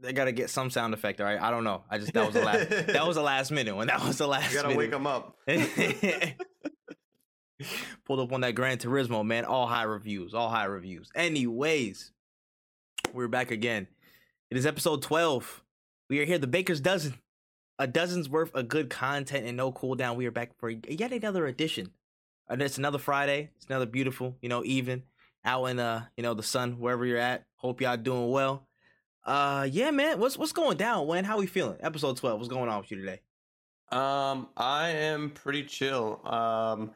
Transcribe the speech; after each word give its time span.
they 0.00 0.12
gotta 0.12 0.32
get 0.32 0.50
some 0.50 0.70
sound 0.70 0.94
effect. 0.94 1.20
All 1.20 1.26
right, 1.26 1.40
I 1.40 1.50
don't 1.50 1.64
know. 1.64 1.84
I 1.90 1.98
just 1.98 2.12
that 2.12 2.26
was 2.26 2.34
the 2.34 2.42
last 2.44 2.68
that 2.70 3.06
was 3.06 3.16
the 3.16 3.22
last 3.22 3.50
minute 3.50 3.76
when 3.76 3.86
that 3.88 4.04
was 4.04 4.18
the 4.18 4.26
last. 4.26 4.50
You 4.50 4.56
gotta 4.56 4.68
minute. 4.68 4.78
wake 4.78 4.90
them 4.90 5.06
up. 5.06 5.36
Pulled 8.06 8.20
up 8.20 8.32
on 8.32 8.40
that 8.40 8.54
Gran 8.54 8.78
Turismo, 8.78 9.24
man. 9.24 9.44
All 9.44 9.66
high 9.66 9.82
reviews, 9.82 10.32
all 10.32 10.48
high 10.48 10.64
reviews. 10.64 11.10
Anyways, 11.14 12.12
we're 13.12 13.28
back 13.28 13.50
again. 13.50 13.86
It 14.50 14.56
is 14.56 14.64
episode 14.64 15.02
12. 15.02 15.62
We 16.08 16.20
are 16.20 16.24
here, 16.24 16.38
the 16.38 16.46
Baker's 16.46 16.80
Dozen. 16.80 17.14
A 17.78 17.86
dozen's 17.86 18.28
worth 18.28 18.54
of 18.54 18.68
good 18.68 18.90
content 18.90 19.46
and 19.46 19.56
no 19.56 19.72
cooldown. 19.72 20.16
We 20.16 20.26
are 20.26 20.30
back 20.30 20.58
for 20.58 20.70
yet 20.70 21.12
another 21.12 21.46
edition. 21.46 21.92
And 22.48 22.60
it's 22.62 22.78
another 22.78 22.98
Friday. 22.98 23.50
It's 23.56 23.66
another 23.66 23.86
beautiful, 23.86 24.36
you 24.40 24.48
know, 24.48 24.64
evening 24.64 25.04
out 25.44 25.66
in 25.66 25.78
uh, 25.78 26.06
you 26.16 26.22
know, 26.22 26.34
the 26.34 26.42
sun, 26.42 26.80
wherever 26.80 27.06
you're 27.06 27.18
at. 27.18 27.44
Hope 27.56 27.80
y'all 27.80 27.96
doing 27.96 28.30
well. 28.30 28.66
Uh 29.24 29.68
yeah, 29.70 29.90
man. 29.90 30.18
What's 30.18 30.38
what's 30.38 30.52
going 30.52 30.76
down, 30.76 31.06
Wen 31.06 31.24
How 31.24 31.38
we 31.38 31.46
feeling? 31.46 31.76
Episode 31.80 32.16
12. 32.16 32.38
What's 32.38 32.48
going 32.52 32.68
on 32.68 32.80
with 32.80 32.90
you 32.90 32.98
today? 32.98 33.20
Um, 33.92 34.48
I 34.56 34.90
am 34.90 35.30
pretty 35.30 35.64
chill. 35.64 36.24
Um, 36.26 36.92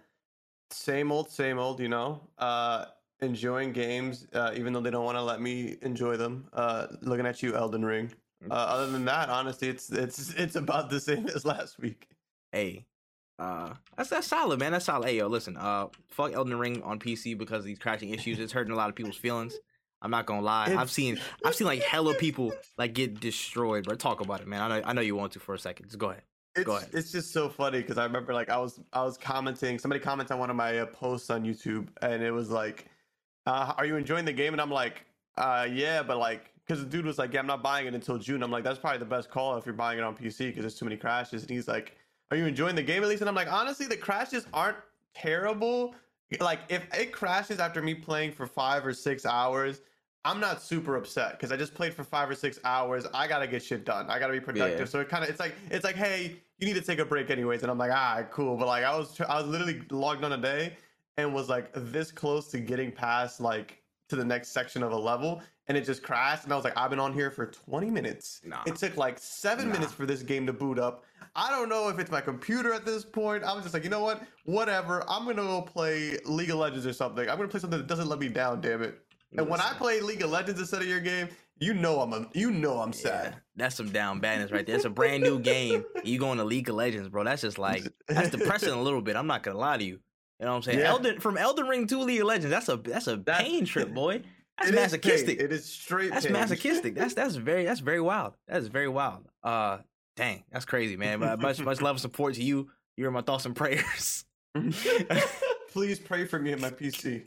same 0.70 1.10
old, 1.10 1.30
same 1.30 1.58
old. 1.58 1.80
You 1.80 1.88
know, 1.88 2.20
uh, 2.38 2.86
enjoying 3.20 3.72
games, 3.72 4.26
uh, 4.32 4.52
even 4.54 4.72
though 4.72 4.80
they 4.80 4.90
don't 4.90 5.04
want 5.04 5.18
to 5.18 5.22
let 5.22 5.40
me 5.40 5.76
enjoy 5.82 6.16
them. 6.16 6.48
Uh, 6.52 6.86
looking 7.02 7.26
at 7.26 7.42
you, 7.42 7.56
Elden 7.56 7.84
Ring. 7.84 8.12
Uh, 8.50 8.54
other 8.54 8.90
than 8.90 9.04
that, 9.06 9.28
honestly, 9.28 9.68
it's 9.68 9.90
it's 9.90 10.32
it's 10.36 10.56
about 10.56 10.90
the 10.90 11.00
same 11.00 11.28
as 11.34 11.44
last 11.44 11.78
week. 11.78 12.08
Hey, 12.52 12.86
uh, 13.38 13.74
that's 13.96 14.10
that's 14.10 14.26
solid, 14.26 14.60
man. 14.60 14.72
That's 14.72 14.84
solid. 14.84 15.08
Hey, 15.08 15.16
yo, 15.16 15.26
listen, 15.26 15.56
uh, 15.56 15.88
fuck 16.08 16.32
Elden 16.32 16.58
Ring 16.58 16.82
on 16.82 16.98
PC 16.98 17.36
because 17.36 17.60
of 17.60 17.64
these 17.64 17.78
crashing 17.78 18.10
issues. 18.10 18.38
It's 18.38 18.52
hurting 18.52 18.72
a 18.72 18.76
lot 18.76 18.88
of 18.88 18.94
people's 18.94 19.16
feelings. 19.16 19.54
I'm 20.04 20.10
not 20.10 20.26
gonna 20.26 20.42
lie. 20.42 20.74
I've 20.76 20.90
seen 20.90 21.18
I've 21.44 21.54
seen 21.54 21.66
like 21.66 21.82
hella 21.82 22.14
people 22.14 22.52
like 22.76 22.92
get 22.92 23.20
destroyed. 23.20 23.86
But 23.86 23.98
talk 23.98 24.20
about 24.20 24.40
it, 24.42 24.46
man. 24.46 24.60
I 24.60 24.68
know 24.68 24.86
I 24.86 24.92
know 24.92 25.00
you 25.00 25.16
want 25.16 25.32
to 25.32 25.40
for 25.40 25.54
a 25.54 25.58
second. 25.58 25.86
Just 25.86 25.98
go 25.98 26.10
ahead. 26.10 26.22
It's, 26.56 26.64
Go 26.64 26.76
ahead. 26.76 26.90
it's 26.92 27.10
just 27.10 27.32
so 27.32 27.48
funny 27.48 27.80
because 27.80 27.98
I 27.98 28.04
remember 28.04 28.32
like 28.32 28.48
I 28.48 28.58
was 28.58 28.78
I 28.92 29.02
was 29.02 29.18
commenting. 29.18 29.76
Somebody 29.78 30.00
commented 30.00 30.30
on 30.32 30.38
one 30.38 30.50
of 30.50 30.56
my 30.56 30.78
uh, 30.78 30.86
posts 30.86 31.28
on 31.30 31.42
YouTube, 31.42 31.88
and 32.00 32.22
it 32.22 32.30
was 32.30 32.48
like, 32.48 32.86
uh, 33.46 33.72
"Are 33.76 33.84
you 33.84 33.96
enjoying 33.96 34.24
the 34.24 34.32
game?" 34.32 34.52
And 34.54 34.60
I'm 34.60 34.70
like, 34.70 35.04
uh, 35.36 35.66
"Yeah," 35.68 36.04
but 36.04 36.18
like, 36.18 36.52
because 36.64 36.84
the 36.84 36.88
dude 36.88 37.06
was 37.06 37.18
like, 37.18 37.32
"Yeah, 37.32 37.40
I'm 37.40 37.48
not 37.48 37.60
buying 37.60 37.88
it 37.88 37.94
until 37.94 38.18
June." 38.18 38.40
I'm 38.40 38.52
like, 38.52 38.62
"That's 38.62 38.78
probably 38.78 39.00
the 39.00 39.04
best 39.04 39.30
call 39.30 39.56
if 39.56 39.66
you're 39.66 39.74
buying 39.74 39.98
it 39.98 40.04
on 40.04 40.14
PC 40.14 40.46
because 40.50 40.60
there's 40.62 40.76
too 40.76 40.84
many 40.84 40.96
crashes." 40.96 41.42
And 41.42 41.50
he's 41.50 41.66
like, 41.66 41.96
"Are 42.30 42.36
you 42.36 42.46
enjoying 42.46 42.76
the 42.76 42.84
game 42.84 43.02
at 43.02 43.08
least?" 43.08 43.22
And 43.22 43.28
I'm 43.28 43.34
like, 43.34 43.50
"Honestly, 43.52 43.86
the 43.86 43.96
crashes 43.96 44.46
aren't 44.54 44.76
terrible. 45.12 45.94
Like, 46.38 46.60
if 46.68 46.86
it 46.94 47.10
crashes 47.12 47.58
after 47.58 47.82
me 47.82 47.94
playing 47.94 48.30
for 48.30 48.46
five 48.46 48.86
or 48.86 48.92
six 48.92 49.26
hours." 49.26 49.80
I'm 50.24 50.40
not 50.40 50.62
super 50.62 50.96
upset 50.96 51.32
because 51.32 51.52
I 51.52 51.56
just 51.56 51.74
played 51.74 51.92
for 51.92 52.02
five 52.04 52.30
or 52.30 52.34
six 52.34 52.58
hours. 52.64 53.06
I 53.12 53.28
gotta 53.28 53.46
get 53.46 53.62
shit 53.62 53.84
done. 53.84 54.08
I 54.08 54.18
gotta 54.18 54.32
be 54.32 54.40
productive. 54.40 54.80
Yeah. 54.80 54.84
So 54.86 55.00
it 55.00 55.08
kind 55.08 55.22
of 55.24 55.30
it's 55.30 55.40
like 55.40 55.54
it's 55.70 55.84
like 55.84 55.96
hey, 55.96 56.36
you 56.58 56.66
need 56.66 56.74
to 56.74 56.80
take 56.82 56.98
a 56.98 57.04
break 57.04 57.30
anyways. 57.30 57.62
And 57.62 57.70
I'm 57.70 57.78
like 57.78 57.90
ah 57.92 58.22
cool, 58.30 58.56
but 58.56 58.66
like 58.66 58.84
I 58.84 58.96
was 58.96 59.20
I 59.20 59.36
was 59.40 59.46
literally 59.46 59.82
logged 59.90 60.24
on 60.24 60.32
a 60.32 60.38
day 60.38 60.76
and 61.18 61.34
was 61.34 61.48
like 61.48 61.70
this 61.74 62.10
close 62.10 62.50
to 62.52 62.58
getting 62.58 62.90
past 62.90 63.40
like 63.40 63.82
to 64.08 64.16
the 64.16 64.24
next 64.24 64.48
section 64.48 64.82
of 64.82 64.92
a 64.92 64.96
level, 64.96 65.42
and 65.68 65.78
it 65.78 65.84
just 65.84 66.02
crashed. 66.02 66.44
And 66.44 66.52
I 66.52 66.56
was 66.56 66.64
like 66.64 66.76
I've 66.76 66.90
been 66.90 67.00
on 67.00 67.12
here 67.12 67.30
for 67.30 67.46
20 67.46 67.90
minutes. 67.90 68.40
Nah. 68.44 68.62
It 68.66 68.76
took 68.76 68.96
like 68.96 69.18
seven 69.18 69.68
Nah. 69.68 69.74
minutes 69.74 69.92
for 69.92 70.06
this 70.06 70.22
game 70.22 70.46
to 70.46 70.52
boot 70.52 70.78
up. 70.78 71.04
I 71.36 71.50
don't 71.50 71.68
know 71.68 71.88
if 71.88 71.98
it's 71.98 72.10
my 72.12 72.20
computer 72.20 72.72
at 72.72 72.84
this 72.86 73.04
point. 73.04 73.42
I 73.42 73.52
was 73.54 73.64
just 73.64 73.74
like, 73.74 73.82
you 73.82 73.90
know 73.90 74.02
what? 74.02 74.22
Whatever. 74.44 75.02
I'm 75.08 75.24
gonna 75.24 75.42
go 75.42 75.62
play 75.62 76.16
League 76.26 76.50
of 76.50 76.56
Legends 76.56 76.86
or 76.86 76.92
something. 76.92 77.28
I'm 77.28 77.36
gonna 77.36 77.48
play 77.48 77.60
something 77.60 77.78
that 77.78 77.88
doesn't 77.88 78.08
let 78.08 78.18
me 78.20 78.28
down. 78.28 78.60
Damn 78.60 78.82
it. 78.82 79.03
And 79.36 79.48
when 79.48 79.60
I 79.60 79.72
play 79.74 80.00
League 80.00 80.22
of 80.22 80.30
Legends 80.30 80.60
instead 80.60 80.80
of 80.82 80.88
your 80.88 81.00
game, 81.00 81.28
you 81.58 81.74
know 81.74 82.00
I'm 82.00 82.12
a, 82.12 82.26
you 82.34 82.50
know 82.50 82.80
I'm 82.80 82.90
Yeah, 82.90 82.94
sad. 82.96 83.36
that's 83.56 83.76
some 83.76 83.90
down 83.90 84.20
badness 84.20 84.50
right 84.50 84.66
there. 84.66 84.76
It's 84.76 84.84
a 84.84 84.90
brand 85.00 85.22
new 85.22 85.38
game. 85.38 85.84
You 86.04 86.18
going 86.18 86.38
to 86.38 86.44
League 86.44 86.68
of 86.68 86.74
Legends, 86.76 87.08
bro. 87.08 87.24
That's 87.24 87.42
just 87.42 87.58
like 87.58 87.84
that's 88.08 88.30
depressing 88.36 88.70
a 88.72 88.80
little 88.82 89.00
bit. 89.02 89.16
I'm 89.16 89.26
not 89.26 89.42
gonna 89.42 89.58
lie 89.58 89.76
to 89.78 89.84
you. 89.84 90.00
You 90.40 90.46
know 90.46 90.50
what 90.50 90.56
I'm 90.56 90.62
saying? 90.62 90.78
Yeah. 90.80 90.90
Elden 90.90 91.20
from 91.20 91.36
Elden 91.38 91.66
Ring 91.68 91.86
to 91.88 92.00
League 92.00 92.20
of 92.20 92.26
Legends. 92.26 92.50
That's 92.50 92.68
a 92.68 92.76
that's 92.76 93.06
a 93.06 93.16
That's- 93.16 93.42
pain 93.46 93.64
trip, 93.64 93.92
boy. 93.94 94.22
That's 94.58 94.68
It 94.70 94.74
is 94.74 94.80
masochistic. 94.80 95.38
pain. 95.38 95.46
It 95.46 95.52
is 95.52 95.64
straight. 95.64 96.10
That's 96.10 96.26
pain. 96.26 96.32
masochistic. 96.32 96.94
That's 96.94 97.14
that's 97.14 97.34
very 97.36 97.64
that's 97.64 97.80
very 97.80 98.00
wild. 98.00 98.34
That's 98.48 98.66
very 98.68 98.88
wild. 98.88 99.26
Uh, 99.42 99.78
dang, 100.16 100.44
that's 100.52 100.64
crazy, 100.64 100.96
man. 100.96 101.18
But 101.20 101.40
much 101.40 101.60
much 101.60 101.80
love 101.80 101.94
and 101.96 102.00
support 102.00 102.34
to 102.34 102.42
you. 102.42 102.68
You're 102.96 103.08
in 103.08 103.14
my 103.14 103.22
thoughts 103.22 103.46
and 103.46 103.56
prayers. 103.56 104.24
Please 105.72 105.98
pray 105.98 106.24
for 106.26 106.38
me 106.38 106.52
and 106.52 106.62
my 106.62 106.70
PC. 106.70 107.24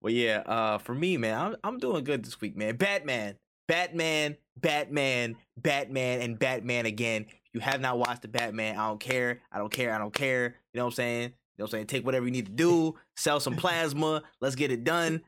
Well, 0.00 0.12
yeah. 0.12 0.42
Uh, 0.46 0.78
for 0.78 0.94
me, 0.94 1.16
man, 1.16 1.38
I'm 1.38 1.56
I'm 1.64 1.78
doing 1.78 2.04
good 2.04 2.24
this 2.24 2.40
week, 2.40 2.56
man. 2.56 2.76
Batman, 2.76 3.36
Batman, 3.68 4.36
Batman, 4.56 5.36
Batman, 5.56 6.20
and 6.20 6.38
Batman 6.38 6.86
again. 6.86 7.26
If 7.28 7.54
you 7.54 7.60
have 7.60 7.80
not 7.80 7.98
watched 7.98 8.22
the 8.22 8.28
Batman, 8.28 8.76
I 8.76 8.88
don't 8.88 9.00
care. 9.00 9.40
I 9.50 9.58
don't 9.58 9.72
care. 9.72 9.94
I 9.94 9.98
don't 9.98 10.14
care. 10.14 10.56
You 10.72 10.78
know 10.78 10.84
what 10.84 10.92
I'm 10.92 10.94
saying? 10.94 11.22
You 11.22 11.28
know 11.28 11.64
what 11.64 11.68
I'm 11.68 11.70
saying? 11.70 11.86
Take 11.86 12.06
whatever 12.06 12.24
you 12.24 12.32
need 12.32 12.46
to 12.46 12.52
do. 12.52 12.96
Sell 13.16 13.40
some 13.40 13.56
plasma. 13.56 14.22
Let's 14.40 14.54
get 14.54 14.72
it 14.72 14.84
done. 14.84 15.22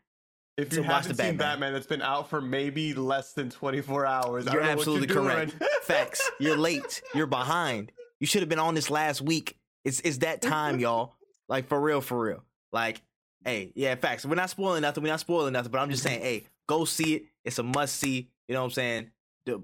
If 0.56 0.72
you 0.72 0.82
haven't 0.82 1.16
the 1.16 1.22
seen 1.22 1.36
Batman. 1.36 1.36
Batman, 1.36 1.72
that's 1.72 1.86
been 1.86 2.02
out 2.02 2.30
for 2.30 2.40
maybe 2.40 2.94
less 2.94 3.32
than 3.32 3.50
24 3.50 4.06
hours. 4.06 4.44
You're 4.44 4.54
don't 4.54 4.62
know 4.62 4.68
what 4.68 4.78
absolutely 4.78 5.06
doing. 5.08 5.26
correct. 5.26 5.62
Facts. 5.82 6.30
You're 6.38 6.56
late. 6.56 7.02
You're 7.14 7.26
behind. 7.26 7.90
You 8.20 8.26
should 8.26 8.40
have 8.40 8.48
been 8.48 8.60
on 8.60 8.74
this 8.74 8.88
last 8.88 9.20
week. 9.20 9.56
It's 9.84 10.00
it's 10.00 10.18
that 10.18 10.40
time, 10.40 10.78
y'all. 10.78 11.14
Like 11.48 11.68
for 11.68 11.80
real, 11.80 12.00
for 12.00 12.18
real. 12.18 12.44
Like, 12.72 13.02
hey, 13.44 13.72
yeah, 13.74 13.94
facts. 13.94 14.24
We're 14.24 14.34
not 14.34 14.50
spoiling 14.50 14.82
nothing. 14.82 15.02
We're 15.02 15.10
not 15.10 15.20
spoiling 15.20 15.52
nothing. 15.52 15.70
But 15.70 15.80
I'm 15.80 15.90
just 15.90 16.02
saying, 16.02 16.20
hey, 16.20 16.46
go 16.66 16.84
see 16.84 17.14
it. 17.14 17.24
It's 17.44 17.58
a 17.58 17.62
must 17.62 17.96
see. 17.96 18.30
You 18.48 18.54
know 18.54 18.60
what 18.60 18.66
I'm 18.66 18.70
saying? 18.72 19.10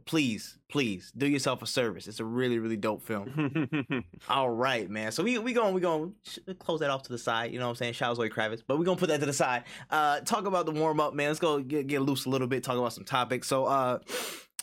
Please, 0.05 0.59
please 0.69 1.11
do 1.17 1.27
yourself 1.27 1.63
a 1.63 1.67
service. 1.67 2.07
It's 2.07 2.21
a 2.21 2.25
really, 2.25 2.59
really 2.59 2.77
dope 2.77 3.03
film. 3.03 4.05
All 4.29 4.51
right, 4.51 4.91
man. 4.91 5.11
So 5.11 5.23
we 5.23 5.39
we 5.39 5.55
going 5.55 5.73
we 5.73 5.81
going 5.81 6.15
close 6.59 6.81
that 6.81 6.91
off 6.91 7.05
to 7.05 7.13
the 7.13 7.17
side. 7.17 7.51
You 7.51 7.59
know 7.59 7.65
what 7.65 7.71
I'm 7.71 7.77
saying? 7.77 7.95
Shout 7.95 8.11
out 8.11 8.17
Zoe 8.17 8.29
Kravitz, 8.29 8.63
but 8.67 8.79
we 8.79 8.85
gonna 8.85 8.99
put 8.99 9.09
that 9.09 9.21
to 9.21 9.27
the 9.27 9.33
side. 9.33 9.65
Uh, 9.89 10.21
talk 10.21 10.45
about 10.45 10.67
the 10.67 10.73
warm 10.73 11.01
up, 11.01 11.15
man. 11.15 11.29
Let's 11.29 11.41
go 11.41 11.61
get 11.61 11.87
get 11.87 12.03
loose 12.03 12.27
a 12.27 12.29
little 12.29 12.47
bit. 12.47 12.63
Talk 12.63 12.77
about 12.77 12.93
some 12.93 13.05
topics. 13.05 13.49
So, 13.49 13.65
uh, 13.65 14.01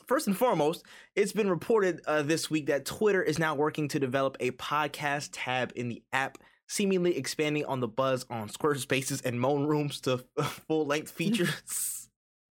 first 0.05 0.27
and 0.27 0.37
foremost, 0.37 0.85
it's 1.15 1.31
been 1.31 1.49
reported 1.49 2.01
uh, 2.05 2.21
this 2.21 2.51
week 2.51 2.67
that 2.67 2.85
Twitter 2.85 3.23
is 3.23 3.39
now 3.39 3.55
working 3.55 3.87
to 3.89 3.99
develop 3.99 4.37
a 4.39 4.51
podcast 4.51 5.29
tab 5.31 5.73
in 5.75 5.89
the 5.89 6.03
app. 6.13 6.37
Seemingly 6.67 7.17
expanding 7.17 7.65
on 7.65 7.79
the 7.79 7.87
buzz 7.87 8.25
on 8.29 8.49
Squarespaces 8.49 9.23
and 9.25 9.39
Moan 9.39 9.65
Rooms 9.65 10.01
to 10.01 10.17
full 10.67 10.85
length 10.85 11.11
features. 11.11 12.09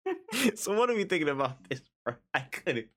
so, 0.55 0.77
what 0.79 0.91
are 0.91 0.95
we 0.95 1.05
thinking 1.05 1.31
about 1.31 1.69
this? 1.69 1.81
Bro? 2.05 2.17
I 2.35 2.41
couldn't. 2.41 2.89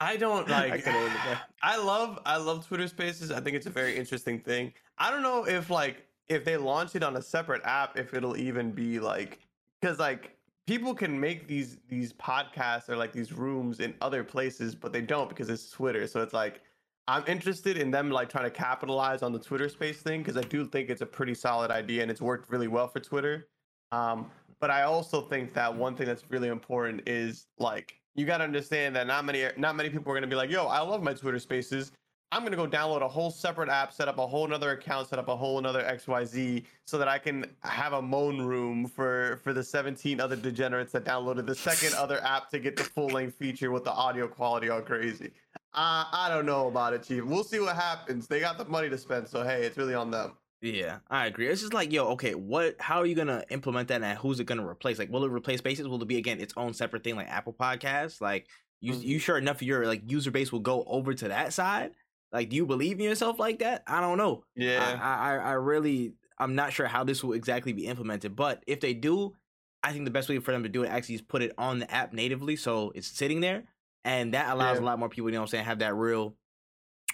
I 0.00 0.16
don't 0.16 0.48
like. 0.48 0.84
couldn't 0.84 0.92
hold 0.92 1.06
it 1.06 1.14
back. 1.14 1.42
I 1.62 1.76
love 1.76 2.18
I 2.26 2.36
love 2.36 2.66
Twitter 2.66 2.88
Spaces. 2.88 3.30
I 3.30 3.40
think 3.40 3.56
it's 3.56 3.66
a 3.66 3.70
very 3.70 3.96
interesting 3.96 4.40
thing. 4.40 4.72
I 4.98 5.10
don't 5.10 5.22
know 5.22 5.44
if 5.44 5.70
like 5.70 6.06
if 6.28 6.44
they 6.44 6.56
launch 6.56 6.94
it 6.96 7.02
on 7.02 7.16
a 7.16 7.22
separate 7.22 7.62
app, 7.64 7.96
if 7.98 8.14
it'll 8.14 8.36
even 8.36 8.72
be 8.72 8.98
like 8.98 9.40
because 9.80 9.98
like 9.98 10.36
people 10.66 10.94
can 10.94 11.18
make 11.18 11.46
these 11.46 11.78
these 11.88 12.12
podcasts 12.12 12.88
or 12.88 12.96
like 12.96 13.12
these 13.12 13.32
rooms 13.32 13.80
in 13.80 13.94
other 14.00 14.24
places, 14.24 14.74
but 14.74 14.92
they 14.92 15.02
don't 15.02 15.28
because 15.28 15.48
it's 15.48 15.70
Twitter. 15.70 16.06
So 16.06 16.20
it's 16.20 16.34
like 16.34 16.62
I'm 17.08 17.24
interested 17.26 17.76
in 17.76 17.90
them 17.90 18.10
like 18.10 18.28
trying 18.28 18.44
to 18.44 18.50
capitalize 18.50 19.22
on 19.22 19.32
the 19.32 19.38
Twitter 19.38 19.68
Space 19.68 20.00
thing 20.00 20.22
because 20.22 20.36
I 20.36 20.42
do 20.42 20.66
think 20.66 20.88
it's 20.88 21.02
a 21.02 21.06
pretty 21.06 21.34
solid 21.34 21.70
idea 21.70 22.02
and 22.02 22.10
it's 22.10 22.22
worked 22.22 22.50
really 22.50 22.68
well 22.68 22.86
for 22.88 23.00
Twitter. 23.00 23.48
Um, 23.90 24.30
but 24.60 24.70
I 24.70 24.82
also 24.82 25.20
think 25.20 25.52
that 25.54 25.74
one 25.74 25.96
thing 25.96 26.06
that's 26.06 26.22
really 26.30 26.48
important 26.48 27.02
is 27.06 27.46
like 27.58 28.00
you 28.14 28.24
got 28.24 28.38
to 28.38 28.44
understand 28.44 28.94
that 28.96 29.06
not 29.06 29.24
many 29.24 29.44
not 29.56 29.74
many 29.74 29.90
people 29.90 30.12
are 30.12 30.14
going 30.14 30.22
to 30.22 30.28
be 30.28 30.36
like, 30.36 30.50
"Yo, 30.50 30.66
I 30.66 30.80
love 30.80 31.02
my 31.02 31.12
Twitter 31.14 31.40
Spaces. 31.40 31.90
I'm 32.30 32.42
going 32.42 32.52
to 32.52 32.56
go 32.56 32.66
download 32.66 33.02
a 33.02 33.08
whole 33.08 33.30
separate 33.30 33.68
app, 33.68 33.92
set 33.92 34.08
up 34.08 34.18
a 34.18 34.26
whole 34.26 34.46
another 34.46 34.70
account, 34.70 35.08
set 35.08 35.18
up 35.18 35.28
a 35.28 35.36
whole 35.36 35.58
another 35.58 35.82
XYZ 35.82 36.64
so 36.86 36.96
that 36.96 37.08
I 37.08 37.18
can 37.18 37.44
have 37.60 37.92
a 37.92 38.00
moan 38.00 38.40
room 38.40 38.86
for 38.86 39.40
for 39.42 39.52
the 39.52 39.64
17 39.64 40.20
other 40.20 40.36
degenerates 40.36 40.92
that 40.92 41.04
downloaded 41.04 41.46
the 41.46 41.54
second 41.54 41.94
other 41.98 42.22
app 42.24 42.48
to 42.50 42.60
get 42.60 42.76
the 42.76 42.84
full-length 42.84 43.34
feature 43.34 43.70
with 43.72 43.84
the 43.84 43.92
audio 43.92 44.28
quality 44.28 44.68
all 44.68 44.80
crazy." 44.80 45.32
Uh, 45.74 46.04
I 46.12 46.28
don't 46.28 46.44
know 46.44 46.68
about 46.68 46.92
it, 46.92 47.02
Chief. 47.02 47.24
We'll 47.24 47.44
see 47.44 47.58
what 47.58 47.76
happens. 47.76 48.26
They 48.26 48.40
got 48.40 48.58
the 48.58 48.64
money 48.66 48.90
to 48.90 48.98
spend, 48.98 49.26
so 49.28 49.42
hey, 49.42 49.64
it's 49.64 49.76
really 49.78 49.94
on 49.94 50.10
them. 50.10 50.36
Yeah, 50.60 51.00
I 51.10 51.26
agree. 51.26 51.48
It's 51.48 51.60
just 51.60 51.74
like, 51.74 51.90
yo, 51.92 52.06
okay, 52.10 52.34
what? 52.34 52.80
How 52.80 52.98
are 52.98 53.06
you 53.06 53.14
gonna 53.16 53.44
implement 53.50 53.88
that, 53.88 54.02
and 54.02 54.18
who's 54.18 54.38
it 54.38 54.44
gonna 54.44 54.66
replace? 54.66 54.98
Like, 54.98 55.10
will 55.10 55.24
it 55.24 55.30
replace 55.30 55.58
Spaces? 55.58 55.88
Will 55.88 56.00
it 56.02 56.06
be 56.06 56.18
again 56.18 56.40
its 56.40 56.54
own 56.56 56.72
separate 56.74 57.02
thing, 57.02 57.16
like 57.16 57.28
Apple 57.28 57.54
Podcasts? 57.54 58.20
Like, 58.20 58.48
you 58.80 58.92
Mhm. 58.92 59.02
you 59.02 59.18
sure 59.18 59.38
enough 59.38 59.62
your 59.62 59.86
like 59.86 60.02
user 60.10 60.30
base 60.30 60.52
will 60.52 60.60
go 60.60 60.84
over 60.84 61.14
to 61.14 61.28
that 61.28 61.52
side? 61.52 61.94
Like, 62.32 62.48
do 62.50 62.56
you 62.56 62.66
believe 62.66 62.98
in 63.00 63.04
yourself 63.04 63.38
like 63.38 63.58
that? 63.58 63.82
I 63.86 64.00
don't 64.00 64.18
know. 64.18 64.44
Yeah. 64.54 64.98
I, 65.00 65.32
I 65.32 65.36
I 65.36 65.52
really 65.54 66.14
I'm 66.38 66.54
not 66.54 66.72
sure 66.72 66.86
how 66.86 67.02
this 67.04 67.24
will 67.24 67.32
exactly 67.32 67.72
be 67.72 67.86
implemented, 67.86 68.36
but 68.36 68.62
if 68.66 68.80
they 68.80 68.94
do, 68.94 69.34
I 69.82 69.92
think 69.92 70.04
the 70.04 70.10
best 70.12 70.28
way 70.28 70.38
for 70.38 70.52
them 70.52 70.62
to 70.62 70.68
do 70.68 70.84
it 70.84 70.88
actually 70.88 71.16
is 71.16 71.22
put 71.22 71.42
it 71.42 71.52
on 71.58 71.80
the 71.80 71.90
app 71.90 72.12
natively, 72.12 72.56
so 72.56 72.92
it's 72.94 73.06
sitting 73.08 73.40
there, 73.40 73.64
and 74.04 74.34
that 74.34 74.50
allows 74.52 74.78
Yeah. 74.78 74.84
a 74.84 74.86
lot 74.86 74.98
more 74.98 75.08
people, 75.08 75.30
you 75.30 75.34
know 75.34 75.40
what 75.40 75.44
I'm 75.44 75.50
saying, 75.50 75.64
have 75.64 75.78
that 75.80 75.94
real, 75.94 76.34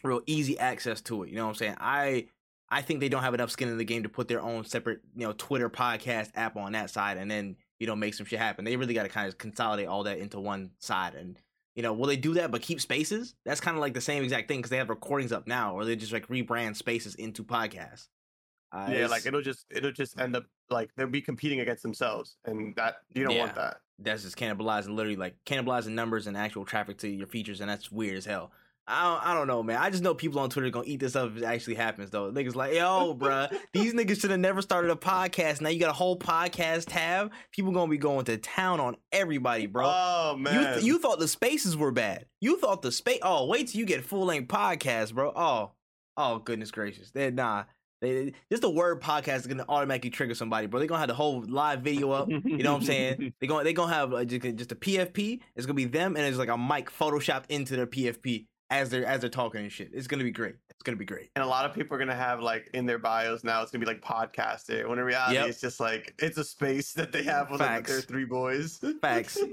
real 0.05 0.20
easy 0.26 0.58
access 0.58 1.00
to 1.02 1.23
it. 1.23 1.31
You 1.31 1.37
know 1.37 1.44
what 1.44 1.50
I'm 1.50 1.55
saying? 1.56 1.76
I 1.81 2.29
I 2.70 2.82
think 2.82 3.00
they 3.00 3.08
don't 3.08 3.23
have 3.23 3.32
enough 3.32 3.50
skin 3.50 3.69
in 3.69 3.79
the 3.79 3.85
game 3.85 4.02
to 4.02 4.11
put 4.11 4.29
their 4.29 4.43
own 4.43 4.64
separate, 4.64 5.00
you 5.17 5.26
know, 5.26 5.32
Twitter 5.32 5.70
podcast 5.70 6.31
app 6.35 6.56
on 6.56 6.73
that 6.73 6.90
side, 6.90 7.17
and 7.17 7.31
then 7.31 7.56
you 7.81 7.87
know 7.87 7.96
make 7.96 8.14
some 8.14 8.26
shit 8.26 8.38
happen. 8.38 8.64
They 8.64 8.76
really 8.76 8.94
got 8.94 9.05
to 9.05 9.08
kind 9.08 9.26
of 9.29 9.38
consolidate 9.38 9.87
all 9.88 10.02
that 10.05 10.19
into 10.19 10.38
one 10.40 10.73
side, 10.79 11.14
and 11.14 11.38
You 11.75 11.82
know, 11.82 11.93
will 11.93 12.06
they 12.08 12.17
do 12.17 12.35
that 12.35 12.50
but 12.50 12.61
keep 12.61 12.81
spaces? 12.81 13.37
That's 13.44 13.61
kind 13.61 13.76
of 13.76 13.81
like 13.81 13.94
the 13.94 14.00
same 14.00 14.25
exact 14.25 14.49
thing 14.49 14.58
because 14.58 14.70
they 14.70 14.79
have 14.79 14.88
recordings 14.90 15.31
up 15.31 15.46
now, 15.46 15.75
or 15.75 15.85
they 15.85 15.94
just 15.94 16.12
like 16.12 16.26
rebrand 16.26 16.75
spaces 16.76 17.14
into 17.14 17.44
podcasts. 17.44 18.08
Uh, 18.73 18.90
yeah, 18.93 19.06
like 19.06 19.25
it'll 19.26 19.40
just 19.43 19.64
it'll 19.70 19.93
just 19.93 20.19
end 20.20 20.35
up 20.37 20.44
like 20.70 20.90
they'll 20.96 21.06
be 21.06 21.23
competing 21.23 21.61
against 21.61 21.82
themselves, 21.85 22.37
and 22.44 22.75
that 22.76 22.96
you 23.14 23.23
don't 23.25 23.32
yeah, 23.35 23.40
want 23.40 23.55
that. 23.55 23.76
That's 23.98 24.22
just 24.22 24.36
cannibalizing, 24.36 24.94
literally 24.94 25.16
like 25.16 25.36
cannibalizing 25.44 25.90
numbers 25.90 26.26
and 26.26 26.36
actual 26.36 26.64
traffic 26.64 26.98
to 26.98 27.08
your 27.08 27.26
features, 27.26 27.60
and 27.60 27.68
that's 27.68 27.90
weird 27.90 28.16
as 28.16 28.24
hell. 28.24 28.52
I 28.90 29.04
don't, 29.04 29.26
I 29.26 29.34
don't 29.34 29.46
know, 29.46 29.62
man. 29.62 29.76
I 29.76 29.90
just 29.90 30.02
know 30.02 30.14
people 30.14 30.40
on 30.40 30.48
Twitter 30.48 30.68
are 30.68 30.70
gonna 30.70 30.86
eat 30.86 30.98
this 30.98 31.14
up 31.14 31.30
if 31.30 31.42
it 31.42 31.44
actually 31.44 31.74
happens, 31.74 32.08
though. 32.10 32.32
Niggas 32.32 32.54
like, 32.54 32.72
yo, 32.72 33.14
bruh, 33.14 33.54
these 33.74 33.92
niggas 33.92 34.18
should 34.20 34.30
have 34.30 34.40
never 34.40 34.62
started 34.62 34.90
a 34.90 34.96
podcast. 34.96 35.60
Now 35.60 35.68
you 35.68 35.78
got 35.78 35.90
a 35.90 35.94
whole 35.94 36.18
podcast 36.18 36.86
tab. 36.88 37.30
People 37.52 37.72
gonna 37.72 37.90
be 37.90 37.98
going 37.98 38.24
to 38.26 38.38
town 38.38 38.80
on 38.80 38.96
everybody, 39.12 39.66
bro. 39.66 39.84
Oh 39.86 40.36
man, 40.38 40.54
you 40.54 40.74
th- 40.74 40.84
you 40.84 40.98
thought 40.98 41.18
the 41.18 41.28
spaces 41.28 41.76
were 41.76 41.92
bad. 41.92 42.26
You 42.40 42.58
thought 42.58 42.80
the 42.80 42.90
space. 42.90 43.18
Oh, 43.22 43.46
wait 43.46 43.68
till 43.68 43.78
you 43.78 43.84
get 43.84 44.04
full 44.04 44.24
length 44.24 44.48
podcast, 44.48 45.12
bro. 45.12 45.32
Oh, 45.36 45.72
oh 46.16 46.38
goodness 46.38 46.70
gracious. 46.70 47.10
They 47.10 47.30
nah. 47.30 47.64
They, 48.00 48.32
just 48.50 48.62
the 48.62 48.70
word 48.70 49.00
podcast 49.00 49.38
is 49.38 49.46
gonna 49.46 49.64
automatically 49.68 50.10
trigger 50.10 50.34
somebody, 50.34 50.66
bro. 50.66 50.78
They're 50.78 50.88
gonna 50.88 51.00
have 51.00 51.08
the 51.08 51.14
whole 51.14 51.44
live 51.48 51.80
video 51.80 52.12
up. 52.12 52.28
You 52.28 52.58
know 52.58 52.74
what 52.74 52.82
I'm 52.82 52.86
saying? 52.86 53.34
They're 53.40 53.48
going 53.48 53.64
they 53.64 53.72
gonna 53.72 53.92
have 53.92 54.12
uh, 54.12 54.24
just, 54.24 54.56
just 54.56 54.72
a 54.72 54.76
PFP. 54.76 55.40
It's 55.56 55.66
gonna 55.66 55.74
be 55.74 55.84
them, 55.84 56.16
and 56.16 56.24
it's 56.24 56.38
like 56.38 56.48
a 56.48 56.58
mic 56.58 56.90
photoshopped 56.90 57.46
into 57.48 57.76
their 57.76 57.86
PFP 57.86 58.46
as 58.70 58.90
they're 58.90 59.04
as 59.04 59.20
they're 59.20 59.30
talking 59.30 59.62
and 59.62 59.72
shit. 59.72 59.90
It's 59.92 60.06
gonna 60.06 60.24
be 60.24 60.30
great. 60.30 60.54
It's 60.70 60.82
gonna 60.82 60.96
be 60.96 61.04
great. 61.04 61.30
And 61.34 61.42
a 61.42 61.46
lot 61.46 61.64
of 61.64 61.74
people 61.74 61.96
are 61.96 61.98
gonna 61.98 62.14
have 62.14 62.40
like 62.40 62.70
in 62.74 62.86
their 62.86 62.98
bios 62.98 63.42
now. 63.42 63.62
It's 63.62 63.72
gonna 63.72 63.84
be 63.84 63.90
like 63.90 64.02
podcasting. 64.02 64.88
When 64.88 64.98
in 64.98 65.04
reality, 65.04 65.34
yep. 65.34 65.48
it's 65.48 65.60
just 65.60 65.80
like 65.80 66.14
it's 66.18 66.38
a 66.38 66.44
space 66.44 66.92
that 66.92 67.10
they 67.10 67.24
have 67.24 67.50
with, 67.50 67.60
like, 67.60 67.86
their 67.86 68.00
three 68.00 68.24
boys. 68.24 68.80
Facts. 69.00 69.38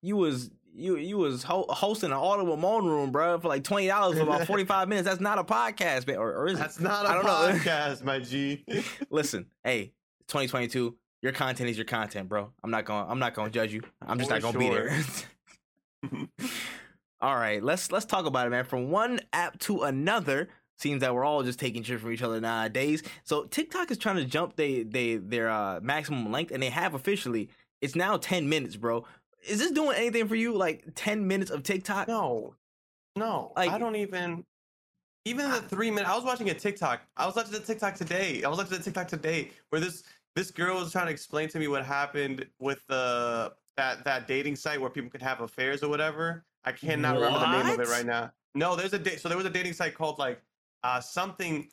You 0.00 0.16
was 0.16 0.52
you 0.74 0.96
you 0.96 1.18
was 1.18 1.42
ho- 1.42 1.66
hosting 1.68 2.10
an 2.10 2.16
audible 2.16 2.56
moan 2.56 2.86
room, 2.86 3.10
bro, 3.10 3.38
for 3.38 3.48
like 3.48 3.64
twenty 3.64 3.86
dollars 3.88 4.16
for 4.16 4.24
about 4.24 4.46
forty 4.46 4.64
five 4.64 4.88
minutes. 4.88 5.08
That's 5.08 5.20
not 5.20 5.38
a 5.38 5.44
podcast, 5.44 6.06
man. 6.06 6.16
Or, 6.16 6.32
or 6.32 6.48
is 6.48 6.58
That's 6.58 6.80
not 6.80 7.06
a 7.06 7.08
I 7.08 7.14
don't 7.14 7.24
podcast, 7.60 8.00
know. 8.00 8.06
my 8.06 8.18
G. 8.20 8.64
Listen, 9.10 9.46
hey, 9.64 9.92
twenty 10.26 10.48
twenty 10.48 10.68
two. 10.68 10.96
Your 11.20 11.32
content 11.32 11.68
is 11.68 11.76
your 11.76 11.84
content, 11.84 12.28
bro. 12.28 12.52
I'm 12.62 12.70
not 12.70 12.84
going. 12.84 13.06
I'm 13.08 13.18
not 13.18 13.34
going 13.34 13.50
to 13.50 13.54
judge 13.58 13.72
you. 13.72 13.82
I'm 14.00 14.18
just 14.18 14.30
for 14.30 14.36
not 14.36 14.42
going 14.42 14.54
to 14.54 14.60
sure. 14.60 14.90
be 16.10 16.18
there. 16.38 16.48
All 17.20 17.34
right, 17.34 17.62
let's 17.62 17.90
let's 17.90 18.04
talk 18.06 18.26
about 18.26 18.46
it, 18.46 18.50
man. 18.50 18.64
From 18.64 18.90
one 18.90 19.18
app 19.32 19.58
to 19.60 19.82
another, 19.82 20.48
seems 20.76 21.00
that 21.00 21.12
we're 21.14 21.24
all 21.24 21.42
just 21.42 21.58
taking 21.58 21.82
shit 21.82 22.00
from 22.00 22.12
each 22.12 22.22
other 22.22 22.40
nowadays. 22.40 23.02
So 23.24 23.44
TikTok 23.44 23.90
is 23.90 23.98
trying 23.98 24.16
to 24.16 24.24
jump 24.24 24.54
they 24.54 24.84
they 24.84 25.16
their 25.16 25.50
uh, 25.50 25.80
maximum 25.82 26.30
length, 26.30 26.52
and 26.52 26.62
they 26.62 26.70
have 26.70 26.94
officially. 26.94 27.48
It's 27.80 27.96
now 27.96 28.16
ten 28.16 28.48
minutes, 28.48 28.76
bro. 28.76 29.04
Is 29.48 29.58
this 29.58 29.70
doing 29.70 29.96
anything 29.96 30.28
for 30.28 30.36
you? 30.36 30.56
Like 30.56 30.84
ten 30.94 31.26
minutes 31.26 31.50
of 31.50 31.62
TikTok? 31.62 32.08
No, 32.08 32.54
no. 33.16 33.52
Like, 33.56 33.70
I 33.70 33.78
don't 33.78 33.96
even. 33.96 34.44
Even 35.24 35.50
the 35.50 35.60
three 35.60 35.90
minutes. 35.90 36.08
I 36.08 36.14
was 36.14 36.24
watching 36.24 36.48
a 36.48 36.54
TikTok. 36.54 37.02
I 37.16 37.26
was 37.26 37.36
watching 37.36 37.52
the 37.52 37.60
TikTok 37.60 37.94
today. 37.96 38.42
I 38.44 38.48
was 38.48 38.56
watching 38.56 38.78
the 38.78 38.82
TikTok 38.82 39.08
today 39.08 39.50
where 39.68 39.80
this 39.80 40.04
this 40.34 40.50
girl 40.50 40.78
was 40.78 40.92
trying 40.92 41.06
to 41.06 41.12
explain 41.12 41.48
to 41.48 41.58
me 41.58 41.68
what 41.68 41.84
happened 41.84 42.46
with 42.60 42.80
the 42.88 43.52
that 43.76 44.04
that 44.04 44.26
dating 44.26 44.56
site 44.56 44.80
where 44.80 44.88
people 44.88 45.10
can 45.10 45.20
have 45.20 45.40
affairs 45.40 45.82
or 45.82 45.88
whatever 45.88 46.44
I 46.64 46.72
cannot 46.72 47.16
what? 47.16 47.24
remember 47.24 47.40
the 47.40 47.62
name 47.64 47.80
of 47.80 47.80
it 47.80 47.90
right 47.90 48.06
now. 48.06 48.30
No, 48.54 48.76
there's 48.76 48.92
a 48.92 48.98
date. 48.98 49.20
So 49.20 49.28
there 49.28 49.38
was 49.38 49.46
a 49.46 49.50
dating 49.50 49.72
site 49.72 49.94
called 49.94 50.18
like 50.18 50.40
uh 50.84 51.00
something. 51.00 51.68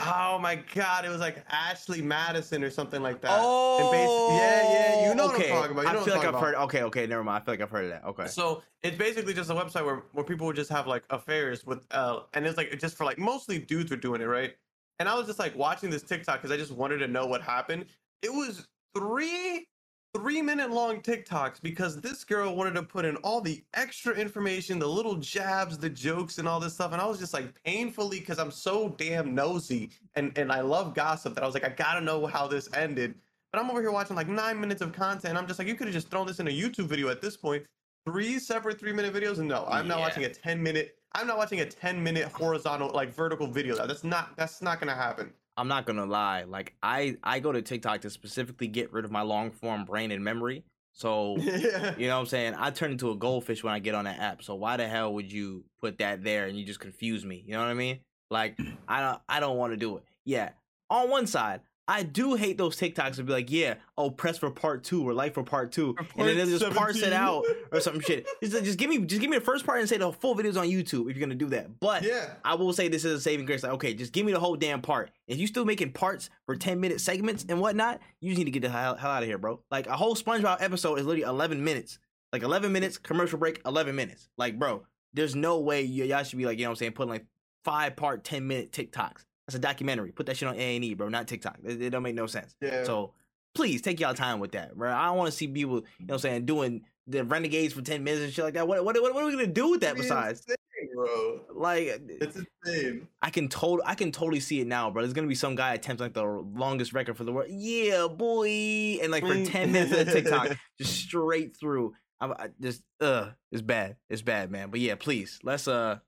Oh 0.00 0.38
my 0.38 0.54
god, 0.74 1.04
it 1.04 1.08
was 1.08 1.20
like 1.20 1.44
Ashley 1.50 2.00
Madison 2.00 2.62
or 2.62 2.70
something 2.70 3.02
like 3.02 3.20
that. 3.22 3.40
Oh, 3.42 3.90
yeah, 3.92 5.00
yeah, 5.02 5.08
you 5.08 5.14
know 5.16 5.26
okay. 5.32 5.50
what 5.50 5.56
I'm 5.56 5.62
talking 5.62 5.72
about. 5.72 5.82
You 5.82 6.00
I 6.00 6.04
feel 6.04 6.14
like 6.14 6.22
I've 6.22 6.28
about. 6.30 6.42
heard. 6.42 6.54
Okay, 6.54 6.82
okay, 6.84 7.06
never 7.06 7.24
mind. 7.24 7.42
I 7.42 7.44
feel 7.44 7.54
like 7.54 7.60
I've 7.60 7.70
heard 7.70 7.84
of 7.86 7.90
that. 7.90 8.04
Okay. 8.04 8.26
So 8.28 8.62
it's 8.84 8.96
basically 8.96 9.34
just 9.34 9.50
a 9.50 9.54
website 9.54 9.84
where 9.84 10.04
where 10.12 10.24
people 10.24 10.46
would 10.46 10.54
just 10.54 10.70
have 10.70 10.86
like 10.86 11.02
affairs 11.10 11.66
with, 11.66 11.84
uh, 11.90 12.20
and 12.34 12.46
it's 12.46 12.56
like 12.56 12.78
just 12.78 12.96
for 12.96 13.04
like 13.04 13.18
mostly 13.18 13.58
dudes 13.58 13.90
were 13.90 13.96
doing 13.96 14.20
it, 14.20 14.26
right? 14.26 14.54
And 15.00 15.08
I 15.08 15.14
was 15.14 15.26
just 15.26 15.40
like 15.40 15.56
watching 15.56 15.90
this 15.90 16.02
TikTok 16.02 16.42
because 16.42 16.52
I 16.52 16.56
just 16.56 16.72
wanted 16.72 16.98
to 16.98 17.08
know 17.08 17.26
what 17.26 17.42
happened. 17.42 17.86
It 18.22 18.32
was 18.32 18.68
three 18.96 19.66
three 20.14 20.42
minute 20.42 20.70
long 20.70 21.00
TikToks 21.00 21.60
because 21.62 22.00
this 22.00 22.24
girl 22.24 22.56
wanted 22.56 22.74
to 22.74 22.82
put 22.82 23.04
in 23.04 23.16
all 23.16 23.40
the 23.40 23.62
extra 23.74 24.14
information, 24.14 24.78
the 24.78 24.86
little 24.86 25.16
jabs, 25.16 25.78
the 25.78 25.90
jokes, 25.90 26.38
and 26.38 26.48
all 26.48 26.60
this 26.60 26.74
stuff. 26.74 26.92
And 26.92 27.00
I 27.00 27.06
was 27.06 27.18
just 27.18 27.34
like 27.34 27.62
painfully 27.64 28.20
because 28.20 28.38
I'm 28.38 28.50
so 28.50 28.94
damn 28.98 29.34
nosy 29.34 29.90
and, 30.14 30.36
and 30.36 30.50
I 30.50 30.60
love 30.60 30.94
gossip 30.94 31.34
that 31.34 31.42
I 31.42 31.46
was 31.46 31.54
like, 31.54 31.64
I 31.64 31.70
gotta 31.70 32.00
know 32.00 32.26
how 32.26 32.46
this 32.46 32.68
ended. 32.74 33.14
But 33.52 33.60
I'm 33.60 33.70
over 33.70 33.80
here 33.80 33.90
watching 33.90 34.16
like 34.16 34.28
nine 34.28 34.60
minutes 34.60 34.82
of 34.82 34.92
content. 34.92 35.36
I'm 35.36 35.46
just 35.46 35.58
like, 35.58 35.68
you 35.68 35.74
could 35.74 35.86
have 35.86 35.94
just 35.94 36.10
thrown 36.10 36.26
this 36.26 36.40
in 36.40 36.48
a 36.48 36.50
YouTube 36.50 36.86
video 36.86 37.08
at 37.08 37.20
this 37.20 37.36
point. 37.36 37.64
Three 38.06 38.38
separate 38.38 38.78
three 38.78 38.92
minute 38.92 39.14
videos. 39.14 39.38
And 39.38 39.48
no, 39.48 39.66
I'm 39.68 39.86
yeah. 39.86 39.94
not 39.94 40.00
watching 40.00 40.24
a 40.24 40.28
10 40.28 40.62
minute. 40.62 40.96
I'm 41.12 41.26
not 41.26 41.38
watching 41.38 41.60
a 41.60 41.66
10 41.66 42.02
minute 42.02 42.26
horizontal 42.26 42.90
like 42.90 43.12
vertical 43.12 43.46
video. 43.46 43.86
That's 43.86 44.04
not 44.04 44.36
that's 44.36 44.60
not 44.62 44.80
gonna 44.80 44.94
happen. 44.94 45.32
I'm 45.58 45.68
not 45.68 45.86
gonna 45.86 46.06
lie. 46.06 46.44
Like 46.44 46.74
I 46.82 47.16
I 47.22 47.40
go 47.40 47.50
to 47.50 47.60
TikTok 47.60 48.02
to 48.02 48.10
specifically 48.10 48.68
get 48.68 48.92
rid 48.92 49.04
of 49.04 49.10
my 49.10 49.22
long 49.22 49.50
form 49.50 49.84
brain 49.84 50.12
and 50.12 50.22
memory. 50.22 50.62
So 50.92 51.36
yeah. 51.38 51.94
you 51.98 52.06
know 52.06 52.14
what 52.14 52.20
I'm 52.20 52.26
saying? 52.26 52.54
I 52.56 52.70
turn 52.70 52.92
into 52.92 53.10
a 53.10 53.16
goldfish 53.16 53.64
when 53.64 53.74
I 53.74 53.80
get 53.80 53.94
on 53.94 54.04
that 54.04 54.20
app. 54.20 54.42
So 54.42 54.54
why 54.54 54.76
the 54.76 54.86
hell 54.86 55.12
would 55.14 55.30
you 55.30 55.64
put 55.80 55.98
that 55.98 56.22
there 56.22 56.46
and 56.46 56.56
you 56.56 56.64
just 56.64 56.80
confuse 56.80 57.24
me? 57.24 57.42
You 57.44 57.54
know 57.54 57.60
what 57.60 57.68
I 57.68 57.74
mean? 57.74 57.98
Like 58.30 58.56
I 58.88 59.00
don't 59.00 59.20
I 59.28 59.40
don't 59.40 59.56
want 59.56 59.72
to 59.72 59.76
do 59.76 59.96
it. 59.96 60.04
Yeah. 60.24 60.50
On 60.90 61.10
one 61.10 61.26
side, 61.26 61.60
I 61.88 62.02
do 62.02 62.34
hate 62.34 62.58
those 62.58 62.76
TikToks 62.76 63.16
to 63.16 63.22
be 63.24 63.32
like, 63.32 63.50
yeah, 63.50 63.76
oh, 63.96 64.10
press 64.10 64.36
for 64.36 64.50
part 64.50 64.84
two 64.84 65.02
or 65.08 65.14
like 65.14 65.32
for 65.32 65.42
part 65.42 65.72
two, 65.72 65.94
for 65.94 66.04
part 66.04 66.28
and 66.28 66.38
then 66.38 66.46
just 66.48 66.60
17. 66.60 66.76
parse 66.78 66.96
it 67.02 67.14
out 67.14 67.44
or 67.72 67.80
some 67.80 67.98
shit. 68.00 68.26
Just, 68.42 68.62
just 68.64 68.78
give 68.78 68.90
me, 68.90 68.98
just 68.98 69.20
give 69.22 69.30
me 69.30 69.38
the 69.38 69.44
first 69.44 69.64
part 69.64 69.80
and 69.80 69.88
say 69.88 69.96
the 69.96 70.12
full 70.12 70.34
video's 70.34 70.58
on 70.58 70.66
YouTube 70.66 71.10
if 71.10 71.16
you're 71.16 71.26
gonna 71.26 71.34
do 71.34 71.48
that. 71.48 71.80
But 71.80 72.02
yeah, 72.02 72.34
I 72.44 72.54
will 72.56 72.74
say 72.74 72.88
this 72.88 73.06
is 73.06 73.12
a 73.14 73.20
saving 73.20 73.46
grace. 73.46 73.62
Like, 73.62 73.72
okay, 73.72 73.94
just 73.94 74.12
give 74.12 74.26
me 74.26 74.32
the 74.32 74.38
whole 74.40 74.54
damn 74.54 74.82
part. 74.82 75.10
If 75.26 75.38
you 75.38 75.46
still 75.46 75.64
making 75.64 75.92
parts 75.92 76.28
for 76.44 76.54
ten 76.56 76.78
minute 76.78 77.00
segments 77.00 77.46
and 77.48 77.58
whatnot, 77.60 78.00
you 78.20 78.30
just 78.32 78.38
need 78.38 78.44
to 78.44 78.50
get 78.50 78.60
the 78.62 78.68
hell, 78.68 78.94
hell 78.94 79.10
out 79.10 79.22
of 79.22 79.28
here, 79.28 79.38
bro. 79.38 79.60
Like 79.70 79.86
a 79.86 79.96
whole 79.96 80.14
SpongeBob 80.14 80.58
episode 80.60 80.98
is 80.98 81.06
literally 81.06 81.22
11 81.28 81.64
minutes. 81.64 81.98
Like 82.34 82.42
11 82.42 82.70
minutes, 82.70 82.98
commercial 82.98 83.38
break, 83.38 83.62
11 83.64 83.96
minutes. 83.96 84.28
Like, 84.36 84.58
bro, 84.58 84.84
there's 85.14 85.34
no 85.34 85.60
way 85.60 85.84
y- 85.84 86.04
y'all 86.04 86.22
should 86.22 86.38
be 86.38 86.44
like, 86.44 86.58
you 86.58 86.64
know 86.64 86.68
what 86.70 86.72
I'm 86.72 86.76
saying, 86.76 86.92
putting 86.92 87.08
like 87.08 87.24
five 87.64 87.96
part, 87.96 88.24
10 88.24 88.46
minute 88.46 88.72
TikToks. 88.72 89.24
That's 89.48 89.56
a 89.56 89.60
documentary. 89.60 90.12
Put 90.12 90.26
that 90.26 90.36
shit 90.36 90.46
on 90.46 90.56
A 90.56 90.76
and 90.76 90.84
E, 90.84 90.92
bro, 90.92 91.08
not 91.08 91.26
TikTok. 91.26 91.56
It, 91.64 91.80
it, 91.80 91.88
don't 91.88 92.02
make 92.02 92.14
no 92.14 92.26
sense. 92.26 92.54
Yeah. 92.60 92.84
So 92.84 93.14
please 93.54 93.80
take 93.80 93.98
y'all 93.98 94.12
time 94.12 94.40
with 94.40 94.52
that, 94.52 94.76
bro. 94.76 94.92
I 94.92 95.06
don't 95.06 95.16
want 95.16 95.30
to 95.30 95.36
see 95.36 95.48
people, 95.48 95.76
you 95.76 95.80
know, 96.00 96.04
what 96.08 96.14
I'm 96.16 96.18
saying, 96.18 96.44
doing 96.44 96.82
the 97.06 97.24
renegades 97.24 97.72
for 97.72 97.80
ten 97.80 98.04
minutes 98.04 98.24
and 98.24 98.32
shit 98.32 98.44
like 98.44 98.52
that. 98.54 98.68
What 98.68 98.84
what 98.84 99.00
what, 99.00 99.16
are 99.16 99.24
we 99.24 99.32
gonna 99.32 99.46
do 99.46 99.70
with 99.70 99.80
that 99.80 99.92
it's 99.92 100.02
besides? 100.02 100.40
Insane, 100.40 100.94
bro. 100.94 101.40
Like 101.54 102.02
it's 102.08 102.36
insane. 102.66 103.08
I 103.22 103.30
can 103.30 103.48
total 103.48 103.82
I 103.86 103.94
can 103.94 104.12
totally 104.12 104.40
see 104.40 104.60
it 104.60 104.66
now, 104.66 104.90
bro. 104.90 105.00
There's 105.00 105.14
gonna 105.14 105.26
be 105.26 105.34
some 105.34 105.54
guy 105.54 105.72
attempts 105.72 106.02
like 106.02 106.12
the 106.12 106.26
longest 106.26 106.92
record 106.92 107.16
for 107.16 107.24
the 107.24 107.32
world. 107.32 107.48
Yeah, 107.50 108.06
boy, 108.06 108.98
and 109.00 109.10
like 109.10 109.24
for 109.24 109.46
ten 109.46 109.72
minutes 109.72 109.98
of 109.98 110.12
TikTok, 110.12 110.58
just 110.78 110.94
straight 110.94 111.56
through. 111.56 111.94
I, 112.20 112.26
I 112.26 112.48
just 112.60 112.82
uh, 113.00 113.30
it's 113.50 113.62
bad. 113.62 113.96
It's 114.10 114.20
bad, 114.20 114.50
man. 114.50 114.68
But 114.68 114.80
yeah, 114.80 114.96
please 114.96 115.38
let's 115.42 115.66
uh 115.66 116.00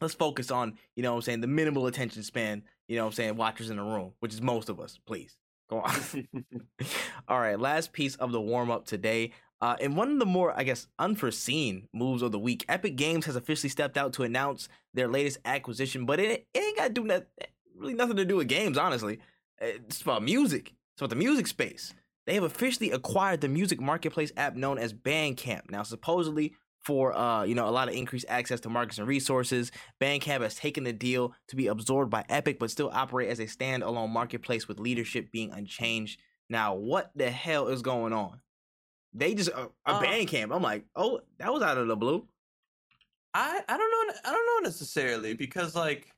let's 0.00 0.14
focus 0.14 0.50
on, 0.50 0.78
you 0.96 1.02
know 1.02 1.12
what 1.12 1.16
I'm 1.16 1.22
saying, 1.22 1.40
the 1.40 1.46
minimal 1.46 1.86
attention 1.86 2.22
span, 2.22 2.62
you 2.88 2.96
know 2.96 3.04
what 3.04 3.10
I'm 3.10 3.14
saying, 3.14 3.36
watchers 3.36 3.70
in 3.70 3.76
the 3.76 3.82
room, 3.82 4.12
which 4.20 4.34
is 4.34 4.42
most 4.42 4.68
of 4.68 4.80
us, 4.80 4.98
please. 5.06 5.36
Go 5.70 5.80
on. 5.80 6.28
All 7.28 7.40
right, 7.40 7.58
last 7.58 7.92
piece 7.92 8.16
of 8.16 8.32
the 8.32 8.40
warm 8.40 8.70
up 8.70 8.86
today. 8.86 9.32
Uh, 9.60 9.76
in 9.80 9.94
one 9.94 10.10
of 10.10 10.18
the 10.18 10.26
more, 10.26 10.52
I 10.58 10.62
guess, 10.62 10.86
unforeseen 10.98 11.88
moves 11.92 12.20
of 12.22 12.32
the 12.32 12.38
week, 12.38 12.64
Epic 12.68 12.96
Games 12.96 13.24
has 13.26 13.36
officially 13.36 13.70
stepped 13.70 13.96
out 13.96 14.12
to 14.14 14.22
announce 14.22 14.68
their 14.92 15.08
latest 15.08 15.38
acquisition, 15.44 16.04
but 16.04 16.20
it, 16.20 16.46
it 16.52 16.58
ain't 16.58 16.76
got 16.76 16.88
to 16.88 16.92
do 16.92 17.04
nothing, 17.04 17.26
really 17.74 17.94
nothing 17.94 18.16
to 18.16 18.24
do 18.24 18.36
with 18.36 18.48
games, 18.48 18.76
honestly. 18.76 19.20
It's 19.58 20.02
about 20.02 20.22
music. 20.22 20.74
It's 20.92 21.00
about 21.00 21.10
the 21.10 21.16
music 21.16 21.46
space. 21.46 21.94
They 22.26 22.34
have 22.34 22.44
officially 22.44 22.90
acquired 22.90 23.40
the 23.40 23.48
music 23.48 23.80
marketplace 23.80 24.32
app 24.36 24.54
known 24.54 24.78
as 24.78 24.92
Bandcamp. 24.92 25.70
Now, 25.70 25.82
supposedly, 25.82 26.54
for 26.84 27.16
uh, 27.16 27.44
you 27.44 27.54
know 27.54 27.68
a 27.68 27.70
lot 27.70 27.88
of 27.88 27.94
increased 27.94 28.26
access 28.28 28.60
to 28.60 28.68
markets 28.68 28.98
and 28.98 29.08
resources. 29.08 29.72
Bandcamp 30.00 30.42
has 30.42 30.54
taken 30.54 30.84
the 30.84 30.92
deal 30.92 31.34
to 31.48 31.56
be 31.56 31.66
absorbed 31.66 32.10
by 32.10 32.24
Epic, 32.28 32.58
but 32.58 32.70
still 32.70 32.90
operate 32.92 33.30
as 33.30 33.40
a 33.40 33.46
standalone 33.46 34.10
marketplace 34.10 34.68
with 34.68 34.78
leadership 34.78 35.32
being 35.32 35.50
unchanged. 35.52 36.20
Now, 36.48 36.74
what 36.74 37.10
the 37.14 37.30
hell 37.30 37.68
is 37.68 37.82
going 37.82 38.12
on? 38.12 38.40
They 39.14 39.34
just 39.34 39.50
uh, 39.50 39.68
a 39.86 39.90
uh, 39.90 40.02
Bandcamp. 40.02 40.54
I'm 40.54 40.62
like, 40.62 40.84
oh, 40.94 41.20
that 41.38 41.52
was 41.52 41.62
out 41.62 41.78
of 41.78 41.88
the 41.88 41.96
blue. 41.96 42.26
I 43.32 43.60
I 43.68 43.76
don't 43.76 43.90
know. 43.90 44.14
I 44.24 44.32
don't 44.32 44.46
know 44.46 44.68
necessarily 44.68 45.34
because 45.34 45.74
like. 45.74 46.08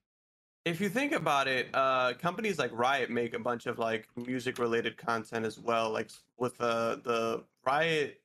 If 0.65 0.81
you 0.81 0.89
think 0.89 1.13
about 1.13 1.47
it, 1.47 1.69
uh, 1.75 2.15
companies 2.15 2.59
like 2.59 2.73
Riot 2.73 3.09
make 3.09 3.35
a 3.35 3.39
bunch 3.39 3.67
of 3.67 3.79
like 3.79 4.09
music 4.17 4.59
related 4.59 4.97
content 4.97 5.47
as 5.47 5.61
well. 5.61 5.93
Like 5.93 6.11
with 6.39 6.61
uh, 6.61 6.97
the 7.05 7.45
Riot 7.65 8.21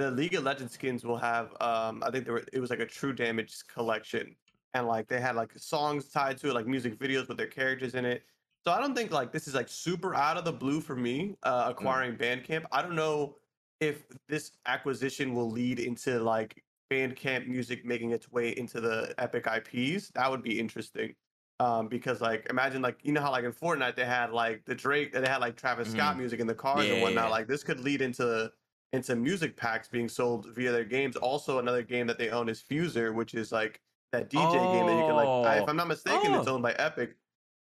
the 0.00 0.10
League 0.10 0.34
of 0.34 0.44
Legends 0.44 0.72
skins 0.72 1.04
will 1.04 1.18
have 1.18 1.50
um 1.60 2.02
I 2.04 2.10
think 2.10 2.24
there 2.24 2.32
were 2.32 2.44
it 2.52 2.58
was 2.58 2.70
like 2.70 2.80
a 2.80 2.86
true 2.86 3.12
damage 3.12 3.54
collection 3.72 4.34
and 4.72 4.86
like 4.86 5.08
they 5.08 5.20
had 5.20 5.36
like 5.36 5.52
songs 5.56 6.08
tied 6.08 6.38
to 6.38 6.48
it 6.48 6.54
like 6.54 6.66
music 6.66 6.98
videos 6.98 7.28
with 7.28 7.36
their 7.36 7.46
characters 7.46 7.94
in 7.94 8.06
it. 8.06 8.22
So 8.64 8.72
I 8.72 8.80
don't 8.80 8.94
think 8.94 9.10
like 9.10 9.30
this 9.30 9.46
is 9.46 9.54
like 9.54 9.68
super 9.68 10.14
out 10.14 10.38
of 10.38 10.44
the 10.46 10.52
blue 10.52 10.80
for 10.80 10.96
me 10.96 11.36
uh 11.42 11.66
mm. 11.66 11.70
acquiring 11.70 12.16
mm. 12.16 12.18
Bandcamp. 12.18 12.64
I 12.72 12.80
don't 12.80 12.96
know 12.96 13.36
if 13.80 14.04
this 14.26 14.52
acquisition 14.66 15.34
will 15.34 15.50
lead 15.50 15.78
into 15.78 16.18
like 16.18 16.64
Bandcamp 16.90 17.46
music 17.46 17.84
making 17.84 18.12
its 18.12 18.32
way 18.32 18.56
into 18.56 18.80
the 18.80 19.14
Epic 19.18 19.46
IPs. 19.46 20.10
That 20.14 20.30
would 20.30 20.42
be 20.42 20.58
interesting. 20.58 21.14
Um, 21.60 21.88
because 21.88 22.22
like 22.22 22.46
imagine 22.48 22.80
like 22.80 23.00
you 23.02 23.12
know 23.12 23.20
how 23.20 23.32
like 23.32 23.44
in 23.44 23.52
Fortnite 23.52 23.96
they 23.96 24.06
had 24.06 24.32
like 24.32 24.64
the 24.64 24.74
Drake 24.74 25.12
they 25.12 25.20
had 25.20 25.42
like 25.42 25.56
Travis 25.56 25.90
Scott 25.90 26.16
music 26.16 26.40
in 26.40 26.46
the 26.46 26.54
cars 26.54 26.86
Yeah, 26.86 26.94
and 26.94 27.02
whatnot. 27.02 27.26
yeah. 27.26 27.30
Like 27.30 27.48
this 27.48 27.62
could 27.62 27.80
lead 27.80 28.00
into 28.00 28.50
into 28.92 29.14
music 29.16 29.56
packs 29.56 29.88
being 29.88 30.08
sold 30.08 30.46
via 30.54 30.72
their 30.72 30.84
games. 30.84 31.16
Also, 31.16 31.58
another 31.58 31.82
game 31.82 32.06
that 32.06 32.18
they 32.18 32.30
own 32.30 32.48
is 32.48 32.62
Fuser, 32.62 33.14
which 33.14 33.34
is 33.34 33.52
like 33.52 33.80
that 34.12 34.28
DJ 34.30 34.52
game 34.52 34.86
that 34.86 34.96
you 34.96 35.06
can 35.06 35.14
like. 35.14 35.28
I, 35.28 35.56
if 35.58 35.62
Oh. 35.62 35.66
I'm 35.68 35.76
not 35.76 35.88
mistaken, 35.88 36.34
it's 36.34 36.48
Oh. 36.48 36.54
owned 36.54 36.62
by 36.62 36.72
Epic. 36.72 37.16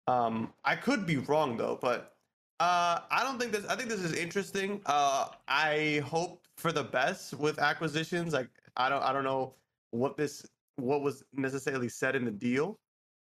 Um, 0.07 0.53
I 0.63 0.75
could 0.75 1.05
be 1.07 1.17
wrong 1.17 1.57
though, 1.57 1.79
but 1.81 2.15
uh, 2.59 2.99
I 3.09 3.23
don't 3.23 3.39
think 3.39 3.51
this. 3.51 3.65
I 3.65 3.75
think 3.75 3.89
this 3.89 4.01
is 4.01 4.13
interesting. 4.13 4.81
Uh, 4.85 5.29
I 5.47 6.03
hope 6.05 6.43
for 6.57 6.71
the 6.71 6.83
best 6.83 7.33
with 7.33 7.59
acquisitions. 7.59 8.33
Like, 8.33 8.49
I 8.77 8.87
don't. 8.89 9.01
I 9.03 9.11
don't 9.11 9.23
know 9.23 9.55
what 9.91 10.15
this 10.17 10.45
what 10.77 11.01
was 11.01 11.23
necessarily 11.33 11.89
said 11.89 12.15
in 12.15 12.23
the 12.23 12.31
deal, 12.31 12.77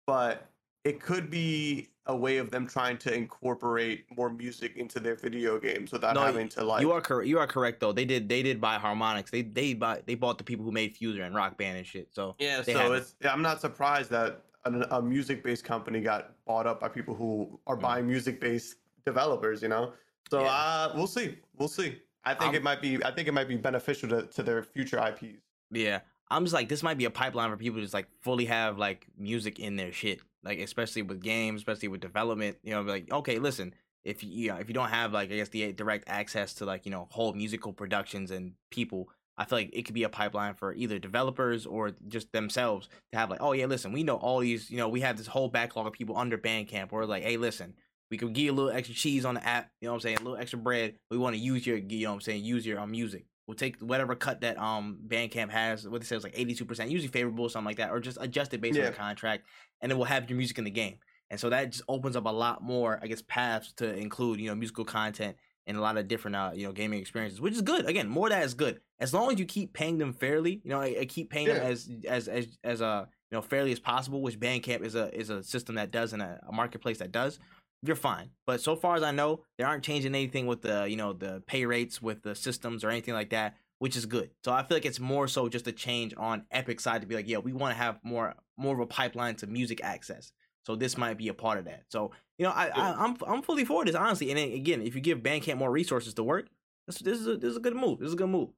but 0.07 0.51
it 0.85 1.01
could 1.01 1.31
be 1.31 1.89
a 2.07 2.15
way 2.17 2.37
of 2.37 2.51
them 2.51 2.67
trying 2.67 2.99
to 2.99 3.15
incorporate 3.15 4.05
more 4.15 4.29
music 4.31 4.77
into 4.77 5.01
their 5.01 5.15
video 5.17 5.59
games 5.59 5.91
without 5.93 6.15
No, 6.15 6.23
having 6.23 6.49
to 6.51 6.63
like. 6.65 6.83
you 6.83 6.93
are 6.93 7.01
correct. 7.01 7.29
You 7.29 7.39
are 7.39 7.47
correct 7.47 7.81
though. 7.81 7.93
They 7.93 8.05
did. 8.05 8.29
They 8.29 8.43
did 8.43 8.61
buy 8.61 8.77
Harmonix. 8.79 9.31
They 9.31 9.43
they 9.43 9.75
buy. 9.75 10.03
They 10.07 10.15
bought 10.15 10.39
the 10.39 10.45
people 10.45 10.65
who 10.65 10.71
made 10.73 10.95
Fuser 10.97 11.25
and 11.25 11.35
Rock 11.35 11.57
Band 11.57 11.79
and 11.79 11.87
shit. 11.87 12.09
So 12.15 12.35
Yeah, 12.39 12.63
so 12.63 12.93
it's 12.93 13.15
yeah, 13.23 13.33
I'm 13.33 13.43
not 13.43 13.61
surprised 13.61 14.11
that 14.11 14.43
an, 14.67 14.85
a 14.91 15.01
music-based 15.01 15.65
company 15.65 16.01
got 16.01 16.33
bought 16.47 16.67
up 16.67 16.81
by 16.81 16.89
people 16.89 17.15
who 17.15 17.59
are 17.67 17.77
Mm. 17.77 17.81
buying 17.83 18.07
music-based 18.07 18.77
developers. 19.07 19.63
You 19.63 19.69
know, 19.69 19.93
so 20.31 20.43
Yeah. 20.43 20.51
uh, 20.51 20.93
we'll 20.95 21.07
see, 21.07 21.37
we'll 21.57 21.69
see. 21.69 22.01
I 22.27 22.33
think 22.35 22.47
I'm- 22.47 22.55
it 22.57 22.63
might 22.63 22.81
be, 22.81 23.03
I 23.05 23.11
think 23.11 23.29
it 23.29 23.33
might 23.33 23.49
be 23.49 23.57
beneficial 23.57 24.09
to, 24.11 24.23
to 24.27 24.43
their 24.43 24.63
future 24.63 24.99
IPs. 24.99 25.41
yeah, 25.71 26.01
I'm 26.31 26.45
just 26.45 26.55
like 26.55 26.69
this 26.69 26.83
might 26.83 26.99
be 26.99 27.05
a 27.07 27.11
pipeline 27.11 27.51
for 27.51 27.57
people 27.57 27.77
to 27.79 27.83
just 27.83 27.95
like 27.95 28.09
fully 28.21 28.47
have 28.47 28.79
like 28.79 29.07
music 29.19 29.59
in 29.59 29.77
their 29.77 29.93
shit. 29.93 30.21
Like 30.45 30.59
especially 30.59 31.03
with 31.03 31.23
games, 31.23 31.61
especially 31.61 31.89
with 31.89 32.01
development. 32.01 32.59
You 32.63 32.75
know, 32.75 32.83
like 32.83 33.11
okay, 33.13 33.39
listen. 33.39 33.75
If 34.05 34.23
you, 34.23 34.49
know, 34.49 34.57
if 34.57 34.69
you 34.69 34.75
don't 34.75 34.91
have 34.91 35.13
like 35.13 35.33
I 35.33 35.37
guess 35.37 35.49
the 35.49 35.73
direct 35.73 36.05
access 36.09 36.53
to 36.55 36.67
like 36.67 36.85
you 36.85 36.91
know 36.91 37.09
whole 37.11 37.33
musical 37.33 37.73
productions 37.73 38.31
and 38.31 38.53
people, 38.71 39.09
I 39.37 39.45
feel 39.45 39.59
like 39.59 39.71
it 39.73 39.83
could 39.83 39.95
be 39.95 40.05
a 40.05 40.09
pipeline 40.09 40.55
for 40.55 40.73
either 40.75 40.99
developers 40.99 41.67
or 41.67 41.93
just 42.07 42.31
themselves 42.33 42.89
to 43.13 43.19
have 43.19 43.31
like, 43.31 43.43
oh 43.43 43.53
yeah, 43.53 43.67
listen, 43.67 43.93
we 43.93 44.05
know 44.05 44.17
all 44.17 44.41
these, 44.41 44.71
you 44.71 44.77
know, 44.77 44.89
we 44.89 45.01
have 45.01 45.17
this 45.17 45.27
whole 45.27 45.49
backlog 45.49 45.87
of 45.87 45.93
people 45.93 46.17
under 46.17 46.39
Bandcamp. 46.39 46.93
Or 46.93 47.05
like, 47.07 47.25
hey, 47.25 47.37
listen, 47.37 47.75
we 48.11 48.17
could 48.17 48.33
give 48.33 48.45
you 48.45 48.53
a 48.53 48.55
little 48.55 48.71
extra 48.71 48.95
cheese 48.95 49.25
on 49.25 49.35
the 49.35 49.47
app, 49.47 49.71
you 49.81 49.89
know 49.89 49.93
what 49.93 49.97
I'm 49.97 50.01
saying, 50.03 50.17
a 50.19 50.23
little 50.23 50.37
extra 50.37 50.59
bread. 50.59 50.95
We 51.11 51.19
want 51.19 51.35
to 51.35 51.41
use 51.41 51.67
your, 51.67 51.79
you 51.79 52.05
know 52.05 52.11
what 52.11 52.15
I'm 52.17 52.21
saying, 52.21 52.45
use 52.45 52.65
your 52.65 52.79
um, 52.79 52.93
music. 52.93 53.27
We'll 53.47 53.55
take 53.57 53.79
whatever 53.81 54.15
cut 54.15 54.41
that 54.41 54.59
um 54.59 54.99
Bandcamp 55.07 55.51
has, 55.51 55.87
what 55.89 56.01
they 56.01 56.07
say 56.07 56.17
is 56.17 56.25
like 56.25 56.35
82%, 56.35 56.91
usually 56.91 57.09
favorable, 57.09 57.45
or 57.45 57.51
something 57.51 57.67
like 57.67 57.77
that, 57.77 57.91
or 57.91 58.01
just 58.01 58.19
adjust 58.21 58.55
it 58.55 58.61
based 58.61 58.79
on 58.79 58.85
the 58.93 58.97
contract, 58.97 59.45
and 59.81 59.91
then 59.91 59.99
we'll 59.99 60.07
have 60.07 60.29
your 60.31 60.37
music 60.39 60.59
in 60.59 60.65
the 60.65 60.71
game. 60.71 60.97
And 61.31 61.39
so 61.41 61.51
that 61.51 61.71
just 61.71 61.85
opens 61.89 62.17
up 62.17 62.27
a 62.27 62.31
lot 62.31 62.63
more, 62.63 62.99
I 63.03 63.07
guess, 63.07 63.23
paths 63.27 63.73
to 63.79 63.95
include, 63.97 64.41
you 64.41 64.49
know, 64.49 64.55
musical 64.55 64.85
content 64.85 65.37
and 65.67 65.77
a 65.77 65.81
lot 65.81 65.97
of 65.97 66.07
different, 66.07 66.37
uh, 66.37 66.51
you 66.55 66.67
know, 66.67 66.73
gaming 66.73 67.01
experiences, 67.01 67.41
which 67.41 67.55
is 67.55 67.63
good. 67.63 67.87
Again, 67.87 68.09
more 68.09 68.27
of 68.27 68.33
that 68.33 68.45
is 68.45 68.55
good 68.55 68.81
as 69.01 69.13
long 69.15 69.33
as 69.33 69.39
you 69.39 69.47
keep 69.47 69.73
paying 69.73 69.99
them 69.99 70.13
fairly. 70.13 70.61
You 70.63 70.71
know, 70.71 70.81
I, 70.81 70.97
I 71.01 71.05
keep 71.07 71.31
paying 71.31 71.49
them 71.49 71.57
Yeah. 71.57 71.63
as 71.65 71.89
as 72.09 72.29
as 72.29 72.59
as 72.63 72.83
uh, 72.83 73.07
you 73.31 73.37
know 73.37 73.43
fairly 73.43 73.73
as 73.73 73.81
possible, 73.81 74.23
which 74.23 74.39
Bandcamp 74.39 74.83
is 74.83 74.95
a 74.95 75.15
is 75.19 75.31
a 75.31 75.43
system 75.43 75.75
that 75.77 75.91
does 75.91 76.13
and 76.13 76.23
a, 76.23 76.41
a 76.49 76.53
marketplace 76.53 76.99
that 76.99 77.13
does. 77.13 77.39
You're 77.85 77.97
fine. 77.97 78.31
But 78.47 78.63
so 78.63 78.77
far 78.77 78.97
as 78.97 79.03
I 79.03 79.11
know, 79.11 79.45
they 79.59 79.65
aren't 79.65 79.85
changing 79.85 80.15
anything 80.15 80.47
with 80.47 80.63
the 80.63 80.87
you 80.89 80.97
know 80.97 81.13
the 81.13 81.43
pay 81.47 81.67
rates 81.67 82.01
with 82.01 82.23
the 82.23 82.35
systems 82.35 82.83
or 82.83 82.89
anything 82.91 83.13
like 83.13 83.31
that, 83.31 83.57
which 83.79 83.95
is 83.95 84.07
good. 84.07 84.31
So 84.43 84.53
I 84.53 84.63
feel 84.63 84.77
like 84.77 84.87
it's 84.87 85.01
more 85.01 85.29
so 85.29 85.49
just 85.49 85.67
a 85.67 85.73
change 85.73 86.15
on 86.17 86.45
Epic 86.51 86.81
side 86.81 87.03
to 87.03 87.07
be 87.07 87.15
like, 87.15 87.29
yeah, 87.29 87.39
we 87.39 87.53
want 87.53 87.73
to 87.73 87.77
have 87.77 87.99
more 88.03 88.35
more 88.57 88.75
of 88.75 88.81
a 88.81 88.87
pipeline 88.87 89.37
to 89.37 89.47
music 89.47 89.81
access. 89.85 90.33
So 90.65 90.77
this 90.77 90.97
might 90.97 91.19
be 91.19 91.29
a 91.29 91.35
part 91.35 91.59
of 91.59 91.67
that. 91.67 91.83
So 91.89 92.13
you 92.39 92.47
know, 92.47 92.53
I, 92.53 92.69
I 92.69 93.05
I'm 93.05 93.17
I'm 93.27 93.43
fully 93.43 93.67
for 93.67 93.85
this 93.85 93.95
honestly. 93.95 94.31
And 94.31 94.39
again, 94.39 94.81
if 94.81 94.95
you 94.95 95.03
give 95.03 95.19
Bandcamp 95.19 95.59
more 95.59 95.71
resources 95.71 96.15
to 96.15 96.23
work, 96.23 96.49
this 96.87 96.99
this 97.01 97.21
is 97.21 97.27
a, 97.27 97.37
this 97.37 97.51
is 97.51 97.57
a 97.59 97.61
good 97.61 97.77
move. 97.77 97.99
This 97.99 98.09
is 98.09 98.15
a 98.15 98.19
good 98.19 98.31
move. 98.31 98.49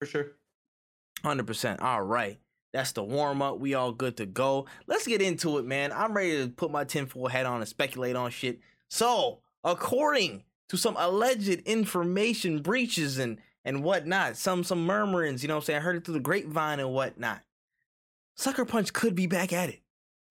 For 0.00 0.06
sure. 0.06 0.26
Hundred 1.22 1.46
percent. 1.46 1.80
All 1.82 2.02
right. 2.02 2.38
That's 2.74 2.90
the 2.90 3.04
warm 3.04 3.40
up. 3.40 3.60
We 3.60 3.74
all 3.74 3.92
good 3.92 4.16
to 4.16 4.26
go. 4.26 4.66
Let's 4.88 5.06
get 5.06 5.22
into 5.22 5.58
it, 5.58 5.64
man. 5.64 5.92
I'm 5.92 6.12
ready 6.12 6.42
to 6.42 6.48
put 6.48 6.72
my 6.72 6.82
tinfoil 6.82 7.28
hat 7.28 7.46
on 7.46 7.60
and 7.60 7.68
speculate 7.68 8.16
on 8.16 8.32
shit. 8.32 8.58
So, 8.90 9.38
according 9.62 10.42
to 10.70 10.76
some 10.76 10.96
alleged 10.98 11.60
information 11.66 12.62
breaches 12.62 13.18
and 13.18 13.38
and 13.64 13.84
whatnot, 13.84 14.36
some 14.36 14.64
some 14.64 14.84
murmurings, 14.84 15.44
you 15.44 15.48
know 15.48 15.54
what 15.54 15.62
I'm 15.62 15.66
saying? 15.66 15.78
I 15.78 15.82
heard 15.82 15.96
it 15.96 16.04
through 16.04 16.14
the 16.14 16.20
grapevine 16.20 16.80
and 16.80 16.92
whatnot. 16.92 17.42
Sucker 18.34 18.64
Punch 18.64 18.92
could 18.92 19.14
be 19.14 19.28
back 19.28 19.52
at 19.52 19.68
it. 19.68 19.80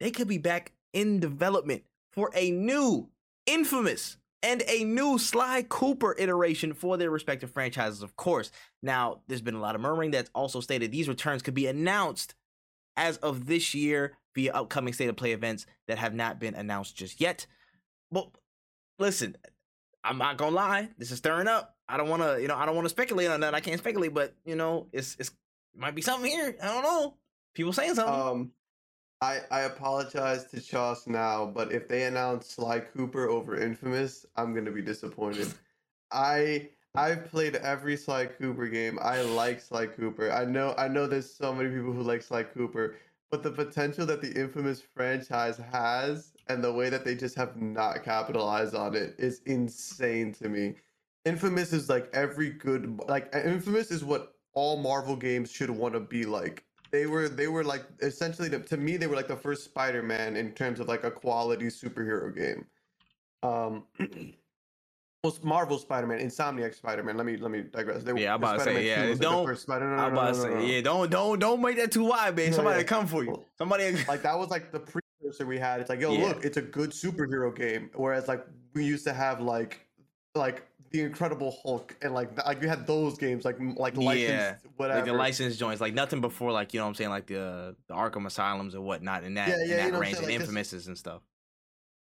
They 0.02 0.12
could 0.12 0.28
be 0.28 0.38
back 0.38 0.74
in 0.92 1.22
development 1.22 1.84
for 2.12 2.30
a 2.36 2.52
new 2.52 3.08
infamous 3.46 4.18
and 4.44 4.62
a 4.68 4.84
new 4.84 5.18
Sly 5.18 5.66
Cooper 5.70 6.14
iteration 6.20 6.74
for 6.74 6.98
their 6.98 7.10
respective 7.10 7.52
franchises, 7.52 8.04
of 8.04 8.18
course. 8.18 8.52
Now, 8.84 9.22
there's 9.28 9.42
been 9.42 9.56
a 9.56 9.62
lot 9.62 9.76
of 9.76 9.82
murmuring 9.82 10.12
that's 10.12 10.30
also 10.36 10.60
stated 10.60 10.92
these 10.92 11.08
returns 11.08 11.42
could 11.42 11.54
be 11.54 11.68
announced 11.68 12.36
as 12.98 13.18
of 13.18 13.48
this 13.48 13.74
year 13.74 14.18
via 14.36 14.52
upcoming 14.52 14.94
state 14.94 15.10
of 15.10 15.16
play 15.16 15.32
events 15.32 15.66
that 15.88 15.98
have 15.98 16.14
not 16.14 16.38
been 16.38 16.54
announced 16.54 16.96
just 16.96 17.22
yet. 17.22 17.48
Well, 18.12 18.34
listen, 19.00 19.38
I'm 20.04 20.18
not 20.18 20.38
gonna 20.38 20.56
lie, 20.56 20.90
this 20.98 21.12
is 21.12 21.20
stirring 21.20 21.48
up. 21.48 21.78
I 21.88 21.96
don't 21.96 22.10
wanna, 22.10 22.40
you 22.40 22.50
know, 22.50 22.56
I 22.56 22.66
don't 22.66 22.76
wanna 22.76 22.90
speculate 22.90 23.30
on 23.30 23.40
that. 23.40 23.56
I 23.56 23.62
can't 23.62 23.80
speculate, 23.80 24.14
but 24.14 24.36
you 24.44 24.56
know, 24.56 24.88
it's 24.92 25.16
it's 25.18 25.30
it 25.30 25.80
might 25.80 25.96
be 25.96 26.02
something 26.02 26.30
here. 26.30 26.56
I 26.62 26.68
don't 26.68 26.84
know. 26.84 27.16
People 27.56 27.72
saying 27.72 27.96
something. 27.96 28.14
Um, 28.14 28.52
I 29.22 29.40
I 29.50 29.62
apologize 29.62 30.46
to 30.48 30.60
Choss 30.60 31.08
now, 31.08 31.46
but 31.46 31.72
if 31.72 31.88
they 31.88 32.04
announce 32.04 32.50
Sly 32.50 32.82
Cooper 32.82 33.30
over 33.30 33.56
Infamous, 33.56 34.26
I'm 34.36 34.54
gonna 34.54 34.72
be 34.72 34.82
disappointed. 34.82 35.48
I 36.12 36.70
I've 36.96 37.26
played 37.26 37.56
every 37.56 37.98
Sly 37.98 38.28
Cooper 38.28 38.68
game. 38.68 39.00
I 39.02 39.22
like 39.22 39.60
Sly 39.60 39.88
Cooper. 39.88 40.32
I 40.32 40.46
know 40.46 40.76
I 40.78 40.88
know 40.88 41.08
there's 41.08 41.34
so 41.34 41.52
many 41.52 41.70
people 41.70 41.92
who 41.92 42.04
like 42.04 42.22
Sly 42.22 42.44
Cooper, 42.44 42.96
but 43.32 43.42
the 43.42 43.52
potential 43.52 44.06
that 44.06 44.22
the 44.22 44.32
Infamous 44.40 44.82
franchise 44.82 45.58
has 45.58 46.34
and 46.50 46.64
the 46.64 46.72
way 46.72 46.90
that 46.90 47.04
they 47.04 47.16
just 47.16 47.36
have 47.36 47.60
not 47.60 48.04
capitalized 48.04 48.76
on 48.76 48.96
it 48.96 49.16
is 49.18 49.42
insane 49.48 50.34
to 50.34 50.50
me. 50.50 50.76
Infamous 51.26 51.74
is 51.74 51.90
like 51.90 52.10
every 52.14 52.52
good 52.52 53.00
like 53.08 53.34
Infamous 53.34 53.90
is 53.90 54.04
what 54.04 54.36
all 54.54 54.78
Marvel 54.78 55.16
games 55.16 55.52
should 55.52 55.72
want 55.72 55.96
to 55.96 56.00
be 56.00 56.26
like. 56.26 56.64
They 56.92 57.08
were 57.08 57.28
they 57.28 57.48
were 57.48 57.64
like 57.64 57.86
essentially 58.04 58.50
the, 58.50 58.60
to 58.60 58.78
me 58.78 58.98
they 58.98 59.08
were 59.08 59.16
like 59.16 59.28
the 59.28 59.36
first 59.36 59.64
Spider-Man 59.64 60.36
in 60.36 60.52
terms 60.52 60.80
of 60.80 60.88
like 60.88 61.04
a 61.04 61.10
quality 61.10 61.68
superhero 61.68 62.36
game. 62.36 62.68
Um 63.42 63.86
Marvel 65.42 65.78
Spider-Man, 65.78 66.20
Insomniac 66.20 66.76
Spider-Man. 66.76 67.16
Let 67.16 67.26
me 67.26 67.38
let 67.38 67.50
me 67.50 67.62
digress. 67.62 68.04
They, 68.04 68.22
Yeah, 68.22 68.34
I'm 68.34 68.44
about 68.44 68.58
to 68.60 68.64
say, 68.66 68.86
yeah, 68.86 69.04
2 69.04 69.10
was, 69.12 69.20
like, 69.20 69.30
the 69.30 69.36
don't- 69.36 69.58
Spider- 69.58 69.90
no, 69.90 69.96
no, 69.96 70.04
I'm 70.04 70.12
about 70.12 70.34
to 70.36 70.50
no, 70.50 70.60
say, 70.60 70.76
yeah, 70.76 70.82
don't 70.82 71.10
don't 71.10 71.40
don't 71.40 71.62
make 71.62 71.78
that 71.78 71.92
too 71.94 72.04
wide, 72.04 72.36
man. 72.36 72.52
Somebody 72.52 72.80
yeah. 72.82 72.84
come 72.88 73.08
for 73.08 73.24
you. 73.24 73.42
Somebody 73.58 73.92
like 74.08 74.22
that 74.24 74.38
was 74.38 74.50
like 74.50 74.74
the 74.74 74.82
precursor 74.82 75.46
we 75.46 75.58
had. 75.58 75.80
It's 75.80 75.90
like, 75.90 76.02
yo, 76.02 76.12
Yeah. 76.14 76.28
look, 76.28 76.44
it's 76.44 76.58
a 76.58 76.62
good 76.62 76.90
superhero 76.92 77.56
game. 77.56 77.90
Whereas 77.96 78.28
like 78.28 78.46
we 78.74 78.84
used 78.84 79.06
to 79.06 79.14
have 79.14 79.40
like 79.40 79.88
like 80.36 80.68
the 80.92 81.00
Incredible 81.02 81.58
Hulk 81.64 81.96
and 82.02 82.14
like 82.14 82.36
like 82.46 82.60
we 82.60 82.68
had 82.68 82.86
those 82.86 83.18
games 83.18 83.46
like 83.46 83.56
like 83.78 83.96
licensed 83.96 84.30
Yeah, 84.30 84.56
whatever. 84.76 85.00
like 85.00 85.06
the 85.10 85.14
license 85.14 85.56
joints, 85.56 85.80
like 85.80 85.94
nothing 85.94 86.20
before, 86.20 86.52
like 86.52 86.74
you 86.74 86.82
know 86.82 86.86
what 86.86 86.90
I'm 86.90 86.96
saying, 86.96 87.12
like 87.12 87.28
the 87.28 87.78
the 87.88 87.94
Arkham 87.94 88.26
Asylums 88.26 88.74
and 88.74 88.84
whatnot, 88.84 89.24
in 89.24 89.36
that 89.36 89.48
Yeah, 89.48 89.56
yeah, 89.66 89.76
that 89.78 89.86
what 89.86 89.94
I'm 89.96 90.02
range, 90.02 90.18
and 90.18 90.26
like, 90.28 90.36
Infamouses 90.42 90.88
and 90.88 90.98
stuff. 90.98 91.22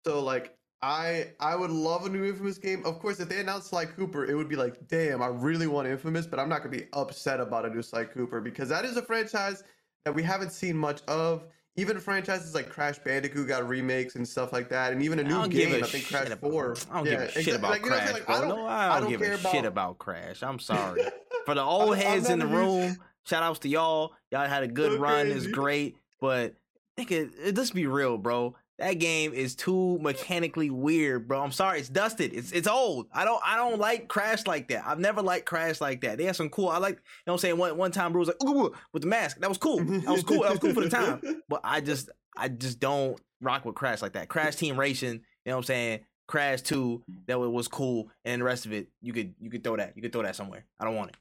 So 0.07 0.23
like 0.23 0.57
I 0.81 1.27
I 1.39 1.55
would 1.55 1.71
love 1.71 2.05
a 2.05 2.09
new 2.09 2.25
Infamous 2.25 2.57
game. 2.57 2.85
Of 2.85 2.99
course, 2.99 3.19
if 3.19 3.29
they 3.29 3.39
announced 3.39 3.69
Sly 3.69 3.85
Cooper, 3.85 4.25
it 4.25 4.35
would 4.35 4.49
be 4.49 4.55
like, 4.55 4.87
damn, 4.87 5.21
I 5.21 5.27
really 5.27 5.67
want 5.67 5.87
Infamous, 5.87 6.27
but 6.27 6.39
I'm 6.39 6.49
not 6.49 6.59
gonna 6.59 6.77
be 6.77 6.85
upset 6.93 7.39
about 7.39 7.65
a 7.65 7.69
new 7.69 7.81
Sly 7.81 8.03
Cooper 8.05 8.41
because 8.41 8.69
that 8.69 8.85
is 8.85 8.97
a 8.97 9.01
franchise 9.01 9.63
that 10.03 10.13
we 10.13 10.21
haven't 10.23 10.51
seen 10.51 10.77
much 10.77 11.01
of. 11.07 11.45
Even 11.77 11.99
franchises 11.99 12.55
like 12.55 12.69
Crash 12.69 12.99
Bandicoot 12.99 13.49
got 13.49 13.67
remakes 13.67 14.15
and 14.15 14.25
stuff 14.25 14.53
like 14.53 14.69
that, 14.69 14.93
and 14.93 15.03
even 15.03 15.19
a 15.19 15.23
new 15.23 15.29
don't 15.31 15.49
game. 15.49 15.73
a 15.73 15.79
I 15.79 15.81
think 15.81 16.07
Crash 16.07 16.27
about- 16.27 16.39
Four. 16.51 16.75
I 16.89 16.95
don't 16.95 17.05
yeah, 17.05 17.11
give 17.11 17.21
a 17.35 17.41
shit 17.43 17.55
about 17.55 17.71
like, 17.71 17.83
you 17.83 17.89
know 17.89 17.95
what 17.97 18.01
I'm 18.01 18.07
Crash? 18.07 18.13
Like, 18.13 18.25
bro. 18.27 18.35
I 18.35 18.39
don't, 18.39 18.49
no, 18.49 18.65
I 18.65 18.99
don't, 19.01 19.09
give 19.09 19.21
a 19.21 19.33
about, 19.33 19.51
shit 19.51 19.65
about 19.65 19.97
Crash. 19.97 20.41
I'm 20.41 20.59
sorry. 20.59 21.01
For 21.45 21.53
the 21.53 21.61
old 21.61 21.97
heads 21.97 22.29
in 22.29 22.39
the 22.39 22.47
huge- 22.47 22.55
room, 22.57 22.97
shout 23.25 23.43
outs 23.43 23.59
to 23.59 23.67
y'all. 23.67 24.13
Y'all 24.31 24.47
had 24.47 24.63
a 24.63 24.69
good 24.69 24.91
Go 24.93 24.97
run. 24.99 25.27
It's 25.27 25.47
great. 25.47 25.97
But 26.21 26.53
nigga, 26.97 27.29
it- 27.43 27.57
let's 27.57 27.71
be 27.71 27.87
real, 27.87 28.17
bro. 28.17 28.55
That 28.77 28.99
game 28.99 29.31
is 29.33 29.55
too 29.55 29.97
mechanically 29.99 30.69
weird, 30.69 31.29
bro. 31.29 31.41
I'm 31.41 31.53
sorry, 31.53 31.79
it's 31.79 31.87
dusted. 31.87 32.33
It's 32.33 32.51
it's 32.51 32.67
old. 32.67 33.07
I 33.13 33.23
don't 33.23 33.41
I 33.45 33.55
don't 33.55 33.79
like 33.79 34.09
Crash 34.09 34.45
like 34.45 34.67
that. 34.67 34.83
I've 34.85 34.99
never 34.99 35.21
liked 35.21 35.45
Crash 35.45 35.79
like 35.79 36.01
that. 36.01 36.17
They 36.17 36.25
had 36.25 36.35
some 36.35 36.49
cool. 36.49 36.67
I 36.67 36.77
like 36.79 36.95
you 36.95 37.01
know 37.27 37.31
what 37.31 37.33
I'm 37.35 37.39
saying. 37.39 37.57
One 37.57 37.77
one 37.77 37.91
time, 37.91 38.11
bro 38.11 38.19
was 38.19 38.27
like 38.27 38.43
ooh 38.43 38.73
with 38.91 39.01
the 39.03 39.07
mask. 39.07 39.37
That 39.39 39.47
was 39.47 39.57
cool. 39.57 39.77
That 39.85 40.11
was 40.11 40.23
cool. 40.23 40.41
That 40.41 40.51
was 40.51 40.59
cool 40.59 40.73
for 40.73 40.81
the 40.81 40.89
time. 40.89 41.21
But 41.47 41.61
I 41.63 41.79
just 41.79 42.09
I 42.35 42.49
just 42.49 42.81
don't 42.81 43.17
rock 43.41 43.63
with 43.63 43.75
Crash 43.75 44.01
like 44.01 44.13
that. 44.13 44.27
Crash 44.27 44.55
Team 44.57 44.77
Racing, 44.77 45.13
you 45.13 45.21
know 45.45 45.53
what 45.53 45.57
I'm 45.59 45.63
saying? 45.63 45.99
Crash 46.27 46.61
2, 46.63 47.03
that 47.27 47.39
was 47.39 47.67
cool, 47.67 48.09
and 48.25 48.41
the 48.41 48.45
rest 48.45 48.65
of 48.65 48.73
it, 48.73 48.87
you 49.01 49.13
could 49.13 49.35
you 49.39 49.49
could 49.51 49.63
throw 49.63 49.77
that. 49.77 49.93
You 49.95 50.01
could 50.01 50.11
throw 50.11 50.23
that 50.23 50.35
somewhere. 50.35 50.65
I 50.79 50.83
don't 50.85 50.95
want 50.95 51.11
it. 51.11 51.17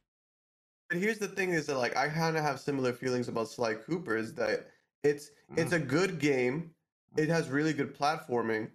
But 0.88 0.98
here's 0.98 1.18
the 1.18 1.28
thing: 1.28 1.50
is 1.50 1.66
that 1.66 1.76
like 1.78 1.96
I 1.96 2.08
kind 2.08 2.36
of 2.36 2.42
have 2.42 2.58
similar 2.58 2.92
feelings 2.92 3.28
about 3.28 3.48
Sly 3.48 3.74
Cooper. 3.74 4.16
Is 4.16 4.34
that 4.34 4.66
it's 5.04 5.30
it's 5.56 5.72
Mm-hmm. 5.72 5.82
a 5.82 5.86
good 5.86 6.18
game. 6.18 6.70
It 7.16 7.28
has 7.28 7.48
really 7.48 7.72
good 7.72 7.96
platforming, 7.96 8.70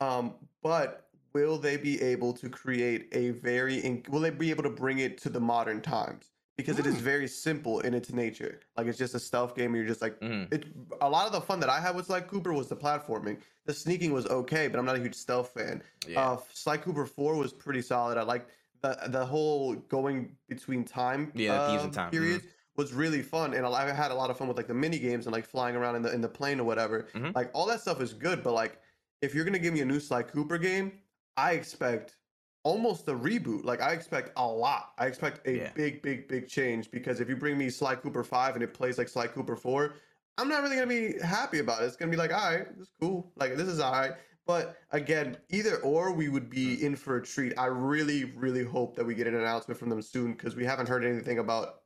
um, 0.00 0.34
but 0.62 1.08
will 1.34 1.58
they 1.58 1.76
be 1.76 2.00
able 2.02 2.32
to 2.34 2.48
create 2.48 3.08
a 3.12 3.30
very? 3.30 3.78
In, 3.78 4.02
will 4.08 4.20
they 4.20 4.30
be 4.30 4.50
able 4.50 4.62
to 4.64 4.70
bring 4.70 4.98
it 4.98 5.18
to 5.18 5.28
the 5.28 5.40
modern 5.40 5.80
times? 5.80 6.30
Because 6.56 6.78
it 6.78 6.86
is 6.86 6.96
Mm. 6.96 7.00
very 7.00 7.28
simple 7.28 7.80
in 7.80 7.94
its 7.94 8.12
nature. 8.12 8.60
Like 8.76 8.86
it's 8.86 8.98
just 8.98 9.14
a 9.14 9.18
stealth 9.18 9.54
game. 9.54 9.74
You're 9.74 9.86
just 9.86 10.02
like 10.02 10.20
Mhm. 10.20 10.52
it. 10.52 10.66
A 11.00 11.08
lot 11.08 11.26
of 11.26 11.32
the 11.32 11.40
fun 11.40 11.60
that 11.60 11.70
I 11.70 11.80
had 11.80 11.96
with 11.96 12.06
Sly 12.06 12.20
Cooper 12.20 12.52
was 12.52 12.68
the 12.68 12.76
platforming. 12.76 13.40
The 13.64 13.72
sneaking 13.74 14.12
was 14.12 14.26
okay, 14.26 14.68
but 14.68 14.78
I'm 14.78 14.84
not 14.84 14.96
a 14.96 15.00
huge 15.00 15.14
stealth 15.14 15.50
fan. 15.54 15.82
Uh, 16.14 16.36
Sly 16.52 16.76
Cooper 16.76 17.06
Four 17.06 17.36
was 17.36 17.52
pretty 17.52 17.82
solid. 17.82 18.18
I 18.18 18.22
like 18.22 18.46
the 18.82 18.98
the 19.08 19.24
whole 19.24 19.74
going 19.74 20.36
between 20.48 20.84
time. 20.84 21.32
Yeah, 21.34 21.58
the 21.58 21.66
thieves 21.66 21.82
in 21.82 21.88
um, 21.88 21.92
time, 21.92 22.08
mhm. 22.08 22.10
periods 22.12 22.46
was 22.76 22.92
really 22.92 23.22
fun, 23.22 23.54
and 23.54 23.66
I 23.66 23.92
had 23.92 24.10
a 24.10 24.14
lot 24.14 24.30
of 24.30 24.38
fun 24.38 24.48
with 24.48 24.56
like 24.56 24.66
the 24.68 24.74
mini 24.74 24.98
games 24.98 25.26
and 25.26 25.32
like 25.32 25.44
flying 25.46 25.76
around 25.76 25.96
in 25.96 26.02
the 26.02 26.12
in 26.12 26.20
the 26.20 26.28
plane 26.28 26.58
or 26.60 26.64
whatever. 26.64 27.08
Mhm. 27.14 27.34
Like 27.34 27.50
all 27.54 27.66
that 27.66 27.80
stuff 27.80 28.00
is 28.00 28.12
good, 28.12 28.42
but 28.42 28.52
like 28.52 28.80
if 29.20 29.34
you're 29.34 29.44
gonna 29.44 29.58
give 29.58 29.74
me 29.74 29.80
a 29.80 29.84
new 29.84 30.00
Sly 30.00 30.22
Cooper 30.22 30.58
game, 30.58 31.00
I 31.36 31.52
expect 31.52 32.16
almost 32.64 33.08
a 33.08 33.12
reboot. 33.12 33.64
Like 33.64 33.80
I 33.80 33.92
expect 33.92 34.30
a 34.36 34.46
lot. 34.46 34.92
I 34.98 35.06
expect 35.06 35.46
a 35.46 35.56
Yeah. 35.56 35.72
big, 35.74 36.00
big, 36.02 36.28
big 36.28 36.48
change 36.48 36.90
because 36.90 37.20
if 37.20 37.28
you 37.28 37.36
bring 37.36 37.58
me 37.58 37.68
Sly 37.70 37.96
Cooper 37.96 38.24
Five 38.24 38.54
and 38.54 38.62
it 38.62 38.72
plays 38.74 38.98
like 38.98 39.08
Sly 39.08 39.26
Cooper 39.26 39.56
Four, 39.56 39.94
I'm 40.38 40.48
not 40.48 40.62
really 40.62 40.76
gonna 40.76 40.86
be 40.86 41.18
happy 41.20 41.58
about 41.58 41.82
it. 41.82 41.86
It's 41.86 41.96
gonna 41.96 42.10
be 42.10 42.16
like, 42.16 42.32
all 42.32 42.50
right, 42.50 42.68
this 42.78 42.86
is 42.88 42.92
cool. 43.00 43.32
Like 43.36 43.56
this 43.56 43.68
is 43.68 43.80
all 43.80 43.92
right. 43.92 44.12
But 44.46 44.78
again, 44.90 45.36
either 45.50 45.76
or, 45.82 46.12
we 46.12 46.28
would 46.28 46.50
be 46.50 46.84
in 46.84 46.96
for 46.96 47.16
a 47.16 47.22
treat. 47.22 47.56
I 47.56 47.66
really, 47.66 48.24
really 48.24 48.64
hope 48.64 48.96
that 48.96 49.04
we 49.04 49.14
get 49.14 49.28
an 49.28 49.36
announcement 49.36 49.78
from 49.78 49.88
them 49.88 50.02
soon 50.02 50.32
because 50.32 50.56
we 50.56 50.64
haven't 50.64 50.88
heard 50.88 51.04
anything 51.04 51.38
about 51.38 51.81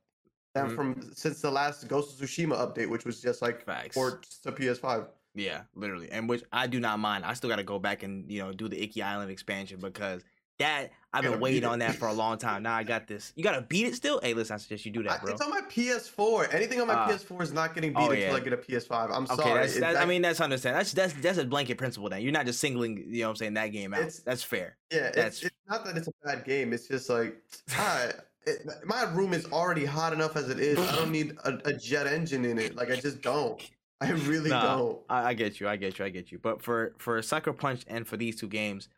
Mhm. 0.65 0.75
from 0.75 1.11
since 1.15 1.41
the 1.41 1.51
last 1.51 1.87
Ghost 1.89 2.21
of 2.21 2.29
Tsushima 2.29 2.57
update, 2.57 2.89
which 2.89 3.05
was 3.05 3.21
just 3.21 3.43
like 3.43 3.65
Facts. 3.65 3.95
ports 3.95 4.39
to 4.39 4.53
PS5. 4.53 5.07
Yeah, 5.35 5.63
literally, 5.75 6.11
and 6.11 6.29
which 6.29 6.43
I 6.53 6.67
do 6.67 6.81
not 6.81 6.99
mind. 6.99 7.25
I 7.25 7.35
still 7.35 7.51
got 7.51 7.57
to 7.57 7.63
go 7.63 7.79
back 7.79 8.03
and 8.03 8.31
you 8.31 8.41
know 8.43 8.53
do 8.53 8.69
the 8.69 8.83
Iki 8.83 9.03
Island 9.03 9.31
expansion 9.31 9.79
because 9.81 10.23
that 10.59 10.91
I've 11.13 11.23
been 11.23 11.39
waiting 11.41 11.65
on 11.67 11.81
that 11.81 11.97
for 11.97 12.09
a 12.09 12.13
long 12.15 12.39
time. 12.39 12.63
Now 12.63 12.75
I 12.75 12.83
got 12.83 13.07
this. 13.07 13.35
You 13.37 13.45
got 13.45 13.57
to 13.57 13.61
beat 13.61 13.87
it 13.87 13.95
still. 13.95 14.19
Hey, 14.23 14.33
listen, 14.33 14.55
I 14.55 14.57
suggest 14.57 14.87
you 14.87 14.91
do 14.93 15.03
that, 15.03 15.23
bro. 15.23 15.33
it's 15.33 15.43
on 15.43 15.51
my 15.51 15.61
PS4. 15.69 16.55
Anything 16.55 16.81
on 16.81 16.87
my 16.87 16.95
Ah. 16.95 17.07
PS4 17.09 17.43
is 17.43 17.53
not 17.53 17.75
getting 17.75 17.93
beat 17.93 17.99
Oh, 18.01 18.11
until. 18.11 18.35
I 18.37 18.41
get 18.41 18.53
a 18.55 18.57
PS5. 18.57 19.11
I'm 19.11 19.25
Okay, 19.25 19.35
sorry. 19.37 19.61
that's, 19.61 19.77
It- 19.77 19.81
that, 19.81 19.97
I 19.99 20.07
mean 20.07 20.23
that's 20.23 20.41
understandable. 20.41 20.79
That's 20.81 20.93
that's 20.95 21.13
that's 21.21 21.37
a 21.39 21.45
blanket 21.45 21.77
principle. 21.77 22.09
Then 22.09 22.23
you're 22.23 22.33
not 22.33 22.47
just 22.47 22.59
singling, 22.59 23.05
you 23.09 23.21
know, 23.21 23.27
what 23.29 23.31
I'm 23.33 23.37
saying 23.37 23.55
that 23.55 23.67
game 23.69 23.93
out. 23.93 24.11
That's 24.25 24.43
fair. 24.43 24.79
Yeah, 24.91 25.11
That's- 25.11 25.37
it's, 25.37 25.45
it's 25.45 25.55
not 25.69 25.85
that 25.85 25.99
it's 25.99 26.09
a 26.09 26.13
bad 26.25 26.45
game. 26.47 26.73
It's 26.73 26.89
just 26.89 27.11
like, 27.11 27.37
ah, 27.73 28.09
it, 28.47 28.67
my 28.85 29.03
room 29.13 29.33
is 29.33 29.47
already 29.47 29.85
hot 29.85 30.13
enough 30.13 30.37
as 30.37 30.49
it 30.49 30.61
is. 30.61 30.79
I 30.79 30.97
don't 30.97 31.11
need 31.11 31.37
a, 31.45 31.59
a 31.65 31.73
jet 31.73 32.07
engine 32.07 32.45
in 32.45 32.59
it. 32.59 32.77
Like 32.77 32.91
I 32.91 32.97
just 32.97 33.21
don't. 33.21 33.61
I 34.01 34.11
really 34.11 34.51
Nah, 34.51 34.77
don't. 34.77 34.99
I, 35.09 35.29
I 35.31 35.35
get 35.35 35.59
you. 35.59 35.69
I 35.69 35.77
get 35.77 35.99
you. 35.99 36.05
I 36.05 36.11
get 36.11 36.31
you. 36.31 36.39
But 36.39 36.63
for 36.63 36.95
for 36.99 37.21
Sucker 37.23 37.53
Punch 37.53 37.83
and 37.89 38.07
for 38.07 38.17
these 38.17 38.37
two 38.37 38.49
games, 38.49 38.89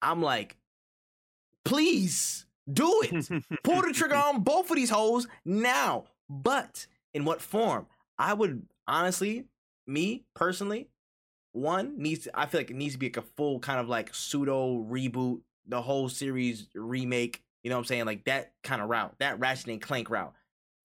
I'm 0.00 0.22
like, 0.22 0.56
please 1.64 2.46
do 2.72 3.02
it. 3.04 3.28
Pull 3.62 3.82
the 3.82 3.92
trigger 3.92 4.14
on 4.16 4.42
both 4.42 4.70
of 4.70 4.76
these 4.76 4.90
holes 4.90 5.26
now. 5.44 6.04
But 6.28 6.86
in 7.14 7.24
what 7.24 7.40
form? 7.42 7.86
I 8.18 8.34
would 8.34 8.66
honestly, 8.88 9.44
me 9.86 10.24
personally, 10.34 10.88
one 11.52 11.94
needs. 11.98 12.24
To, 12.24 12.38
I 12.38 12.46
feel 12.46 12.60
like 12.60 12.70
it 12.70 12.76
needs 12.76 12.94
to 12.94 12.98
be 12.98 13.06
like 13.06 13.18
a 13.18 13.22
full 13.22 13.58
kind 13.58 13.78
of 13.78 13.88
like 13.88 14.14
pseudo 14.14 14.78
reboot, 14.78 15.40
the 15.66 15.82
whole 15.82 16.08
series 16.08 16.66
remake. 16.74 17.42
You 17.62 17.70
know 17.70 17.76
what 17.76 17.80
I'm 17.80 17.86
saying? 17.86 18.04
Like 18.06 18.24
that 18.24 18.52
kind 18.62 18.82
of 18.82 18.88
route, 18.88 19.14
that 19.18 19.38
Ratchet 19.38 19.68
and 19.68 19.80
Clank 19.80 20.10
route. 20.10 20.34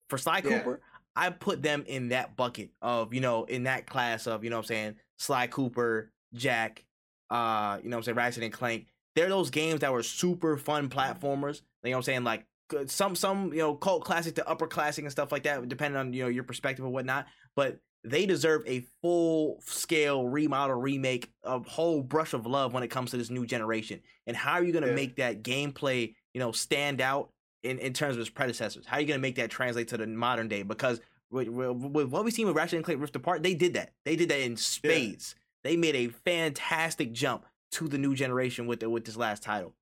For 0.08 0.18
Sly 0.18 0.36
Yeah. 0.38 0.58
Cooper, 0.58 0.80
I 1.16 1.30
put 1.30 1.62
them 1.62 1.84
in 1.86 2.08
that 2.08 2.36
bucket 2.36 2.70
of 2.80 3.12
you 3.12 3.20
know 3.20 3.44
in 3.44 3.64
that 3.64 3.86
class 3.86 4.26
of 4.26 4.44
you 4.44 4.50
know 4.50 4.56
what 4.56 4.64
I'm 4.64 4.68
saying 4.68 4.94
Sly 5.18 5.48
Cooper, 5.48 6.12
Jak, 6.34 6.84
uh, 7.30 7.78
you 7.82 7.90
know 7.90 7.96
what 7.96 8.00
I'm 8.00 8.02
saying 8.04 8.16
Ratchet 8.16 8.42
and 8.44 8.52
Clank. 8.52 8.86
They're 9.16 9.28
those 9.28 9.50
games 9.50 9.80
that 9.80 9.92
were 9.92 10.02
super 10.02 10.56
fun 10.56 10.88
platformers. 10.88 11.62
You 11.82 11.90
know 11.90 11.96
what 11.96 11.96
I'm 11.96 12.02
saying? 12.04 12.24
Like 12.24 12.46
some 12.86 13.16
some 13.16 13.52
you 13.52 13.58
know 13.58 13.74
cult 13.74 14.04
classic 14.04 14.36
to 14.36 14.48
upper 14.48 14.66
classic 14.66 15.04
and 15.04 15.12
stuff 15.12 15.32
like 15.32 15.42
that, 15.42 15.68
depending 15.68 15.98
on 15.98 16.12
you 16.12 16.22
know 16.22 16.28
your 16.28 16.44
perspective 16.44 16.84
or 16.84 16.90
whatnot. 16.90 17.26
But 17.56 17.80
they 18.04 18.24
deserve 18.26 18.62
a 18.66 18.86
full 19.02 19.60
scale 19.66 20.24
remodel 20.26 20.76
remake, 20.76 21.32
a 21.42 21.58
whole 21.58 22.00
brush 22.00 22.32
of 22.32 22.46
love 22.46 22.72
when 22.72 22.84
it 22.84 22.88
comes 22.88 23.10
to 23.10 23.16
this 23.16 23.28
new 23.28 23.44
generation. 23.44 24.00
And 24.28 24.36
how 24.36 24.52
are 24.52 24.62
you 24.62 24.72
gonna 24.72 24.86
Yeah. 24.88 24.94
make 24.94 25.16
that 25.16 25.42
gameplay 25.42 26.14
you 26.38 26.44
know 26.44 26.52
stand 26.52 27.00
out 27.00 27.30
in, 27.64 27.80
in 27.80 27.92
terms 27.92 28.14
of 28.14 28.20
his 28.20 28.30
predecessors? 28.30 28.86
How 28.86 28.98
are 28.98 29.00
you 29.00 29.08
gonna 29.08 29.18
make 29.18 29.34
that 29.36 29.50
translate 29.50 29.88
to 29.88 29.96
the 29.96 30.06
modern 30.06 30.46
day? 30.46 30.62
Because 30.62 31.00
with, 31.32 31.48
with, 31.48 32.06
what 32.08 32.24
we've 32.24 32.32
seen 32.32 32.46
with 32.46 32.54
Ratchet 32.54 32.76
and 32.76 32.84
Clank 32.84 33.00
Rift 33.00 33.16
Apart, 33.16 33.42
they 33.42 33.54
did 33.54 33.74
that. 33.74 33.90
They 34.04 34.14
did 34.14 34.28
that 34.28 34.40
in 34.40 34.56
spades. 34.56 35.34
They 35.64 35.76
made 35.76 35.96
a 35.96 36.08
fantastic 36.08 37.12
jump 37.12 37.44
to 37.72 37.88
the 37.88 37.98
new 37.98 38.14
generation 38.14 38.68
with 38.68 38.78
the, 38.80 38.88
with 38.88 39.04
this 39.04 39.16
last 39.16 39.42
title. 39.42 39.74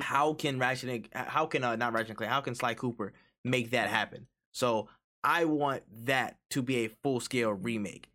How 0.00 0.32
can 0.32 0.58
Ratchet 0.58 0.88
and 0.88 1.08
how 1.12 1.44
can 1.44 1.62
uh, 1.62 1.76
not 1.76 1.92
Ratchet 1.92 2.10
and 2.10 2.16
Clank? 2.16 2.32
How 2.32 2.40
can 2.40 2.54
Sly 2.54 2.72
Cooper 2.72 3.12
make 3.44 3.70
that 3.70 3.90
happen? 3.90 4.26
So 4.52 4.88
I 5.22 5.44
want 5.44 5.82
that 6.06 6.38
to 6.52 6.62
be 6.62 6.86
a 6.86 6.88
full 7.02 7.20
scale 7.20 7.52
remake. 7.52 8.08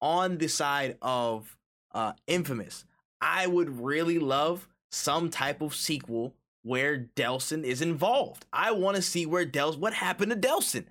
On 0.00 0.38
the 0.38 0.48
side 0.48 0.96
of 1.02 1.56
uh, 1.92 2.12
Infamous, 2.28 2.84
I 3.20 3.48
would 3.48 3.80
really 3.80 4.20
love 4.20 4.68
some 4.92 5.28
type 5.28 5.60
of 5.60 5.74
sequel 5.74 6.34
where 6.68 7.08
Delsin 7.16 7.64
is 7.64 7.80
involved. 7.80 8.44
I 8.52 8.72
want 8.72 8.96
to 8.96 9.02
see 9.02 9.24
where 9.24 9.46
Dels 9.46 9.76
what 9.78 9.94
happened 9.94 10.30
to 10.30 10.36
Delsin. 10.36 10.84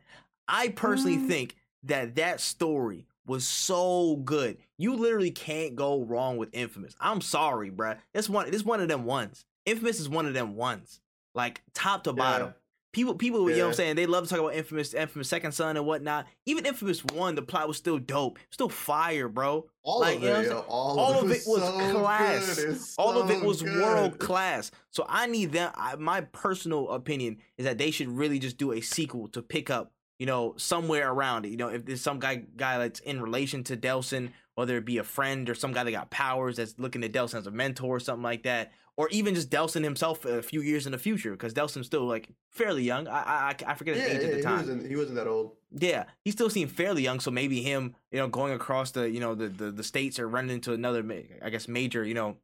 I 0.47 0.69
personally 0.69 1.17
Mm. 1.17 1.27
think 1.27 1.55
that 1.83 2.15
that 2.15 2.41
story 2.41 3.05
was 3.27 3.45
so 3.47 4.15
good. 4.17 4.57
You 4.77 4.95
literally 4.95 5.29
can't 5.31 5.75
go 5.75 6.01
wrong 6.01 6.37
with 6.37 6.49
Infamous. 6.51 6.95
I'm 6.99 7.21
sorry, 7.21 7.69
bruh. 7.69 7.97
It's 8.13 8.27
one. 8.27 8.51
It's 8.51 8.63
one 8.65 8.81
of 8.81 8.87
them 8.87 9.05
ones. 9.05 9.45
Infamous 9.65 9.99
is 9.99 10.09
one 10.09 10.25
of 10.25 10.33
them 10.33 10.55
ones. 10.55 10.99
Like 11.35 11.61
top 11.73 12.05
to 12.05 12.13
bottom. 12.13 12.55
People, 12.93 13.13
people, 13.15 13.49
you 13.49 13.57
know 13.57 13.63
what 13.65 13.69
I'm 13.69 13.73
saying? 13.75 13.95
They 13.95 14.05
love 14.07 14.23
to 14.23 14.29
talk 14.29 14.39
about 14.39 14.55
Infamous, 14.55 14.93
Infamous 14.93 15.29
Second 15.29 15.51
Son 15.51 15.77
and 15.77 15.85
whatnot. 15.85 16.25
Even 16.45 16.65
Infamous 16.65 17.03
One, 17.05 17.35
the 17.35 17.41
plot 17.43 17.67
was 17.67 17.77
still 17.77 17.99
dope, 17.99 18.39
still 18.49 18.69
fire, 18.69 19.27
bro. 19.27 19.67
All 19.83 19.99
Like, 19.99 20.17
of 20.17 20.23
you 20.23 20.29
know 20.29 20.39
it, 20.41 20.65
all, 20.67 20.99
All 20.99 21.19
of 21.19 21.29
it 21.29 21.43
was 21.45 21.61
so 21.61 21.99
class. 21.99 22.57
It's 22.57 22.95
All 22.97 23.21
of 23.21 23.29
it 23.29 23.43
was 23.43 23.61
good. 23.61 23.81
world 23.81 24.19
class. 24.19 24.71
So 24.89 25.05
I 25.07 25.27
need 25.27 25.51
them. 25.51 25.71
I, 25.75 25.95
my 25.95 26.21
personal 26.21 26.89
opinion 26.89 27.37
is 27.57 27.65
that 27.65 27.77
they 27.77 27.91
should 27.91 28.07
really 28.07 28.39
just 28.39 28.57
do 28.57 28.71
a 28.71 28.81
sequel 28.81 29.27
to 29.29 29.41
pick 29.43 29.69
up, 29.69 29.91
you 30.17 30.25
know, 30.25 30.55
somewhere 30.57 31.11
around 31.11 31.45
it. 31.45 31.49
You 31.49 31.57
know, 31.57 31.67
if 31.67 31.85
there's 31.85 32.01
some 32.01 32.19
guy 32.19 32.43
guy 32.55 32.79
that's 32.79 33.01
in 33.01 33.21
relation 33.21 33.63
to 33.65 33.77
Delsin, 33.77 34.31
whether 34.55 34.75
it 34.77 34.85
be 34.85 34.97
a 34.97 35.03
friend 35.03 35.47
or 35.49 35.55
some 35.55 35.71
guy 35.71 35.83
that 35.83 35.91
got 35.91 36.09
powers 36.09 36.55
that's 36.55 36.73
looking 36.79 37.03
at 37.03 37.11
Delsin 37.11 37.35
as 37.35 37.47
a 37.47 37.51
mentor 37.51 37.97
or 37.97 37.99
something 37.99 38.23
like 38.23 38.43
that, 38.43 38.71
or 38.97 39.07
even 39.09 39.35
just 39.35 39.49
Delsin 39.49 39.83
himself 39.83 40.25
a 40.25 40.41
few 40.41 40.61
years 40.61 40.85
in 40.85 40.91
the 40.91 40.97
future, 40.97 41.31
because 41.31 41.53
Delsin's 41.53 41.85
still 41.85 42.05
like 42.05 42.29
fairly 42.51 42.83
young. 42.83 43.07
I 43.07 43.21
I, 43.51 43.55
I 43.67 43.73
forget 43.75 43.95
his 43.95 44.03
Yeah, 44.03 44.11
age 44.11 44.21
yeah, 44.21 44.25
at 44.25 44.31
the 44.31 44.37
he 44.37 44.43
time. 44.43 44.59
wasn't, 44.59 44.87
he 44.87 44.95
wasn't 44.95 45.15
that 45.15 45.27
old. 45.27 45.51
Yeah, 45.71 46.05
he 46.23 46.31
still 46.31 46.49
seemed 46.49 46.71
fairly 46.71 47.03
young, 47.03 47.19
so 47.19 47.29
maybe 47.29 47.61
him, 47.61 47.95
you 48.11 48.19
know, 48.19 48.27
going 48.27 48.53
across 48.53 48.91
the, 48.91 49.09
you 49.09 49.19
know, 49.19 49.35
the 49.35 49.47
the, 49.49 49.71
the 49.71 49.83
states 49.83 50.17
or 50.19 50.27
running 50.27 50.51
into 50.51 50.73
another, 50.73 51.05
I 51.41 51.49
guess, 51.49 51.67
major, 51.67 52.03
you 52.03 52.13
know, 52.13 52.37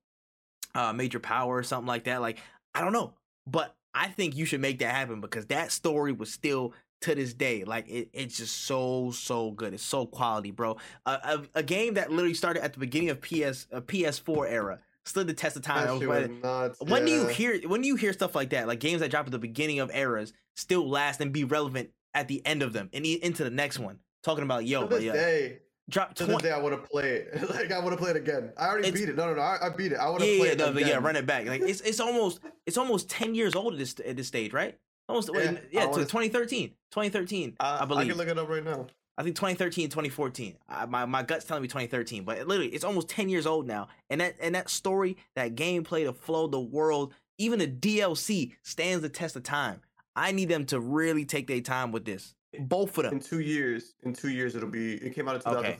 uh, 0.76 0.94
major 0.94 1.20
power 1.20 1.58
or 1.58 1.63
something 1.63 1.88
like 1.88 2.06
that. 2.06 2.22
Like, 2.22 2.39
I 2.74 2.82
don't 2.82 2.94
know, 2.94 3.13
but 3.48 3.76
I 3.94 4.08
think 4.08 4.36
you 4.36 4.46
should 4.46 4.62
make 4.62 4.80
that 4.80 4.94
happen 4.94 5.22
because 5.22 5.46
that 5.48 5.72
story 5.72 6.12
was 6.12 6.32
still 6.32 6.74
to 7.02 7.16
this 7.16 7.34
day, 7.34 7.63
like 7.66 7.88
it, 7.89 8.10
it's 8.13 8.38
just 8.38 8.63
so 8.63 9.12
so 9.12 9.52
good. 9.52 9.74
It's 9.74 9.84
so 9.84 10.06
quality, 10.06 10.52
bro. 10.52 10.78
Uh, 11.06 11.18
a, 11.56 11.60
a 11.60 11.63
game 11.63 11.96
that 11.96 12.12
literally 12.12 12.34
started 12.34 12.63
at 12.63 12.74
the 12.74 12.80
beginning 12.80 13.10
of 13.10 13.22
PS 13.22 13.68
uh, 13.72 13.82
PS4 13.82 14.46
era 14.46 14.80
stood 15.06 15.28
the 15.28 15.34
test 15.34 15.56
of 15.56 15.62
time. 15.63 15.80
I 15.80 15.86
That 15.86 15.92
was 15.94 16.00
shit 16.02 16.10
ready- 16.10 16.34
was 16.34 16.44
nuts. 16.44 16.80
when 16.82 17.06
do 17.06 17.12
you 17.12 17.28
hear 17.28 17.60
when 17.68 17.82
do 17.82 17.88
you 17.88 17.96
hear 17.96 18.13
stuff 18.13 18.36
like 18.36 18.50
that? 18.52 18.68
Like 18.68 18.80
games 18.80 19.02
that 19.02 19.12
drop 19.12 19.26
at 19.26 19.32
the 19.32 19.39
beginning 19.39 19.80
of 19.80 19.92
eras 19.94 20.34
still 20.56 20.88
last 20.89 21.22
and 21.22 21.32
be 21.32 21.44
relevant 21.44 21.89
at 22.13 22.28
the 22.28 22.46
end 22.46 22.62
of 22.62 22.74
them 22.74 22.89
and 22.94 23.06
into 23.06 23.44
the 23.44 23.50
next 23.50 23.80
one. 23.80 24.00
Talking 24.24 24.44
about 24.44 24.66
yo, 24.66 24.84
To 24.88 24.96
this 24.96 25.04
yeah, 25.04 25.12
day, 25.13 25.60
drop 25.89 26.13
to 26.16 26.26
this 26.26 26.38
day, 26.42 26.52
I 26.52 26.60
want 26.60 26.82
to 26.82 26.88
play 26.89 27.26
it. 27.28 27.50
like 27.50 27.72
I 27.72 27.80
want 27.80 27.92
to 27.92 27.98
play 27.98 28.12
it 28.12 28.16
again. 28.18 28.54
I 28.58 28.68
already 28.68 28.88
It's- 28.88 29.02
beat 29.02 29.10
it. 29.10 29.18
No, 29.18 29.26
no, 29.28 29.36
no. 29.36 29.42
I, 29.42 29.68
I 29.68 29.70
beat 29.70 29.92
it. 29.92 29.98
I 29.98 30.10
want 30.10 30.22
to 30.22 30.28
Yeah, 30.28 30.38
play 30.38 30.48
yeah, 30.48 30.54
it 30.54 30.58
no, 30.60 30.68
again. 30.70 30.88
yeah, 30.88 30.96
run 31.00 31.16
it 31.18 31.26
back. 31.26 31.46
Like 31.48 31.62
it's 31.62 31.82
it's 31.82 32.00
almost 32.00 32.39
it's 32.66 32.78
almost 32.78 33.10
ten 33.10 33.36
years 33.36 33.56
old 33.56 33.74
at 33.74 33.80
this 33.80 33.96
at 34.06 34.16
this 34.16 34.28
stage, 34.28 34.54
right? 34.54 34.78
Almost 35.10 35.32
Yeah, 35.34 35.58
yeah, 35.70 35.88
to 35.88 36.00
2013, 36.06 36.70
2013, 36.92 37.58
Uh, 37.60 37.63
I 37.80 37.84
I 37.84 37.86
believe. 37.86 38.08
can 38.08 38.18
look 38.18 38.28
it 38.30 38.38
up 38.38 38.48
right 38.48 38.63
now. 38.63 38.88
I 39.17 39.23
think 39.23 39.36
2013, 39.36 39.89
2014. 39.89 40.56
I, 40.67 40.86
my 40.86 41.06
my 41.06 41.23
gut's 41.23 41.45
telling 41.45 41.62
me 41.62 41.67
2013, 41.67 42.23
but 42.23 42.38
it 42.38 42.47
literally 42.47 42.71
it's 42.71 42.84
almost 42.84 43.10
10 43.10 43.30
years 43.30 43.45
old 43.45 43.67
now. 43.67 43.88
And 44.10 44.21
that 44.21 44.36
and 44.39 44.56
that 44.56 44.69
story, 44.69 45.17
that 45.36 45.56
gameplay, 45.56 46.06
the 46.06 46.13
flow, 46.13 46.47
the 46.47 46.60
world, 46.60 47.13
even 47.38 47.60
the 47.60 47.67
DLC 47.67 48.54
stands 48.63 49.02
the 49.02 49.10
test 49.10 49.36
of 49.36 49.43
time. 49.43 49.82
I 50.15 50.32
need 50.32 50.49
them 50.49 50.65
to 50.67 50.80
really 50.80 51.26
take 51.26 51.47
their 51.47 51.62
time 51.62 51.91
with 51.91 52.06
this. 52.06 52.36
Both 52.60 52.97
of 52.99 53.06
them. 53.06 53.13
In 53.13 53.19
two 53.19 53.39
years, 53.39 53.95
in 54.04 54.13
two 54.13 54.30
years, 54.30 54.56
it'll 54.56 54.69
be. 54.69 54.95
It 54.95 55.15
came 55.15 55.28
out 55.28 55.36
in 55.36 55.41
Okay. 55.52 55.76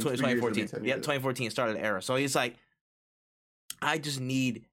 So 0.00 0.10
in 0.10 0.16
20, 0.16 0.34
two 0.34 0.40
2014. 0.42 0.84
Yeah, 0.84 0.94
2014 0.96 1.50
started 1.50 1.76
the 1.76 1.84
era. 1.84 2.02
So 2.02 2.16
it's 2.16 2.34
like, 2.34 2.56
I 3.80 3.98
just 3.98 4.20
need, 4.20 4.64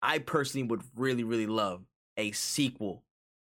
I 0.00 0.18
personally 0.18 0.66
would 0.68 0.82
really, 0.96 1.22
really 1.22 1.46
love 1.46 1.82
a 2.16 2.32
sequel 2.32 3.02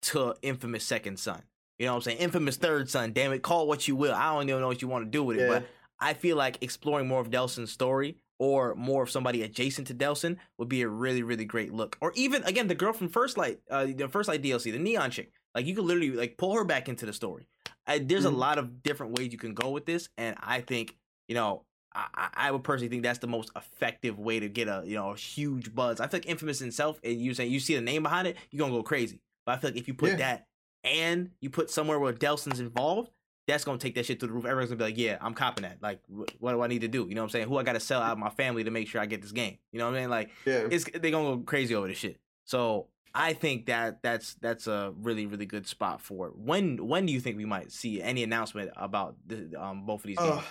to 0.04 0.36
Infamous 0.42 0.84
Second 0.84 1.18
Son. 1.18 1.44
You 1.80 1.86
know 1.88 1.94
what 1.94 1.98
I'm 1.98 2.02
saying? 2.04 2.18
Infamous 2.20 2.58
Third 2.58 2.90
Son, 2.90 3.12
damn 3.14 3.34
it, 3.34 3.42
call 3.42 3.64
it 3.64 3.68
what 3.68 3.88
you 3.88 3.96
will. 3.96 4.14
I 4.14 4.34
don't 4.34 4.48
even 4.50 4.62
know 4.62 4.68
what 4.68 4.82
you 4.82 4.88
want 4.88 5.06
to 5.06 5.12
do 5.12 5.24
with 5.24 5.38
it, 5.38 5.42
Yeah. 5.42 5.48
but 5.60 5.68
I 6.00 6.14
feel 6.14 6.38
like 6.38 6.58
exploring 6.62 7.08
more 7.08 7.20
of 7.22 7.30
Delsin's 7.30 7.72
story 7.72 8.18
or 8.40 8.76
more 8.76 9.04
of 9.04 9.10
somebody 9.10 9.44
adjacent 9.44 9.88
to 9.88 9.94
Delsin 9.94 10.38
would 10.58 10.70
be 10.70 10.82
a 10.82 10.88
really, 10.88 11.24
really 11.24 11.46
great 11.46 11.74
look. 11.74 11.98
Or 12.02 12.12
even 12.16 12.44
again, 12.44 12.68
the 12.68 12.76
girl 12.76 12.94
from 12.94 13.10
First 13.10 13.38
Light, 13.38 13.60
uh, 13.70 13.88
the 13.88 14.08
First 14.08 14.28
Light 14.30 14.42
DLC, 14.42 14.72
the 14.72 14.80
neon 14.80 15.12
chick. 15.12 15.32
Like 15.54 15.66
you 15.66 15.76
could 15.76 15.86
literally 15.86 16.12
like 16.12 16.38
pull 16.38 16.54
her 16.56 16.64
back 16.66 16.88
into 16.90 17.06
the 17.06 17.14
story. 17.14 17.48
I, 17.88 18.00
there's 18.00 18.26
Mhm. 18.26 18.34
a 18.34 18.36
lot 18.36 18.58
of 18.58 18.82
different 18.84 19.18
ways 19.18 19.32
you 19.32 19.38
can 19.38 19.54
go 19.54 19.70
with 19.70 19.86
this, 19.86 20.10
and 20.18 20.36
I 20.42 20.62
think 20.62 20.96
you 21.28 21.36
know. 21.36 21.64
I, 21.98 22.08
I- 22.14 22.30
I 22.48 22.52
would 22.52 22.66
personally 22.66 22.90
think 22.90 23.04
that's 23.04 23.20
the 23.20 23.28
most 23.28 23.52
effective 23.56 24.20
way 24.20 24.42
to 24.42 24.50
get 24.50 24.68
a 24.68 24.84
you 24.86 24.96
know 24.96 25.12
a 25.12 25.16
huge 25.16 25.74
buzz. 25.74 26.02
I 26.02 26.08
feel 26.08 26.18
like 26.20 26.28
Infamous 26.28 26.60
itself, 26.62 27.00
and 27.06 27.18
you 27.22 27.34
saying 27.34 27.50
you 27.52 27.62
see 27.62 27.74
the 27.76 27.80
name 27.82 28.04
behind 28.04 28.28
it, 28.28 28.36
you're 28.52 28.60
gonna 28.60 28.74
go 28.78 28.84
crazy. 28.84 29.22
But 29.46 29.54
I 29.54 29.58
feel 29.62 29.70
like 29.70 29.80
if 29.80 29.88
you 29.88 29.94
put 29.94 30.10
Yeah. 30.10 30.16
that 30.18 30.48
and 30.86 31.32
you 31.42 31.50
put 31.50 31.70
somewhere 31.70 32.00
where 32.00 32.14
Delsin's 32.14 32.60
involved, 32.60 33.10
that's 33.48 33.64
gonna 33.64 33.78
take 33.78 33.96
that 33.96 34.06
shit 34.06 34.20
to 34.22 34.28
the 34.28 34.34
roof. 34.34 34.46
Everyone's 34.46 34.70
gonna 34.70 34.78
be 34.78 34.84
like, 34.86 34.98
yeah, 34.98 35.18
I'm 35.22 35.34
copping 35.34 35.64
that. 35.64 35.78
Like, 35.82 36.00
wh- 36.08 36.42
what 36.42 36.54
do 36.54 36.62
I 36.62 36.68
need 36.68 36.82
to 36.82 36.88
do? 36.88 37.06
You 37.10 37.16
know 37.16 37.22
what 37.22 37.26
I'm 37.26 37.30
saying? 37.32 37.48
Who 37.48 37.58
I 37.58 37.64
gotta 37.64 37.80
sell 37.80 38.02
out 38.02 38.14
of 38.14 38.18
my 38.18 38.30
family 38.30 38.64
to 38.64 38.72
make 38.72 38.88
sure 38.88 39.02
I 39.02 39.06
get 39.06 39.22
this 39.22 39.32
game? 39.32 39.58
You 39.72 39.80
know 39.80 39.86
what 39.90 39.98
I 39.98 40.02
mean? 40.02 40.10
Like, 40.10 40.30
Yeah. 40.46 40.68
it's 40.72 40.86
they 40.86 41.12
gonna 41.12 41.36
go 41.38 41.44
crazy 41.44 41.76
over 41.76 41.88
this 41.88 41.98
shit. 41.98 42.20
So 42.46 42.88
I 43.14 43.34
think 43.34 43.68
that 43.68 44.02
that's 44.02 44.34
that's 44.36 44.68
a 44.68 44.94
really 45.00 45.26
really 45.26 45.46
good 45.46 45.68
spot 45.68 46.02
for 46.02 46.28
it. 46.28 46.36
When 46.38 46.86
when 46.88 47.06
do 47.06 47.14
you 47.14 47.20
think 47.20 47.38
we 47.38 47.46
might 47.46 47.72
see 47.72 48.02
any 48.02 48.24
announcement 48.24 48.72
about 48.76 49.16
the, 49.28 49.54
um 49.62 49.86
both 49.86 50.02
of 50.02 50.08
these 50.08 50.18
games? 50.18 50.32
Uh, 50.38 50.42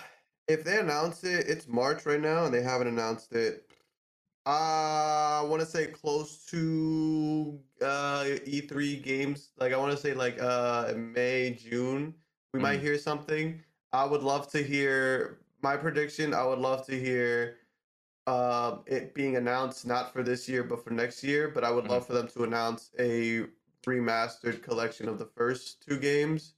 if 0.47 0.63
they 0.63 0.79
announce 0.79 1.23
it, 1.23 1.47
it's 1.47 1.67
March 1.67 2.05
right 2.05 2.21
now, 2.21 2.45
and 2.45 2.53
they 2.53 2.61
haven't 2.61 2.87
announced 2.87 3.33
it. 3.33 3.69
Uh, 4.45 5.41
I 5.41 5.45
want 5.47 5.61
to 5.61 5.65
say 5.65 5.87
close 5.87 6.45
to 6.47 7.63
uh 7.81 8.25
E3 8.45 8.99
games. 8.99 9.53
Like 9.57 9.73
I 9.73 9.77
want 9.77 9.91
to 9.91 9.97
say 9.97 10.13
like 10.13 10.39
uh 10.39 10.93
May, 10.95 11.55
June. 11.55 12.21
We 12.53 12.59
might 12.59 12.79
Mhm. 12.79 12.81
hear 12.81 12.97
something. 12.99 13.63
I 13.91 14.05
would 14.05 14.21
love 14.21 14.47
to 14.51 14.61
hear 14.63 15.39
my 15.61 15.77
prediction. 15.77 16.33
I 16.33 16.45
would 16.45 16.59
love 16.59 16.85
to 16.87 16.99
hear 16.99 17.57
um 18.27 18.83
it 18.87 19.13
being 19.15 19.37
announced 19.37 19.85
not 19.85 20.13
for 20.13 20.23
this 20.23 20.49
year 20.49 20.63
but 20.63 20.83
for 20.83 20.91
next 20.91 21.23
year. 21.23 21.49
But 21.49 21.63
I 21.65 21.71
would 21.71 21.85
Mhm. 21.85 21.87
love 21.87 22.07
for 22.07 22.13
them 22.13 22.27
to 22.29 22.43
announce 22.43 22.91
a 22.99 23.47
remastered 23.87 24.63
collection 24.63 25.09
of 25.09 25.19
the 25.19 25.27
first 25.27 25.83
two 25.87 25.99
games 25.99 26.55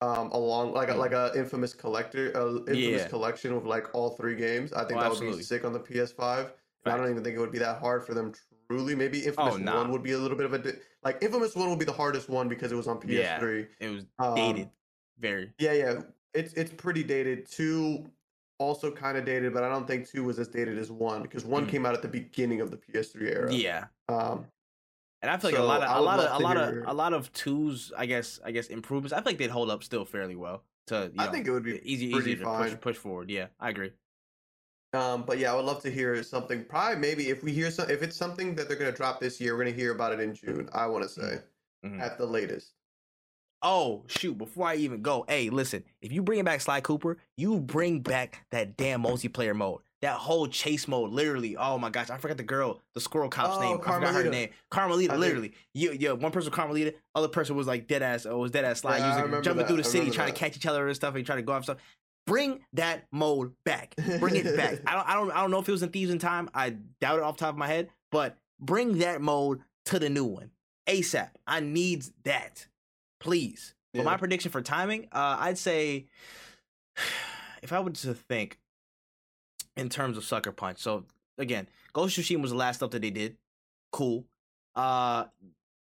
um 0.00 0.30
along 0.32 0.72
like 0.72 0.88
a, 0.88 0.94
Mhm. 0.94 0.98
like 0.98 1.12
a 1.12 1.32
infamous 1.36 1.74
collector 1.74 2.36
uh, 2.36 2.64
infamous 2.66 3.04
Yeah. 3.04 3.08
collection 3.08 3.52
of 3.52 3.66
like 3.66 3.94
all 3.94 4.10
three 4.16 4.34
games 4.36 4.72
i 4.72 4.84
think 4.84 4.98
Oh, 4.98 5.00
that 5.00 5.10
would 5.10 5.20
absolutely. 5.20 5.38
be 5.38 5.44
sick 5.44 5.64
on 5.64 5.72
the 5.72 5.80
ps5 5.80 6.54
and 6.84 6.94
i 6.94 6.96
don't 6.96 7.10
even 7.10 7.22
think 7.22 7.36
it 7.36 7.40
would 7.40 7.52
be 7.52 7.58
that 7.58 7.78
hard 7.80 8.04
for 8.04 8.14
them 8.14 8.32
truly 8.68 8.94
maybe 8.94 9.18
infamous 9.24 9.54
Oh, 9.54 9.58
nah. 9.58 9.76
one 9.82 9.90
would 9.92 10.02
be 10.02 10.12
a 10.12 10.18
little 10.18 10.36
bit 10.36 10.46
of 10.46 10.52
a 10.54 10.58
di- 10.58 10.78
like 11.02 11.18
infamous 11.22 11.54
one 11.54 11.68
would 11.70 11.78
be 11.78 11.84
the 11.84 11.92
hardest 11.92 12.28
one 12.28 12.48
because 12.48 12.72
it 12.72 12.76
was 12.76 12.86
on 12.88 13.00
ps3 13.00 13.68
It 13.80 13.88
was 13.88 14.06
um, 14.18 14.34
dated, 14.34 14.70
very. 15.18 15.52
yeah 15.58 15.72
yeah 15.72 16.02
it's 16.34 16.52
it's 16.54 16.72
pretty 16.72 17.02
dated 17.02 17.46
two 17.46 18.10
also 18.58 18.90
kind 18.92 19.16
of 19.18 19.24
dated 19.24 19.52
but 19.54 19.62
i 19.62 19.68
don't 19.68 19.86
think 19.86 20.06
two 20.08 20.24
was 20.24 20.38
as 20.38 20.48
dated 20.48 20.78
as 20.78 20.90
one 20.90 21.22
because 21.22 21.44
one 21.44 21.66
Mhm. 21.66 21.70
came 21.70 21.86
out 21.86 21.94
at 21.94 22.02
the 22.02 22.08
beginning 22.08 22.60
of 22.60 22.70
the 22.70 22.76
ps3 22.76 23.28
era 23.28 23.54
Yeah, 23.54 23.86
um 24.08 24.46
and 25.22 25.30
I 25.30 25.36
feel 25.36 25.50
like 25.50 25.56
So, 25.58 25.64
a 25.64 25.66
lot 25.66 25.82
of 25.82 25.96
a 25.96 26.00
lot 26.00 26.18
of 26.20 26.40
a 26.40 26.42
lot 26.42 26.56
of 26.56 26.88
a 26.88 26.94
lot 26.94 27.12
of 27.12 27.30
twos. 27.32 27.92
I 27.94 28.06
guess 28.06 28.40
I 28.42 28.52
guess 28.52 28.68
improvements. 28.68 29.12
I 29.12 29.16
feel 29.18 29.26
like 29.26 29.38
they'd 29.38 29.50
hold 29.50 29.68
up 29.70 29.82
still 29.82 30.06
fairly 30.06 30.34
well. 30.34 30.64
To 30.86 31.10
you 31.12 31.20
I 31.20 31.26
know, 31.26 31.32
think 31.32 31.46
it 31.46 31.50
would 31.50 31.62
be 31.62 31.78
easy 31.84 32.06
easy 32.06 32.36
to 32.36 32.46
push 32.46 32.80
push 32.80 32.96
forward. 32.96 33.28
Yeah, 33.30 33.48
I 33.58 33.68
agree. 33.68 33.92
Um, 34.92 35.22
but 35.24 35.38
yeah, 35.38 35.52
I 35.52 35.56
would 35.56 35.64
love 35.64 35.82
to 35.82 35.90
hear 35.90 36.20
something. 36.22 36.64
Probably, 36.64 36.98
maybe 36.98 37.28
if 37.28 37.42
we 37.44 37.52
hear 37.52 37.70
some, 37.70 37.88
if 37.88 38.02
it's 38.02 38.16
something 38.16 38.54
that 38.56 38.66
they're 38.68 38.76
gonna 38.76 38.90
drop 38.92 39.20
this 39.20 39.40
year, 39.40 39.56
we're 39.56 39.64
gonna 39.64 39.76
hear 39.76 39.92
about 39.92 40.12
it 40.12 40.20
in 40.20 40.34
June. 40.34 40.68
I 40.72 40.86
want 40.86 41.04
to 41.04 41.08
say 41.08 41.38
Mhm. 41.84 42.00
at 42.00 42.18
the 42.18 42.26
latest. 42.26 42.72
Oh 43.62 44.04
shoot! 44.08 44.38
Before 44.38 44.66
I 44.66 44.76
even 44.76 45.02
go, 45.02 45.24
hey, 45.28 45.50
listen. 45.50 45.84
If 46.00 46.12
you 46.12 46.22
bring 46.22 46.42
back 46.44 46.60
Sly 46.62 46.80
Cooper, 46.80 47.18
you 47.36 47.60
bring 47.60 48.00
back 48.00 48.46
that 48.50 48.76
damn 48.78 49.02
multiplayer 49.02 49.54
mode, 49.54 49.82
that 50.00 50.14
whole 50.14 50.46
chase 50.48 50.88
mode. 50.88 51.10
Literally, 51.10 51.58
oh 51.58 51.76
my 51.76 51.90
gosh, 51.90 52.08
I 52.08 52.16
forgot 52.16 52.38
the 52.38 52.42
girl, 52.42 52.80
the 52.94 53.00
squirrel 53.02 53.28
cop's 53.28 53.58
Oh, 53.58 53.60
name. 53.60 53.80
I 53.86 53.92
forgot 53.94 54.14
her 54.14 54.24
name. 54.30 54.48
Carmelita. 54.70 55.12
I 55.12 55.16
think- 55.16 55.20
Literally, 55.20 55.52
you, 55.74 55.92
yeah. 55.92 56.12
One 56.12 56.32
person 56.32 56.50
was 56.50 56.56
Carmelita, 56.56 56.94
other 57.14 57.28
person 57.28 57.54
was 57.54 57.66
like 57.66 57.86
dead 57.86 58.02
ass. 58.02 58.24
Or 58.24 58.38
was 58.40 58.50
dead 58.50 58.64
ass 58.64 58.80
Sly. 58.80 58.96
Yeah, 58.96 59.24
using 59.26 59.42
jumping 59.42 59.56
that, 59.58 59.66
through 59.68 59.76
the 59.76 59.82
I 59.82 59.92
city, 59.92 60.10
trying 60.10 60.28
that. 60.28 60.34
to 60.36 60.40
catch 60.40 60.56
each 60.56 60.66
other 60.66 60.86
and 60.86 60.96
stuff, 60.96 61.14
and 61.14 61.26
trying 61.26 61.38
to 61.38 61.42
go 61.42 61.52
off 61.52 61.64
stuff. 61.64 61.76
Bring 62.30 62.60
that 62.74 63.06
mode 63.10 63.52
back. 63.64 63.96
Bring 64.20 64.36
it 64.36 64.56
back. 64.56 64.78
I 64.86 64.94
don't. 64.94 65.08
I 65.08 65.14
don't. 65.14 65.30
I 65.32 65.40
don't 65.42 65.50
know 65.50 65.58
if 65.58 65.68
it 65.68 65.72
was 65.72 65.82
in 65.82 65.88
Thieves 65.88 66.12
in 66.12 66.20
Time. 66.20 66.48
I 66.54 66.76
doubt 67.00 67.18
it 67.18 67.24
off 67.24 67.36
the 67.36 67.40
top 67.44 67.54
of 67.54 67.58
my 67.58 67.66
head. 67.66 67.88
But 68.12 68.36
bring 68.60 68.98
that 68.98 69.20
mode 69.20 69.60
to 69.86 69.98
the 69.98 70.08
new 70.08 70.24
one 70.24 70.52
ASAP. 70.86 71.30
I 71.46 71.58
needs 71.58 72.12
that, 72.22 72.68
please. 73.18 73.74
But 73.92 74.04
my 74.04 74.16
prediction 74.16 74.52
for 74.52 74.62
timing, 74.62 75.08
uh, 75.10 75.38
I'd 75.40 75.58
say 75.58 76.06
if 77.62 77.72
I 77.72 77.80
were 77.80 77.90
to 77.90 78.14
think 78.14 78.60
in 79.76 79.88
terms 79.88 80.16
of 80.16 80.22
Sucker 80.22 80.52
Punch. 80.52 80.78
So 80.78 81.06
again, 81.36 81.66
Ghost 81.92 82.16
Tsushima 82.16 82.42
was 82.42 82.52
the 82.52 82.56
last 82.56 82.76
stuff 82.76 82.92
that 82.92 83.02
they 83.02 83.10
did. 83.10 83.36
Cool. 83.90 84.24
Uh, 84.76 85.24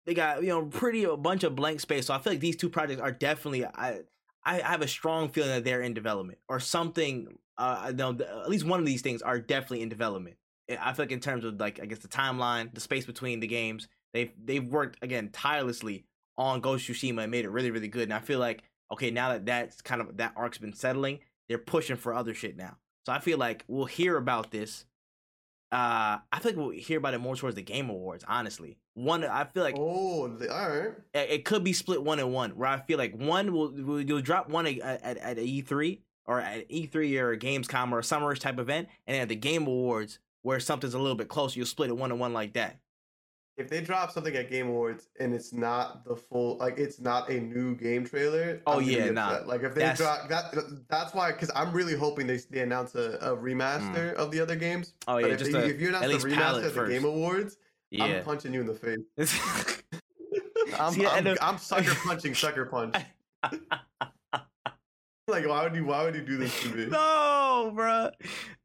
they 0.05 0.15
got 0.15 0.43
you 0.43 0.51
know 0.51 0.67
pretty 0.67 1.03
a 1.03 1.17
bunch 1.17 1.43
of 1.43 1.57
blank 1.57 1.81
space. 1.81 2.07
So 2.07 2.15
I 2.15 2.19
feel 2.19 2.35
like 2.35 2.41
these 2.41 2.55
two 2.55 2.69
projects 2.69 3.01
are 3.01 3.11
definitely 3.11 3.65
I 3.67 4.03
I 4.47 4.59
have 4.61 4.81
a 4.83 4.89
strong 4.89 5.29
feeling 5.29 5.51
that 5.51 5.65
they're 5.65 5.83
in 5.83 5.93
development 5.93 6.39
or 6.49 6.61
something. 6.61 7.37
Uh, 7.59 7.87
I 7.89 7.93
know 7.93 8.11
at 8.13 8.49
least 8.49 8.65
one 8.65 8.81
of 8.81 8.87
these 8.87 9.03
things 9.03 9.21
are 9.23 9.41
definitely 9.41 9.83
in 9.83 9.89
development. 9.89 10.37
I- 10.71 10.79
I 10.81 10.93
feel 10.93 11.05
like 11.05 11.13
in 11.13 11.21
terms 11.21 11.45
of 11.45 11.59
like 11.61 11.81
I 11.83 11.87
guess 11.87 11.99
the 11.99 12.09
timeline, 12.09 12.73
the 12.73 12.81
space 12.81 13.05
between 13.07 13.41
the 13.41 13.47
games, 13.47 13.89
they've 14.15 14.33
they've 14.43 14.65
worked 14.65 15.03
again 15.03 15.31
tirelessly 15.33 16.07
on 16.39 16.61
Ghost 16.61 16.89
Tsushima 16.89 17.23
and 17.23 17.31
made 17.31 17.45
it 17.45 17.51
really 17.51 17.71
really 17.71 17.89
good. 17.89 18.05
And 18.05 18.15
I 18.15 18.21
feel 18.21 18.39
like 18.39 18.63
okay 18.93 19.11
now 19.11 19.31
that 19.31 19.47
that's 19.47 19.83
kind 19.83 20.01
of 20.01 20.17
that 20.19 20.33
arc's 20.37 20.59
been 20.59 20.75
settling, 20.75 21.19
they're 21.49 21.59
pushing 21.59 21.97
for 21.97 22.15
other 22.15 22.35
shit 22.35 22.57
now. 22.57 22.77
So 23.05 23.13
I 23.13 23.19
feel 23.21 23.39
like 23.39 23.65
we'll 23.69 23.85
hear 23.87 24.17
about 24.17 24.51
this. 24.51 24.85
Uh, 25.73 26.19
I 26.33 26.39
feel 26.41 26.53
like 26.53 26.57
we'll 26.57 26.71
hear 26.71 26.99
about 26.99 27.15
it 27.15 27.19
more 27.19 27.35
towards 27.35 27.57
the 27.57 27.63
Game 27.63 27.91
Awards. 27.91 28.25
Honestly, 28.27 28.79
one 28.95 29.25
I 29.25 29.45
feel 29.45 29.63
like 29.65 29.75
oh, 29.77 30.29
the, 30.29 30.53
all 30.53 30.69
right. 30.69 30.93
it 31.13 31.31
it 31.31 31.45
could 31.45 31.65
be 31.65 31.73
split 31.73 32.03
one 32.03 32.21
and 32.21 32.33
one 32.33 32.51
where 32.53 32.69
I 32.69 32.79
feel 32.81 32.99
like 32.99 33.17
one 33.17 33.53
will, 33.53 33.73
will 33.73 34.01
you'll 34.01 34.21
drop 34.21 34.49
one 34.49 34.67
at 34.67 34.79
at, 34.79 35.17
at 35.19 35.37
E3 35.39 36.01
or 36.25 36.41
at 36.41 36.69
E3 36.71 37.21
or 37.21 37.33
a 37.33 37.39
Gamescom 37.39 37.93
or 37.93 37.99
a 37.99 38.03
summerish 38.03 38.39
type 38.39 38.59
event, 38.59 38.89
and 39.07 39.15
then 39.15 39.23
at 39.23 39.29
the 39.29 39.37
Game 39.37 39.67
Awards 39.67 40.21
where 40.43 40.61
something's 40.61 40.95
a 40.95 40.99
little 40.99 41.17
bit 41.17 41.27
closer, 41.27 41.59
you'll 41.59 41.67
split 41.67 41.91
it 41.91 41.97
one 41.97 42.13
and 42.13 42.21
one 42.21 42.33
like 42.33 42.53
that. 42.53 42.79
If 43.57 43.71
they 43.71 43.81
drop 43.81 44.11
something 44.11 44.37
at 44.37 44.51
Game 44.51 44.69
Awards 44.69 45.09
and 45.19 45.33
it's 45.33 45.55
not 45.55 46.05
the 46.05 46.15
full, 46.15 46.59
like 46.59 46.79
it's 46.79 47.01
not 47.01 47.31
a 47.31 47.41
new 47.41 47.75
game 47.75 48.05
trailer. 48.05 48.61
Oh, 48.67 48.81
I'm 48.81 48.85
yeah, 48.85 49.11
nah. 49.11 49.41
Like 49.47 49.63
if 49.63 49.75
they 49.75 49.81
That's- 49.81 49.99
drop 49.99 50.29
that, 50.29 50.55
that's 50.89 51.15
why. 51.15 51.33
Because 51.33 51.51
I'm 51.55 51.73
really 51.73 51.95
hoping 51.95 52.27
they 52.27 52.37
they 52.51 52.61
announce 52.61 52.95
a, 52.95 53.19
a 53.23 53.35
hmm. 53.35 53.45
remaster 53.45 54.13
of 54.15 54.31
the 54.31 54.41
other 54.41 54.57
games. 54.57 54.93
Oh 55.09 55.15
But 55.15 55.23
yeah, 55.23 55.27
if, 55.29 55.39
just 55.39 55.53
they, 55.53 55.59
a, 55.59 55.67
if 55.67 55.81
you 55.81 55.89
announce 55.89 56.23
the 56.23 56.29
remaster 56.31 56.67
at 56.67 56.75
the. 56.75 56.87
Game 56.87 57.05
Awards, 57.07 57.57
I'm 57.99 58.23
punching 58.25 58.53
you 58.53 58.61
in 58.61 58.67
the 58.67 58.75
face. 58.75 58.99
I'm, 60.79 60.93
See, 60.93 61.07
I 61.07 61.19
I'm, 61.19 61.37
I'm 61.41 61.59
sucker 61.59 61.95
punching 62.07 62.35
sucker 62.35 62.67
punch. 62.67 62.97
like 65.29 65.47
why 65.47 65.65
would 65.65 65.75
you 65.75 65.85
why 65.87 66.05
would 66.05 66.15
you 66.15 66.23
do 66.23 66.37
this 66.37 66.61
to 66.63 66.69
me? 66.69 66.87
no, 66.87 67.73
bro. 67.75 68.11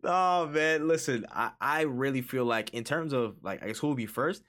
No, 0.04 0.50
man. 0.52 0.88
Listen, 0.88 1.26
I, 1.32 1.52
I 1.62 1.82
really 1.82 2.22
feel 2.22 2.46
like 2.46 2.74
in 2.74 2.84
terms 2.84 3.14
of 3.14 3.38
like 3.42 3.64
I 3.64 3.68
guess 3.68 3.80
who 3.80 3.88
will 3.88 3.96
be 3.96 4.06
first. 4.06 4.44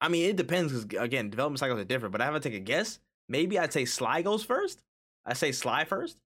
I 0.00 0.08
mean, 0.08 0.28
it 0.28 0.36
depends 0.36 0.72
because 0.72 1.02
again, 1.02 1.30
development 1.30 1.58
cycles 1.60 1.80
are 1.80 1.84
different. 1.84 2.12
But 2.12 2.20
I 2.20 2.26
have 2.26 2.34
to 2.34 2.40
take 2.40 2.54
a 2.54 2.60
guess. 2.60 2.98
Maybe 3.28 3.58
I'd 3.58 3.72
say 3.72 3.84
Sly 3.84 4.22
goes 4.22 4.44
first. 4.44 4.82
I 5.24 5.32
say 5.34 5.52
Sly 5.52 5.84
first. 5.84 6.20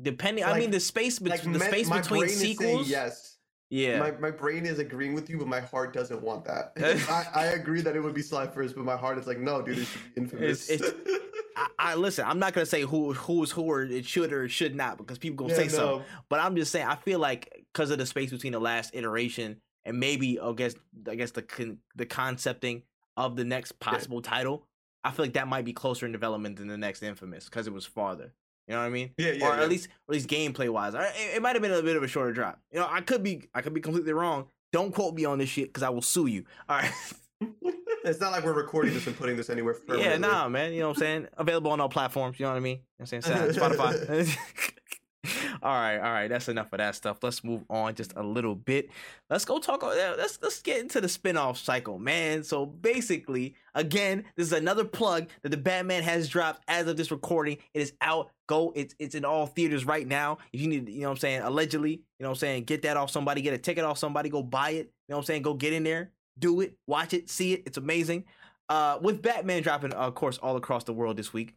Depending, 0.00 0.44
I 0.44 0.58
mean, 0.58 0.70
the 0.70 0.80
space, 0.80 1.18
bet- 1.18 1.30
Like 1.44 1.52
the 1.52 1.60
space 1.60 1.88
my 1.88 2.00
between 2.00 2.28
sequels. 2.28 2.88
yes. 2.88 3.32
Yeah, 3.68 3.98
My 3.98 4.12
my 4.12 4.30
brain 4.30 4.64
is 4.64 4.78
agreeing 4.78 5.12
with 5.14 5.28
you, 5.28 5.38
but 5.38 5.48
my 5.48 5.58
heart 5.58 5.92
doesn't 5.92 6.22
want 6.22 6.44
that. 6.44 6.72
I, 7.08 7.26
I 7.34 7.44
agree 7.46 7.80
that 7.80 7.96
it 7.96 8.00
would 8.00 8.14
be 8.14 8.22
Sly 8.22 8.46
first, 8.46 8.76
but 8.76 8.84
my 8.84 8.96
heart 8.96 9.18
is 9.18 9.26
like, 9.26 9.38
no, 9.40 9.60
dude, 9.60 9.78
it 9.78 9.84
should 9.86 10.14
be 10.14 10.20
infamous. 10.20 10.70
It's- 10.70 10.92
I, 11.56 11.68
I 11.78 11.94
listen. 11.96 12.26
I'm 12.28 12.38
not 12.38 12.52
gonna 12.52 12.66
say 12.66 12.82
who 12.82 13.14
who's 13.14 13.50
who 13.50 13.62
or 13.62 13.82
it 13.82 14.04
should 14.04 14.32
or 14.32 14.46
should 14.48 14.76
not 14.76 14.98
because 14.98 15.18
people 15.18 15.36
gonna 15.36 15.50
Yeah, 15.54 15.56
say 15.56 15.68
so. 15.68 16.02
But 16.28 16.40
I'm 16.40 16.54
just 16.54 16.70
saying, 16.70 16.86
I 16.86 16.96
feel 16.96 17.18
like 17.18 17.64
because 17.72 17.90
of 17.90 17.96
the 17.98 18.04
space 18.06 18.30
between 18.30 18.52
the 18.52 18.60
last 18.60 18.90
iteration 18.94 19.60
and 19.86 19.98
maybe 19.98 20.38
I 20.38 20.52
guess 20.52 20.74
I 21.08 21.14
guess 21.14 21.30
the 21.30 21.42
con- 21.42 21.78
the 21.94 22.04
concepting 22.04 22.82
of 23.16 23.36
the 23.36 23.44
next 23.44 23.78
possible 23.80 24.20
title, 24.20 24.66
I 25.04 25.12
feel 25.12 25.24
like 25.24 25.34
that 25.34 25.48
might 25.48 25.64
be 25.64 25.72
closer 25.72 26.04
in 26.04 26.12
development 26.12 26.56
than 26.56 26.66
the 26.66 26.76
next 26.76 27.02
Infamous 27.02 27.46
because 27.46 27.66
it 27.66 27.72
was 27.72 27.86
farther. 27.86 28.34
You 28.68 28.74
know 28.74 28.80
what 28.80 28.86
I 28.86 28.90
mean? 28.90 29.12
Yeah, 29.16 29.32
yeah, 29.32 29.46
or 29.46 29.56
yeah. 29.56 29.62
at 29.62 29.68
least 29.68 29.88
or 30.08 30.12
at 30.12 30.14
least 30.14 30.28
gameplay 30.28 30.68
wise, 30.68 30.94
it, 30.94 31.36
it 31.36 31.42
might 31.42 31.54
have 31.54 31.62
been 31.62 31.72
a 31.72 31.82
bit 31.82 31.96
of 31.96 32.02
a 32.02 32.08
shorter 32.08 32.32
drop. 32.32 32.60
You 32.72 32.80
know, 32.80 32.88
I 32.90 33.00
could 33.00 33.22
be 33.22 33.48
I 33.54 33.62
could 33.62 33.72
be 33.72 33.80
completely 33.80 34.12
wrong. 34.12 34.46
Don't 34.72 34.92
quote 34.92 35.14
me 35.14 35.24
on 35.24 35.38
this 35.38 35.48
shit 35.48 35.68
because 35.68 35.84
I 35.84 35.88
will 35.90 36.02
sue 36.02 36.26
you. 36.26 36.44
All 36.68 36.76
right. 36.76 36.92
it's 38.04 38.20
not 38.20 38.32
like 38.32 38.44
we're 38.44 38.52
recording 38.52 38.92
this 38.92 39.06
and 39.06 39.16
putting 39.16 39.36
this 39.36 39.50
anywhere. 39.50 39.76
yeah, 39.96 40.16
nah, 40.16 40.48
man. 40.48 40.72
You 40.72 40.80
know 40.80 40.88
what 40.88 40.96
I'm 40.96 41.00
saying? 41.00 41.28
Available 41.36 41.70
on 41.70 41.80
all 41.80 41.88
platforms. 41.88 42.40
You 42.40 42.46
know 42.46 42.52
what 42.52 42.56
I 42.56 42.60
mean? 42.60 42.80
You 42.98 43.04
know 43.04 43.18
what 43.18 43.26
I'm 43.26 43.52
saying? 43.52 43.76
Spotify. 43.76 44.72
all 45.62 45.72
right, 45.72 45.96
all 45.96 46.12
right. 46.12 46.28
That's 46.28 46.48
enough 46.48 46.72
of 46.72 46.78
that 46.78 46.94
stuff. 46.94 47.18
Let's 47.22 47.42
move 47.42 47.64
on 47.70 47.94
just 47.94 48.12
a 48.16 48.22
little 48.22 48.54
bit. 48.54 48.90
Let's 49.30 49.44
go 49.44 49.58
talk. 49.58 49.82
Let's 49.82 50.38
let's 50.42 50.60
get 50.60 50.80
into 50.80 51.00
the 51.00 51.06
spinoff 51.06 51.56
cycle, 51.56 51.98
man. 51.98 52.42
So 52.44 52.66
basically, 52.66 53.54
again, 53.74 54.24
this 54.36 54.46
is 54.48 54.52
another 54.52 54.84
plug 54.84 55.28
that 55.42 55.50
the 55.50 55.56
Batman 55.56 56.02
has 56.02 56.28
dropped 56.28 56.62
as 56.68 56.86
of 56.86 56.96
this 56.96 57.10
recording. 57.10 57.58
It 57.74 57.80
is 57.80 57.92
out. 58.00 58.30
Go. 58.46 58.72
It's 58.76 58.94
it's 58.98 59.14
in 59.14 59.24
all 59.24 59.46
theaters 59.46 59.84
right 59.84 60.06
now. 60.06 60.38
If 60.52 60.60
you 60.60 60.68
need, 60.68 60.88
you 60.88 61.02
know, 61.02 61.08
what 61.08 61.12
I'm 61.12 61.18
saying, 61.18 61.42
allegedly, 61.42 61.92
you 61.92 62.00
know, 62.20 62.28
what 62.28 62.36
I'm 62.36 62.40
saying, 62.40 62.64
get 62.64 62.82
that 62.82 62.96
off 62.96 63.10
somebody, 63.10 63.42
get 63.42 63.54
a 63.54 63.58
ticket 63.58 63.84
off 63.84 63.98
somebody, 63.98 64.28
go 64.28 64.42
buy 64.42 64.70
it. 64.70 64.76
You 64.76 65.12
know, 65.12 65.16
what 65.16 65.22
I'm 65.22 65.24
saying, 65.24 65.42
go 65.42 65.54
get 65.54 65.72
in 65.72 65.84
there, 65.84 66.10
do 66.38 66.60
it, 66.60 66.76
watch 66.86 67.14
it, 67.14 67.30
see 67.30 67.52
it. 67.54 67.62
It's 67.66 67.78
amazing. 67.78 68.24
Uh, 68.68 68.98
with 69.00 69.22
Batman 69.22 69.62
dropping, 69.62 69.92
of 69.92 70.14
course, 70.14 70.38
all 70.38 70.56
across 70.56 70.84
the 70.84 70.92
world 70.92 71.16
this 71.16 71.32
week 71.32 71.54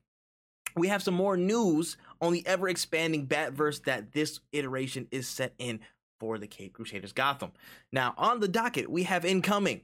we 0.76 0.88
have 0.88 1.04
some 1.04 1.14
more 1.14 1.38
news 1.38 1.98
on 2.22 2.34
the 2.34 2.46
ever 2.46 2.68
expanding 2.68 3.28
Batverse 3.28 3.84
that 3.84 4.12
this 4.12 4.40
iteration 4.52 5.08
is 5.12 5.28
set 5.28 5.54
in 5.58 5.80
for 6.20 6.38
the 6.38 6.48
Cape 6.48 6.74
Crusaders 6.74 7.14
Gotham. 7.14 7.52
Now, 7.92 8.14
on 8.18 8.40
the 8.40 8.48
docket, 8.48 8.90
we 8.90 9.04
have 9.04 9.24
incoming 9.26 9.82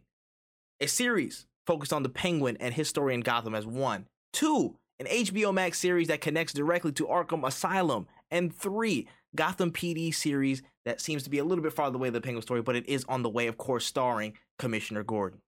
a 0.82 0.88
series 0.88 1.46
focused 1.66 1.94
on 1.94 2.04
the 2.04 2.10
Penguin 2.10 2.58
and 2.60 2.74
his 2.74 2.90
story 2.90 3.14
in 3.14 3.22
Gotham 3.22 3.56
as 3.56 3.66
one, 3.66 4.08
two, 4.34 4.76
an 5.00 5.08
HBO 5.08 5.54
Max 5.54 5.80
series 5.80 6.10
that 6.10 6.22
connects 6.22 6.54
directly 6.54 6.92
to 6.94 7.08
Arkham 7.08 7.48
Asylum, 7.48 8.08
and 8.32 8.54
three, 8.54 9.08
Gotham 9.36 9.72
PD 9.72 10.14
series 10.14 10.62
that 10.86 11.02
seems 11.02 11.24
to 11.24 11.30
be 11.30 11.40
a 11.40 11.44
little 11.44 11.64
bit 11.64 11.74
farther 11.74 11.98
away 11.98 12.08
than 12.08 12.16
the 12.16 12.22
Penguin 12.22 12.42
story, 12.42 12.62
but 12.62 12.76
it 12.76 12.88
is 12.88 13.06
on 13.08 13.22
the 13.22 13.30
way, 13.30 13.48
of 13.48 13.58
course, 13.58 13.86
starring 13.86 14.38
Commissioner 14.60 15.04
Gordon. 15.04 15.40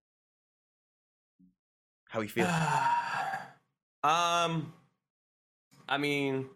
How 2.09 2.21
you 2.21 2.29
feel? 2.29 2.45
um 4.03 4.73
I 5.89 5.97
mean, 5.97 6.49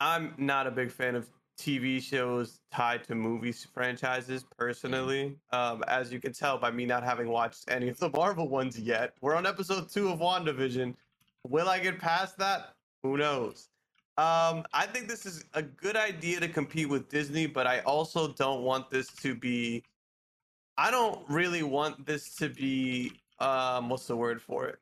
I'm 0.00 0.34
not 0.38 0.66
a 0.66 0.70
big 0.70 0.90
fan 0.90 1.14
of 1.14 1.28
TV 1.58 2.02
shows 2.02 2.60
tied 2.72 3.04
to 3.04 3.14
movies 3.14 3.66
franchises 3.72 4.44
personally. 4.58 5.36
Um, 5.52 5.84
as 5.86 6.12
you 6.12 6.20
can 6.20 6.32
tell 6.32 6.58
by 6.58 6.70
me 6.70 6.84
not 6.84 7.04
having 7.04 7.28
watched 7.28 7.64
any 7.68 7.88
of 7.88 7.98
the 7.98 8.10
Marvel 8.10 8.48
ones 8.48 8.78
yet. 8.78 9.14
We're 9.20 9.36
on 9.36 9.46
episode 9.46 9.88
two 9.90 10.08
of 10.10 10.18
WandaVision. 10.18 10.94
Will 11.46 11.68
I 11.68 11.78
get 11.78 11.98
past 11.98 12.38
that? 12.38 12.74
Who 13.02 13.16
knows? 13.16 13.68
Um, 14.16 14.64
I 14.72 14.86
think 14.86 15.08
this 15.08 15.26
is 15.26 15.44
a 15.54 15.62
good 15.62 15.96
idea 15.96 16.40
to 16.40 16.48
compete 16.48 16.88
with 16.88 17.08
Disney, 17.08 17.46
but 17.46 17.66
I 17.66 17.80
also 17.80 18.32
don't 18.32 18.62
want 18.62 18.90
this 18.90 19.08
to 19.22 19.34
be. 19.34 19.82
I 20.76 20.90
don't 20.90 21.28
really 21.28 21.62
want 21.62 22.06
this 22.06 22.34
to 22.36 22.48
be. 22.48 23.12
Um, 23.40 23.88
what's 23.88 24.06
the 24.06 24.16
word 24.16 24.40
for 24.40 24.66
it? 24.68 24.78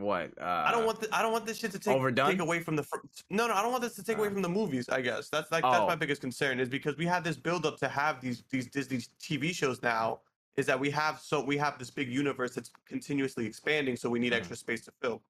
What? 0.00 0.30
Uh, 0.40 0.64
I 0.66 0.70
don't 0.72 0.84
want 0.86 1.00
the, 1.00 1.14
I 1.14 1.22
don't 1.22 1.32
want 1.32 1.46
this 1.46 1.58
shit 1.58 1.70
to 1.72 1.78
take 1.78 1.94
overdone? 1.94 2.30
take 2.30 2.40
away 2.40 2.60
from 2.60 2.76
the 2.76 2.82
fr- 2.82 2.96
no 3.30 3.46
no 3.46 3.54
I 3.54 3.62
don't 3.62 3.70
want 3.70 3.82
this 3.82 3.94
to 3.96 4.02
take 4.04 4.18
away 4.18 4.28
Uh. 4.28 4.32
from 4.32 4.42
the 4.42 4.48
movies. 4.48 4.88
I 4.88 5.00
guess 5.00 5.28
that's 5.28 5.50
like 5.52 5.62
that's 5.62 5.76
Oh. 5.78 5.86
my 5.86 5.94
biggest 5.96 6.20
concern 6.20 6.58
is 6.60 6.68
because 6.68 6.96
we 6.96 7.06
have 7.06 7.22
this 7.24 7.36
build 7.36 7.66
up 7.66 7.76
to 7.78 7.88
have 7.88 8.20
these 8.20 8.42
these 8.50 8.66
Disney 8.68 8.98
TV 9.20 9.54
shows 9.54 9.82
now 9.82 10.20
is 10.56 10.66
that 10.66 10.78
we 10.78 10.90
have 10.90 11.20
so 11.20 11.42
we 11.42 11.56
have 11.56 11.78
this 11.78 11.90
big 11.90 12.08
universe 12.10 12.54
that's 12.54 12.70
continuously 12.86 13.46
expanding 13.46 13.96
so 13.96 14.08
we 14.10 14.18
need 14.18 14.32
Mhm. 14.32 14.36
extra 14.38 14.56
space 14.56 14.84
to 14.86 14.92
fill. 15.00 15.22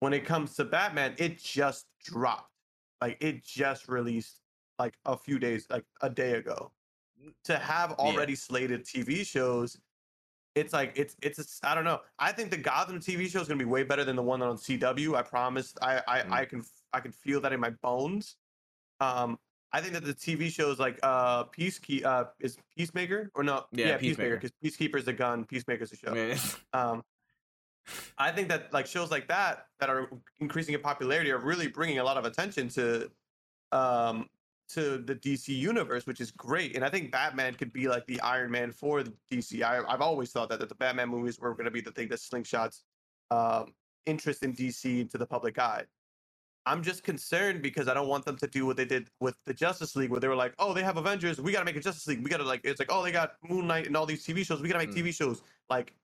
When 0.00 0.12
it 0.12 0.24
comes 0.24 0.54
to 0.56 0.64
Batman, 0.64 1.14
it 1.18 1.38
just 1.42 1.86
dropped. 2.04 2.52
Like 3.00 3.16
it 3.20 3.44
just 3.44 3.88
released 3.88 4.40
like 4.78 4.94
a 5.06 5.16
few 5.16 5.38
days 5.38 5.66
like 5.70 5.84
a 6.02 6.10
day 6.10 6.32
ago. 6.34 6.70
To 7.44 7.58
have 7.58 7.92
already 7.92 8.34
slated 8.34 8.84
TV 8.84 9.24
shows 9.26 9.78
it's 10.56 10.72
like 10.72 10.92
it's 10.96 11.14
it's 11.22 11.38
a, 11.62 11.68
I 11.68 11.74
don't 11.74 11.84
know. 11.84 12.00
I 12.18 12.32
think 12.32 12.50
the 12.50 12.56
Gotham 12.56 12.98
TV 12.98 13.28
show 13.30 13.40
is 13.40 13.46
gonna 13.46 13.58
be 13.58 13.64
way 13.66 13.82
better 13.84 14.04
than 14.04 14.16
the 14.16 14.22
one 14.22 14.40
on 14.42 14.56
CW. 14.56 15.14
I 15.14 15.22
promise. 15.22 15.74
I 15.82 16.00
I, 16.08 16.20
Mm. 16.22 16.32
I 16.32 16.44
can 16.46 16.64
I 16.92 17.00
can 17.00 17.12
feel 17.12 17.40
that 17.42 17.52
in 17.52 17.60
my 17.60 17.70
bones. 17.82 18.36
Um, 19.00 19.38
I 19.72 19.82
think 19.82 19.92
that 19.92 20.04
the 20.04 20.14
TV 20.14 20.50
shows 20.50 20.78
like 20.78 20.98
uh 21.02 21.44
Peacekeeper 21.44 22.04
uh 22.06 22.24
is 22.40 22.56
Peacemaker 22.76 23.30
or 23.34 23.44
no 23.44 23.66
Yeah, 23.70 23.98
Peacemaker 23.98 24.38
Peacemaker. 24.40 24.92
because 24.92 25.02
is 25.02 25.08
a 25.08 25.12
gun, 25.12 25.44
Peacemaker 25.44 25.84
is 25.84 25.92
a 25.92 25.96
show. 25.96 26.14
Um, 26.72 27.02
I 28.18 28.32
think 28.32 28.48
that 28.48 28.72
like 28.72 28.86
shows 28.86 29.10
like 29.10 29.28
that 29.28 29.66
that 29.78 29.90
are 29.90 30.08
increasing 30.40 30.74
in 30.74 30.80
popularity 30.80 31.30
are 31.30 31.38
really 31.38 31.68
bringing 31.68 31.98
a 31.98 32.04
lot 32.04 32.16
of 32.16 32.24
attention 32.24 32.68
to 32.70 33.10
um 33.72 34.28
to 34.68 34.98
the 34.98 35.14
DC 35.14 35.48
universe, 35.48 36.06
which 36.06 36.20
is 36.20 36.30
great. 36.30 36.74
And 36.74 36.84
I 36.84 36.88
think 36.88 37.12
Batman 37.12 37.54
could 37.54 37.72
be 37.72 37.88
like 37.88 38.06
the 38.06 38.20
Iron 38.20 38.50
Man 38.50 38.72
for 38.72 39.02
the 39.02 39.12
DC. 39.30 39.62
I, 39.62 39.82
I've 39.86 40.00
always 40.00 40.32
thought 40.32 40.48
that, 40.48 40.58
that 40.60 40.68
the 40.68 40.74
Batman 40.74 41.08
movies 41.08 41.38
were 41.38 41.52
going 41.52 41.66
to 41.66 41.70
be 41.70 41.80
the 41.80 41.92
thing 41.92 42.08
that 42.08 42.18
slingshots 42.18 42.82
um, 43.30 43.74
interest 44.06 44.42
in 44.42 44.52
DC 44.54 45.00
into 45.00 45.18
the 45.18 45.26
public 45.26 45.58
eye. 45.58 45.84
I'm 46.66 46.82
just 46.82 47.04
concerned 47.04 47.62
because 47.62 47.86
I 47.86 47.94
don't 47.94 48.08
want 48.08 48.24
them 48.24 48.36
to 48.38 48.46
do 48.48 48.66
what 48.66 48.76
they 48.76 48.84
did 48.84 49.08
with 49.20 49.36
the 49.44 49.54
Justice 49.54 49.94
League, 49.94 50.10
where 50.10 50.18
they 50.18 50.26
were 50.26 50.34
like, 50.34 50.52
"Oh, 50.58 50.74
they 50.74 50.82
have 50.82 50.96
Avengers, 50.96 51.40
we 51.40 51.52
got 51.52 51.60
to 51.60 51.64
make 51.64 51.76
a 51.76 51.80
Justice 51.80 52.08
League. 52.08 52.24
We 52.24 52.28
got 52.28 52.38
to 52.38 52.44
like." 52.44 52.60
It's 52.64 52.80
like, 52.80 52.90
"Oh, 52.90 53.04
they 53.04 53.12
got 53.12 53.34
Moon 53.48 53.68
Knight 53.68 53.86
and 53.86 53.96
all 53.96 54.04
these 54.04 54.26
TV 54.26 54.44
shows. 54.44 54.60
We 54.60 54.68
got 54.68 54.80
to 54.80 54.86
make 54.86 54.90
Mm. 54.94 55.04
TV 55.04 55.14
shows." 55.14 55.42
Like, 55.70 55.94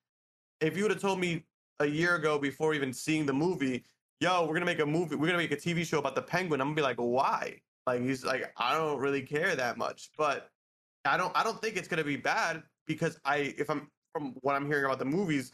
if 0.60 0.76
you 0.76 0.84
would 0.84 0.92
have 0.92 1.00
told 1.00 1.18
me 1.18 1.44
a 1.80 1.86
year 1.86 2.14
ago 2.14 2.38
before 2.38 2.74
even 2.74 2.92
seeing 2.92 3.26
the 3.26 3.32
movie, 3.32 3.82
"Yo, 4.20 4.46
we're 4.46 4.54
gonna 4.54 4.64
make 4.66 4.78
a 4.78 4.86
movie. 4.86 5.16
We're 5.16 5.26
gonna 5.26 5.38
make 5.38 5.50
a 5.50 5.56
TV 5.56 5.84
show 5.84 5.98
about 5.98 6.14
the 6.14 6.22
Penguin," 6.22 6.60
I'm 6.60 6.68
gonna 6.68 6.76
be 6.76 6.82
like, 6.82 6.98
"Why?" 6.98 7.60
Like, 7.86 8.02
he's 8.02 8.24
like, 8.24 8.52
"I 8.56 8.76
don't 8.76 8.98
really 8.98 9.22
care 9.22 9.56
that 9.56 9.76
much," 9.76 10.10
but 10.16 10.50
I 11.04 11.16
don't. 11.16 11.36
I 11.36 11.42
don't 11.42 11.60
think 11.60 11.76
it's 11.76 11.88
gonna 11.88 12.04
be 12.04 12.16
bad 12.16 12.62
because 12.86 13.18
I, 13.24 13.54
if 13.58 13.68
I'm 13.70 13.88
from 14.12 14.34
what 14.42 14.54
I'm 14.54 14.66
hearing 14.66 14.84
about 14.84 14.98
the 14.98 15.04
movies, 15.04 15.52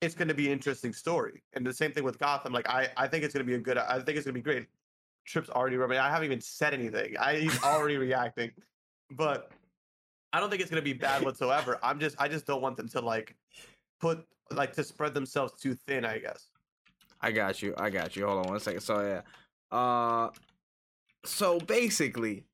it's 0.00 0.14
going 0.14 0.28
to 0.28 0.34
be 0.34 0.46
an 0.46 0.52
interesting 0.52 0.92
story. 0.92 1.42
And 1.52 1.66
the 1.66 1.74
same 1.74 1.92
thing 1.92 2.04
with 2.04 2.18
Gotham. 2.18 2.52
Like 2.52 2.68
I, 2.68 2.88
I 2.96 3.06
think 3.06 3.24
it's 3.24 3.34
going 3.34 3.44
to 3.44 3.50
be 3.50 3.54
a 3.56 3.60
good. 3.60 3.78
I 3.78 4.00
think 4.00 4.16
it's 4.16 4.24
going 4.24 4.34
to 4.34 4.40
be 4.40 4.40
great. 4.40 4.66
Trip's 5.26 5.50
already 5.50 5.76
rubbing. 5.76 5.98
I 5.98 6.08
haven't 6.08 6.24
even 6.24 6.40
said 6.40 6.72
anything. 6.74 7.16
I, 7.18 7.36
he's 7.36 7.62
already 7.62 7.96
reacting, 7.98 8.50
but 9.10 9.52
I 10.32 10.40
don't 10.40 10.48
think 10.48 10.62
it's 10.62 10.70
going 10.70 10.82
to 10.82 10.84
be 10.84 10.94
bad 10.94 11.22
whatsoever. 11.22 11.78
I'm 11.82 12.00
just, 12.00 12.16
I 12.18 12.28
just 12.28 12.46
don't 12.46 12.62
want 12.62 12.76
them 12.76 12.88
to 12.88 13.00
like 13.00 13.36
put 14.00 14.24
like 14.50 14.72
to 14.74 14.84
spread 14.84 15.14
themselves 15.14 15.52
too 15.60 15.74
thin. 15.86 16.04
I 16.04 16.18
guess. 16.18 16.48
I 17.20 17.32
got 17.32 17.60
you. 17.60 17.74
I 17.76 17.90
got 17.90 18.16
you. 18.16 18.26
Hold 18.26 18.46
on 18.46 18.52
one 18.52 18.60
second. 18.60 18.80
So 18.80 19.00
yeah. 19.02 19.76
Uh 19.76 20.30
so 21.24 21.58
basically 21.58 22.44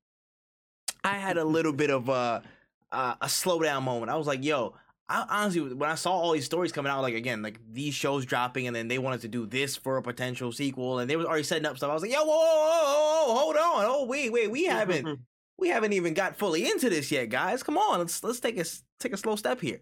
I 1.03 1.17
had 1.17 1.37
a 1.37 1.45
little 1.45 1.73
bit 1.73 1.89
of 1.89 2.09
a 2.09 2.43
uh, 2.91 3.15
a 3.21 3.25
slowdown 3.25 3.83
moment. 3.83 4.09
I 4.09 4.15
was 4.15 4.27
like, 4.27 4.43
yo, 4.43 4.75
I 5.09 5.25
honestly 5.29 5.73
when 5.73 5.89
I 5.89 5.95
saw 5.95 6.11
all 6.11 6.31
these 6.33 6.45
stories 6.45 6.71
coming 6.71 6.91
out, 6.91 7.01
like 7.01 7.15
again, 7.15 7.41
like 7.41 7.59
these 7.71 7.93
shows 7.93 8.25
dropping 8.25 8.67
and 8.67 8.75
then 8.75 8.87
they 8.87 8.97
wanted 8.97 9.21
to 9.21 9.27
do 9.27 9.45
this 9.45 9.75
for 9.75 9.97
a 9.97 10.01
potential 10.01 10.51
sequel 10.51 10.99
and 10.99 11.09
they 11.09 11.15
was 11.15 11.25
already 11.25 11.43
setting 11.43 11.65
up 11.65 11.77
stuff. 11.77 11.89
I 11.89 11.93
was 11.93 12.03
like, 12.03 12.11
yo, 12.11 12.23
whoa, 12.23 12.35
whoa, 12.35 12.83
whoa, 12.83 13.33
whoa, 13.33 13.39
hold 13.39 13.55
on. 13.55 13.85
Oh, 13.87 14.05
wait, 14.05 14.31
wait, 14.31 14.51
we 14.51 14.65
haven't 14.65 15.19
we 15.57 15.69
haven't 15.69 15.93
even 15.93 16.13
got 16.13 16.37
fully 16.37 16.69
into 16.69 16.89
this 16.89 17.11
yet, 17.11 17.29
guys. 17.29 17.63
Come 17.63 17.77
on, 17.77 17.99
let's 17.99 18.23
let's 18.23 18.39
take 18.39 18.59
a 18.59 18.65
take 18.99 19.13
a 19.13 19.17
slow 19.17 19.35
step 19.35 19.61
here. 19.61 19.81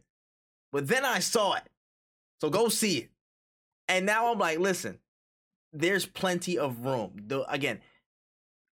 But 0.71 0.87
then 0.87 1.05
I 1.05 1.19
saw 1.19 1.53
it, 1.53 1.63
so 2.41 2.49
go 2.49 2.69
see 2.69 2.97
it. 2.99 3.09
And 3.87 4.05
now 4.05 4.31
I'm 4.31 4.39
like, 4.39 4.59
listen, 4.59 4.99
there's 5.71 6.05
plenty 6.05 6.57
of 6.57 6.85
room. 6.85 7.13
The, 7.27 7.49
again, 7.51 7.79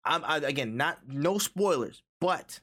I'm 0.06 0.24
I, 0.26 0.38
again 0.38 0.78
not 0.78 1.00
no 1.08 1.38
spoilers, 1.38 2.04
but 2.20 2.60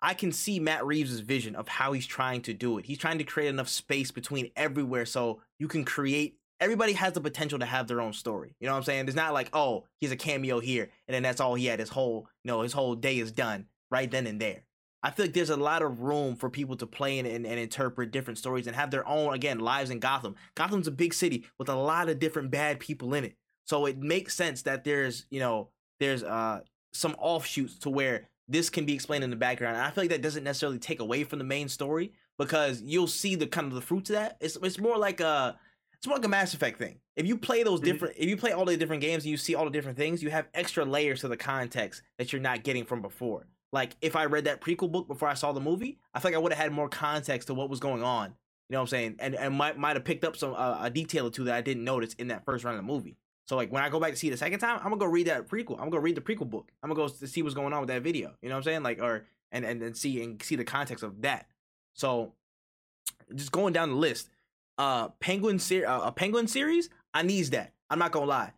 I 0.00 0.14
can 0.14 0.30
see 0.30 0.60
Matt 0.60 0.86
Reeves' 0.86 1.20
vision 1.20 1.56
of 1.56 1.68
how 1.68 1.92
he's 1.92 2.06
trying 2.06 2.42
to 2.42 2.54
do 2.54 2.78
it. 2.78 2.86
He's 2.86 2.98
trying 2.98 3.18
to 3.18 3.24
create 3.24 3.48
enough 3.48 3.68
space 3.68 4.10
between 4.10 4.50
everywhere 4.54 5.06
so 5.06 5.40
you 5.58 5.68
can 5.68 5.84
create. 5.84 6.38
Everybody 6.60 6.92
has 6.92 7.12
the 7.12 7.20
potential 7.20 7.58
to 7.58 7.66
have 7.66 7.86
their 7.88 8.00
own 8.00 8.12
story. 8.12 8.54
You 8.60 8.66
know 8.66 8.72
what 8.72 8.78
I'm 8.78 8.84
saying? 8.84 9.06
It's 9.06 9.16
not 9.16 9.32
like, 9.32 9.50
oh, 9.52 9.84
he's 10.00 10.12
a 10.12 10.16
cameo 10.16 10.60
here, 10.60 10.90
and 11.06 11.14
then 11.14 11.22
that's 11.22 11.40
all 11.40 11.54
he 11.54 11.66
had. 11.66 11.80
His 11.80 11.88
whole, 11.88 12.28
you 12.42 12.50
know, 12.50 12.62
his 12.62 12.72
whole 12.72 12.94
day 12.94 13.18
is 13.18 13.32
done 13.32 13.66
right 13.90 14.10
then 14.10 14.26
and 14.26 14.40
there. 14.40 14.62
I 15.02 15.10
feel 15.10 15.26
like 15.26 15.34
there's 15.34 15.50
a 15.50 15.56
lot 15.56 15.82
of 15.82 16.00
room 16.00 16.34
for 16.34 16.50
people 16.50 16.76
to 16.76 16.86
play 16.86 17.20
and, 17.20 17.28
and, 17.28 17.46
and 17.46 17.58
interpret 17.58 18.10
different 18.10 18.38
stories 18.38 18.66
and 18.66 18.74
have 18.74 18.90
their 18.90 19.06
own, 19.06 19.32
again, 19.32 19.60
lives 19.60 19.90
in 19.90 20.00
Gotham. 20.00 20.34
Gotham's 20.56 20.88
a 20.88 20.92
big 20.92 21.14
city 21.14 21.46
with 21.58 21.68
a 21.68 21.76
lot 21.76 22.08
of 22.08 22.18
different 22.18 22.50
bad 22.50 22.80
people 22.80 23.14
in 23.14 23.24
it. 23.24 23.36
So 23.64 23.86
it 23.86 23.98
makes 23.98 24.34
sense 24.34 24.62
that 24.62 24.82
there's, 24.82 25.26
you 25.30 25.38
know, 25.38 25.68
there's 26.00 26.22
uh 26.22 26.60
some 26.92 27.14
offshoots 27.18 27.78
to 27.80 27.90
where 27.90 28.28
this 28.48 28.70
can 28.70 28.86
be 28.86 28.94
explained 28.94 29.22
in 29.24 29.30
the 29.30 29.36
background. 29.36 29.76
And 29.76 29.84
I 29.84 29.90
feel 29.90 30.04
like 30.04 30.10
that 30.10 30.22
doesn't 30.22 30.44
necessarily 30.44 30.78
take 30.78 31.00
away 31.00 31.22
from 31.24 31.38
the 31.38 31.44
main 31.44 31.68
story 31.68 32.12
because 32.38 32.80
you'll 32.80 33.06
see 33.06 33.34
the 33.34 33.46
kind 33.46 33.66
of 33.66 33.74
the 33.74 33.80
fruits 33.82 34.10
of 34.10 34.14
that. 34.14 34.36
It's 34.40 34.56
it's 34.62 34.78
more 34.78 34.96
like 34.96 35.20
a 35.20 35.58
it's 35.94 36.06
more 36.06 36.16
like 36.16 36.24
a 36.24 36.28
Mass 36.28 36.54
Effect 36.54 36.78
thing. 36.78 37.00
If 37.16 37.26
you 37.26 37.36
play 37.36 37.62
those 37.64 37.80
Mhm. 37.80 37.84
different, 37.84 38.14
if 38.16 38.28
you 38.28 38.36
play 38.36 38.52
all 38.52 38.64
the 38.64 38.76
different 38.76 39.02
games 39.02 39.24
and 39.24 39.30
you 39.32 39.36
see 39.36 39.54
all 39.56 39.64
the 39.64 39.70
different 39.70 39.98
things, 39.98 40.22
you 40.22 40.30
have 40.30 40.46
extra 40.54 40.84
layers 40.84 41.20
to 41.22 41.28
the 41.28 41.36
context 41.36 42.02
that 42.18 42.32
you're 42.32 42.40
not 42.40 42.62
getting 42.62 42.84
from 42.84 43.02
before. 43.02 43.46
Like 43.72 43.96
if 44.00 44.16
I 44.16 44.24
read 44.26 44.44
that 44.44 44.60
prequel 44.62 44.90
book 44.90 45.08
before 45.08 45.28
I 45.28 45.34
saw 45.34 45.52
the 45.52 45.60
movie, 45.60 45.98
I 46.14 46.20
feel 46.20 46.30
like 46.30 46.36
I 46.36 46.38
would 46.38 46.52
have 46.52 46.62
had 46.62 46.72
more 46.72 46.88
context 46.88 47.48
to 47.48 47.54
what 47.54 47.68
was 47.68 47.80
going 47.80 48.02
on. 48.02 48.28
You 48.70 48.74
know 48.74 48.78
what 48.78 48.82
I'm 48.82 48.86
saying? 48.88 49.16
And 49.18 49.34
and 49.34 49.54
might 49.54 49.76
might 49.76 49.96
have 49.96 50.04
picked 50.04 50.24
up 50.24 50.36
some 50.36 50.54
uh, 50.54 50.78
a 50.80 50.88
detail 50.90 51.26
or 51.26 51.30
two 51.30 51.44
that 51.44 51.54
I 51.54 51.60
didn't 51.60 51.84
notice 51.84 52.14
in 52.14 52.28
that 52.28 52.44
first 52.44 52.64
run 52.64 52.74
of 52.74 52.78
the 52.78 52.86
movie. 52.86 53.16
So 53.48 53.56
like 53.56 53.72
when 53.72 53.82
I 53.82 53.88
go 53.88 53.98
back 53.98 54.10
to 54.10 54.16
see 54.16 54.28
the 54.28 54.36
second 54.36 54.60
time, 54.60 54.76
I'm 54.78 54.90
gonna 54.90 54.98
go 54.98 55.06
read 55.06 55.26
that 55.28 55.48
prequel. 55.48 55.72
I'm 55.72 55.78
gonna 55.78 55.90
go 55.92 55.98
read 55.98 56.16
the 56.16 56.20
prequel 56.20 56.50
book. 56.50 56.70
I'm 56.82 56.90
gonna 56.90 57.08
go 57.08 57.08
to 57.08 57.26
see 57.26 57.42
what's 57.42 57.54
going 57.54 57.72
on 57.72 57.80
with 57.80 57.88
that 57.88 58.02
video. 58.02 58.34
You 58.42 58.48
know 58.48 58.56
what 58.56 58.58
I'm 58.58 58.64
saying? 58.64 58.82
Like 58.82 59.00
or 59.00 59.26
and 59.50 59.64
and, 59.64 59.82
and 59.82 59.96
see 59.96 60.22
and 60.22 60.42
see 60.42 60.56
the 60.56 60.64
context 60.64 61.02
of 61.02 61.22
that. 61.22 61.46
So 61.94 62.34
just 63.34 63.50
going 63.50 63.72
down 63.72 63.90
the 63.90 63.96
list, 63.96 64.28
uh, 64.76 65.08
Penguin 65.20 65.58
ser- 65.58 65.86
uh, 65.86 66.08
a 66.08 66.12
Penguin 66.12 66.46
series, 66.46 66.90
I 67.14 67.22
needs 67.22 67.50
that. 67.50 67.72
I'm 67.88 67.98
not 67.98 68.12
gonna 68.12 68.26
lie. 68.26 68.52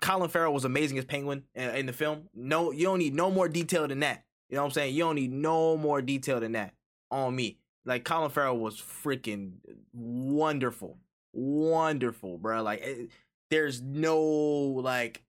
Colin 0.00 0.30
Farrell 0.30 0.52
was 0.52 0.64
amazing 0.64 0.98
as 0.98 1.04
Penguin 1.04 1.44
in, 1.54 1.70
in 1.70 1.86
the 1.86 1.92
film. 1.92 2.28
No, 2.34 2.72
you 2.72 2.84
don't 2.84 2.98
need 2.98 3.14
no 3.14 3.30
more 3.30 3.48
detail 3.48 3.86
than 3.86 4.00
that. 4.00 4.24
You 4.48 4.56
know 4.56 4.62
what 4.62 4.68
I'm 4.68 4.72
saying? 4.72 4.94
You 4.94 5.04
don't 5.04 5.14
need 5.14 5.32
no 5.32 5.76
more 5.76 6.02
detail 6.02 6.40
than 6.40 6.52
that 6.52 6.74
on 7.10 7.36
me. 7.36 7.58
Like 7.84 8.04
Colin 8.04 8.30
Farrell 8.30 8.58
was 8.58 8.76
freaking 8.76 9.52
wonderful, 9.92 10.98
wonderful, 11.32 12.38
bro. 12.38 12.62
Like 12.62 12.80
it, 12.82 13.10
there's 13.52 13.82
no 13.82 14.18
like, 14.18 15.22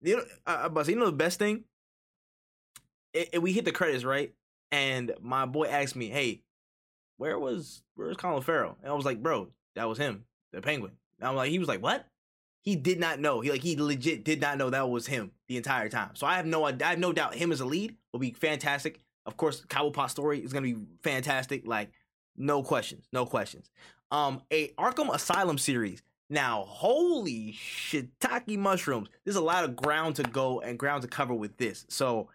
you 0.00 0.18
know, 0.18 0.22
uh, 0.46 0.68
but 0.68 0.86
you 0.86 0.94
know 0.94 1.06
the 1.06 1.12
best 1.12 1.38
thing. 1.38 1.64
It, 3.12 3.30
it, 3.32 3.42
we 3.42 3.52
hit 3.52 3.64
the 3.64 3.72
credits 3.72 4.04
right, 4.04 4.32
and 4.70 5.12
my 5.20 5.46
boy 5.46 5.66
asked 5.66 5.96
me, 5.96 6.08
"Hey, 6.08 6.42
where 7.16 7.38
was 7.38 7.82
where's 7.96 8.16
Colin 8.16 8.42
Farrell?" 8.42 8.76
And 8.82 8.90
I 8.90 8.94
was 8.94 9.04
like, 9.04 9.20
"Bro, 9.20 9.48
that 9.74 9.88
was 9.88 9.98
him, 9.98 10.24
the 10.52 10.62
Penguin." 10.62 10.92
And 11.18 11.28
I'm 11.28 11.34
like, 11.34 11.50
he 11.50 11.58
was 11.58 11.66
like, 11.66 11.82
"What?" 11.82 12.06
He 12.62 12.76
did 12.76 13.00
not 13.00 13.18
know. 13.18 13.40
He 13.40 13.50
like 13.50 13.62
he 13.62 13.76
legit 13.76 14.24
did 14.24 14.40
not 14.40 14.58
know 14.58 14.70
that 14.70 14.88
was 14.88 15.08
him 15.08 15.32
the 15.48 15.56
entire 15.56 15.88
time. 15.88 16.10
So 16.14 16.26
I 16.26 16.36
have 16.36 16.46
no 16.46 16.64
I 16.64 16.74
have 16.80 16.98
no 17.00 17.12
doubt 17.12 17.34
him 17.34 17.50
as 17.50 17.60
a 17.60 17.66
lead 17.66 17.96
will 18.12 18.20
be 18.20 18.30
fantastic. 18.30 19.00
Of 19.24 19.36
course, 19.36 19.64
Cobblepot 19.68 20.10
story 20.10 20.38
is 20.38 20.52
gonna 20.52 20.66
be 20.66 20.76
fantastic. 21.02 21.66
Like 21.66 21.90
no 22.36 22.62
questions, 22.62 23.08
no 23.12 23.26
questions. 23.26 23.70
Um, 24.12 24.42
a 24.52 24.68
Arkham 24.74 25.12
Asylum 25.12 25.58
series. 25.58 26.02
Now, 26.28 26.64
holy 26.66 27.52
shiitake 27.52 28.58
mushrooms! 28.58 29.08
There's 29.24 29.36
a 29.36 29.40
lot 29.40 29.64
of 29.64 29.76
ground 29.76 30.16
to 30.16 30.24
go 30.24 30.60
and 30.60 30.78
ground 30.78 31.02
to 31.02 31.08
cover 31.08 31.34
with 31.34 31.56
this. 31.56 31.86
So 31.88 32.28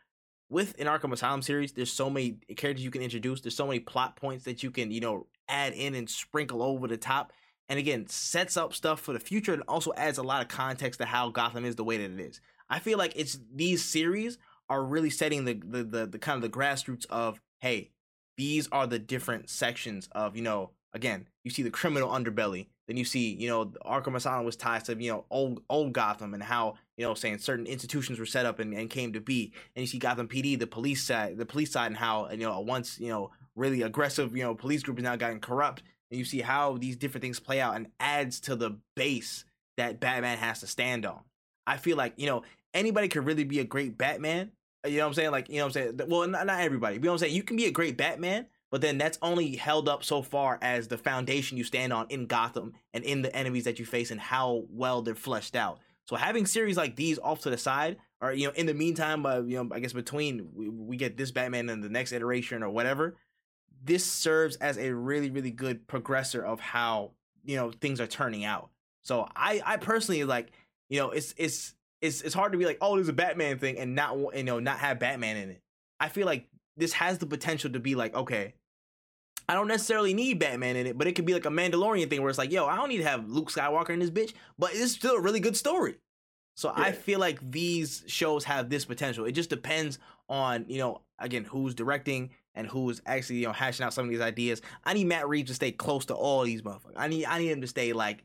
with 0.49 0.79
an 0.79 0.87
Arkham 0.87 1.11
Asylum 1.11 1.41
series, 1.41 1.73
there's 1.73 1.91
so 1.91 2.09
many 2.09 2.37
characters 2.55 2.83
you 2.83 2.91
can 2.91 3.01
introduce. 3.01 3.41
There's 3.41 3.55
so 3.55 3.67
many 3.67 3.79
plot 3.79 4.15
points 4.15 4.45
that 4.45 4.63
you 4.63 4.71
can, 4.71 4.91
you 4.91 5.01
know, 5.01 5.27
add 5.49 5.73
in 5.73 5.95
and 5.95 6.09
sprinkle 6.09 6.61
over 6.63 6.87
the 6.87 6.97
top. 6.97 7.33
And 7.69 7.79
again, 7.79 8.07
sets 8.07 8.57
up 8.57 8.73
stuff 8.73 8.99
for 8.99 9.13
the 9.13 9.19
future 9.19 9.53
and 9.53 9.63
also 9.67 9.93
adds 9.95 10.17
a 10.17 10.23
lot 10.23 10.41
of 10.41 10.47
context 10.49 10.99
to 10.99 11.05
how 11.05 11.29
Gotham 11.29 11.65
is 11.65 11.75
the 11.75 11.85
way 11.85 11.97
that 11.97 12.11
it 12.11 12.19
is. 12.19 12.41
I 12.69 12.79
feel 12.79 12.97
like 12.97 13.13
it's 13.15 13.39
these 13.53 13.83
series 13.83 14.37
are 14.69 14.83
really 14.83 15.09
setting 15.09 15.45
the 15.45 15.53
the 15.53 15.83
the, 15.83 16.05
the 16.05 16.19
kind 16.19 16.35
of 16.35 16.41
the 16.41 16.57
grassroots 16.57 17.05
of 17.09 17.41
hey, 17.59 17.91
these 18.37 18.67
are 18.71 18.87
the 18.87 18.99
different 18.99 19.49
sections 19.49 20.09
of 20.13 20.35
you 20.35 20.41
know 20.41 20.71
again 20.93 21.27
you 21.43 21.51
see 21.51 21.63
the 21.63 21.69
criminal 21.69 22.09
underbelly 22.09 22.67
then 22.91 22.97
you 22.97 23.05
see 23.05 23.33
you 23.35 23.47
know 23.47 23.67
arkham 23.85 24.15
asylum 24.17 24.45
was 24.45 24.57
tied 24.57 24.83
to 24.83 25.01
you 25.01 25.09
know 25.09 25.23
old 25.29 25.61
old 25.69 25.93
gotham 25.93 26.33
and 26.33 26.43
how 26.43 26.75
you 26.97 27.05
know 27.05 27.13
saying 27.13 27.37
certain 27.37 27.65
institutions 27.65 28.19
were 28.19 28.25
set 28.25 28.45
up 28.45 28.59
and, 28.59 28.73
and 28.73 28.89
came 28.89 29.13
to 29.13 29.21
be. 29.21 29.53
And 29.75 29.81
you 29.81 29.87
see 29.87 29.97
gotham 29.97 30.27
pd 30.27 30.59
the 30.59 30.67
police 30.67 31.01
side 31.01 31.37
the 31.37 31.45
police 31.45 31.71
side 31.71 31.87
and 31.87 31.95
how 31.95 32.29
you 32.29 32.39
know 32.39 32.59
once 32.59 32.99
you 32.99 33.07
know 33.07 33.31
really 33.55 33.81
aggressive 33.81 34.35
you 34.35 34.43
know 34.43 34.53
police 34.53 34.83
group 34.83 34.97
has 34.97 35.03
now 35.03 35.15
gotten 35.15 35.39
corrupt. 35.39 35.83
And 36.09 36.17
you 36.17 36.25
see 36.25 36.41
how 36.41 36.77
these 36.77 36.97
different 36.97 37.21
things 37.21 37.39
play 37.39 37.61
out 37.61 37.77
and 37.77 37.87
adds 38.01 38.41
to 38.41 38.57
the 38.57 38.77
base 38.97 39.45
that 39.77 40.01
batman 40.01 40.37
has 40.37 40.59
to 40.59 40.67
stand 40.67 41.05
on. 41.05 41.21
I 41.65 41.77
feel 41.77 41.95
like 41.95 42.13
you 42.17 42.25
know 42.25 42.43
anybody 42.73 43.07
could 43.07 43.25
really 43.25 43.45
be 43.45 43.59
a 43.59 43.63
great 43.63 43.97
batman. 43.97 44.51
You 44.85 44.97
know 44.97 45.03
what 45.03 45.07
i'm 45.07 45.13
saying? 45.13 45.31
Like 45.31 45.47
you 45.47 45.59
know 45.59 45.67
what 45.67 45.77
i'm 45.77 45.95
saying? 45.97 46.09
Well 46.09 46.27
not, 46.27 46.45
not 46.45 46.59
everybody 46.59 46.95
you 46.95 47.01
know 47.01 47.11
what 47.11 47.13
i'm 47.13 47.19
saying? 47.19 47.35
You 47.35 47.43
can 47.43 47.55
be 47.55 47.67
a 47.67 47.71
great 47.71 47.95
batman 47.95 48.47
but 48.71 48.79
then 48.79 48.97
that's 48.97 49.19
only 49.21 49.57
held 49.57 49.89
up 49.89 50.03
so 50.03 50.21
far 50.21 50.57
as 50.61 50.87
the 50.87 50.97
foundation 50.97 51.57
you 51.57 51.63
stand 51.65 51.91
on 51.91 52.07
in 52.09 52.25
Gotham 52.25 52.73
and 52.93 53.03
in 53.03 53.21
the 53.21 53.35
enemies 53.35 53.65
that 53.65 53.77
you 53.77 53.85
face 53.85 54.11
and 54.11 54.19
how 54.19 54.63
well 54.69 55.01
they're 55.01 55.13
fleshed 55.13 55.57
out. 55.57 55.79
So 56.05 56.15
having 56.15 56.45
series 56.45 56.77
like 56.77 56.95
these 56.95 57.19
off 57.19 57.41
to 57.41 57.49
the 57.49 57.57
side, 57.57 57.97
or 58.21 58.31
you 58.31 58.47
know, 58.47 58.53
in 58.53 58.65
the 58.65 58.73
meantime, 58.73 59.25
uh, 59.25 59.41
you 59.41 59.61
know, 59.61 59.75
I 59.75 59.79
guess 59.79 59.93
between 59.93 60.49
we, 60.55 60.69
we 60.69 60.97
get 60.97 61.17
this 61.17 61.31
Batman 61.31 61.69
and 61.69 61.83
the 61.83 61.89
next 61.89 62.13
iteration 62.13 62.63
or 62.63 62.69
whatever, 62.69 63.17
this 63.83 64.05
serves 64.05 64.55
as 64.57 64.77
a 64.77 64.93
really 64.93 65.29
really 65.29 65.51
good 65.51 65.87
progressor 65.87 66.43
of 66.43 66.59
how 66.59 67.11
you 67.43 67.57
know 67.57 67.71
things 67.71 67.99
are 67.99 68.07
turning 68.07 68.45
out. 68.45 68.69
So 69.03 69.27
I 69.35 69.61
I 69.65 69.77
personally 69.77 70.23
like 70.23 70.51
you 70.89 70.99
know 70.99 71.11
it's 71.11 71.33
it's 71.37 71.75
it's 72.01 72.21
it's 72.21 72.35
hard 72.35 72.53
to 72.53 72.57
be 72.57 72.65
like 72.65 72.77
oh 72.81 72.95
there's 72.95 73.09
a 73.09 73.13
Batman 73.13 73.57
thing 73.59 73.77
and 73.77 73.95
not 73.95 74.17
you 74.35 74.43
know 74.43 74.59
not 74.59 74.79
have 74.79 74.99
Batman 74.99 75.37
in 75.37 75.49
it. 75.49 75.61
I 75.99 76.09
feel 76.09 76.25
like 76.25 76.47
this 76.77 76.93
has 76.93 77.17
the 77.17 77.25
potential 77.25 77.71
to 77.71 77.79
be 77.79 77.95
like 77.95 78.15
okay 78.15 78.53
I 79.51 79.53
don't 79.53 79.67
necessarily 79.67 80.13
need 80.13 80.39
Batman 80.39 80.77
in 80.77 80.87
it, 80.87 80.97
but 80.97 81.07
it 81.07 81.11
could 81.13 81.25
be 81.25 81.33
like 81.33 81.45
a 81.45 81.49
Mandalorian 81.49 82.09
thing 82.09 82.21
where 82.21 82.29
it's 82.29 82.37
like, 82.37 82.53
yo, 82.53 82.67
I 82.67 82.77
don't 82.77 82.87
need 82.87 82.99
to 82.99 83.03
have 83.03 83.29
Luke 83.29 83.51
Skywalker 83.51 83.89
in 83.89 83.99
this 83.99 84.09
bitch, 84.09 84.31
but 84.57 84.71
it's 84.73 84.93
still 84.93 85.15
a 85.15 85.19
really 85.19 85.41
good 85.41 85.57
story. 85.57 85.97
So 86.55 86.69
yeah. 86.69 86.83
I 86.83 86.91
feel 86.93 87.19
like 87.19 87.51
these 87.51 88.05
shows 88.07 88.45
have 88.45 88.69
this 88.69 88.85
potential. 88.85 89.25
It 89.25 89.33
just 89.33 89.49
depends 89.49 89.99
on, 90.29 90.63
you 90.69 90.77
know, 90.77 91.01
again, 91.19 91.43
who's 91.43 91.75
directing 91.75 92.29
and 92.55 92.65
who's 92.65 93.01
actually, 93.05 93.39
you 93.39 93.47
know, 93.47 93.51
hashing 93.51 93.85
out 93.85 93.93
some 93.93 94.05
of 94.05 94.09
these 94.09 94.21
ideas. 94.21 94.61
I 94.85 94.93
need 94.93 95.07
Matt 95.07 95.27
Reeves 95.27 95.49
to 95.49 95.55
stay 95.55 95.73
close 95.73 96.05
to 96.05 96.13
all 96.13 96.43
these 96.43 96.61
motherfuckers. 96.61 96.93
I 96.95 97.09
need 97.09 97.25
I 97.25 97.37
need 97.37 97.49
him 97.49 97.59
to 97.59 97.67
stay 97.67 97.91
like 97.91 98.23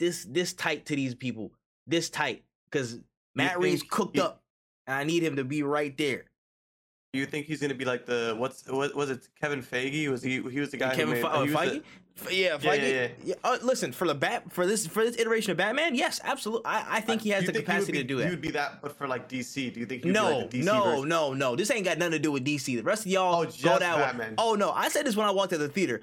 this 0.00 0.26
this 0.28 0.54
tight 0.54 0.86
to 0.86 0.96
these 0.96 1.14
people. 1.14 1.52
This 1.86 2.10
tight. 2.10 2.42
Cause 2.72 2.98
Matt 3.36 3.60
Reeves 3.60 3.84
cooked 3.88 4.18
up. 4.18 4.42
And 4.88 4.96
I 4.96 5.04
need 5.04 5.22
him 5.22 5.36
to 5.36 5.44
be 5.44 5.62
right 5.62 5.96
there. 5.96 6.24
Do 7.12 7.18
you 7.18 7.26
think 7.26 7.44
he's 7.44 7.60
gonna 7.60 7.74
be 7.74 7.84
like 7.84 8.06
the 8.06 8.34
what's 8.38 8.66
what 8.66 8.94
was 8.94 9.10
it 9.10 9.28
Kevin 9.38 9.62
Feige? 9.62 10.08
Was 10.08 10.22
he 10.22 10.40
he 10.40 10.60
was 10.60 10.70
the 10.70 10.78
guy 10.78 10.94
Kevin 10.94 11.16
who 11.16 11.22
made, 11.22 11.24
uh, 11.24 11.44
Feige? 11.44 11.82
The, 12.24 12.34
yeah, 12.34 12.56
Feige. 12.56 12.62
Yeah, 12.64 12.72
yeah, 12.72 12.88
yeah. 12.88 13.08
yeah. 13.22 13.34
Uh, 13.44 13.58
listen 13.62 13.92
for 13.92 14.08
the 14.08 14.14
bat 14.14 14.50
for 14.50 14.66
this 14.66 14.86
for 14.86 15.04
this 15.04 15.18
iteration 15.18 15.50
of 15.50 15.58
Batman. 15.58 15.94
Yes, 15.94 16.22
absolutely. 16.24 16.64
I, 16.64 16.96
I 16.96 17.00
think 17.02 17.20
he 17.20 17.28
has 17.28 17.44
the 17.44 17.52
capacity 17.52 17.92
be, 17.92 17.98
to 17.98 18.04
do 18.04 18.16
that. 18.16 18.30
You'd 18.30 18.40
be 18.40 18.52
that, 18.52 18.80
but 18.80 18.96
for 18.96 19.06
like 19.06 19.28
DC, 19.28 19.74
do 19.74 19.80
you 19.80 19.84
think? 19.84 20.06
no, 20.06 20.38
like 20.38 20.54
no, 20.54 20.84
version? 20.84 21.08
no, 21.10 21.34
no. 21.34 21.54
This 21.54 21.70
ain't 21.70 21.84
got 21.84 21.98
nothing 21.98 22.12
to 22.12 22.18
do 22.18 22.32
with 22.32 22.46
DC. 22.46 22.64
The 22.64 22.82
rest 22.82 23.04
of 23.04 23.12
y'all 23.12 23.42
oh, 23.42 23.44
go 23.44 23.78
that 23.78 23.96
Batman. 23.98 24.30
way. 24.30 24.34
Oh 24.38 24.54
no, 24.54 24.70
I 24.70 24.88
said 24.88 25.04
this 25.04 25.14
when 25.14 25.26
I 25.26 25.32
walked 25.32 25.50
to 25.50 25.58
the 25.58 25.68
theater 25.68 26.00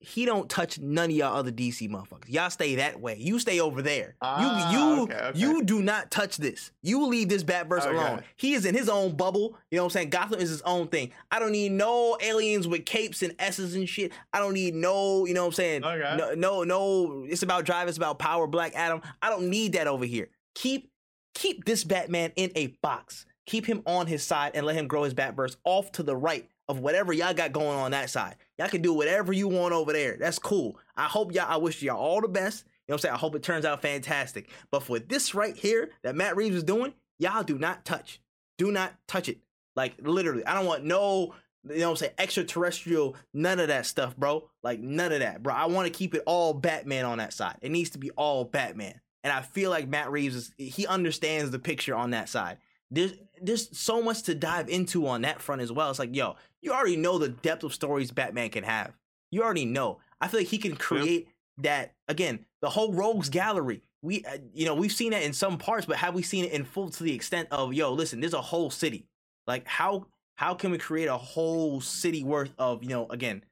he 0.00 0.24
don't 0.24 0.48
touch 0.48 0.78
none 0.78 1.10
of 1.10 1.16
y'all 1.16 1.36
other 1.36 1.52
DC 1.52 1.88
motherfuckers. 1.88 2.28
Y'all 2.28 2.50
stay 2.50 2.76
that 2.76 3.00
way. 3.00 3.16
You 3.18 3.38
stay 3.38 3.60
over 3.60 3.82
there. 3.82 4.16
Ah, 4.20 4.70
you 4.72 4.78
you 4.78 5.02
okay, 5.02 5.14
okay. 5.14 5.38
you 5.38 5.64
do 5.64 5.82
not 5.82 6.10
touch 6.10 6.36
this. 6.36 6.70
You 6.82 7.06
leave 7.06 7.28
this 7.28 7.44
Batverse 7.44 7.86
okay. 7.86 7.96
alone. 7.96 8.22
He 8.36 8.54
is 8.54 8.66
in 8.66 8.74
his 8.74 8.88
own 8.88 9.16
bubble. 9.16 9.56
You 9.70 9.76
know 9.76 9.84
what 9.84 9.86
I'm 9.86 9.90
saying? 9.90 10.10
Gotham 10.10 10.40
is 10.40 10.50
his 10.50 10.62
own 10.62 10.88
thing. 10.88 11.12
I 11.30 11.38
don't 11.38 11.52
need 11.52 11.72
no 11.72 12.16
aliens 12.20 12.68
with 12.68 12.84
capes 12.84 13.22
and 13.22 13.34
S's 13.38 13.74
and 13.74 13.88
shit. 13.88 14.12
I 14.32 14.38
don't 14.38 14.54
need 14.54 14.74
no, 14.74 15.26
you 15.26 15.34
know 15.34 15.42
what 15.42 15.48
I'm 15.48 15.52
saying? 15.52 15.80
No, 15.82 16.34
no, 16.34 16.64
no. 16.64 17.26
It's 17.28 17.42
about 17.42 17.64
drive. 17.64 17.88
It's 17.88 17.98
about 17.98 18.18
power. 18.18 18.46
Black 18.46 18.74
Adam. 18.74 19.02
I 19.22 19.30
don't 19.30 19.48
need 19.48 19.72
that 19.72 19.86
over 19.86 20.04
here. 20.04 20.28
Keep 20.54 20.90
keep 21.34 21.64
this 21.64 21.84
Batman 21.84 22.32
in 22.36 22.50
a 22.54 22.68
box. 22.82 23.26
Keep 23.46 23.66
him 23.66 23.82
on 23.86 24.06
his 24.06 24.22
side 24.22 24.52
and 24.54 24.64
let 24.64 24.76
him 24.76 24.88
grow 24.88 25.02
his 25.02 25.12
Batverse 25.12 25.56
off 25.64 25.92
to 25.92 26.02
the 26.02 26.16
right 26.16 26.48
of 26.68 26.80
whatever 26.80 27.12
y'all 27.12 27.34
got 27.34 27.52
going 27.52 27.78
on 27.78 27.90
that 27.90 28.10
side. 28.10 28.36
Y'all 28.58 28.68
can 28.68 28.82
do 28.82 28.92
whatever 28.92 29.32
you 29.32 29.48
want 29.48 29.74
over 29.74 29.92
there. 29.92 30.16
That's 30.18 30.38
cool. 30.38 30.78
I 30.96 31.04
hope 31.04 31.34
y'all, 31.34 31.46
I 31.48 31.56
wish 31.56 31.82
y'all 31.82 31.98
all 31.98 32.20
the 32.20 32.28
best. 32.28 32.64
You 32.64 32.92
know 32.92 32.94
what 32.94 32.94
I'm 32.94 32.98
saying? 33.00 33.14
I 33.14 33.18
hope 33.18 33.34
it 33.34 33.42
turns 33.42 33.64
out 33.64 33.82
fantastic. 33.82 34.50
But 34.70 34.82
for 34.82 34.98
this 34.98 35.34
right 35.34 35.56
here 35.56 35.90
that 36.02 36.14
Matt 36.14 36.36
Reeves 36.36 36.56
is 36.56 36.64
doing, 36.64 36.94
y'all 37.18 37.42
do 37.42 37.58
not 37.58 37.84
touch. 37.84 38.20
Do 38.58 38.70
not 38.70 38.94
touch 39.08 39.28
it. 39.28 39.38
Like 39.76 39.94
literally, 40.00 40.46
I 40.46 40.54
don't 40.54 40.66
want 40.66 40.84
no, 40.84 41.34
you 41.68 41.78
know 41.78 41.86
what 41.86 41.90
I'm 41.90 41.96
saying, 41.96 42.12
extraterrestrial, 42.18 43.16
none 43.32 43.58
of 43.58 43.68
that 43.68 43.86
stuff, 43.86 44.16
bro. 44.16 44.48
Like 44.62 44.80
none 44.80 45.12
of 45.12 45.20
that, 45.20 45.42
bro. 45.42 45.54
I 45.54 45.66
want 45.66 45.86
to 45.86 45.96
keep 45.98 46.14
it 46.14 46.22
all 46.26 46.54
Batman 46.54 47.04
on 47.04 47.18
that 47.18 47.32
side. 47.32 47.56
It 47.60 47.70
needs 47.70 47.90
to 47.90 47.98
be 47.98 48.10
all 48.12 48.44
Batman. 48.44 49.00
And 49.24 49.32
I 49.32 49.40
feel 49.40 49.70
like 49.70 49.88
Matt 49.88 50.12
Reeves 50.12 50.36
is 50.36 50.54
he 50.56 50.86
understands 50.86 51.50
the 51.50 51.58
picture 51.58 51.94
on 51.94 52.10
that 52.10 52.28
side 52.28 52.58
there's 52.90 53.12
there's 53.40 53.76
so 53.76 54.02
much 54.02 54.22
to 54.22 54.34
dive 54.34 54.68
into 54.68 55.06
on 55.06 55.22
that 55.22 55.40
front 55.40 55.62
as 55.62 55.72
well. 55.72 55.90
It's 55.90 55.98
like, 55.98 56.14
yo, 56.14 56.36
you 56.62 56.72
already 56.72 56.96
know 56.96 57.18
the 57.18 57.28
depth 57.28 57.64
of 57.64 57.74
stories 57.74 58.10
Batman 58.10 58.50
can 58.50 58.64
have. 58.64 58.92
You 59.30 59.42
already 59.42 59.64
know. 59.64 59.98
I 60.20 60.28
feel 60.28 60.40
like 60.40 60.48
he 60.48 60.58
can 60.58 60.76
create 60.76 61.28
that 61.58 61.94
again. 62.08 62.46
The 62.62 62.70
whole 62.70 62.92
rogues 62.92 63.28
gallery. 63.28 63.82
We, 64.02 64.24
uh, 64.24 64.38
you 64.52 64.66
know, 64.66 64.74
we've 64.74 64.92
seen 64.92 65.12
that 65.12 65.22
in 65.22 65.32
some 65.32 65.56
parts, 65.58 65.86
but 65.86 65.96
have 65.96 66.14
we 66.14 66.22
seen 66.22 66.44
it 66.44 66.52
in 66.52 66.64
full 66.64 66.90
to 66.90 67.02
the 67.02 67.14
extent 67.14 67.48
of, 67.50 67.72
yo, 67.72 67.92
listen, 67.92 68.20
there's 68.20 68.34
a 68.34 68.40
whole 68.40 68.70
city. 68.70 69.06
Like, 69.46 69.66
how 69.66 70.06
how 70.36 70.54
can 70.54 70.70
we 70.70 70.78
create 70.78 71.06
a 71.06 71.16
whole 71.16 71.80
city 71.80 72.22
worth 72.24 72.52
of, 72.58 72.82
you 72.82 72.90
know, 72.90 73.06
again, 73.08 73.44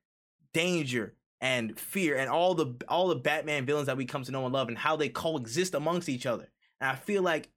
danger 0.52 1.14
and 1.40 1.78
fear 1.78 2.16
and 2.16 2.30
all 2.30 2.54
the 2.54 2.74
all 2.88 3.08
the 3.08 3.16
Batman 3.16 3.66
villains 3.66 3.86
that 3.86 3.96
we 3.96 4.04
come 4.04 4.24
to 4.24 4.32
know 4.32 4.44
and 4.44 4.52
love 4.52 4.68
and 4.68 4.78
how 4.78 4.96
they 4.96 5.08
coexist 5.08 5.74
amongst 5.74 6.08
each 6.08 6.26
other. 6.26 6.48
And 6.80 6.90
I 6.90 6.94
feel 6.94 7.22
like 7.22 7.48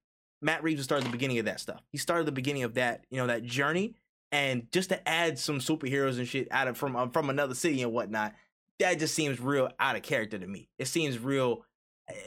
Matt 0.46 0.62
Reeves 0.62 0.84
started 0.84 1.04
the 1.04 1.10
beginning 1.10 1.38
of 1.40 1.46
that 1.46 1.58
stuff. 1.58 1.82
He 1.90 1.98
started 1.98 2.24
the 2.24 2.32
beginning 2.32 2.62
of 2.62 2.74
that, 2.74 3.04
you 3.10 3.18
know, 3.18 3.26
that 3.26 3.42
journey, 3.42 3.96
and 4.30 4.70
just 4.70 4.90
to 4.90 5.08
add 5.08 5.40
some 5.40 5.58
superheroes 5.58 6.18
and 6.18 6.28
shit 6.28 6.46
out 6.52 6.68
of 6.68 6.78
from 6.78 6.94
um, 6.94 7.10
from 7.10 7.30
another 7.30 7.54
city 7.54 7.82
and 7.82 7.92
whatnot, 7.92 8.32
that 8.78 9.00
just 9.00 9.12
seems 9.12 9.40
real 9.40 9.68
out 9.80 9.96
of 9.96 10.02
character 10.02 10.38
to 10.38 10.46
me. 10.46 10.68
It 10.78 10.86
seems 10.86 11.18
real. 11.18 11.64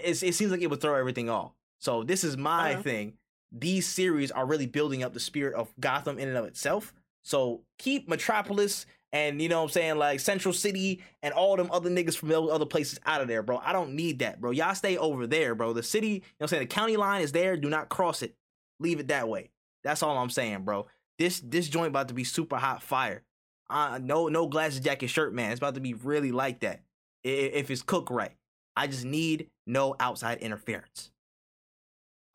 it 0.03 0.15
seems 0.17 0.51
like 0.51 0.61
it 0.61 0.69
would 0.69 0.81
throw 0.81 0.95
everything 0.95 1.29
off. 1.29 1.53
So 1.79 2.03
this 2.03 2.25
is 2.25 2.35
my 2.35 2.73
uh-huh. 2.73 2.81
thing. 2.81 3.13
These 3.53 3.87
series 3.87 4.31
are 4.31 4.45
really 4.45 4.67
building 4.67 5.01
up 5.01 5.13
the 5.13 5.19
spirit 5.21 5.55
of 5.55 5.73
Gotham 5.79 6.19
in 6.19 6.27
and 6.27 6.37
of 6.37 6.43
itself. 6.43 6.93
So 7.23 7.61
keep 7.77 8.09
Metropolis 8.09 8.85
and 9.11 9.41
you 9.41 9.49
know 9.49 9.57
what 9.57 9.63
I'm 9.63 9.69
saying, 9.69 9.97
like 9.97 10.19
Central 10.19 10.53
City 10.53 11.01
and 11.23 11.33
all 11.33 11.55
them 11.55 11.69
other 11.71 11.89
niggas 11.89 12.15
from 12.15 12.29
those 12.29 12.51
other 12.51 12.65
places 12.65 12.99
out 13.05 13.21
of 13.21 13.27
there, 13.27 13.41
bro. 13.41 13.57
I 13.57 13.73
don't 13.73 13.93
need 13.93 14.19
that, 14.19 14.39
bro. 14.39 14.51
Y'all 14.51 14.75
stay 14.75 14.97
over 14.97 15.25
there, 15.25 15.55
bro. 15.55 15.73
The 15.73 15.83
city, 15.83 16.07
you 16.07 16.15
know 16.15 16.23
what 16.39 16.45
I'm 16.45 16.47
saying, 16.49 16.61
the 16.63 16.67
county 16.67 16.97
line 16.97 17.21
is 17.21 17.31
there. 17.31 17.57
Do 17.57 17.69
not 17.69 17.89
cross 17.89 18.21
it. 18.21 18.35
Leave 18.79 18.99
it 18.99 19.07
that 19.07 19.27
way. 19.27 19.49
That's 19.83 20.03
all 20.03 20.17
I'm 20.17 20.29
saying, 20.29 20.63
bro. 20.63 20.87
This 21.17 21.41
this 21.41 21.67
joint 21.67 21.87
about 21.87 22.07
to 22.09 22.13
be 22.13 22.23
super 22.23 22.57
hot 22.57 22.83
fire. 22.83 23.23
Uh 23.69 23.99
no 24.01 24.27
no 24.27 24.47
glasses 24.47 24.79
jacket 24.79 25.07
shirt, 25.07 25.33
man. 25.33 25.51
It's 25.51 25.59
about 25.59 25.75
to 25.75 25.81
be 25.81 25.93
really 25.93 26.31
like 26.31 26.61
that. 26.61 26.81
If 27.23 27.69
it's 27.69 27.81
cooked 27.81 28.11
right. 28.11 28.35
I 28.75 28.87
just 28.87 29.03
need 29.03 29.49
no 29.67 29.95
outside 29.99 30.37
interference. 30.37 31.11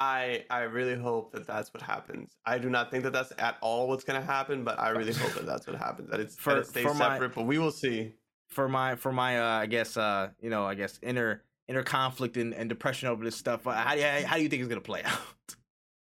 I 0.04 0.44
I 0.50 0.60
really 0.62 0.96
hope 1.00 1.32
that 1.32 1.46
that's 1.46 1.72
what 1.72 1.82
happens. 1.82 2.36
I 2.44 2.58
do 2.58 2.68
not 2.68 2.90
think 2.90 3.04
that 3.04 3.12
that's 3.12 3.32
at 3.38 3.56
all 3.60 3.88
what's 3.88 4.04
gonna 4.04 4.20
happen, 4.36 4.64
but 4.64 4.78
I 4.78 4.90
really 4.90 5.12
hope 5.14 5.32
that 5.34 5.46
that's 5.46 5.66
what 5.66 5.76
happens. 5.76 6.10
That 6.10 6.20
it's 6.20 6.36
For- 6.36 6.54
that 6.54 6.60
it 6.60 6.66
stays 6.66 6.84
for 6.84 6.94
my- 6.94 7.08
separate, 7.14 7.34
but 7.34 7.46
we 7.46 7.58
will 7.58 7.70
see. 7.70 8.14
for 8.50 8.68
my 8.68 8.94
for 8.96 9.12
my 9.12 9.38
uh 9.40 9.62
I 9.64 9.66
guess 9.66 9.96
uh 9.96 10.28
you 10.40 10.50
know 10.50 10.64
I 10.66 10.74
guess 10.74 10.98
inner 11.02 11.42
inner 11.68 11.82
conflict 11.82 12.36
and, 12.36 12.52
and 12.54 12.68
depression 12.68 13.08
over 13.08 13.24
this 13.24 13.36
stuff. 13.36 13.66
Uh, 13.66 13.72
how 13.72 13.94
do 13.94 14.00
you, 14.00 14.06
how 14.26 14.36
do 14.36 14.42
you 14.42 14.48
think 14.50 14.60
it's 14.60 14.68
gonna 14.68 14.80
play 14.92 15.02
out? 15.12 15.18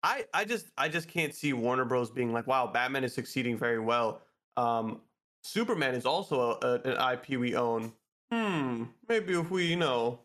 I 0.03 0.25
I 0.33 0.45
just 0.45 0.65
I 0.77 0.89
just 0.89 1.07
can't 1.07 1.33
see 1.33 1.53
Warner 1.53 1.85
Bros 1.85 2.09
being 2.11 2.33
like, 2.33 2.47
wow, 2.47 2.67
Batman 2.67 3.03
is 3.03 3.13
succeeding 3.13 3.57
very 3.57 3.79
well. 3.79 4.21
Um, 4.57 5.01
Superman 5.43 5.93
is 5.95 6.05
also 6.05 6.57
a, 6.61 6.67
a- 6.67 6.81
an 6.91 7.13
IP 7.13 7.39
we 7.39 7.55
own. 7.55 7.93
Hmm, 8.31 8.85
maybe 9.07 9.33
if 9.33 9.51
we 9.51 9.65
you 9.67 9.75
know, 9.75 10.19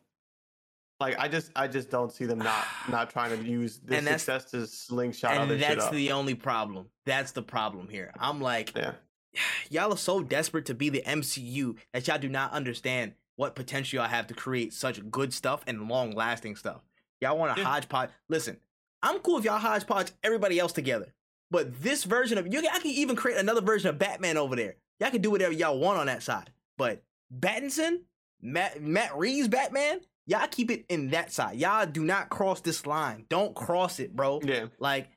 like 1.01 1.19
I 1.19 1.29
just 1.29 1.51
I 1.57 1.67
just 1.67 1.91
don't 1.91 2.13
see 2.13 2.27
them 2.27 2.39
not 2.39 2.65
not 2.89 3.11
trying 3.15 3.37
to 3.37 3.45
use 3.45 3.79
this 3.83 4.05
success 4.05 4.45
to 4.53 4.67
slingshot 4.67 5.33
and 5.33 5.41
other 5.43 5.59
shit 5.59 5.69
that's 5.69 5.87
up. 5.87 5.93
the 5.93 6.13
only 6.13 6.35
problem. 6.35 6.87
That's 7.07 7.33
the 7.33 7.43
problem 7.43 7.89
here. 7.89 8.13
I'm 8.19 8.41
like, 8.41 8.77
yeah. 8.77 8.93
y'all 9.71 9.93
are 9.93 9.97
so 9.97 10.23
desperate 10.23 10.67
to 10.67 10.75
be 10.75 10.89
the 10.91 11.03
MCU 11.03 11.77
that 11.93 12.07
y'all 12.07 12.19
do 12.19 12.29
not 12.29 12.53
understand 12.53 13.13
what 13.37 13.55
potential 13.55 13.99
y'all 13.99 14.09
have 14.09 14.27
to 14.27 14.35
create 14.35 14.73
such 14.75 15.09
good 15.11 15.33
stuff 15.33 15.63
and 15.67 15.89
long 15.89 16.13
lasting 16.13 16.57
stuff. 16.57 16.83
Y'all 17.21 17.39
want 17.39 17.55
to 17.57 17.63
Yeah. 17.63 17.69
hodgepodge. 17.69 18.11
Listen, 18.29 18.59
I'm 19.03 19.19
cool 19.21 19.39
if 19.39 19.45
y'all 19.45 19.59
hodgepodge 19.59 20.13
everybody 20.23 20.59
else 20.59 20.73
together. 20.73 21.15
But 21.51 21.83
this 21.83 22.05
version 22.05 22.39
of 22.39 22.53
you, 22.53 22.61
I 22.61 22.79
can 22.79 22.91
even 22.91 23.17
create 23.17 23.39
another 23.39 23.61
version 23.63 23.89
of 23.91 23.99
Batman 23.99 24.37
over 24.37 24.55
there. 24.55 24.77
Y'all 25.01 25.11
can 25.11 25.23
do 25.23 25.31
whatever 25.31 25.53
y'all 25.53 25.79
want 25.79 25.99
on 25.99 26.07
that 26.07 26.23
side. 26.23 26.51
But 26.77 27.03
Battinson, 27.37 28.03
Matt 28.43 28.83
Matt 28.83 29.17
Reeves 29.17 29.49
Batman, 29.49 30.01
y'all 30.31 30.47
keep 30.51 30.71
it 30.71 30.85
in 30.89 31.11
that 31.11 31.33
side. 31.33 31.57
Y'all 31.59 31.85
do 31.87 32.05
not 32.05 32.31
cross 32.31 32.61
this 32.61 32.87
line. 32.87 33.27
Don't 33.29 33.55
cross 33.55 33.99
it, 34.01 34.15
bro. 34.15 34.41
Yeah. 34.43 34.67
Like, 34.79 35.09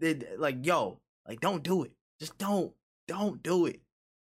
it, 0.00 0.38
like 0.38 0.66
yo, 0.66 0.98
like 1.26 1.40
don't 1.40 1.62
do 1.62 1.84
it. 1.84 1.92
Just 2.20 2.36
don't, 2.38 2.72
don't 3.06 3.42
do 3.42 3.66
it. 3.66 3.80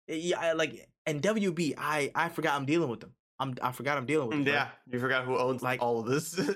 Yeah, 0.08 0.54
like 0.54 0.88
and 1.06 1.22
WB, 1.22 1.74
I 1.78 2.12
I 2.14 2.30
forgot 2.30 2.56
I'm 2.56 2.66
dealing 2.66 2.90
with 2.90 3.00
them. 3.00 3.14
I'm 3.40 3.56
I 3.62 3.72
forgot 3.72 3.98
I'm 3.98 4.06
dealing 4.06 4.28
with 4.30 4.38
them. 4.38 4.44
bro. 4.46 4.54
Yeah, 4.54 4.68
you 4.92 5.00
forgot 5.00 5.26
who 5.26 5.38
owns 5.38 5.62
Like- 5.64 5.82
all 5.82 6.00
of 6.00 6.06
this. 6.08 6.40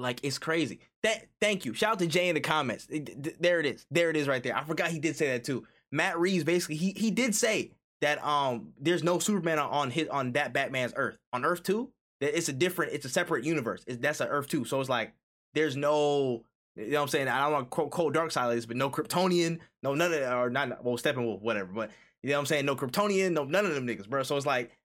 Like 0.00 0.20
it's 0.22 0.38
crazy. 0.38 0.78
That 1.02 1.26
thank 1.40 1.64
you. 1.64 1.74
Shout 1.74 1.94
out 1.94 1.98
to 1.98 2.06
Jay 2.06 2.28
in 2.28 2.36
the 2.36 2.40
comments. 2.40 2.86
It- 2.88 3.20
th- 3.20 3.34
there 3.40 3.58
it 3.58 3.66
is. 3.66 3.84
There 3.90 4.10
it 4.10 4.16
is 4.16 4.28
right 4.28 4.40
there. 4.40 4.56
I 4.56 4.62
forgot 4.62 4.90
he 4.92 5.00
did 5.00 5.16
say 5.16 5.26
that 5.32 5.42
too. 5.42 5.66
Matt 5.90 6.16
Reeves 6.20 6.44
basically 6.44 6.76
he 6.76 6.92
he 6.96 7.10
did 7.10 7.34
say 7.34 7.72
that 8.00 8.24
um 8.24 8.68
there's 8.80 9.02
no 9.02 9.18
Superman 9.18 9.58
on- 9.58 9.70
on 9.70 9.90
his 9.90 10.06
on 10.06 10.32
that 10.34 10.52
Batman's 10.52 10.92
Earth. 10.94 11.18
On 11.32 11.44
Earth 11.44 11.64
2, 11.64 11.88
that 11.88 11.92
it's 12.20 12.48
a 12.48 12.52
different 12.52 12.92
it's 12.92 13.04
a 13.04 13.08
separate 13.08 13.44
universe. 13.44 13.84
It's, 13.86 13.98
that's 13.98 14.20
a 14.20 14.28
Earth 14.28 14.48
2. 14.48 14.64
So 14.64 14.80
it's 14.80 14.88
like 14.90 15.12
there's 15.54 15.76
no 15.76 16.44
you 16.76 16.92
know 16.92 16.98
what 16.98 17.02
I'm 17.02 17.08
saying? 17.08 17.28
I 17.28 17.42
don't 17.42 17.52
want 17.52 17.64
to 17.66 17.70
quote 17.70 17.90
cold 17.90 18.14
Darkseid 18.14 18.54
this, 18.54 18.66
but 18.66 18.76
no 18.76 18.90
Kryptonian, 18.90 19.58
no 19.82 19.94
none 19.94 20.12
of 20.12 20.22
or 20.32 20.50
not 20.50 20.84
well 20.84 20.96
Steppenwolf, 20.96 21.40
whatever. 21.40 21.72
But 21.72 21.90
you 22.22 22.30
know 22.30 22.36
what 22.36 22.40
I'm 22.40 22.46
saying? 22.46 22.66
No 22.66 22.76
Kryptonian, 22.76 23.32
no 23.32 23.44
none 23.44 23.66
of 23.66 23.74
them 23.74 23.86
niggas, 23.86 24.08
bro. 24.08 24.22
So 24.22 24.36
it's 24.36 24.46
like 24.46 24.76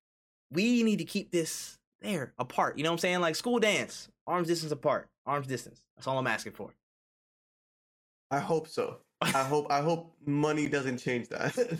we 0.52 0.84
need 0.84 0.98
to 0.98 1.06
keep 1.06 1.32
this 1.32 1.78
there 2.02 2.34
apart. 2.38 2.78
You 2.78 2.84
know 2.84 2.90
what 2.90 2.96
I'm 2.96 3.00
saying? 3.00 3.22
Like 3.22 3.36
school 3.36 3.60
dance, 3.60 4.10
arms 4.28 4.48
distance 4.48 4.72
apart, 4.72 5.10
arms 5.26 5.48
distance. 5.48 5.82
That's 5.96 6.08
all 6.08 6.18
I'm 6.18 6.28
asking 6.28 6.54
for. 6.54 6.74
I 8.32 8.40
hope 8.40 8.68
so. 8.68 8.98
I 9.22 9.28
hope 9.44 9.68
I 9.72 9.82
hope 9.82 10.14
money 10.26 10.68
doesn't 10.68 10.98
change 10.98 11.30
that. 11.30 11.78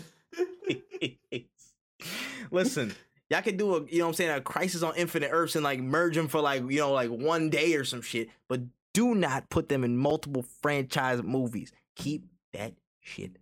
Listen, 2.50 2.94
y'all 3.34 3.42
could 3.42 3.56
do 3.56 3.74
a 3.74 3.84
you 3.86 3.98
know 3.98 4.04
what 4.04 4.10
I'm 4.10 4.14
saying 4.14 4.30
a 4.30 4.40
crisis 4.40 4.82
on 4.82 4.94
Infinite 4.96 5.30
Earths 5.32 5.56
and 5.56 5.64
like 5.64 5.80
merge 5.80 6.14
them 6.14 6.28
for 6.28 6.40
like 6.40 6.62
you 6.70 6.78
know 6.78 6.92
like 6.92 7.10
one 7.10 7.50
day 7.50 7.74
or 7.74 7.84
some 7.84 8.00
shit, 8.02 8.28
but 8.48 8.60
do 8.92 9.14
not 9.14 9.50
put 9.50 9.68
them 9.68 9.82
in 9.82 9.96
multiple 9.96 10.44
franchise 10.62 11.22
movies. 11.22 11.72
Keep 11.96 12.26
that 12.52 12.74
shit. 13.00 13.36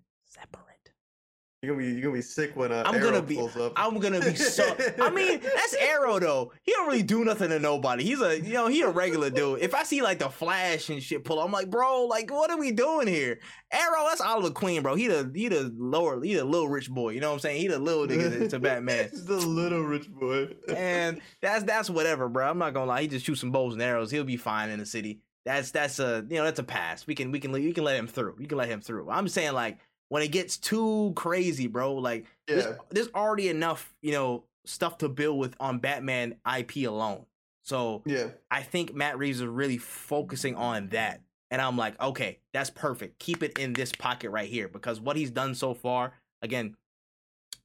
You're 1.63 1.77
gonna 1.77 1.87
be 1.87 1.93
you're 1.93 2.03
gonna 2.03 2.15
be 2.15 2.23
sick 2.23 2.57
when 2.57 2.73
uh, 2.73 2.83
I'm 2.85 2.97
Arrow 2.97 3.05
gonna 3.05 3.23
be- 3.23 3.37
pulls 3.37 3.57
up. 3.57 3.73
I'm 3.77 4.01
gonna 4.01 4.19
be 4.19 4.35
so. 4.35 4.77
I 5.01 5.11
mean, 5.11 5.41
that's 5.41 5.75
Arrow 5.75 6.19
though. 6.19 6.53
He 6.65 6.73
don't 6.73 6.89
really 6.89 7.05
do 7.05 7.25
nothing 7.25 7.51
to 7.51 7.61
nobody. 7.61 8.03
He's 8.03 8.21
a 8.21 8.41
you 8.41 8.55
know 8.55 8.67
he 8.67 8.83
a 8.83 8.89
regular 8.91 9.31
dude. 9.31 9.61
If 9.61 9.73
I 9.73 9.85
see 9.85 10.03
like 10.03 10.19
the 10.19 10.29
Flash 10.29 10.91
and 10.91 11.01
shit 11.01 11.25
pull, 11.25 11.39
up, 11.39 11.47
I'm 11.47 11.53
like, 11.53 11.71
bro, 11.71 12.07
like 12.07 12.33
what 12.33 12.51
are 12.51 12.59
we 12.59 12.73
doing 12.73 13.07
here? 13.07 13.39
Arrow, 13.71 14.07
that's 14.09 14.21
Oliver 14.21 14.51
Queen, 14.51 14.83
bro. 14.83 14.97
He 14.97 15.07
the 15.07 15.31
he 15.33 15.47
the 15.47 15.73
lower 15.79 16.21
he 16.21 16.35
the 16.35 16.45
little 16.45 16.69
rich 16.69 16.91
boy. 16.91 17.11
You 17.11 17.21
know 17.21 17.29
what 17.29 17.35
I'm 17.35 17.41
saying? 17.41 17.61
He 17.61 17.69
the 17.69 17.79
little 17.79 18.09
nigga 18.09 18.49
to 18.51 18.59
Batman. 18.59 19.11
He's 19.13 19.25
the 19.27 19.35
little 19.37 19.83
rich 19.83 20.11
boy. 20.11 20.49
and 20.69 21.21
that's 21.41 21.63
that's 21.63 21.89
whatever, 21.89 22.29
bro. 22.29 22.51
I'm 22.51 22.59
not 22.59 22.75
gonna 22.75 22.87
lie. 22.87 23.03
He 23.03 23.07
just 23.07 23.25
shoots 23.25 23.41
some 23.41 23.53
bows 23.53 23.75
and 23.75 23.83
arrows. 23.83 24.11
He'll 24.11 24.25
be 24.25 24.37
fine 24.37 24.71
in 24.71 24.81
the 24.81 24.87
city. 24.87 25.21
That's 25.45 25.71
that's 25.71 26.01
a 26.01 26.27
you 26.29 26.39
know 26.39 26.45
that's 26.45 26.59
a 26.59 26.65
pass. 26.65 27.07
We 27.07 27.15
can 27.15 27.31
we 27.31 27.39
can 27.39 27.53
we 27.53 27.73
can 27.73 27.85
let 27.85 27.95
him 27.97 28.09
through. 28.09 28.37
You 28.41 28.49
can 28.49 28.59
let 28.59 28.69
him 28.69 28.81
through. 28.81 29.09
I'm 29.11 29.29
saying 29.29 29.53
like 29.53 29.79
when 30.13 30.23
it 30.23 30.29
gets 30.29 30.59
too 30.59 31.15
crazy, 31.17 31.67
bro. 31.67 31.95
Like 31.95 32.27
there's, 32.47 32.67
yeah, 32.67 32.73
there's 32.91 33.09
already 33.15 33.49
enough 33.49 33.95
you 34.03 34.13
know 34.13 34.45
stuff 34.67 34.99
to 34.99 35.09
build 35.09 35.39
with 35.39 35.57
on 35.59 35.79
Batman 35.79 36.35
IP 36.59 36.87
alone. 36.87 37.25
So 37.63 38.03
yeah. 38.05 38.27
I 38.51 38.61
think 38.61 38.95
Matt 38.95 39.17
Reeves 39.17 39.41
is 39.41 39.47
really 39.47 39.79
focusing 39.79 40.55
on 40.55 40.89
that. 40.89 41.23
And 41.51 41.63
I'm 41.63 41.79
like, 41.79 41.99
okay, 41.99 42.41
that's 42.53 42.69
perfect. 42.69 43.21
Keep 43.21 43.43
it 43.43 43.59
in 43.59 43.73
this 43.73 43.91
pocket 43.93 44.29
right 44.29 44.51
here 44.51 44.69
because 44.69 45.01
what 45.01 45.17
he's 45.17 45.31
done 45.31 45.55
so 45.55 45.73
far, 45.73 46.13
again, 46.43 46.77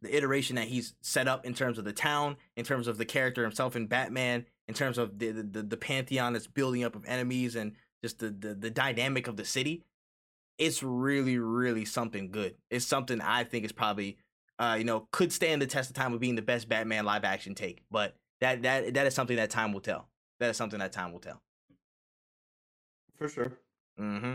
the 0.02 0.16
iteration 0.16 0.56
that 0.56 0.70
he's 0.70 0.94
set 1.02 1.28
up 1.28 1.46
in 1.46 1.54
terms 1.54 1.78
of 1.78 1.84
the 1.84 1.92
town, 1.92 2.38
in 2.56 2.64
terms 2.64 2.88
of 2.88 2.98
the 2.98 3.06
character 3.06 3.44
himself 3.44 3.76
in 3.76 3.88
Batman, 3.88 4.46
in 4.70 4.74
terms 4.74 4.98
of 4.98 5.20
the 5.20 5.32
the, 5.32 5.64
the 5.64 5.78
pantheon 5.78 6.32
that's 6.32 6.48
building 6.48 6.86
up 6.86 6.96
of 6.96 7.04
enemies 7.08 7.58
and 7.58 7.74
just 8.02 8.20
the, 8.20 8.30
the 8.30 8.54
the 8.54 8.70
dynamic 8.70 9.28
of 9.28 9.36
the 9.36 9.44
city, 9.44 9.84
it's 10.58 10.82
really 10.84 11.38
really 11.38 11.86
something 11.86 12.32
good. 12.32 12.56
It's 12.70 12.86
something 12.86 13.22
I 13.22 13.44
think 13.44 13.66
is 13.66 13.72
probably 13.72 14.18
uh 14.60 14.76
you 14.78 14.84
know 14.84 15.08
could 15.12 15.32
stand 15.32 15.62
the 15.62 15.68
test 15.68 15.90
of 15.90 15.96
time 15.96 16.14
of 16.14 16.20
being 16.20 16.36
the 16.36 16.42
best 16.42 16.68
Batman 16.70 17.06
live 17.06 17.24
action 17.24 17.56
take. 17.56 17.84
But 17.92 18.16
that 18.42 18.64
that 18.64 18.94
that 18.94 19.08
is 19.08 19.14
something 19.14 19.38
that 19.38 19.50
time 19.50 19.74
will 19.74 19.82
tell. 19.82 20.08
That 20.40 20.50
is 20.50 20.58
something 20.58 20.80
that 20.80 20.92
time 20.92 21.12
will 21.12 21.20
tell. 21.20 21.42
For 23.18 23.28
sure. 23.28 23.52
Mm-hmm. 24.00 24.26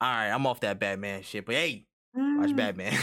All 0.00 0.08
right, 0.08 0.28
I'm 0.30 0.46
off 0.46 0.60
that 0.60 0.78
Batman 0.78 1.22
shit, 1.22 1.46
but 1.46 1.54
hey, 1.54 1.86
Mm. 2.16 2.40
watch 2.40 2.56
Batman. 2.56 2.98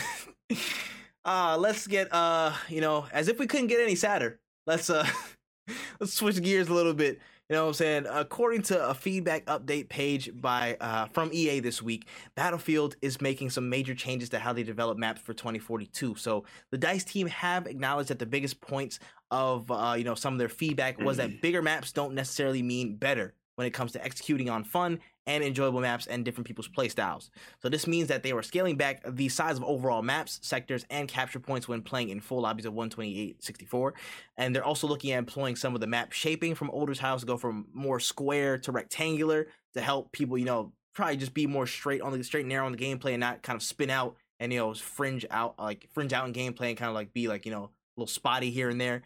uh 1.25 1.57
let's 1.57 1.87
get 1.87 2.11
uh 2.13 2.51
you 2.67 2.81
know 2.81 3.05
as 3.13 3.29
if 3.29 3.39
we 3.39 3.47
couldn't 3.47 3.67
get 3.67 3.79
any 3.79 3.95
sadder. 3.95 4.39
Let's 4.65 4.89
uh 4.89 5.07
let's 5.99 6.13
switch 6.13 6.41
gears 6.41 6.67
a 6.67 6.73
little 6.73 6.93
bit. 6.93 7.19
You 7.49 7.55
know 7.55 7.63
what 7.63 7.67
I'm 7.69 7.73
saying? 7.75 8.05
According 8.09 8.63
to 8.63 8.89
a 8.89 8.93
feedback 8.93 9.45
update 9.45 9.87
page 9.87 10.29
by 10.33 10.75
uh 10.81 11.05
from 11.13 11.29
EA 11.31 11.61
this 11.61 11.81
week, 11.81 12.05
Battlefield 12.35 12.97
is 13.01 13.21
making 13.21 13.51
some 13.51 13.69
major 13.69 13.95
changes 13.95 14.27
to 14.29 14.39
how 14.39 14.51
they 14.51 14.63
develop 14.63 14.97
maps 14.97 15.21
for 15.21 15.33
2042. 15.33 16.15
So 16.15 16.43
the 16.71 16.77
Dice 16.77 17.05
team 17.05 17.27
have 17.27 17.65
acknowledged 17.65 18.09
that 18.09 18.19
the 18.19 18.25
biggest 18.25 18.59
points 18.59 18.99
of 19.31 19.71
uh 19.71 19.95
you 19.97 20.03
know 20.03 20.15
some 20.15 20.33
of 20.33 20.39
their 20.39 20.49
feedback 20.49 20.99
was 20.99 21.17
that 21.17 21.41
bigger 21.41 21.61
maps 21.61 21.93
don't 21.93 22.13
necessarily 22.13 22.61
mean 22.61 22.95
better 22.97 23.33
when 23.57 23.67
it 23.67 23.71
comes 23.71 23.91
to 23.91 24.03
executing 24.03 24.49
on 24.49 24.63
fun 24.63 24.99
and 25.25 25.43
enjoyable 25.43 25.81
maps 25.81 26.07
and 26.07 26.23
different 26.23 26.47
people's 26.47 26.69
playstyles. 26.69 27.29
So 27.61 27.69
this 27.69 27.87
means 27.87 28.07
that 28.07 28.23
they 28.23 28.31
were 28.31 28.43
scaling 28.43 28.77
back 28.77 29.03
the 29.05 29.29
size 29.29 29.57
of 29.57 29.63
overall 29.63 30.01
maps, 30.01 30.39
sectors, 30.41 30.85
and 30.89 31.07
capture 31.07 31.39
points 31.39 31.67
when 31.67 31.81
playing 31.81 32.09
in 32.09 32.21
full 32.21 32.41
lobbies 32.41 32.65
of 32.65 32.73
128-64. 32.73 33.91
And 34.37 34.55
they're 34.55 34.63
also 34.63 34.87
looking 34.87 35.11
at 35.11 35.17
employing 35.17 35.55
some 35.55 35.75
of 35.75 35.81
the 35.81 35.87
map 35.87 36.11
shaping 36.13 36.55
from 36.55 36.69
older's 36.69 36.99
house 36.99 37.21
to 37.21 37.25
go 37.25 37.35
from 37.35 37.65
more 37.73 37.99
square 37.99 38.57
to 38.59 38.71
rectangular 38.71 39.47
to 39.73 39.81
help 39.81 40.11
people, 40.11 40.37
you 40.37 40.45
know, 40.45 40.71
probably 40.93 41.17
just 41.17 41.33
be 41.33 41.45
more 41.45 41.67
straight 41.67 42.01
on 42.01 42.11
the 42.11 42.23
straight 42.23 42.41
and 42.41 42.49
narrow 42.49 42.65
on 42.65 42.71
the 42.71 42.77
gameplay 42.77 43.11
and 43.11 43.19
not 43.19 43.43
kind 43.43 43.55
of 43.55 43.63
spin 43.63 43.89
out 43.89 44.15
and 44.39 44.51
you 44.51 44.59
know 44.59 44.73
fringe 44.73 45.25
out 45.29 45.55
like 45.59 45.87
fringe 45.93 46.13
out 46.13 46.27
in 46.27 46.33
gameplay 46.33 46.69
and 46.69 46.77
kind 46.77 46.89
of 46.89 46.95
like 46.95 47.13
be 47.13 47.27
like 47.27 47.45
you 47.45 47.51
know 47.51 47.65
a 47.65 47.99
little 47.99 48.07
spotty 48.07 48.51
here 48.51 48.69
and 48.69 48.79
there. 48.79 49.03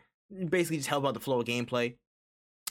Basically, 0.49 0.77
just 0.77 0.89
help 0.89 1.05
out 1.05 1.13
the 1.13 1.19
flow 1.19 1.41
of 1.41 1.45
gameplay. 1.45 1.95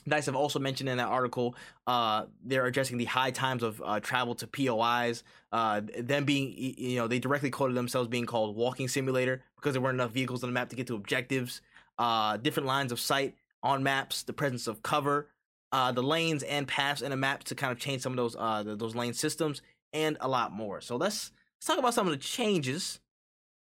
Dice 0.08 0.26
have 0.26 0.36
also 0.36 0.58
mentioned 0.58 0.88
in 0.88 0.98
that 0.98 1.08
article 1.08 1.54
uh, 1.86 2.26
they're 2.44 2.66
addressing 2.66 2.96
the 2.96 3.04
high 3.04 3.30
times 3.30 3.62
of 3.62 3.82
uh, 3.84 4.00
travel 4.00 4.34
to 4.36 4.46
POIs. 4.46 5.22
Uh, 5.52 5.82
them 5.98 6.24
being, 6.24 6.54
you 6.56 6.96
know, 6.96 7.08
they 7.08 7.18
directly 7.18 7.50
quoted 7.50 7.76
themselves 7.76 8.08
being 8.08 8.26
called 8.26 8.56
walking 8.56 8.88
simulator 8.88 9.42
because 9.56 9.72
there 9.72 9.82
weren't 9.82 9.96
enough 9.96 10.12
vehicles 10.12 10.42
on 10.42 10.50
the 10.50 10.54
map 10.54 10.68
to 10.70 10.76
get 10.76 10.86
to 10.86 10.94
objectives. 10.94 11.60
Uh, 11.98 12.36
different 12.36 12.66
lines 12.66 12.92
of 12.92 13.00
sight 13.00 13.34
on 13.62 13.82
maps, 13.82 14.22
the 14.22 14.32
presence 14.32 14.66
of 14.66 14.82
cover, 14.82 15.28
uh, 15.72 15.92
the 15.92 16.02
lanes 16.02 16.42
and 16.44 16.66
paths 16.66 17.02
in 17.02 17.12
a 17.12 17.16
map 17.16 17.44
to 17.44 17.54
kind 17.54 17.72
of 17.72 17.78
change 17.78 18.02
some 18.02 18.12
of 18.12 18.16
those 18.16 18.36
uh, 18.38 18.64
th- 18.64 18.78
those 18.78 18.94
lane 18.94 19.12
systems, 19.12 19.62
and 19.92 20.16
a 20.20 20.28
lot 20.28 20.52
more. 20.52 20.80
So 20.80 20.96
let's 20.96 21.32
let's 21.58 21.66
talk 21.66 21.78
about 21.78 21.94
some 21.94 22.06
of 22.06 22.12
the 22.12 22.18
changes. 22.18 23.00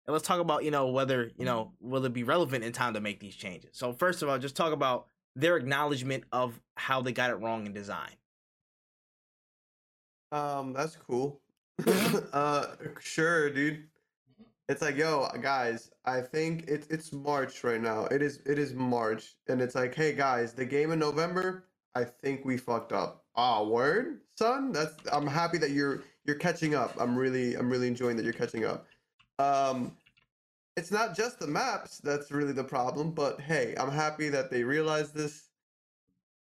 And 0.05 0.13
let's 0.13 0.25
talk 0.25 0.39
about, 0.39 0.63
you 0.63 0.71
know, 0.71 0.87
whether, 0.87 1.31
you 1.37 1.43
know, 1.43 1.73
will 1.81 2.05
it 2.05 2.13
be 2.13 2.23
relevant 2.23 2.63
in 2.63 2.71
time 2.71 2.93
to 2.93 3.01
make 3.01 3.19
these 3.19 3.35
changes. 3.35 3.71
So 3.73 3.91
first 3.91 4.23
of 4.23 4.29
all, 4.29 4.37
just 4.39 4.55
talk 4.55 4.71
about 4.71 5.07
their 5.37 5.55
acknowledgement 5.55 6.23
of 6.31 6.59
how 6.75 7.01
they 7.01 7.11
got 7.11 7.29
it 7.29 7.35
wrong 7.35 7.67
in 7.67 7.73
design. 7.73 8.11
Um, 10.31 10.73
that's 10.73 10.95
cool. 10.95 11.39
uh, 12.33 12.65
sure, 12.99 13.49
dude. 13.51 13.83
It's 14.67 14.81
like, 14.81 14.97
yo, 14.97 15.29
guys, 15.41 15.91
I 16.03 16.19
think 16.19 16.65
it's 16.67 16.87
it's 16.87 17.13
March 17.13 17.63
right 17.63 17.79
now. 17.79 18.05
It 18.05 18.21
is 18.21 18.41
it 18.45 18.59
is 18.59 18.73
March, 18.73 19.35
and 19.47 19.61
it's 19.61 19.75
like, 19.75 19.95
hey 19.95 20.11
guys, 20.13 20.53
the 20.53 20.65
game 20.65 20.91
in 20.91 20.99
November, 20.99 21.65
I 21.95 22.03
think 22.03 22.43
we 22.43 22.57
fucked 22.57 22.91
up. 22.91 23.23
Ah, 23.35 23.63
word, 23.63 24.21
son. 24.35 24.73
That's. 24.73 24.95
I'm 25.13 25.27
happy 25.27 25.57
that 25.59 25.69
you're 25.69 26.03
you're 26.25 26.35
catching 26.35 26.75
up. 26.75 26.93
I'm 26.99 27.15
really 27.15 27.53
I'm 27.53 27.69
really 27.69 27.87
enjoying 27.87 28.17
that 28.17 28.23
you're 28.23 28.33
catching 28.33 28.65
up. 28.65 28.87
Um, 29.39 29.95
it's 30.77 30.91
not 30.91 31.15
just 31.15 31.39
the 31.39 31.47
maps 31.47 31.97
that's 31.97 32.31
really 32.31 32.53
the 32.53 32.63
problem, 32.63 33.11
but 33.11 33.41
hey, 33.41 33.75
I'm 33.79 33.91
happy 33.91 34.29
that 34.29 34.51
they 34.51 34.63
realized 34.63 35.15
this. 35.15 35.49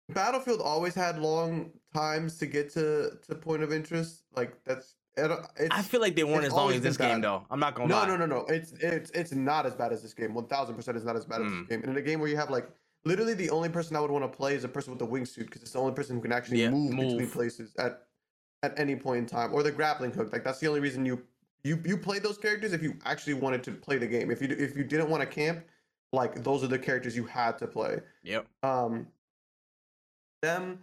Battlefield 0.09 0.61
always 0.61 0.95
had 0.95 1.19
long 1.19 1.73
times 1.93 2.39
to 2.39 2.47
get 2.47 2.73
to 2.75 3.19
to 3.29 3.35
point 3.35 3.63
of 3.63 3.73
interest. 3.73 4.23
Like 4.35 4.63
that's. 4.65 4.95
I 5.19 5.83
feel 5.83 6.01
like 6.01 6.15
they 6.17 6.25
weren't 6.25 6.45
as 6.45 6.53
long 6.53 6.73
as 6.73 6.81
this 6.81 6.97
game, 6.97 7.21
though. 7.21 7.45
I'm 7.51 7.61
not 7.61 7.75
gonna. 7.75 7.89
No, 7.89 7.97
lie. 7.97 8.07
no, 8.07 8.17
no, 8.17 8.27
no. 8.27 8.47
It's 8.47 8.73
it's 8.73 9.11
it's 9.11 9.33
not 9.33 9.67
as 9.67 9.75
bad 9.75 9.93
as 9.93 10.01
this 10.03 10.15
game. 10.15 10.33
One 10.33 10.47
thousand 10.47 10.77
percent 10.77 10.97
is 10.97 11.05
not 11.05 11.17
as 11.17 11.25
bad 11.27 11.43
as 11.43 11.49
Mm. 11.49 11.61
this 11.61 11.69
game. 11.69 11.81
And 11.83 11.91
in 11.91 11.97
a 11.99 12.03
game 12.03 12.21
where 12.21 12.29
you 12.29 12.37
have 12.37 12.51
like 12.51 12.69
literally 13.05 13.35
the 13.35 13.51
only 13.51 13.69
person 13.69 13.97
I 13.97 14.01
would 14.01 14.11
want 14.11 14.25
to 14.25 14.35
play 14.35 14.55
is 14.55 14.65
a 14.65 14.69
person 14.69 14.93
with 14.93 15.03
a 15.03 15.07
wingsuit 15.07 15.47
because 15.47 15.63
it's 15.63 15.73
the 15.73 15.81
only 15.81 15.93
person 15.93 16.17
who 16.17 16.23
can 16.23 16.33
actually 16.33 16.63
Yeah, 16.63 16.71
move, 16.71 16.97
between 16.97 17.29
places 17.31 17.75
at 17.77 18.07
at 18.63 18.79
any 18.79 18.95
point 18.97 19.19
in 19.19 19.27
time, 19.27 19.53
or 19.53 19.63
the 19.63 19.73
grappling 19.73 20.13
hook. 20.13 20.33
Like 20.33 20.45
that's 20.45 20.61
the 20.61 20.69
only 20.69 20.81
reason 20.81 21.05
you 21.05 21.23
you 21.65 21.83
you 21.85 21.97
play 21.97 22.19
those 22.19 22.39
characters 22.39 22.73
if 22.73 22.83
you 22.83 22.97
actually 23.05 23.35
wanted 23.35 23.63
to 23.65 23.73
play 23.73 23.99
the 23.99 24.07
game. 24.07 24.31
If 24.31 24.41
you 24.41 24.49
if 24.49 24.77
you 24.77 24.85
didn't 24.85 25.11
want 25.11 25.23
to 25.23 25.27
camp, 25.27 25.65
like 26.13 26.43
those 26.43 26.65
are 26.65 26.69
the 26.69 26.79
characters 26.79 27.17
you 27.17 27.25
had 27.25 27.59
to 27.59 27.67
play. 27.67 28.01
Yep. 28.23 28.47
Um, 28.63 29.07
them 30.43 30.81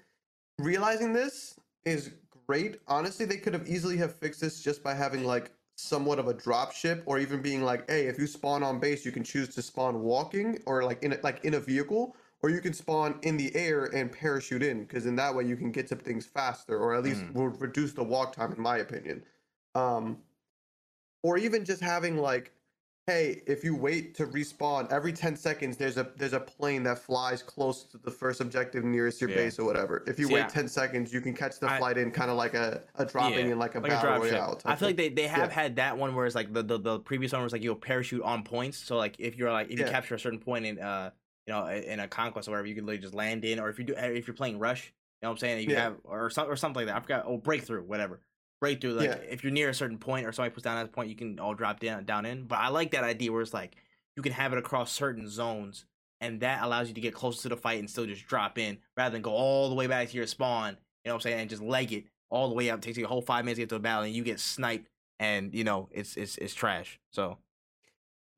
realizing 0.59 1.13
this 1.13 1.59
is 1.85 2.11
great. 2.47 2.79
Honestly, 2.87 3.25
they 3.25 3.37
could 3.37 3.53
have 3.53 3.67
easily 3.67 3.97
have 3.97 4.15
fixed 4.15 4.41
this 4.41 4.61
just 4.61 4.83
by 4.83 4.93
having 4.93 5.23
like 5.23 5.51
somewhat 5.75 6.17
of 6.17 6.27
a 6.27 6.33
drop 6.33 6.71
ship, 6.71 7.03
or 7.05 7.19
even 7.19 7.41
being 7.41 7.61
like, 7.61 7.87
hey, 7.89 8.07
if 8.07 8.17
you 8.17 8.25
spawn 8.25 8.63
on 8.63 8.79
base, 8.79 9.05
you 9.05 9.11
can 9.11 9.23
choose 9.23 9.49
to 9.49 9.61
spawn 9.61 10.01
walking 10.01 10.59
or 10.65 10.83
like 10.83 11.03
in 11.03 11.13
a, 11.13 11.19
like 11.21 11.43
in 11.45 11.53
a 11.53 11.59
vehicle, 11.59 12.15
or 12.41 12.49
you 12.49 12.59
can 12.61 12.73
spawn 12.73 13.19
in 13.21 13.37
the 13.37 13.55
air 13.55 13.85
and 13.85 14.11
parachute 14.11 14.63
in, 14.63 14.81
because 14.81 15.05
in 15.05 15.15
that 15.15 15.33
way 15.35 15.43
you 15.43 15.55
can 15.55 15.71
get 15.71 15.87
to 15.87 15.95
things 15.95 16.25
faster, 16.25 16.77
or 16.77 16.95
at 16.95 17.03
least 17.03 17.21
Mm. 17.21 17.33
will 17.33 17.49
reduce 17.49 17.93
the 17.93 18.03
walk 18.03 18.33
time, 18.33 18.51
in 18.51 18.61
my 18.61 18.77
opinion. 18.77 19.23
Um, 19.75 20.17
or 21.27 21.37
even 21.37 21.65
just 21.65 21.81
having 21.81 22.17
like 22.17 22.53
hey, 23.09 23.41
if 23.47 23.63
you 23.63 23.73
wait 23.73 24.13
to 24.15 24.25
respawn 24.27 24.91
every 24.91 25.13
10 25.13 25.37
seconds, 25.37 25.77
there's 25.77 25.95
a 25.95 26.11
there's 26.17 26.33
a 26.33 26.39
plane 26.41 26.83
that 26.83 26.99
flies 26.99 27.41
close 27.41 27.83
to 27.85 27.97
the 27.97 28.11
first 28.11 28.41
objective 28.41 28.83
nearest 28.83 29.21
your 29.21 29.29
Yeah. 29.29 29.37
base 29.37 29.57
or 29.59 29.63
whatever. 29.65 30.03
If 30.07 30.19
you 30.19 30.27
See, 30.27 30.33
wait 30.33 30.43
I- 30.43 30.47
10 30.49 30.67
seconds, 30.67 31.13
you 31.13 31.21
can 31.21 31.33
catch 31.33 31.57
the 31.59 31.69
I- 31.71 31.77
flight 31.77 31.97
in 31.97 32.11
kind 32.11 32.29
of 32.29 32.35
like 32.35 32.53
a, 32.53 32.81
a 32.95 33.05
dropping 33.05 33.45
Yeah, 33.47 33.53
in 33.53 33.59
like 33.59 33.75
a 33.75 33.79
like 33.79 33.93
a 33.93 33.95
battle 33.95 34.23
ship. 34.23 34.33
royale. 34.33 34.59
I 34.65 34.75
feel 34.75 34.89
like 34.89 34.97
they, 34.97 35.07
they 35.07 35.25
have 35.27 35.47
Yeah. 35.49 35.53
had 35.53 35.75
that 35.77 35.97
one 35.97 36.15
where 36.15 36.25
it's 36.25 36.35
like 36.35 36.51
the, 36.53 36.61
the, 36.63 36.77
the 36.79 36.99
previous 36.99 37.31
one 37.31 37.43
was 37.43 37.53
like 37.53 37.63
you'll 37.63 37.75
parachute 37.75 38.21
on 38.23 38.43
points. 38.43 38.77
So 38.77 38.97
like 38.97 39.15
if 39.19 39.37
you're 39.37 39.53
like 39.53 39.67
if 39.71 39.79
you 39.79 39.85
Yeah. 39.85 39.91
capture 39.91 40.15
a 40.15 40.19
certain 40.19 40.39
point 40.39 40.65
in 40.65 40.77
uh 40.77 41.11
you 41.47 41.53
know 41.53 41.65
in 41.67 42.01
a 42.01 42.09
conquest 42.09 42.49
or 42.49 42.51
whatever, 42.51 42.67
you 42.67 42.75
can 42.75 42.85
literally 42.85 43.01
just 43.03 43.13
land 43.15 43.45
in. 43.45 43.57
Or 43.61 43.69
if 43.69 43.79
you 43.79 43.85
do 43.85 43.93
if 43.97 44.27
you're 44.27 44.33
playing 44.35 44.59
rush, 44.59 44.87
you 44.87 45.25
know 45.25 45.29
what 45.29 45.35
I'm 45.35 45.37
saying, 45.37 45.69
you 45.69 45.75
Yeah. 45.75 45.83
have 45.83 45.95
or 46.03 46.29
some, 46.29 46.49
or 46.49 46.57
something 46.57 46.85
like 46.85 46.87
that. 46.87 46.97
I 46.97 46.99
forgot. 46.99 47.23
Oh, 47.25 47.37
breakthrough, 47.37 47.83
whatever. 47.83 48.19
Breakthrough. 48.59 48.93
Like 48.93 49.09
Yeah. 49.09 49.15
if 49.15 49.43
you're 49.43 49.53
near 49.53 49.69
a 49.69 49.73
certain 49.73 49.97
point 49.99 50.25
or 50.25 50.31
somebody 50.31 50.53
puts 50.53 50.63
down 50.63 50.77
that 50.83 50.91
point, 50.91 51.09
you 51.09 51.15
can 51.15 51.39
all 51.39 51.53
drop 51.53 51.79
down 51.79 52.05
down 52.05 52.25
in. 52.25 52.45
But 52.45 52.59
I 52.59 52.69
like 52.69 52.91
that 52.91 53.03
idea 53.03 53.31
where 53.31 53.41
it's 53.41 53.53
like 53.53 53.75
you 54.15 54.23
can 54.23 54.31
have 54.33 54.51
it 54.53 54.59
across 54.59 54.91
certain 54.91 55.29
zones. 55.29 55.85
And 56.19 56.39
that 56.41 56.63
allows 56.63 56.87
you 56.87 56.95
to 56.95 57.01
get 57.01 57.13
closer 57.13 57.43
to 57.43 57.49
the 57.49 57.57
fight 57.57 57.77
and 57.79 57.87
still 57.87 58.07
just 58.07 58.25
drop 58.25 58.57
in 58.57 58.79
rather 58.95 59.13
than 59.13 59.21
go 59.21 59.31
all 59.31 59.69
the 59.69 59.75
way 59.75 59.85
back 59.85 60.09
to 60.09 60.17
your 60.17 60.25
spawn. 60.25 60.73
You 61.03 61.09
know 61.09 61.13
what 61.13 61.15
I'm 61.17 61.21
saying? 61.21 61.39
And 61.41 61.49
just 61.49 61.61
leg 61.61 61.93
it 61.93 62.05
all 62.31 62.49
the 62.49 62.55
way 62.55 62.71
up. 62.71 62.79
It 62.79 62.81
takes 62.81 62.97
you 62.97 63.05
a 63.05 63.07
whole 63.07 63.21
five 63.21 63.45
minutes 63.45 63.57
to 63.57 63.61
get 63.61 63.69
to 63.69 63.75
a 63.75 63.79
battle, 63.79 64.03
and 64.03 64.13
you 64.15 64.23
get 64.23 64.39
sniped, 64.39 64.89
and 65.19 65.53
you 65.53 65.63
know 65.63 65.89
it's 65.91 66.17
it's 66.17 66.37
it's 66.39 66.55
trash. 66.55 66.99
So 67.11 67.37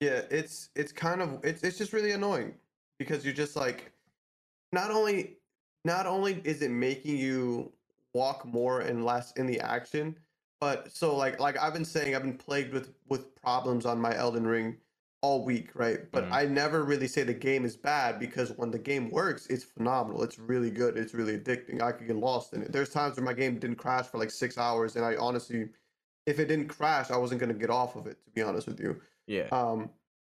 Yeah, 0.02 0.22
it's 0.30 0.70
it's 0.76 0.92
kind 0.92 1.22
of 1.22 1.40
it's 1.44 1.64
it's 1.64 1.78
just 1.78 1.94
really 1.94 2.12
annoying 2.12 2.56
because 3.00 3.24
you're 3.24 3.34
just 3.34 3.56
like 3.56 3.94
not 4.74 4.92
only 4.92 5.38
not 5.86 6.06
only 6.06 6.42
is 6.44 6.62
it 6.62 6.72
making 6.72 7.18
you 7.18 7.72
walk 8.20 8.46
more 8.46 8.82
and 8.82 9.06
less 9.06 9.32
in 9.34 9.46
the 9.48 9.60
action, 9.62 10.18
but 10.62 10.92
so 10.92 11.16
like 11.16 11.40
like 11.40 11.58
I've 11.58 11.74
been 11.74 11.86
saying 11.86 12.16
I've 12.16 12.24
been 12.24 12.38
plagued 12.38 12.74
with 12.74 12.96
with 13.08 13.36
problems 13.36 13.86
on 13.86 14.00
my 14.02 14.16
Elden 14.16 14.48
Ring 14.48 14.78
all 15.22 15.44
week, 15.44 15.76
right? 15.76 16.10
But 16.12 16.26
Mhm. 16.26 16.32
I 16.32 16.46
never 16.46 16.84
really 16.84 17.08
say 17.08 17.24
the 17.24 17.34
game 17.34 17.66
is 17.66 17.76
bad 17.78 18.20
because 18.20 18.52
when 18.54 18.72
the 18.72 18.80
game 18.80 19.10
works, 19.12 19.48
it's 19.48 19.64
phenomenal. 19.66 20.24
It's 20.24 20.40
really 20.40 20.72
good. 20.72 20.98
It's 20.98 21.14
really 21.14 21.38
addicting. 21.38 21.82
I 21.82 21.92
could 21.92 22.08
get 22.08 22.16
lost 22.16 22.54
in 22.54 22.62
it. 22.64 22.72
There's 22.72 22.90
times 22.90 23.18
where 23.18 23.26
my 23.26 23.34
game 23.34 23.60
didn't 23.60 23.78
crash 23.78 24.08
for 24.08 24.18
like 24.18 24.32
6 24.32 24.58
hours 24.58 24.96
and 24.96 25.06
I 25.06 25.16
honestly 25.18 25.70
if 26.26 26.40
it 26.40 26.46
didn't 26.46 26.68
crash, 26.68 27.12
I 27.12 27.18
wasn't 27.18 27.40
going 27.40 27.52
to 27.54 27.60
get 27.60 27.70
off 27.70 27.96
of 27.96 28.08
it 28.08 28.24
to 28.26 28.32
be 28.32 28.42
honest 28.42 28.68
with 28.68 28.80
you. 28.80 29.02
yeah, 29.28 29.52
Um, 29.52 29.92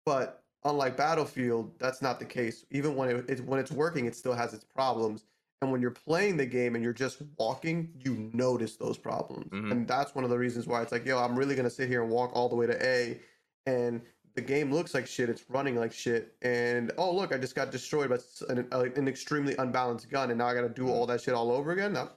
but 0.04 0.44
unlike 0.64 0.96
Battlefield, 0.96 1.78
that's 1.78 2.02
not 2.02 2.18
the 2.18 2.26
case. 2.26 2.64
Even 2.70 2.94
when 2.96 3.10
it, 3.10 3.30
it 3.30 3.40
when 3.44 3.58
it's 3.60 3.72
working, 3.72 4.06
it 4.06 4.14
still 4.14 4.34
has 4.34 4.54
its 4.54 4.64
problems. 4.64 5.26
And 5.62 5.70
when 5.70 5.82
you're 5.82 5.90
playing 5.90 6.38
the 6.38 6.46
game 6.46 6.74
and 6.74 6.82
you're 6.82 6.94
just 6.94 7.20
walking, 7.38 7.90
you 7.98 8.30
notice 8.32 8.76
those 8.76 8.96
problems. 8.96 9.50
Mhm. 9.50 9.70
And 9.70 9.88
that's 9.88 10.14
one 10.14 10.24
of 10.24 10.30
the 10.30 10.38
reasons 10.38 10.66
why 10.66 10.80
it's 10.80 10.90
like, 10.90 11.04
yo, 11.04 11.18
I'm 11.18 11.38
really 11.38 11.54
gonna 11.54 11.68
sit 11.70 11.88
here 11.88 12.02
and 12.02 12.10
walk 12.10 12.30
all 12.34 12.48
the 12.48 12.56
way 12.56 12.66
to 12.66 12.82
A, 12.86 13.20
and 13.66 14.00
the 14.34 14.40
game 14.40 14.72
looks 14.72 14.94
like 14.94 15.06
shit. 15.06 15.28
It's 15.28 15.44
running 15.50 15.76
like 15.76 15.92
shit. 15.92 16.34
And 16.40 16.92
oh 16.96 17.14
look, 17.14 17.34
I 17.34 17.36
just 17.38 17.54
got 17.54 17.70
destroyed 17.70 18.08
by 18.08 18.18
an, 18.48 18.66
an 18.72 19.06
extremely 19.08 19.54
unbalanced 19.56 20.08
gun, 20.08 20.30
and 20.30 20.38
now 20.38 20.46
I 20.46 20.54
got 20.54 20.62
to 20.62 20.68
do 20.70 20.88
all 20.88 21.04
that 21.06 21.20
shit 21.20 21.34
all 21.34 21.50
over 21.50 21.72
again. 21.72 21.92
No, 21.92 22.08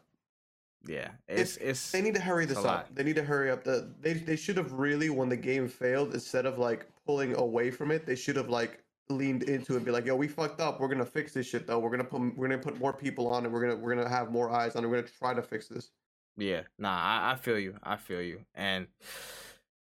yeah. 0.86 1.10
It's 1.28 1.58
it's 1.58 1.92
they 1.92 2.02
need 2.02 2.16
to 2.16 2.22
hurry 2.22 2.46
this 2.46 2.58
up. 2.60 2.64
lot. 2.64 2.96
They 2.96 3.04
need 3.04 3.16
to 3.16 3.24
hurry 3.24 3.50
up. 3.52 3.64
The 3.64 3.90
they 4.00 4.14
they 4.14 4.36
should 4.36 4.58
have 4.58 4.72
really 4.74 5.10
when 5.10 5.28
the 5.30 5.38
game 5.38 5.68
failed, 5.68 6.14
instead 6.14 6.46
of 6.46 6.58
like 6.60 6.86
pulling 7.06 7.36
away 7.36 7.72
from 7.72 7.92
it, 7.92 8.06
they 8.06 8.16
should 8.16 8.36
have 8.38 8.50
like 8.50 8.83
leaned 9.10 9.44
into 9.44 9.74
it 9.74 9.78
and 9.78 9.86
be 9.86 9.92
like, 9.92 10.06
yo, 10.06 10.16
we 10.16 10.28
fucked 10.28 10.62
up. 10.62 10.80
We're 10.80 10.88
gonna 10.88 11.06
fix 11.06 11.34
this 11.34 11.48
shit 11.48 11.68
though. 11.68 11.80
We're 11.80 11.90
gonna 11.90 12.04
put 12.04 12.22
we're 12.36 12.48
gonna 12.48 12.62
put 12.62 12.80
more 12.80 12.94
people 12.94 13.28
on 13.28 13.46
it. 13.46 13.52
We're 13.52 13.62
gonna 13.62 13.76
we're 13.76 13.96
gonna 13.96 14.10
have 14.10 14.32
more 14.32 14.50
eyes 14.52 14.76
on 14.76 14.84
it. 14.84 14.88
We're 14.88 15.02
gonna 15.02 15.14
try 15.20 15.34
to 15.34 15.42
fix 15.42 15.68
this. 15.68 15.92
Yeah, 16.38 16.62
nah, 16.80 16.96
I, 16.96 17.32
I 17.34 17.36
feel 17.36 17.60
you. 17.60 17.76
I 17.84 17.98
feel 17.98 18.22
you. 18.22 18.42
And 18.56 18.88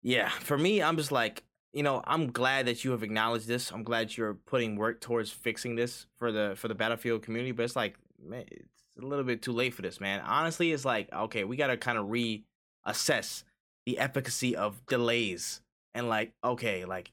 yeah, 0.03 0.29
for 0.29 0.59
me, 0.59 0.83
I'm 0.83 0.97
just 0.97 1.13
like, 1.13 1.45
you 1.73 1.83
know, 1.83 2.03
I'm 2.07 2.31
glad 2.31 2.67
that 2.67 2.85
you 2.85 2.91
have 2.91 3.03
acknowledged 3.03 3.47
this. 3.47 3.71
I'm 3.71 3.85
glad 3.85 4.17
you're 4.17 4.35
putting 4.35 4.77
work 4.77 5.01
towards 5.01 5.31
fixing 5.31 5.77
this 5.77 6.07
for 6.19 6.31
the 6.33 6.55
for 6.57 6.69
the 6.69 6.75
battlefield 6.75 7.23
community. 7.23 7.53
But 7.53 7.65
it's 7.65 7.77
like, 7.77 7.97
man, 8.23 8.45
it's 8.51 8.97
a 9.01 9.07
little 9.07 9.25
bit 9.25 9.43
too 9.43 9.53
late 9.53 9.75
for 9.75 9.83
this, 9.83 10.01
man. 10.01 10.21
Honestly, 10.21 10.73
it's 10.73 10.85
like, 10.85 11.13
okay, 11.13 11.45
we 11.45 11.57
gotta 11.57 11.77
kind 11.77 11.99
of 11.99 12.07
reassess 12.07 13.45
the 13.87 13.99
efficacy 13.99 14.55
of 14.55 14.85
delays 14.87 15.61
and 15.95 16.09
like, 16.09 16.33
okay, 16.45 16.85
like 16.85 17.13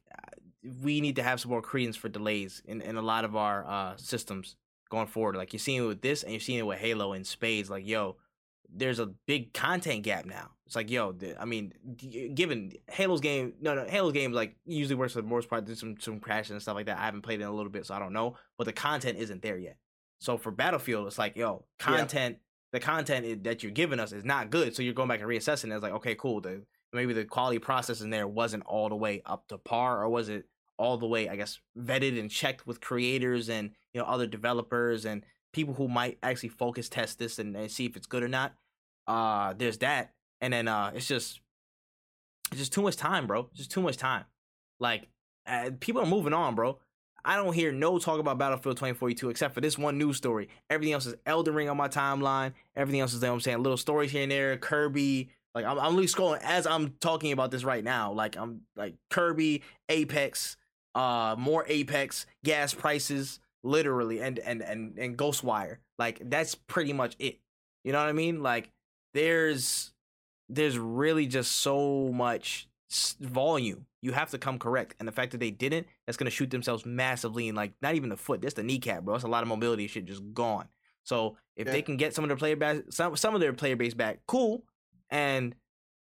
we 0.84 1.00
need 1.02 1.16
to 1.18 1.24
have 1.24 1.40
some 1.40 1.52
more 1.52 1.62
credence 1.62 1.96
for 1.96 2.10
delays 2.10 2.62
in, 2.66 2.82
in 2.82 2.98
a 2.98 3.02
lot 3.02 3.24
of 3.26 3.36
our 3.36 3.66
uh 3.66 3.96
systems 3.98 4.56
going 4.90 5.08
forward. 5.08 5.36
Like 5.36 5.54
you're 5.54 5.60
seeing 5.60 5.84
it 5.84 5.88
with 5.88 6.02
this 6.02 6.24
and 6.24 6.32
you're 6.32 6.40
seeing 6.40 6.60
it 6.60 6.66
with 6.66 6.80
Halo 6.80 7.14
and 7.14 7.26
Spades. 7.26 7.70
Like, 7.70 7.88
yo, 7.88 8.18
there's 8.72 9.00
a 9.00 9.08
big 9.28 9.54
content 9.54 10.04
gap 10.04 10.26
now. 10.26 10.50
It's 10.66 10.76
like, 10.76 10.90
yo, 10.92 11.16
I 11.40 11.46
mean, 11.46 11.74
g- 11.96 12.30
given 12.30 12.74
Halo's 12.88 13.22
game, 13.22 13.54
no, 13.62 13.74
no, 13.74 13.86
Halo's 13.88 14.14
game 14.14 14.32
like 14.34 14.56
usually 14.66 14.96
works 14.96 15.14
for 15.14 15.22
the 15.22 15.28
most 15.28 15.50
part. 15.50 15.66
There's 15.66 15.80
some 15.80 15.96
some 16.00 16.20
crashes 16.20 16.52
and 16.52 16.62
stuff 16.62 16.76
like 16.76 16.86
that. 16.88 16.98
I 17.00 17.06
haven't 17.06 17.22
played 17.22 17.40
it 17.40 17.44
in 17.44 17.50
a 17.50 17.54
little 17.56 17.72
bit, 17.72 17.86
so 17.86 17.96
I 17.96 18.00
don't 18.00 18.14
know. 18.14 18.36
But 18.58 18.66
the 18.66 18.74
content 18.74 19.18
isn't 19.18 19.42
there 19.42 19.58
yet. 19.58 19.78
So 20.20 20.38
for 20.38 20.52
Battlefield, 20.52 21.08
it's 21.08 21.18
like, 21.18 21.36
yo, 21.36 21.66
Yeah. 21.80 21.86
content. 21.98 22.38
The 22.72 22.80
content 22.80 23.44
that 23.46 23.64
you're 23.64 23.72
giving 23.72 24.00
us 24.00 24.12
is 24.12 24.24
not 24.24 24.52
good. 24.52 24.76
So 24.76 24.84
you're 24.84 24.94
going 24.94 25.10
back 25.10 25.22
and 25.22 25.30
reassessing. 25.30 25.72
it. 25.72 25.76
It's 25.76 25.82
like, 25.82 25.94
okay, 25.94 26.14
cool. 26.14 26.40
The 26.42 26.62
maybe 26.94 27.14
the 27.14 27.26
quality 27.26 27.58
process 27.58 28.02
in 28.02 28.12
there 28.12 28.28
wasn't 28.28 28.64
all 28.68 28.90
the 28.90 28.96
way 28.96 29.24
up 29.26 29.48
to 29.48 29.58
par, 29.58 30.04
or 30.04 30.10
was 30.10 30.30
it 30.30 30.46
all 30.80 30.98
the 30.98 31.06
way, 31.06 31.30
I 31.30 31.36
guess, 31.36 31.60
vetted 31.78 32.20
and 32.20 32.32
checked 32.32 32.66
with 32.66 32.82
creators 32.82 33.50
and 33.50 33.72
you 33.94 34.02
know 34.02 34.08
other 34.08 34.26
developers 34.26 35.06
and 35.06 35.24
people 35.54 35.74
who 35.74 35.88
might 35.88 36.18
actually 36.24 36.50
focus 36.50 36.90
test 36.90 37.20
this 37.20 37.38
and, 37.38 37.56
and 37.56 37.70
see 37.70 37.86
if 37.86 37.96
it's 37.96 38.08
good 38.08 38.24
or 38.24 38.28
not. 38.28 38.54
Uh, 39.06 39.54
there's 39.58 39.78
that, 39.80 40.14
and 40.42 40.54
then 40.54 40.68
uh, 40.68 40.92
it's 40.96 41.08
just 41.08 41.42
it's 42.52 42.60
just 42.60 42.74
too 42.74 42.82
much 42.82 42.96
time, 42.96 43.28
bro. 43.28 43.42
It's 43.52 43.58
Just 43.58 43.72
too 43.72 43.82
much 43.82 43.98
time. 43.98 44.26
Like 44.80 45.08
uh, 45.46 45.72
people 45.80 46.02
are 46.02 46.08
moving 46.08 46.34
on, 46.34 46.56
bro. 46.56 46.80
I 47.26 47.36
don't 47.36 47.54
hear 47.54 47.72
no 47.72 48.00
talk 48.00 48.20
about 48.20 48.38
Battlefield 48.38 48.78
2042 48.78 49.30
except 49.30 49.54
for 49.54 49.62
this 49.62 49.78
one 49.78 49.98
news 49.98 50.18
story. 50.18 50.48
Everything 50.70 50.94
else 50.94 51.06
is 51.06 51.16
Elden 51.26 51.54
Ring 51.54 51.70
on 51.70 51.76
my 51.76 51.90
timeline. 51.90 52.54
Everything 52.78 53.02
else 53.02 53.14
is, 53.14 53.22
you 53.22 53.28
know 53.28 53.34
what 53.34 53.36
I'm 53.36 53.42
saying, 53.42 53.64
little 53.64 53.78
stories 53.78 54.12
here 54.12 54.24
and 54.24 54.32
there. 54.32 54.56
Kirby. 54.58 55.30
Like 55.54 55.66
I'm, 55.66 55.80
I'm 55.80 55.96
really 55.96 56.08
scrolling 56.08 56.42
as 56.44 56.66
I'm 56.68 56.94
talking 57.02 57.32
about 57.32 57.52
this 57.52 57.64
right 57.64 57.84
now. 57.84 58.14
Like 58.14 58.38
I'm 58.38 58.62
like 58.76 58.96
Kirby, 59.10 59.64
Apex, 59.90 60.56
uh, 61.00 61.36
more 61.38 61.64
Apex, 61.68 62.26
gas 62.44 62.74
prices, 62.74 63.40
literally, 63.64 64.20
and 64.20 64.38
and 64.40 64.62
and 64.62 64.98
and 64.98 65.18
Ghostwire. 65.18 65.78
Like 65.98 66.22
that's 66.30 66.56
pretty 66.56 66.94
much 66.94 67.16
it. 67.20 67.40
You 67.84 67.94
know 67.94 68.00
what 68.00 68.10
I 68.10 68.14
mean? 68.14 68.44
Like 68.44 68.72
there's 69.14 69.92
there's 70.50 70.78
really 70.78 71.26
just 71.28 71.52
so 71.58 72.12
much 72.14 72.68
volume. 73.20 73.86
You 74.02 74.12
have 74.14 74.32
to 74.32 74.38
come 74.38 74.60
correct, 74.60 74.96
and 75.00 75.08
the 75.08 75.12
fact 75.12 75.32
that 75.32 75.40
they 75.40 75.52
didn't, 75.52 75.88
that's 76.06 76.18
gonna 76.18 76.32
shoot 76.32 76.50
themselves 76.50 76.86
massively 76.86 77.48
in 77.48 77.56
like 77.56 77.74
not 77.82 77.96
even 77.96 78.10
the 78.10 78.18
foot. 78.18 78.42
That's 78.42 78.56
the 78.56 78.64
kneecap, 78.64 79.04
bro. 79.04 79.14
That's 79.16 79.24
a 79.24 79.28
lot 79.28 79.44
of 79.44 79.50
mobility 79.50 79.88
shit 79.88 80.06
just 80.06 80.24
gone. 80.34 80.68
So 81.04 81.38
if 81.56 81.68
Yeah. 81.68 81.74
they 81.74 81.82
can 81.82 81.98
get 81.98 82.14
some 82.14 82.24
of 82.24 82.30
their 82.30 82.38
player 82.38 82.56
base, 82.56 82.84
some 82.90 83.16
some 83.16 83.36
of 83.36 83.42
their 83.42 83.54
player 83.54 83.76
base 83.76 83.94
back, 83.94 84.20
cool. 84.28 84.64
And 85.10 85.56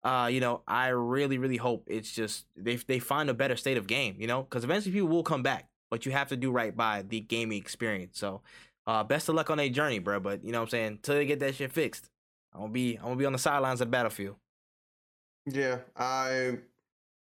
uh, 0.05 0.28
you 0.30 0.40
know, 0.40 0.62
I 0.66 0.88
really, 0.88 1.38
really 1.38 1.57
hope 1.57 1.84
it's 1.88 2.12
just 2.12 2.46
they 2.57 2.76
they 2.76 2.99
find 2.99 3.28
a 3.28 3.34
better 3.34 3.57
state 3.57 3.76
of 3.76 3.86
game. 3.86 4.16
You 4.18 4.26
know, 4.26 4.42
because 4.42 4.64
eventually 4.64 4.92
people 4.92 5.09
will 5.09 5.22
come 5.22 5.42
back, 5.42 5.68
but 5.90 6.07
you 6.07 6.12
have 6.12 6.28
to 6.28 6.36
do 6.36 6.51
right 6.51 6.76
by 6.76 7.03
the 7.03 7.20
gaming 7.20 7.59
experience. 7.59 8.18
So 8.18 8.42
uh, 8.86 9.05
best 9.05 9.28
of 9.28 9.34
luck 9.34 9.51
on 9.51 9.59
their 9.59 9.68
journey, 9.68 9.99
bro. 9.99 10.20
But 10.20 10.44
you 10.44 10.53
know 10.53 10.61
what 10.61 10.66
I'm 10.66 10.70
saying? 10.70 10.99
Till 11.03 11.16
they 11.16 11.26
get 11.26 11.40
that 11.40 11.55
shit 11.55 11.72
fixed, 11.72 12.11
I'm 12.55 12.61
gonna 12.61 12.72
be 12.72 12.96
I'm 12.96 13.05
gonna 13.05 13.16
be 13.16 13.26
on 13.26 13.32
the 13.32 13.38
sidelines 13.38 13.80
of 13.80 13.88
the 13.88 13.92
battlefield. 13.92 14.36
Yeah, 15.46 15.78
I 15.96 16.59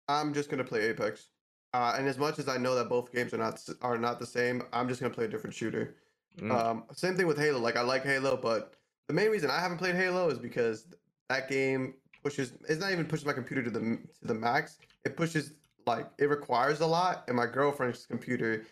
I'm 0.08 0.34
just 0.34 0.50
gonna 0.50 0.64
play 0.64 0.88
Apex. 0.88 1.28
Uh, 1.72 1.94
and 1.98 2.08
as 2.08 2.16
much 2.16 2.38
as 2.38 2.48
I 2.48 2.56
know 2.56 2.74
that 2.74 2.88
both 2.88 3.12
games 3.12 3.32
are 3.32 3.38
not 3.38 3.62
are 3.80 3.98
not 3.98 4.18
the 4.18 4.26
same, 4.26 4.62
I'm 4.72 4.88
just 4.88 5.00
gonna 5.00 5.14
play 5.14 5.24
a 5.24 5.28
different 5.28 5.54
shooter. 5.54 5.96
Mm. 6.38 6.50
Um, 6.52 6.84
same 6.92 7.16
thing 7.16 7.26
with 7.26 7.38
Halo. 7.38 7.58
Like 7.58 7.76
I 7.76 7.82
like 7.82 8.04
Halo, 8.04 8.36
but 8.36 8.74
the 9.08 9.14
main 9.14 9.30
reason 9.30 9.50
I 9.50 9.60
haven't 9.60 9.78
played 9.78 9.94
Halo 9.94 10.28
is 10.28 10.38
because 10.38 10.86
that 11.28 11.48
game 11.48 11.94
pushes. 12.26 12.52
It's 12.68 12.80
not 12.80 12.90
even 12.92 13.06
pushing 13.06 13.26
my 13.26 13.32
computer 13.32 13.62
to 13.62 13.70
the 13.70 13.80
to 13.80 14.26
the 14.26 14.34
max. 14.34 14.78
It 15.04 15.16
pushes 15.16 15.52
like 15.86 16.08
it 16.18 16.28
requires 16.28 16.80
a 16.80 16.86
lot, 16.86 17.24
and 17.28 17.36
my 17.36 17.46
girlfriend's 17.46 18.04
computer, 18.06 18.64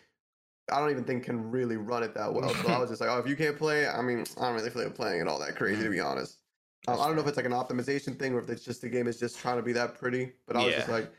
I 0.71 0.79
don't 0.79 0.91
even 0.91 1.05
think 1.05 1.23
can 1.23 1.49
really 1.49 1.77
run 1.77 2.03
it 2.03 2.13
that 2.15 2.33
well. 2.33 2.53
So 2.53 2.67
I 2.67 2.77
was 2.79 2.89
just 2.93 2.99
like, 3.01 3.09
oh, 3.09 3.17
if 3.19 3.27
you 3.27 3.35
can't 3.37 3.57
play 3.57 3.83
it, 3.85 3.89
I 3.95 4.01
mean, 4.01 4.25
I 4.37 4.41
don't 4.45 4.55
really 4.55 4.69
feel 4.69 4.83
like 4.83 4.95
playing 4.95 5.21
it 5.21 5.27
all 5.27 5.39
that 5.39 5.55
crazy 5.55 5.83
to 5.83 5.89
be 5.89 5.99
honest. 6.01 6.39
Um, 6.87 6.99
I 6.99 7.07
don't 7.07 7.15
know 7.15 7.21
if 7.21 7.27
it's 7.27 7.37
like 7.37 7.45
an 7.47 7.51
optimization 7.53 8.19
thing 8.19 8.33
or 8.33 8.39
if 8.39 8.49
it's 8.49 8.63
just 8.63 8.81
the 8.81 8.89
game 8.89 9.07
is 9.07 9.17
just 9.19 9.39
trying 9.39 9.55
to 9.57 9.63
be 9.63 9.73
that 9.73 9.97
pretty. 9.97 10.33
But 10.45 10.57
I 10.57 10.63
was 10.63 10.75
just 10.75 10.89
like, 10.89 11.11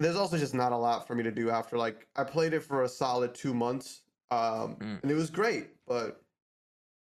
there's 0.00 0.16
also 0.16 0.36
just 0.36 0.54
not 0.54 0.72
a 0.72 0.76
lot 0.76 1.06
for 1.06 1.14
me 1.14 1.22
to 1.22 1.30
do 1.30 1.50
after 1.50 1.78
like 1.78 2.08
I 2.16 2.24
played 2.24 2.52
it 2.52 2.60
for 2.60 2.82
a 2.82 2.88
solid 2.88 3.34
two 3.34 3.54
months, 3.54 4.02
um, 4.30 4.76
Mm. 4.76 5.02
and 5.02 5.10
it 5.10 5.14
was 5.14 5.30
great. 5.30 5.68
But 5.86 6.20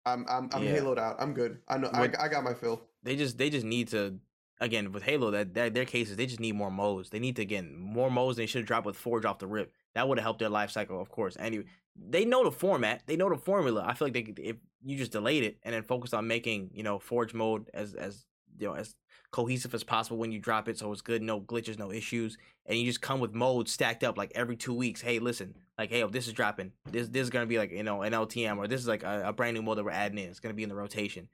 I'm 0.06 0.26
I'm 0.30 0.50
I'm 0.54 0.64
Yeah. 0.64 0.78
haloed 0.80 0.98
out. 0.98 1.18
I'm 1.20 1.34
good. 1.34 1.60
I 1.68 1.78
know 1.78 1.90
I, 1.94 2.04
I 2.20 2.28
got 2.30 2.44
my 2.46 2.54
fill. 2.54 2.88
they 3.04 3.16
just 3.18 3.38
they 3.38 3.50
just 3.50 3.66
need 3.66 3.90
to 3.90 4.18
again 4.64 4.92
with 4.92 5.04
Halo 5.04 5.30
that, 5.32 5.54
that 5.54 5.74
their 5.74 5.86
cases 5.86 6.16
they 6.16 6.26
just 6.26 6.40
need 6.40 6.56
more 6.56 6.72
modes. 6.72 7.10
They 7.10 7.20
need 7.20 7.36
to 7.36 7.42
again 7.42 7.76
more 7.78 8.10
modes. 8.10 8.38
They 8.38 8.46
should 8.46 8.62
have 8.62 8.68
dropped 8.68 8.86
with 8.86 8.96
Forge 8.96 9.26
off 9.26 9.40
the 9.40 9.48
rip. 9.48 9.74
That 9.94 10.08
would 10.08 10.18
have 10.18 10.24
helped 10.24 10.40
their 10.40 10.50
life 10.50 10.72
cycle, 10.72 11.00
of 11.00 11.10
course. 11.10 11.36
Anyway, 11.40 11.66
they 11.96 12.26
know 12.26 12.44
the 12.44 12.52
format. 12.52 13.04
They 13.06 13.16
know 13.16 13.30
the 13.30 13.38
formula. 13.38 13.84
I 13.86 13.94
feel 13.94 14.08
like 14.08 14.14
they 14.14 14.42
if 14.42 14.56
you 14.84 14.98
just 14.98 15.12
delayed 15.12 15.44
it 15.44 15.58
and 15.64 15.76
then 15.76 15.84
focused 15.84 16.14
on 16.14 16.28
making 16.28 16.72
you 16.74 16.84
know 16.84 16.98
Forge 16.98 17.34
mode 17.34 17.70
as 17.74 17.94
as 17.94 18.26
you 18.58 18.68
know 18.68 18.74
as 18.74 18.96
cohesive 19.32 19.74
as 19.74 19.84
possible 19.84 20.18
when 20.18 20.32
you 20.32 20.40
drop 20.40 20.70
it, 20.70 20.78
so 20.78 20.92
it's 20.92 21.02
good, 21.02 21.22
no 21.22 21.42
glitches, 21.42 21.78
no 21.78 21.92
issues, 21.92 22.38
and 22.66 22.78
you 22.78 22.86
just 22.86 23.02
come 23.02 23.20
with 23.20 23.34
modes 23.34 23.72
stacked 23.72 24.04
up 24.04 24.18
like 24.18 24.32
every 24.36 24.56
two 24.56 24.74
weeks. 24.74 25.02
Hey, 25.02 25.20
listen, 25.20 25.56
like 25.78 25.90
hey, 25.90 26.04
oh, 26.04 26.08
this 26.08 26.28
is 26.28 26.34
dropping. 26.34 26.72
This 26.90 27.10
this 27.10 27.24
is 27.24 27.30
gonna 27.30 27.46
be 27.46 27.58
like 27.58 27.72
you 27.72 27.84
know 27.84 28.02
an 28.02 28.14
LTM 28.14 28.58
or 28.58 28.68
this 28.68 28.80
is 28.80 28.88
like 28.88 29.04
a, 29.04 29.24
a 29.28 29.34
brand 29.34 29.56
new 29.56 29.62
mode 29.62 29.78
that 29.78 29.84
we're 29.84 29.92
adding 29.92 30.18
in. 30.18 30.30
It's 30.30 30.40
gonna 30.40 30.54
be 30.54 30.64
in 30.64 30.70
the 30.70 30.76
rotation 30.76 31.28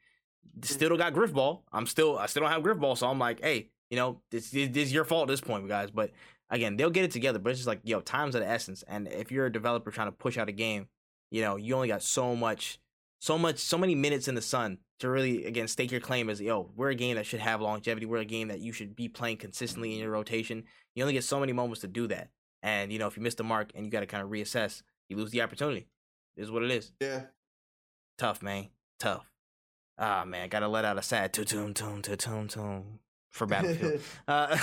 Mm-hmm. 0.48 0.64
still 0.64 0.90
don't 0.90 0.98
got 0.98 1.14
Grifball. 1.14 1.62
I'm 1.72 1.86
still 1.86 2.18
I 2.18 2.26
still 2.28 2.44
don't 2.44 2.52
have 2.52 2.64
Grifball, 2.64 2.98
so 2.98 3.08
I'm 3.08 3.20
like, 3.20 3.42
hey, 3.42 3.70
you 3.90 3.98
know, 3.98 4.22
this, 4.32 4.52
this, 4.52 4.70
this 4.70 4.86
is 4.86 4.94
your 4.94 5.06
fault 5.06 5.24
at 5.24 5.34
this 5.34 5.42
point, 5.42 5.68
guys. 5.68 5.92
But 5.92 6.12
again, 6.50 6.78
they'll 6.78 6.90
get 6.90 7.06
it 7.06 7.12
together. 7.12 7.40
But 7.40 7.52
it's 7.52 7.60
just 7.60 7.68
like, 7.68 7.82
yo, 7.84 8.02
time's 8.02 8.36
of 8.36 8.42
the 8.42 8.48
essence. 8.48 8.84
And 8.88 9.08
if 9.08 9.32
you're 9.32 9.48
a 9.48 9.52
developer 9.52 9.92
trying 9.92 10.08
to 10.08 10.12
push 10.12 10.38
out 10.38 10.50
a 10.50 10.54
game, 10.54 10.88
you 11.32 11.42
know, 11.42 11.56
you 11.56 11.76
only 11.76 11.88
got 11.88 12.04
so 12.04 12.36
much, 12.36 12.80
so 13.20 13.38
much, 13.38 13.58
so 13.60 13.78
many 13.78 13.96
minutes 13.96 14.28
in 14.28 14.36
the 14.36 14.42
sun 14.42 14.80
to 15.00 15.10
really 15.10 15.46
again 15.46 15.68
stake 15.68 15.92
your 15.92 16.02
claim 16.02 16.30
as, 16.30 16.42
yo, 16.42 16.72
we're 16.76 16.90
a 16.90 16.96
game 16.96 17.16
that 17.16 17.26
should 17.26 17.40
have 17.40 17.62
longevity. 17.62 18.06
We're 18.06 18.18
a 18.18 18.26
game 18.26 18.50
that 18.50 18.60
you 18.60 18.72
should 18.72 18.96
be 18.96 19.08
playing 19.08 19.38
consistently 19.38 19.94
in 19.94 20.00
your 20.00 20.12
rotation. 20.12 20.64
You 20.96 21.04
only 21.04 21.14
get 21.14 21.24
so 21.24 21.40
many 21.40 21.54
moments 21.54 21.82
to 21.82 21.88
do 21.88 22.08
that. 22.08 22.30
And 22.62 22.92
you 22.92 23.00
know, 23.00 23.08
if 23.08 23.16
you 23.16 23.24
miss 23.24 23.36
the 23.36 23.44
mark 23.44 23.72
and 23.76 23.86
you 23.86 23.92
got 23.92 24.02
to 24.02 24.06
kind 24.06 24.24
of 24.24 24.30
reassess, 24.30 24.82
you 25.08 25.18
lose 25.18 25.32
the 25.32 25.42
opportunity. 25.42 25.88
This 26.36 26.46
is 26.46 26.52
what 26.52 26.64
it 26.64 26.72
is. 26.72 26.92
Yeah. 27.00 27.22
Tough, 28.18 28.42
man. 28.44 28.68
Tough. 29.00 29.30
Ah, 30.00 30.24
man. 30.26 30.48
Gotta 30.50 30.68
let 30.68 30.86
out 30.86 30.98
a 30.98 31.02
sad 31.02 31.34
to 31.34 31.46
tune 31.46 31.74
tune 31.74 32.02
to 32.04 32.16
tune 32.16 32.48
tune 32.48 33.00
for 33.30 33.46
Battlefield. 33.46 34.02
uh, 34.28 34.58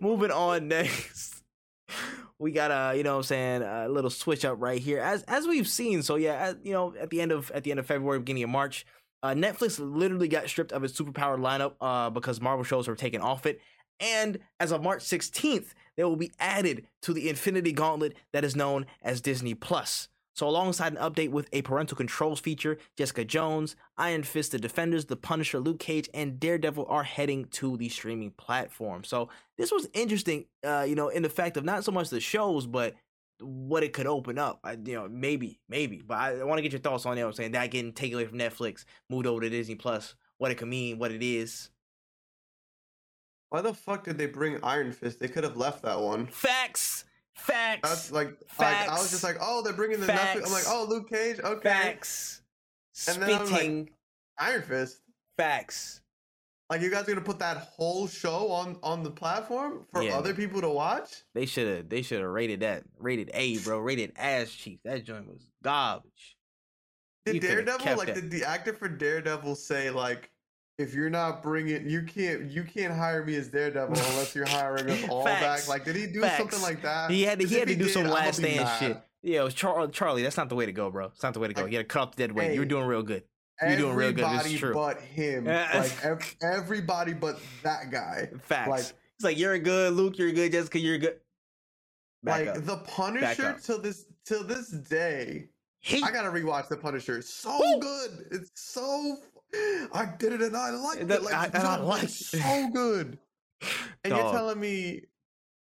moving 0.00 0.32
on 0.32 0.68
next. 0.68 1.42
We 2.38 2.52
got 2.52 2.70
a, 2.70 2.96
you 2.96 3.02
know 3.02 3.12
what 3.12 3.18
I'm 3.18 3.22
saying, 3.24 3.62
a 3.62 3.88
little 3.88 4.10
switch 4.10 4.44
up 4.44 4.56
right 4.60 4.80
here. 4.80 4.98
As 4.98 5.22
as 5.24 5.46
we've 5.46 5.68
seen, 5.68 6.02
so 6.02 6.16
yeah, 6.16 6.32
at, 6.32 6.64
you 6.64 6.72
know, 6.72 6.94
at 6.98 7.10
the 7.10 7.20
end 7.20 7.32
of 7.32 7.50
at 7.52 7.64
the 7.64 7.70
end 7.70 7.78
of 7.78 7.86
February, 7.86 8.18
beginning 8.18 8.44
of 8.44 8.50
March, 8.50 8.86
uh, 9.22 9.30
Netflix 9.30 9.78
literally 9.78 10.28
got 10.28 10.48
stripped 10.48 10.72
of 10.72 10.82
its 10.82 10.98
superpowered 10.98 11.40
lineup 11.40 11.74
uh, 11.80 12.10
because 12.10 12.40
Marvel 12.40 12.64
shows 12.64 12.88
were 12.88 12.96
taken 12.96 13.20
off 13.20 13.46
it. 13.46 13.60
And 14.00 14.38
as 14.58 14.72
of 14.72 14.82
March 14.82 15.02
16th, 15.02 15.74
they 15.96 16.04
will 16.04 16.16
be 16.16 16.32
added 16.40 16.86
to 17.02 17.12
the 17.12 17.28
Infinity 17.28 17.72
Gauntlet 17.72 18.16
that 18.32 18.44
is 18.44 18.56
known 18.56 18.86
as 19.02 19.20
Disney 19.20 19.52
Plus. 19.54 20.08
So, 20.34 20.48
alongside 20.48 20.92
an 20.92 20.98
update 20.98 21.30
with 21.30 21.48
a 21.52 21.62
parental 21.62 21.96
controls 21.96 22.40
feature, 22.40 22.78
Jessica 22.96 23.24
Jones, 23.24 23.76
Iron 23.98 24.22
Fist, 24.22 24.52
The 24.52 24.58
Defenders, 24.58 25.06
The 25.06 25.16
Punisher, 25.16 25.58
Luke 25.58 25.80
Cage, 25.80 26.08
and 26.14 26.38
Daredevil 26.38 26.86
are 26.88 27.02
heading 27.02 27.46
to 27.46 27.76
the 27.76 27.88
streaming 27.88 28.30
platform. 28.30 29.04
So, 29.04 29.28
this 29.58 29.72
was 29.72 29.88
interesting, 29.92 30.46
uh, 30.64 30.86
you 30.88 30.94
know, 30.94 31.08
in 31.08 31.22
the 31.22 31.28
fact 31.28 31.56
of 31.56 31.64
not 31.64 31.84
so 31.84 31.92
much 31.92 32.10
the 32.10 32.20
shows, 32.20 32.66
but 32.66 32.94
what 33.40 33.82
it 33.82 33.92
could 33.92 34.06
open 34.06 34.38
up. 34.38 34.60
I, 34.62 34.72
you 34.72 34.94
know, 34.94 35.08
maybe, 35.08 35.60
maybe. 35.68 36.02
But 36.06 36.18
I, 36.18 36.40
I 36.40 36.44
want 36.44 36.58
to 36.58 36.62
get 36.62 36.72
your 36.72 36.80
thoughts 36.80 37.06
on 37.06 37.18
it. 37.18 37.22
I'm 37.22 37.32
saying 37.32 37.52
that 37.52 37.70
getting 37.70 37.92
taken 37.92 38.18
away 38.18 38.26
from 38.26 38.38
Netflix, 38.38 38.84
moved 39.08 39.26
over 39.26 39.40
to 39.40 39.50
Disney 39.50 39.74
Plus, 39.74 40.14
what 40.38 40.50
it 40.50 40.56
could 40.56 40.68
mean, 40.68 40.98
what 40.98 41.12
it 41.12 41.22
is. 41.22 41.70
Why 43.50 43.62
the 43.62 43.74
fuck 43.74 44.04
did 44.04 44.16
they 44.16 44.26
bring 44.26 44.62
Iron 44.62 44.92
Fist? 44.92 45.18
They 45.18 45.28
could 45.28 45.42
have 45.42 45.56
left 45.56 45.82
that 45.82 46.00
one. 46.00 46.26
Facts. 46.28 47.04
Facts. 47.36 47.88
That's 47.88 48.12
like, 48.12 48.28
like 48.58 48.88
I 48.88 48.92
was 48.94 49.10
just 49.10 49.24
like, 49.24 49.36
oh, 49.40 49.62
they're 49.62 49.72
bringing 49.72 50.00
the 50.00 50.06
Netflix. 50.06 50.44
I'm 50.46 50.52
like, 50.52 50.64
oh, 50.66 50.86
Luke 50.88 51.08
Cage, 51.08 51.38
okay. 51.40 51.68
Facts. 51.68 52.42
And 53.08 53.22
then 53.22 53.30
I'm 53.30 53.38
like- 53.38 53.48
Spitting 53.48 53.90
Iron 54.38 54.62
Fist. 54.62 55.00
facts. 55.36 56.00
Like 56.68 56.82
you 56.82 56.90
guys 56.90 57.02
are 57.02 57.06
gonna 57.14 57.20
put 57.20 57.40
that 57.40 57.56
whole 57.56 58.06
show 58.06 58.52
on 58.52 58.78
on 58.84 59.02
the 59.02 59.10
platform 59.10 59.86
for 59.92 60.02
Yeah. 60.04 60.16
other 60.16 60.32
people 60.34 60.60
to 60.60 60.68
watch? 60.68 61.24
They 61.34 61.44
should 61.44 61.66
have. 61.66 61.88
They 61.88 62.02
should 62.02 62.20
have 62.20 62.30
rated 62.30 62.60
that. 62.60 62.84
Rated 62.96 63.30
A, 63.34 63.58
bro. 63.58 63.80
Rated 63.80 64.12
ass 64.16 64.50
cheeks. 64.52 64.80
That 64.84 65.04
joint 65.04 65.26
was 65.26 65.50
garbage. 65.64 66.36
Did 67.26 67.34
You 67.34 67.40
Daredevil 67.40 67.96
like 67.96 68.06
that. 68.06 68.14
did 68.14 68.30
the 68.30 68.44
actor 68.44 68.72
for 68.72 68.88
Daredevil 68.88 69.56
say 69.56 69.90
like 69.90 70.29
if 70.80 70.94
you're 70.94 71.10
not 71.10 71.42
bringing 71.42 71.88
you 71.88 72.02
can't 72.02 72.50
you 72.50 72.64
can't 72.64 72.92
hire 72.94 73.24
me 73.24 73.36
as 73.36 73.48
Daredevil 73.48 73.94
unless 73.96 74.34
you're 74.34 74.46
hiring 74.46 74.88
us 74.90 75.04
all 75.08 75.24
back 75.24 75.68
like 75.68 75.84
did 75.84 75.96
he 75.96 76.06
do 76.06 76.20
Facts. 76.22 76.38
something 76.38 76.62
like 76.62 76.82
that 76.82 77.10
He 77.10 77.22
had 77.22 77.38
to. 77.40 77.46
He 77.46 77.56
had 77.58 77.68
to 77.68 77.76
do 77.76 77.84
did, 77.84 77.92
some 77.92 78.04
last 78.08 78.36
stand 78.38 78.56
mad. 78.64 78.78
shit. 78.78 79.00
Yeah, 79.22 79.40
it 79.42 79.44
was 79.44 79.54
Char- 79.54 79.88
Charlie. 79.88 80.22
That's 80.22 80.36
not 80.38 80.48
the 80.48 80.54
way 80.54 80.64
to 80.66 80.72
go, 80.72 80.90
bro. 80.90 81.06
It's 81.06 81.22
not 81.22 81.34
the 81.34 81.40
way 81.40 81.48
to 81.48 81.54
go. 81.54 81.66
You 81.66 81.72
got 81.72 81.78
to 81.78 81.84
cut 81.84 82.02
off 82.02 82.16
the 82.16 82.22
dead 82.26 82.32
weight. 82.32 82.54
You 82.54 82.60
were 82.60 82.64
Hey. 82.64 82.68
doing 82.70 82.86
real 82.86 83.02
good. 83.02 83.22
You're 83.60 83.76
doing 83.76 83.94
real 83.94 84.12
good. 84.12 84.24
This 84.40 84.46
is 84.46 84.58
true. 84.58 84.72
but 84.72 84.98
him 85.02 85.44
like 85.74 86.04
ev- 86.04 86.36
everybody 86.42 87.12
but 87.12 87.38
that 87.62 87.90
guy 87.90 88.30
Facts. 88.44 88.68
like- 88.70 88.80
it's 88.80 89.24
like 89.24 89.38
you're 89.38 89.58
good, 89.58 89.92
Luke. 89.92 90.16
You're 90.18 90.32
good, 90.32 90.52
Jessica. 90.52 90.78
You're 90.78 90.96
good. 90.96 91.16
Back 92.22 92.46
like 92.46 92.56
up. 92.56 92.64
the 92.64 92.76
Punisher 92.78 93.56
till 93.62 93.80
this 93.80 94.06
till 94.24 94.44
this 94.44 94.68
day 94.70 95.48
He, 95.80 96.02
I 96.02 96.10
gotta 96.10 96.28
rewatch 96.30 96.68
the 96.68 96.76
Punisher 96.76 97.16
it's 97.18 97.32
so 97.32 97.58
good 97.80 98.26
it's 98.30 98.50
so 98.54 99.16
I 99.54 100.12
did 100.18 100.32
it 100.34 100.42
and 100.42 100.56
I 100.56 100.70
liked 100.70 101.08
That- 101.08 101.20
it 101.20 101.22
like 101.24 101.34
I- 101.34 101.46
and 101.46 101.66
I 101.66 101.76
liked 101.78 102.04
it. 102.04 102.10
so 102.10 102.68
good 102.74 103.18
And 104.04 104.14
you're 104.14 104.32
telling 104.32 104.58
me, 104.60 105.02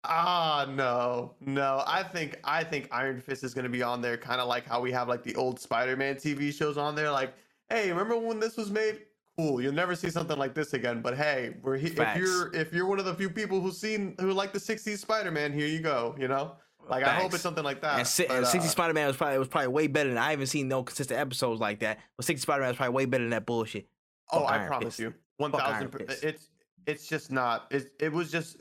ah, 0.04 0.66
no, 0.68 1.34
no. 1.40 1.82
I 1.86 2.02
think 2.02 2.38
I 2.44 2.64
think 2.64 2.88
Iron 2.92 3.20
Fist 3.20 3.44
is 3.44 3.54
gonna 3.54 3.68
be 3.68 3.82
on 3.82 4.00
there, 4.00 4.16
kind 4.16 4.40
of 4.40 4.48
like 4.48 4.66
how 4.66 4.80
we 4.80 4.92
have 4.92 5.08
like 5.08 5.22
the 5.22 5.34
old 5.36 5.60
Spider-Man 5.60 6.16
TV 6.16 6.52
shows 6.52 6.76
on 6.76 6.94
there. 6.94 7.10
Like, 7.10 7.34
hey, 7.70 7.90
remember 7.90 8.16
when 8.18 8.40
this 8.40 8.56
was 8.56 8.70
made? 8.70 9.00
Cool. 9.36 9.60
You'll 9.62 9.72
never 9.72 9.94
see 9.94 10.10
something 10.10 10.36
like 10.36 10.52
this 10.54 10.72
again. 10.74 11.00
But 11.00 11.16
hey, 11.16 11.54
we're 11.62 11.76
he- 11.76 11.88
if 11.88 12.16
you're 12.16 12.54
if 12.54 12.72
you're 12.72 12.86
one 12.86 12.98
of 12.98 13.04
the 13.04 13.14
few 13.14 13.30
people 13.30 13.60
who've 13.60 13.74
seen 13.74 14.14
who 14.20 14.32
like 14.32 14.52
the 14.52 14.58
'60s 14.58 14.98
Spider-Man, 14.98 15.52
here 15.52 15.66
you 15.68 15.80
go. 15.80 16.14
You 16.18 16.28
know, 16.28 16.56
like 16.88 17.04
I 17.04 17.14
hope 17.14 17.32
it's 17.34 17.42
something 17.42 17.64
like 17.64 17.80
that. 17.82 17.98
And, 17.98 18.06
si- 18.06 18.26
but, 18.28 18.36
and 18.38 18.46
60 18.46 18.66
uh, 18.66 18.70
Spider 18.70 18.94
Man 18.94 19.06
was 19.06 19.16
probably 19.16 19.38
was 19.38 19.48
probably 19.48 19.68
way 19.68 19.86
better 19.86 20.08
than 20.08 20.18
I 20.18 20.30
haven't 20.30 20.46
seen 20.46 20.68
no 20.68 20.82
consistent 20.82 21.18
episodes 21.20 21.60
like 21.60 21.80
that. 21.80 21.98
But 22.16 22.26
60 22.26 22.42
Spider 22.42 22.60
Man 22.62 22.68
was 22.70 22.76
probably 22.76 22.94
way 22.94 23.04
better 23.04 23.24
than 23.24 23.30
that 23.30 23.46
bullshit. 23.46 23.86
Oh, 24.32 24.40
Fuck 24.40 24.50
I 24.50 24.56
Iron 24.58 24.66
promise 24.68 24.86
Fist. 24.96 24.98
you, 25.00 25.14
one 25.38 25.52
thousand. 25.52 25.90
per- 25.90 26.04
It's 26.22 26.50
it's 26.86 27.06
just 27.06 27.30
not. 27.30 27.66
It 27.70 27.92
it 28.00 28.12
was 28.12 28.30
just 28.30 28.56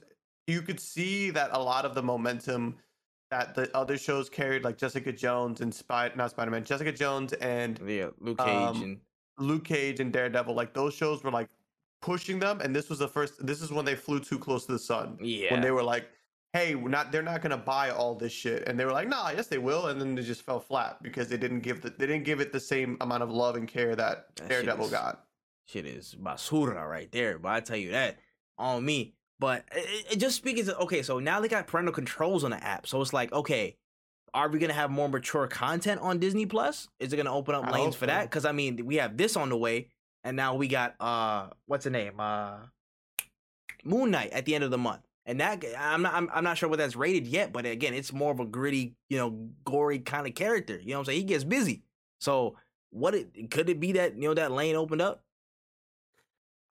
you 0.48 0.62
could 0.62 0.80
see 0.80 1.30
that 1.32 1.50
a 1.54 1.60
lot 1.60 1.86
of 1.86 1.94
the 1.96 2.02
momentum 2.04 2.76
that 3.32 3.54
the 3.56 3.70
other 3.76 3.98
shows 3.98 4.30
carried, 4.30 4.64
like 4.64 4.78
Jessica 4.78 5.12
Jones 5.12 5.60
and 5.60 5.74
Spy, 5.74 6.10
not 6.16 6.30
Spider 6.30 6.52
Man, 6.52 6.64
Jessica 6.64 6.92
Jones 6.94 7.34
and 7.34 7.80
Yeah, 7.86 8.08
Luke 8.20 8.38
Cage 8.38 8.48
Um, 8.48 8.82
and 8.84 9.00
Luke 9.40 9.66
Cage 9.66 10.00
and 10.00 10.14
Daredevil, 10.14 10.54
like 10.56 10.74
those 10.74 10.94
shows 10.94 11.24
were 11.24 11.32
like 11.32 11.50
pushing 12.02 12.40
them, 12.40 12.62
and 12.62 12.74
this 12.76 12.90
was 12.90 13.00
the 13.00 13.08
first. 13.08 13.46
This 13.46 13.62
is 13.62 13.72
when 13.72 13.84
they 13.84 13.96
flew 13.96 14.20
too 14.22 14.40
close 14.40 14.66
to 14.68 14.72
the 14.72 14.80
sun. 14.80 15.18
yeah, 15.22 15.52
When 15.52 15.62
they 15.62 15.72
were 15.72 15.84
like, 15.84 16.10
"Hey, 16.54 16.76
we're 16.76 16.90
not. 16.90 17.12
They're 17.12 17.22
not 17.22 17.42
gonna 17.42 17.58
buy 17.58 17.90
all 17.92 18.16
this 18.16 18.32
shit," 18.32 18.68
and 18.68 18.80
they 18.80 18.86
were 18.86 18.92
like, 18.92 19.08
"Nah, 19.08 19.30
yes 19.32 19.48
they 19.48 19.58
will," 19.58 19.88
and 19.88 20.00
then 20.02 20.16
they 20.16 20.24
just 20.24 20.42
fell 20.44 20.60
flat 20.60 21.02
because 21.04 21.28
they 21.30 21.38
didn't 21.38 21.60
give 21.62 21.82
the, 21.82 21.90
they 21.90 22.08
didn't 22.08 22.24
give 22.26 22.40
it 22.40 22.52
the 22.52 22.60
same 22.60 22.98
amount 23.02 23.24
of 23.24 23.30
love 23.32 23.56
and 23.56 23.68
care 23.68 23.96
that, 23.96 24.36
That 24.38 24.50
shit 24.66 24.68
is- 24.80 24.90
got. 24.90 25.26
shit 25.66 25.86
is 25.86 26.16
basura 26.20 26.88
right 26.90 27.12
there. 27.12 27.38
But 27.38 27.50
I 27.52 27.60
tell 27.60 27.78
you 27.78 27.92
that 27.92 28.18
on 28.58 28.84
me. 28.86 29.14
But 29.40 29.66
it, 29.72 30.14
it 30.14 30.16
just 30.20 30.36
speaking 30.36 30.66
to 30.66 30.78
okay, 30.80 31.04
so 31.04 31.20
now 31.20 31.40
they 31.42 31.48
got 31.48 31.68
parental 31.68 31.94
controls 31.94 32.44
on 32.44 32.52
the 32.52 32.64
app, 32.64 32.88
so 32.88 33.02
it's 33.02 33.14
like 33.14 33.32
okay. 33.34 33.78
Are 34.34 34.50
we 34.50 34.60
gonna 34.60 34.74
have 34.74 34.92
more 34.92 35.08
mature 35.10 35.48
content 35.48 36.02
on 36.02 36.20
Disney 36.20 36.46
Plus? 36.46 36.90
Is 37.00 37.14
it 37.14 37.18
gonna 37.18 37.34
open 37.34 37.56
up 37.56 37.66
I 37.66 37.72
lanes 37.72 37.96
for 37.96 38.02
so. 38.02 38.08
that? 38.08 38.24
Because 38.24 38.46
I 38.46 38.52
mean, 38.52 38.86
we 38.86 38.96
have 38.98 39.16
this 39.18 39.36
on 39.38 39.50
the 39.50 39.58
way, 39.58 39.88
and 40.24 40.36
now 40.36 40.56
we 40.56 40.68
got 40.68 40.96
uh, 41.00 41.48
what's 41.66 41.86
the 41.86 41.90
name? 41.92 42.20
Uh, 42.20 42.58
Moon 43.84 44.12
Knight 44.12 44.32
at 44.32 44.46
the 44.46 44.54
end 44.54 44.64
of 44.64 44.70
the 44.72 44.78
month, 44.78 45.07
and 45.28 45.42
that 45.42 45.64
I'm 45.78 46.02
not 46.02 46.14
I'm, 46.14 46.30
I'm 46.34 46.44
not 46.44 46.58
sure 46.58 46.70
what 46.70 46.80
that's 46.80 46.96
rated 46.96 47.28
yet, 47.28 47.52
but 47.54 47.66
again, 47.66 47.94
it's 47.94 48.14
more 48.14 48.32
of 48.32 48.40
a 48.40 48.46
gritty, 48.46 48.96
you 49.10 49.18
know, 49.18 49.50
gory 49.66 50.00
kind 50.00 50.26
of 50.26 50.34
character. 50.34 50.80
You 50.80 50.92
know 50.92 50.96
what 50.96 51.00
I'm 51.02 51.06
saying? 51.06 51.20
He 51.20 51.26
gets 51.26 51.44
busy. 51.44 51.84
So 52.20 52.56
what 52.90 53.14
it 53.14 53.52
could 53.52 53.70
it 53.70 53.80
be 53.80 53.92
that 53.92 54.16
you 54.16 54.30
know 54.30 54.34
that 54.34 54.52
lane 54.52 54.76
opened 54.76 55.02
up? 55.02 55.24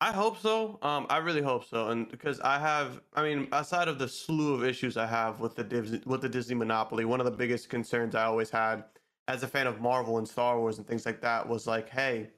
I 0.00 0.12
hope 0.12 0.38
so. 0.38 0.78
Um, 0.82 1.07
I 1.09 1.18
really 1.18 1.40
hope 1.40 1.64
so, 1.64 1.88
and 1.88 2.09
because 2.11 2.38
I 2.40 2.59
have, 2.59 3.00
I 3.14 3.22
mean, 3.22 3.48
aside 3.52 3.88
of 3.88 3.98
the 3.98 4.07
slew 4.07 4.52
of 4.52 4.62
issues 4.62 4.98
I 4.98 5.07
have 5.07 5.40
with 5.40 5.54
the 5.54 5.64
Disney, 5.64 6.02
with 6.04 6.20
the 6.20 6.28
Disney 6.28 6.54
monopoly, 6.54 7.07
one 7.07 7.18
of 7.20 7.24
the 7.24 7.32
biggest 7.32 7.70
concerns 7.70 8.14
I 8.14 8.24
always 8.24 8.50
had 8.50 8.84
as 9.28 9.42
a 9.42 9.48
fan 9.48 9.66
of 9.66 9.80
Marvel 9.80 10.18
and 10.18 10.28
Star 10.28 10.59
Wars 10.59 10.78
and 10.78 10.86
things 10.86 11.07
like 11.07 11.20
that 11.22 11.48
was 11.48 11.66
like, 11.66 11.88
hey, 11.88 12.28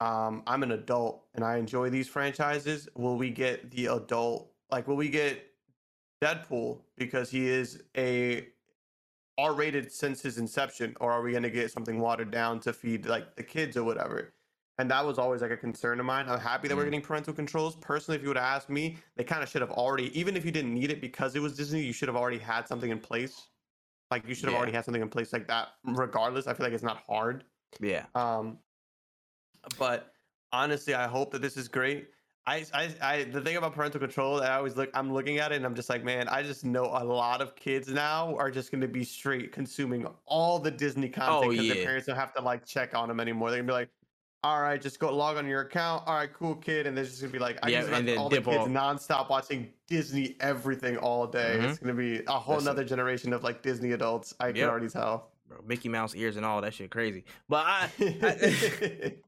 um, 0.00 0.42
I'm 0.46 0.62
an 0.62 0.72
adult 0.72 1.24
and 1.34 1.44
I 1.44 1.56
enjoy 1.56 1.90
these 1.90 2.08
franchises. 2.08 2.88
Will 2.96 3.16
we 3.16 3.30
get 3.30 3.70
the 3.72 3.86
adult? 3.86 4.52
Like, 4.70 4.86
will 4.86 4.96
we 4.96 5.08
get 5.08 5.54
Deadpool 6.22 6.82
because 6.96 7.30
he 7.30 7.48
is 7.48 7.82
a 7.96 8.48
R-rated 9.38 9.92
since 9.92 10.20
his 10.20 10.38
inception, 10.38 10.96
or 11.00 11.12
are 11.12 11.22
we 11.22 11.30
going 11.30 11.44
to 11.44 11.50
get 11.50 11.70
something 11.70 12.00
watered 12.00 12.30
down 12.30 12.60
to 12.60 12.72
feed 12.72 13.06
like 13.06 13.36
the 13.36 13.42
kids 13.42 13.76
or 13.76 13.84
whatever? 13.84 14.34
And 14.80 14.90
that 14.90 15.04
was 15.04 15.18
always 15.18 15.42
like 15.42 15.50
a 15.50 15.56
concern 15.56 15.98
of 16.00 16.06
mine. 16.06 16.28
I'm 16.28 16.38
happy 16.38 16.68
that 16.68 16.76
we're 16.76 16.82
Mm. 16.82 16.86
getting 16.86 17.02
parental 17.02 17.34
controls. 17.34 17.76
Personally, 17.76 18.16
if 18.16 18.22
you 18.22 18.28
would 18.28 18.36
have 18.36 18.46
asked 18.46 18.68
me, 18.68 18.98
they 19.16 19.24
kind 19.24 19.42
of 19.42 19.48
should 19.48 19.60
have 19.60 19.70
already, 19.72 20.16
even 20.18 20.36
if 20.36 20.44
you 20.44 20.50
didn't 20.52 20.72
need 20.74 20.90
it 20.90 21.00
because 21.00 21.34
it 21.34 21.40
was 21.40 21.56
Disney, 21.56 21.82
you 21.82 21.92
should 21.92 22.08
have 22.08 22.16
already 22.16 22.38
had 22.38 22.68
something 22.68 22.90
in 22.90 23.00
place. 23.00 23.48
Like 24.10 24.26
you 24.26 24.34
should 24.34 24.44
have 24.44 24.52
Yeah. 24.52 24.58
already 24.58 24.72
had 24.72 24.84
something 24.84 25.02
in 25.02 25.08
place 25.08 25.32
like 25.32 25.46
that. 25.48 25.68
Regardless, 25.84 26.46
I 26.46 26.54
feel 26.54 26.64
like 26.64 26.72
it's 26.72 26.82
not 26.82 26.98
hard. 26.98 27.44
Yeah. 27.80 28.06
Um, 28.14 28.58
but 29.78 30.14
honestly, 30.52 30.94
I 30.94 31.06
hope 31.08 31.30
that 31.32 31.42
this 31.42 31.56
is 31.56 31.68
great. 31.68 32.10
I, 32.48 32.64
I, 32.72 32.94
I, 33.02 33.24
the 33.24 33.40
thing 33.42 33.56
about 33.56 33.74
parental 33.74 34.00
control, 34.00 34.40
I 34.40 34.54
always 34.56 34.74
look, 34.76 34.88
I'm 34.94 35.12
looking 35.12 35.38
at 35.38 35.52
it 35.52 35.56
and 35.56 35.66
I'm 35.66 35.74
just 35.74 35.90
like, 35.90 36.02
man, 36.02 36.28
I 36.28 36.42
just 36.42 36.64
know 36.64 36.84
a 36.84 37.04
lot 37.04 37.42
of 37.42 37.54
kids 37.54 37.88
now 37.88 38.34
are 38.36 38.50
just 38.50 38.70
going 38.70 38.80
to 38.80 38.88
be 38.88 39.04
straight 39.04 39.52
consuming 39.52 40.06
all 40.24 40.58
the 40.58 40.70
Disney 40.70 41.08
content 41.10 41.44
Oh, 41.44 41.50
because 41.50 41.66
yeah. 41.66 41.74
their 41.74 41.84
parents 41.84 42.06
don't 42.06 42.16
have 42.16 42.32
to 42.34 42.40
like 42.42 42.64
check 42.64 42.94
on 42.94 43.08
them 43.08 43.20
anymore. 43.20 43.50
They're 43.50 43.58
gonna 43.60 43.66
be 43.68 43.72
like, 43.74 43.90
all 44.44 44.62
right, 44.62 44.80
just 44.80 44.98
go 45.00 45.14
log 45.14 45.36
on 45.36 45.46
your 45.46 45.60
account. 45.62 46.04
All 46.06 46.14
right, 46.14 46.32
cool 46.32 46.54
kid. 46.54 46.86
And 46.86 46.96
they're 46.96 47.04
just 47.04 47.20
gonna 47.20 47.32
be 47.32 47.38
like, 47.38 47.58
I 47.62 47.68
Yeah, 47.68 47.80
just 47.82 47.92
and 47.92 48.08
then 48.08 48.16
all 48.18 48.28
the 48.30 48.40
kids 48.40 48.56
off. 48.56 48.68
nonstop 48.68 49.28
watching 49.28 49.68
Disney 49.86 50.36
everything 50.40 50.96
all 50.96 51.26
day. 51.26 51.58
Mhm. 51.60 51.64
It's 51.70 51.78
gonna 51.78 51.92
be 51.92 52.22
a 52.26 52.30
whole 52.32 52.54
That's 52.54 52.64
it. 52.64 52.68
nother 52.70 52.84
generation 52.84 53.32
of 53.34 53.42
like 53.44 53.62
Disney 53.62 53.92
adults. 53.92 54.32
I 54.40 54.52
can 54.52 54.62
already 54.64 54.88
tell. 54.88 55.32
Bro, 55.48 55.58
Mickey 55.66 55.88
Mouse 55.88 56.14
ears 56.14 56.36
and 56.36 56.46
all 56.46 56.60
that 56.60 56.72
shit 56.72 56.90
crazy. 56.90 57.24
But 57.48 57.66
I, 57.66 57.90
I- 58.00 59.14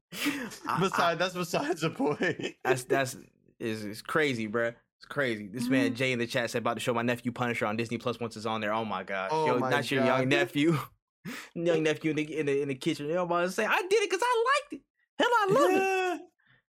Besides, 0.79 1.19
that's 1.19 1.33
besides 1.33 1.81
the 1.81 1.89
point. 1.89 2.55
that's 2.63 2.83
that's 2.83 3.15
is 3.59 3.85
is 3.85 4.01
crazy, 4.01 4.47
bruh. 4.47 4.73
It's 4.97 5.05
crazy. 5.07 5.47
This 5.47 5.63
Mm-hmm. 5.63 5.71
man 5.71 5.95
Jay 5.95 6.11
in 6.11 6.19
the 6.19 6.27
chat 6.27 6.49
said 6.51 6.59
about 6.59 6.75
to 6.75 6.79
show 6.79 6.93
my 6.93 7.01
nephew 7.01 7.31
Punisher 7.31 7.65
on 7.65 7.77
Disney 7.77 7.97
Plus 7.97 8.19
once 8.19 8.35
it's 8.37 8.45
on 8.45 8.61
there. 8.61 8.73
Oh 8.73 8.85
my 8.85 9.03
god! 9.03 9.29
Oh 9.31 9.47
yo, 9.47 9.59
my 9.59 9.69
not 9.69 9.89
your 9.89 10.03
young 10.05 10.27
nephew, 10.29 10.77
young 11.55 11.83
nephew 11.83 12.11
in 12.11 12.15
the 12.17 12.39
in 12.39 12.45
the, 12.45 12.61
in 12.61 12.67
the 12.67 12.75
kitchen. 12.75 13.07
You 13.07 13.13
know, 13.15 13.23
about 13.23 13.41
to 13.41 13.51
say 13.51 13.65
I 13.65 13.81
did 13.81 13.93
it 14.03 14.09
because 14.09 14.23
I 14.23 14.45
liked 14.61 14.73
it. 14.73 14.81
Hell, 15.17 15.29
I 15.31 15.47
love 15.49 15.71
it. 15.71 15.75
Yeah. 15.75 16.17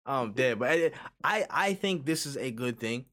I'm 0.09 0.33
dead, 0.33 0.59
but 0.59 0.71
I, 0.71 0.91
I 1.25 1.47
I 1.51 1.75
think 1.75 2.07
this 2.07 2.27
is 2.27 2.37
a 2.37 2.51
good 2.53 2.79
thing, 2.79 3.07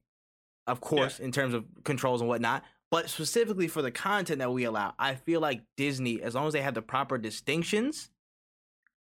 of 0.67 0.79
course, 0.79 1.19
in 1.19 1.31
terms 1.31 1.53
of 1.55 1.65
controls 1.83 2.21
and 2.21 2.27
whatnot. 2.29 2.63
But 2.91 3.09
specifically 3.09 3.67
for 3.67 3.81
the 3.81 3.89
content 3.89 4.37
that 4.39 4.51
we 4.53 4.65
allow, 4.65 4.93
I 4.99 5.15
feel 5.15 5.41
like 5.41 5.63
Disney, 5.75 6.21
as 6.21 6.35
long 6.35 6.45
as 6.45 6.53
they 6.53 6.61
have 6.61 6.75
the 6.75 6.83
proper 6.83 7.17
distinctions, 7.17 8.11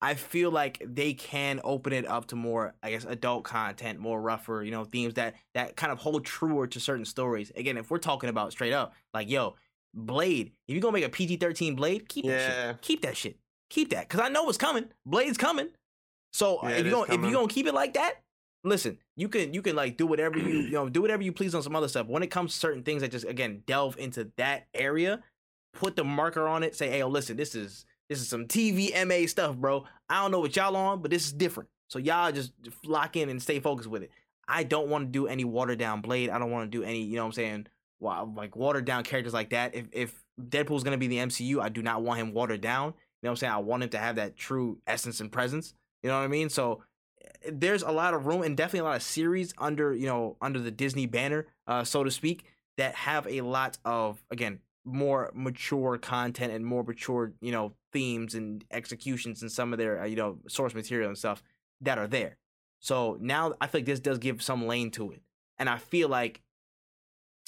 I 0.04 0.16
feel 0.16 0.52
like 0.52 0.84
they 0.86 1.14
can 1.14 1.62
open 1.64 1.94
it 1.94 2.06
up 2.06 2.28
to 2.28 2.36
more, 2.36 2.76
I 2.84 2.92
guess, 2.92 3.06
adult 3.06 3.46
content, 3.46 4.00
more 4.00 4.22
rougher, 4.22 4.62
you 4.62 4.72
know, 4.72 4.84
themes 4.84 5.14
that 5.14 5.36
that 5.54 5.78
kind 5.78 5.94
of 5.94 5.98
hold 6.00 6.26
truer 6.26 6.68
to 6.68 6.80
certain 6.80 7.06
stories. 7.06 7.54
Again, 7.56 7.78
if 7.78 7.90
we're 7.90 8.00
talking 8.00 8.30
about 8.30 8.52
straight 8.52 8.74
up, 8.74 8.94
like 9.14 9.30
yo, 9.30 9.56
Blade, 9.94 10.52
if 10.68 10.74
you're 10.76 10.82
gonna 10.82 10.92
make 10.92 11.06
a 11.06 11.10
PG-13 11.10 11.78
Blade, 11.78 12.10
keep 12.10 12.26
that 12.26 12.32
Yeah. 12.32 12.72
shit, 12.72 12.82
keep 12.82 13.02
that 13.04 13.16
shit, 13.16 13.38
keep 13.70 13.92
that, 13.92 14.10
because 14.10 14.20
I 14.20 14.28
know 14.28 14.50
it's 14.50 14.58
coming. 14.58 14.90
Blade's 15.06 15.38
coming. 15.38 15.70
So 16.34 16.58
uh, 16.58 16.68
Yeah, 16.68 16.76
if 16.78 16.86
you 16.86 16.92
gonna 16.92 17.14
if 17.14 17.22
you 17.24 17.32
gonna 17.32 17.48
keep 17.48 17.66
it 17.68 17.74
like 17.74 17.94
that, 17.94 18.16
listen, 18.66 18.98
you 19.16 19.30
can 19.30 19.54
you 19.54 19.62
can 19.62 19.76
like 19.76 19.96
do 19.96 20.06
whatever 20.06 20.38
you 20.38 20.62
you 20.64 20.72
know 20.72 20.90
do 20.90 21.02
whatever 21.02 21.24
you 21.24 21.32
please 21.32 21.56
on 21.56 21.64
some 21.64 21.78
other 21.78 21.88
stuff. 21.88 22.08
When 22.08 22.24
it 22.24 22.32
comes 22.32 22.52
to 22.54 22.60
certain 22.60 22.84
things 22.84 23.04
that 23.04 23.12
just 23.12 23.26
again 23.26 23.64
delve 23.68 23.98
into 23.98 24.32
that 24.36 24.68
area, 24.74 25.24
put 25.74 25.96
the 25.96 26.04
marker 26.04 26.46
on 26.46 26.62
it. 26.64 26.76
Say, 26.76 26.90
hey, 26.90 27.04
listen, 27.06 27.38
this 27.38 27.56
is 27.56 27.86
this 28.14 28.22
is 28.22 28.30
some 28.30 28.46
TVMA 28.46 29.28
stuff, 29.28 29.56
bro. 29.56 29.86
I 30.08 30.22
don't 30.22 30.30
know 30.30 30.40
what 30.40 30.56
y'all 30.56 30.76
on, 30.76 31.02
but 31.02 31.10
this 31.10 31.26
is 31.26 31.34
different. 31.34 31.70
So 31.90 31.98
y'all 31.98 32.32
just 32.32 32.52
lock 32.86 33.16
in 33.18 33.28
and 33.30 33.42
stay 33.42 33.60
focused 33.60 33.90
with 33.90 34.04
it. 34.04 34.12
I 34.48 34.64
don't 34.64 34.88
want 34.88 35.08
to 35.08 35.12
do 35.12 35.26
any 35.26 35.46
watered 35.46 35.80
down 35.80 36.02
Blade. 36.02 36.30
I 36.30 36.38
don't 36.38 36.52
want 36.52 36.72
to 36.72 36.78
do 36.78 36.84
any, 36.84 37.02
you 37.02 37.16
know 37.16 37.24
what 37.24 37.28
I'm 37.28 37.34
saying, 37.34 37.68
like 38.02 38.56
watered 38.56 38.86
down 38.86 39.04
characters 39.04 39.34
like 39.34 39.50
that. 39.50 39.74
If 39.74 39.88
if 39.92 40.24
Deadpool's 40.40 40.84
gonna 40.84 40.98
be 40.98 41.08
the 41.08 41.18
MCU, 41.18 41.60
I 41.60 41.70
do 41.70 41.82
not 41.82 42.04
want 42.04 42.20
him 42.20 42.34
watered 42.34 42.62
down. 42.62 42.88
You 42.88 43.28
know 43.28 43.30
what 43.30 43.32
I'm 43.32 43.36
saying? 43.38 43.54
I 43.54 43.58
want 43.58 43.84
him 43.84 43.90
to 43.90 43.98
have 43.98 44.18
that 44.18 44.36
true 44.36 44.78
essence 44.86 45.20
and 45.22 45.32
presence. 45.32 45.74
You 46.04 46.10
know 46.10 46.18
what 46.18 46.26
I 46.26 46.28
mean? 46.28 46.50
So 46.50 46.84
eh, 47.24 47.52
there's 47.52 47.82
a 47.82 47.92
lot 47.92 48.14
of 48.14 48.28
room 48.28 48.44
and 48.44 48.56
definitely 48.56 48.82
a 48.82 48.84
lot 48.84 48.98
of 48.98 49.04
series 49.04 49.54
under 49.58 49.96
you 49.96 50.06
know 50.06 50.38
under 50.40 50.60
the 50.60 50.72
Disney 50.72 51.08
banner, 51.08 51.48
uh, 51.66 51.84
so 51.84 52.04
to 52.04 52.12
speak, 52.12 52.46
that 52.78 52.94
have 52.94 53.26
a 53.28 53.42
lot 53.42 53.78
of 53.86 54.24
again 54.30 54.60
more 54.86 55.32
mature 55.34 55.98
content 55.98 56.52
and 56.52 56.66
more 56.66 56.84
mature 56.84 57.34
you 57.40 57.52
know 57.52 57.74
themes 57.94 58.36
and 58.36 58.66
executions 58.72 59.42
and 59.42 59.52
some 59.52 59.72
of 59.72 59.80
their 59.80 60.02
uh, 60.02 60.06
you 60.06 60.16
know 60.16 60.40
source 60.48 60.74
material 60.74 61.10
and 61.10 61.18
stuff 61.18 61.44
that 61.82 61.98
are 61.98 62.08
there. 62.08 62.38
So 62.80 63.18
now 63.22 63.54
I 63.62 63.68
feel 63.68 63.80
like 63.80 63.86
this 63.86 64.00
does 64.00 64.18
give 64.18 64.42
some 64.42 64.68
lane 64.68 64.92
to 64.92 65.12
it, 65.12 65.22
and 65.58 65.70
I 65.70 65.78
feel 65.78 66.10
like 66.10 66.42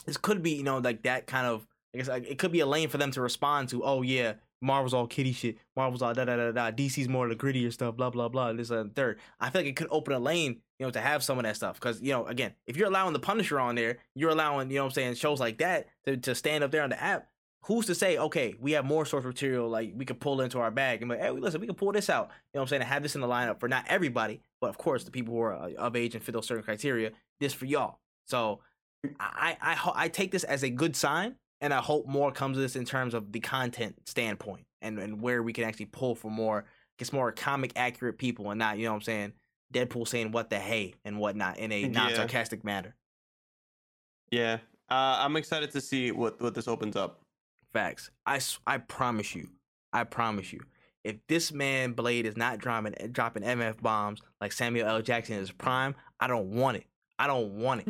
this 0.05 0.17
could 0.17 0.41
be 0.41 0.51
you 0.51 0.63
know 0.63 0.77
like 0.77 1.03
that 1.03 1.27
kind 1.27 1.47
of 1.47 1.67
I 1.93 1.97
guess 1.97 2.07
like, 2.09 2.27
it 2.27 2.37
could 2.37 2.51
be 2.51 2.59
a 2.59 2.65
lane 2.65 2.89
for 2.89 2.97
them 2.97 3.11
to 3.11 3.21
respond 3.21 3.69
to. 3.69 3.83
Oh 3.83 4.01
yeah, 4.01 4.33
Marvel's 4.61 4.93
all 4.93 5.07
kitty 5.07 5.31
shit. 5.31 5.57
Marvel's 5.75 6.01
all 6.01 6.13
da 6.13 6.25
da 6.25 6.35
da 6.35 6.51
da. 6.51 6.71
DC's 6.71 7.07
more 7.07 7.27
the 7.29 7.35
grittier 7.35 7.71
stuff. 7.71 7.95
Blah 7.95 8.09
blah 8.09 8.27
blah. 8.27 8.51
This 8.51 8.69
and 8.69 8.93
third. 8.95 9.19
I 9.39 9.49
feel 9.49 9.61
like 9.61 9.69
it 9.69 9.75
could 9.75 9.87
open 9.89 10.13
a 10.13 10.19
lane, 10.19 10.61
you 10.77 10.85
know, 10.85 10.91
to 10.91 10.99
have 10.99 11.23
some 11.23 11.37
of 11.37 11.43
that 11.43 11.55
stuff. 11.55 11.79
Because 11.79 12.01
you 12.01 12.11
know, 12.11 12.25
again, 12.25 12.53
if 12.67 12.75
you're 12.75 12.87
allowing 12.87 13.13
the 13.13 13.19
Punisher 13.19 13.59
on 13.59 13.75
there, 13.75 13.99
you're 14.13 14.31
allowing 14.31 14.69
you 14.69 14.77
know 14.77 14.85
I'm 14.85 14.91
saying 14.91 15.15
shows 15.15 15.39
like 15.39 15.59
that 15.59 15.87
to 16.05 16.17
to 16.17 16.35
stand 16.35 16.63
up 16.63 16.71
there 16.71 16.83
on 16.83 16.89
the 16.89 17.01
app. 17.01 17.29
Who's 17.65 17.87
to 17.87 17.95
say, 17.95 18.17
okay, 18.17 18.53
we 18.59 18.73
have 18.73 18.85
more 18.85 19.05
source 19.05 19.25
material 19.25 19.67
like 19.67 19.93
we 19.95 20.05
could 20.05 20.19
pull 20.19 20.41
into 20.41 20.59
our 20.59 20.69
bag 20.69 21.01
and 21.01 21.09
like, 21.09 21.19
hey, 21.19 21.31
listen, 21.31 21.59
we 21.59 21.65
can 21.67 21.75
pull 21.75 21.91
this 21.91 22.09
out. 22.09 22.29
You 22.53 22.57
know 22.57 22.59
what 22.59 22.61
I'm 22.61 22.67
saying? 22.67 22.81
And 22.83 22.89
have 22.89 23.01
this 23.01 23.15
in 23.15 23.21
the 23.21 23.27
lineup 23.27 23.59
for 23.59 23.67
not 23.67 23.85
everybody, 23.87 24.41
but 24.61 24.69
of 24.69 24.77
course 24.77 25.03
the 25.03 25.11
people 25.11 25.33
who 25.33 25.41
are 25.41 25.53
uh, 25.55 25.71
of 25.77 25.95
age 25.95 26.13
and 26.13 26.23
fit 26.23 26.33
those 26.33 26.45
certain 26.45 26.63
criteria. 26.63 27.11
This 27.39 27.53
for 27.53 27.65
y'all. 27.65 27.99
So 28.27 28.59
I 29.19 29.57
I 29.61 29.73
ho- 29.73 29.93
I 29.95 30.09
take 30.09 30.31
this 30.31 30.43
as 30.43 30.63
a 30.63 30.69
good 30.69 30.95
sign, 30.95 31.35
and 31.59 31.73
I 31.73 31.79
hope 31.81 32.05
more 32.07 32.31
comes 32.31 32.57
of 32.57 32.61
this 32.61 32.75
in 32.75 32.85
terms 32.85 33.13
of 33.13 33.31
the 33.31 33.39
content 33.39 33.95
standpoint 34.05 34.65
and 34.81 34.99
and 34.99 35.19
where 35.21 35.41
we 35.41 35.51
can 35.51 35.63
actually 35.63 35.87
pull 35.87 36.13
for 36.13 36.29
more, 36.29 36.65
gets 36.99 37.11
more 37.11 37.31
comic 37.31 37.71
accurate 37.75 38.17
people 38.19 38.51
and 38.51 38.59
not 38.59 38.77
you 38.77 38.85
know 38.85 38.91
what 38.91 38.97
I'm 38.97 39.01
saying. 39.01 39.33
Deadpool 39.73 40.07
saying 40.07 40.31
what 40.31 40.51
the 40.51 40.59
hey 40.59 40.93
and 41.03 41.17
whatnot 41.19 41.57
in 41.57 41.71
a 41.71 41.87
non 41.87 42.09
Yeah. 42.11 42.15
sarcastic 42.15 42.63
manner. 42.63 42.95
Yeah. 44.29 44.59
Uh, 44.89 45.17
I'm 45.19 45.35
excited 45.35 45.71
to 45.71 45.81
see 45.81 46.11
what 46.11 46.39
what 46.39 46.53
this 46.53 46.67
opens 46.67 46.95
up. 46.95 47.21
Facts. 47.75 48.09
I, 48.25 48.39
I 48.65 48.77
promise 48.77 49.35
you. 49.35 49.49
I 49.91 50.05
promise 50.05 50.53
you. 50.53 50.61
If 51.03 51.17
this 51.27 51.51
man 51.51 51.91
Blade 51.91 52.25
is 52.25 52.37
not 52.37 52.57
dropping 52.57 52.93
dropping 53.11 53.43
MF 53.43 53.81
bombs 53.81 54.21
like 54.39 54.53
Samuel 54.53 54.87
L. 54.87 55.01
Jackson 55.01 55.33
in 55.35 55.41
his 55.41 55.51
prime, 55.51 55.93
I 56.19 56.27
don't 56.27 56.51
want 56.51 56.77
it. 56.77 56.85
I 57.19 57.27
don't 57.27 57.59
want 57.59 57.81
it. 57.81 57.87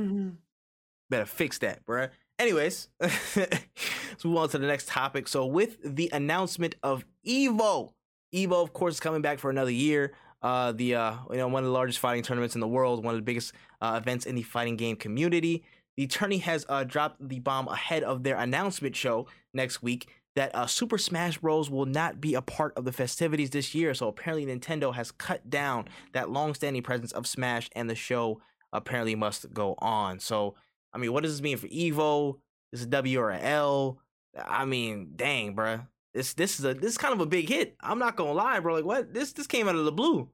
Better 1.10 1.26
fix 1.26 1.60
that, 1.60 1.86
bruh. 1.86 2.10
Anyways, 2.40 2.90
let's 3.00 4.26
move 4.26 4.38
on 4.38 4.50
to 4.50 4.58
the 4.58 4.66
next 4.68 4.88
topic. 4.88 5.28
So, 5.28 5.46
with 5.46 5.78
the 5.84 6.10
announcement 6.12 6.76
of 6.82 7.06
Evo, 7.26 7.92
Evo, 8.34 8.64
of 8.64 8.74
course, 8.74 8.96
is 8.96 9.00
coming 9.00 9.22
back 9.22 9.38
for 9.38 9.52
another 9.52 9.72
year. 9.72 10.14
Uh, 10.42 10.72
the 10.72 10.96
uh, 10.96 11.14
you 11.30 11.38
know, 11.38 11.48
one 11.48 11.64
of 11.64 11.68
the 11.68 11.74
largest 11.74 12.00
fighting 12.00 12.24
tournaments 12.24 12.56
in 12.56 12.62
the 12.62 12.68
world, 12.68 13.04
one 13.04 13.14
of 13.14 13.20
the 13.20 13.24
biggest 13.26 13.54
uh, 13.82 14.00
events 14.02 14.26
in 14.26 14.34
the 14.34 14.44
fighting 14.44 14.78
game 14.78 14.96
community. 14.96 15.64
The 15.98 16.04
attorney 16.04 16.40
has 16.40 16.66
uh, 16.68 16.84
dropped 16.84 17.28
the 17.28 17.40
bomb 17.40 17.68
ahead 17.68 18.04
of 18.04 18.24
their 18.24 18.38
announcement 18.38 18.96
show 18.96 19.28
next 19.54 19.82
week 19.82 20.10
that 20.36 20.54
uh, 20.54 20.68
Super 20.68 20.98
Smash 20.98 21.38
Bros. 21.38 21.70
will 21.70 21.86
not 21.86 22.20
be 22.20 22.34
a 22.34 22.42
part 22.42 22.74
of 22.78 22.84
the 22.84 22.92
festivities 22.92 23.50
this 23.52 23.74
year. 23.74 23.94
So 23.94 24.08
apparently, 24.08 24.46
Nintendo 24.46 24.94
has 24.94 25.12
cut 25.12 25.50
down 25.50 25.88
that 26.12 26.30
long-standing 26.30 26.84
presence 26.84 27.14
of 27.14 27.26
Smash, 27.26 27.70
and 27.74 27.90
the 27.90 27.96
show 27.96 28.42
apparently 28.74 29.16
must 29.16 29.54
go 29.54 29.76
on. 29.80 30.20
So, 30.20 30.56
I 30.94 30.98
mean, 30.98 31.14
what 31.14 31.24
does 31.24 31.34
this 31.34 31.42
mean 31.42 31.58
for 31.58 31.68
Evo? 31.68 32.40
Is 32.74 32.84
a 32.84 32.88
W 32.88 33.20
or 33.20 33.30
a 33.30 33.40
L? 33.40 34.02
I 34.38 34.66
mean, 34.66 35.12
dang, 35.16 35.56
bruh. 35.56 35.88
This 36.14 36.34
this 36.34 36.60
is 36.60 36.66
a 36.66 36.74
this 36.74 36.92
is 36.92 36.98
kind 36.98 37.14
of 37.14 37.22
a 37.22 37.26
big 37.26 37.48
hit. 37.48 37.76
I'm 37.82 38.00
not 38.00 38.18
gonna 38.18 38.34
lie, 38.34 38.60
bro. 38.60 38.76
Like, 38.76 38.86
what? 38.86 39.14
This 39.14 39.32
this 39.32 39.48
came 39.48 39.70
out 39.70 39.76
of 39.76 39.86
the 39.86 39.92
blue. 39.92 40.30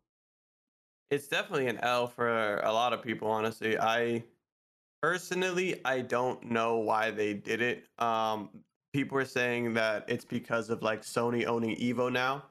It's 1.11 1.27
definitely 1.27 1.67
an 1.67 1.77
L 1.79 2.07
for 2.07 2.57
a 2.57 2.71
lot 2.71 2.93
of 2.93 3.03
people, 3.03 3.29
honestly. 3.29 3.77
I 3.77 4.23
personally 5.01 5.81
I 5.85 6.01
don't 6.01 6.43
know 6.43 6.77
why 6.77 7.11
they 7.11 7.33
did 7.33 7.61
it. 7.61 7.87
Um 7.99 8.63
people 8.93 9.17
are 9.17 9.25
saying 9.25 9.73
that 9.73 10.05
it's 10.09 10.25
because 10.25 10.69
of 10.69 10.81
like 10.83 11.01
Sony 11.01 11.45
owning 11.45 11.75
Evo 11.77 12.11
now. 12.11 12.45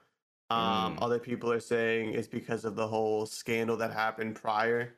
Um 0.50 0.96
Mm. 0.96 1.02
other 1.02 1.18
people 1.18 1.50
are 1.52 1.60
saying 1.60 2.14
it's 2.14 2.28
because 2.28 2.64
of 2.64 2.74
the 2.76 2.86
whole 2.86 3.26
scandal 3.26 3.76
that 3.78 3.92
happened 3.92 4.36
prior. 4.36 4.96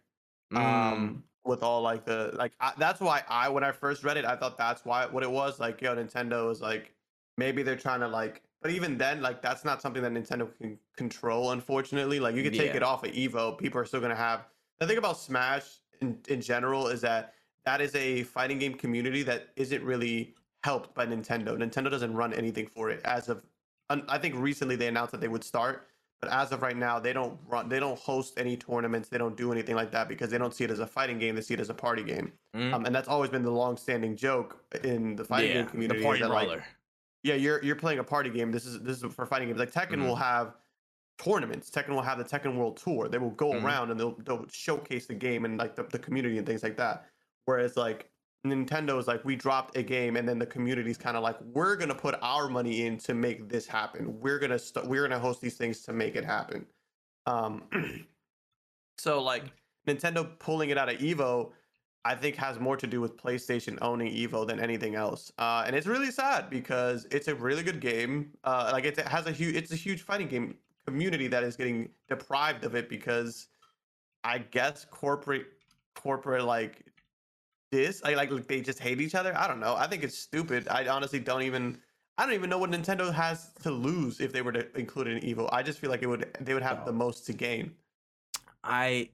Mm. 0.52 0.58
Um 0.58 1.24
with 1.44 1.62
all 1.62 1.82
like 1.82 2.04
the 2.04 2.30
like 2.34 2.52
I, 2.60 2.72
that's 2.78 3.00
why 3.00 3.22
I 3.28 3.48
when 3.48 3.64
I 3.64 3.72
first 3.72 4.04
read 4.04 4.16
it 4.16 4.24
I 4.24 4.36
thought 4.36 4.56
that's 4.56 4.84
why 4.84 5.06
what 5.06 5.22
it 5.22 5.30
was 5.30 5.58
like 5.60 5.80
yo 5.82 5.94
Nintendo 5.96 6.50
is 6.50 6.60
like 6.60 6.94
maybe 7.36 7.62
they're 7.62 7.76
trying 7.76 8.00
to 8.00 8.08
like 8.08 8.42
but 8.62 8.70
even 8.70 8.96
then, 8.96 9.20
like 9.22 9.42
that's 9.42 9.64
not 9.64 9.82
something 9.82 10.02
that 10.04 10.12
Nintendo 10.12 10.48
can 10.56 10.78
control. 10.96 11.50
Unfortunately, 11.50 12.20
like 12.20 12.36
you 12.36 12.44
can 12.44 12.52
take 12.52 12.68
Yeah. 12.70 12.76
it 12.76 12.82
off 12.84 13.02
of 13.02 13.10
Evo, 13.10 13.58
people 13.58 13.80
are 13.80 13.84
still 13.84 14.00
gonna 14.00 14.14
have. 14.14 14.46
The 14.78 14.86
thing 14.86 14.98
about 14.98 15.18
Smash 15.18 15.80
in 16.00 16.20
in 16.28 16.40
general 16.40 16.86
is 16.86 17.00
that 17.00 17.34
that 17.64 17.80
is 17.80 17.94
a 17.94 18.22
fighting 18.24 18.58
game 18.58 18.74
community 18.74 19.22
that 19.24 19.48
isn't 19.56 19.82
really 19.84 20.34
helped 20.64 20.94
by 20.94 21.06
Nintendo. 21.06 21.56
Nintendo 21.56 21.90
doesn't 21.90 22.14
run 22.14 22.32
anything 22.32 22.66
for 22.66 22.90
it 22.90 23.00
as 23.04 23.28
of. 23.28 23.44
I 23.90 24.16
think 24.18 24.34
recently 24.36 24.74
they 24.76 24.86
announced 24.88 25.12
that 25.12 25.20
they 25.20 25.28
would 25.28 25.44
start, 25.44 25.88
but 26.22 26.30
as 26.32 26.50
of 26.52 26.62
right 26.62 26.76
now, 26.76 26.98
they 26.98 27.12
don't 27.12 27.38
run. 27.46 27.68
They 27.68 27.78
don't 27.78 27.98
host 27.98 28.34
any 28.38 28.56
tournaments. 28.56 29.08
They 29.10 29.18
don't 29.18 29.36
do 29.36 29.52
anything 29.52 29.74
like 29.74 29.90
that 29.90 30.08
because 30.08 30.30
they 30.30 30.38
don't 30.38 30.54
see 30.54 30.64
it 30.64 30.70
as 30.70 30.78
a 30.78 30.86
fighting 30.86 31.18
game. 31.18 31.34
They 31.34 31.42
see 31.42 31.54
it 31.54 31.60
as 31.60 31.68
a 31.68 31.74
party 31.74 32.02
game. 32.02 32.32
Mm. 32.56 32.72
Um, 32.72 32.84
and 32.86 32.94
that's 32.94 33.08
always 33.08 33.28
been 33.30 33.42
the 33.42 33.50
long-standing 33.50 34.16
joke 34.16 34.64
in 34.82 35.14
the 35.16 35.24
fighting 35.24 35.50
yeah, 35.50 35.56
game 35.62 35.66
community. 35.66 35.98
the 36.00 36.04
party 36.06 36.20
that, 36.22 36.30
like, 36.30 36.46
brawler. 36.46 36.64
yeah, 37.22 37.34
you're 37.34 37.62
you're 37.62 37.76
playing 37.76 37.98
a 37.98 38.04
party 38.04 38.30
game. 38.30 38.50
This 38.50 38.64
is 38.64 38.80
this 38.80 39.02
is 39.02 39.12
for 39.12 39.26
fighting 39.26 39.48
games. 39.48 39.58
Like 39.60 39.72
Tekken 39.72 39.96
Mhm. 39.98 40.06
will 40.06 40.16
have 40.16 40.54
tournaments. 41.18 41.70
Tekken 41.70 41.90
will 41.90 42.02
have 42.02 42.18
the 42.18 42.24
Tekken 42.24 42.56
World 42.56 42.76
Tour. 42.78 43.08
They 43.08 43.18
will 43.18 43.30
go 43.30 43.50
Mhm. 43.50 43.62
around 43.64 43.90
and 43.90 44.00
they'll 44.00 44.14
they'll 44.24 44.46
showcase 44.50 45.06
the 45.06 45.14
game 45.14 45.44
and 45.44 45.58
like 45.58 45.74
the, 45.76 45.82
the 45.84 45.98
community 45.98 46.38
and 46.38 46.46
things 46.46 46.62
like 46.62 46.76
that. 46.78 47.08
Whereas 47.44 47.76
like 47.76 48.08
Nintendo 48.46 48.98
is 48.98 49.06
like 49.06 49.24
we 49.24 49.36
dropped 49.36 49.76
a 49.76 49.82
game 49.82 50.16
and 50.16 50.28
then 50.28 50.38
the 50.38 50.46
community's 50.46 50.98
kind 50.98 51.16
of 51.16 51.22
like 51.22 51.40
we're 51.40 51.76
gonna 51.76 51.94
put 51.94 52.16
our 52.22 52.48
money 52.48 52.86
in 52.86 52.98
to 52.98 53.14
make 53.14 53.48
this 53.48 53.66
happen. 53.66 54.18
We're 54.20 54.38
gonna 54.38 54.58
st- 54.58 54.86
we're 54.86 55.02
gonna 55.02 55.20
host 55.20 55.40
these 55.40 55.56
things 55.56 55.82
to 55.82 55.92
make 55.92 56.16
it 56.16 56.24
happen. 56.24 56.66
Um, 57.26 57.62
so 58.98 59.22
like 59.22 59.44
Nintendo 59.86 60.38
pulling 60.38 60.70
it 60.70 60.78
out 60.78 60.88
of 60.88 60.98
Evo, 60.98 61.52
I 62.04 62.16
think 62.16 62.34
has 62.36 62.58
more 62.58 62.76
to 62.76 62.86
do 62.86 63.00
with 63.00 63.16
PlayStation 63.16 63.78
owning 63.80 64.12
Evo 64.12 64.46
than 64.46 64.58
anything 64.58 64.96
else. 64.96 65.30
Uh, 65.38 65.62
and 65.66 65.76
it's 65.76 65.86
really 65.86 66.10
sad 66.10 66.50
because 66.50 67.06
it's 67.12 67.28
a 67.28 67.34
really 67.34 67.62
good 67.62 67.80
game. 67.80 68.30
Uh, 68.42 68.70
like 68.72 68.84
it 68.84 68.98
has 68.98 69.26
a 69.26 69.32
huge, 69.32 69.54
it's 69.54 69.72
a 69.72 69.76
huge 69.76 70.02
fighting 70.02 70.26
game 70.26 70.56
community 70.84 71.28
that 71.28 71.44
is 71.44 71.56
getting 71.56 71.88
deprived 72.08 72.64
of 72.64 72.74
it 72.74 72.88
because 72.88 73.46
I 74.24 74.38
guess 74.38 74.84
corporate, 74.84 75.46
corporate 75.94 76.44
like 76.44 76.84
this, 77.72 78.00
I 78.04 78.14
like 78.14 78.30
like 78.30 78.46
they 78.46 78.60
just 78.60 78.78
hate 78.78 79.00
each 79.00 79.16
other. 79.16 79.36
I 79.36 79.48
don't 79.48 79.58
know. 79.58 79.74
I 79.74 79.88
think 79.88 80.04
it's 80.04 80.16
stupid. 80.16 80.68
I 80.68 80.86
honestly 80.86 81.18
don't 81.18 81.42
even. 81.42 81.78
I 82.18 82.26
don't 82.26 82.34
even 82.34 82.50
know 82.50 82.58
what 82.58 82.70
Nintendo 82.70 83.12
has 83.12 83.50
to 83.62 83.70
lose 83.70 84.20
if 84.20 84.32
they 84.32 84.42
were 84.42 84.52
to 84.52 84.78
include 84.78 85.08
in 85.08 85.20
Evo. 85.20 85.48
I 85.50 85.62
just 85.62 85.78
feel 85.78 85.90
like 85.90 86.02
it 86.02 86.06
would 86.06 86.30
they 86.40 86.54
would 86.54 86.62
have 86.62 86.84
the 86.84 86.92
most 86.92 87.26
to 87.26 87.32
gain. 87.32 87.72
I 88.62 89.08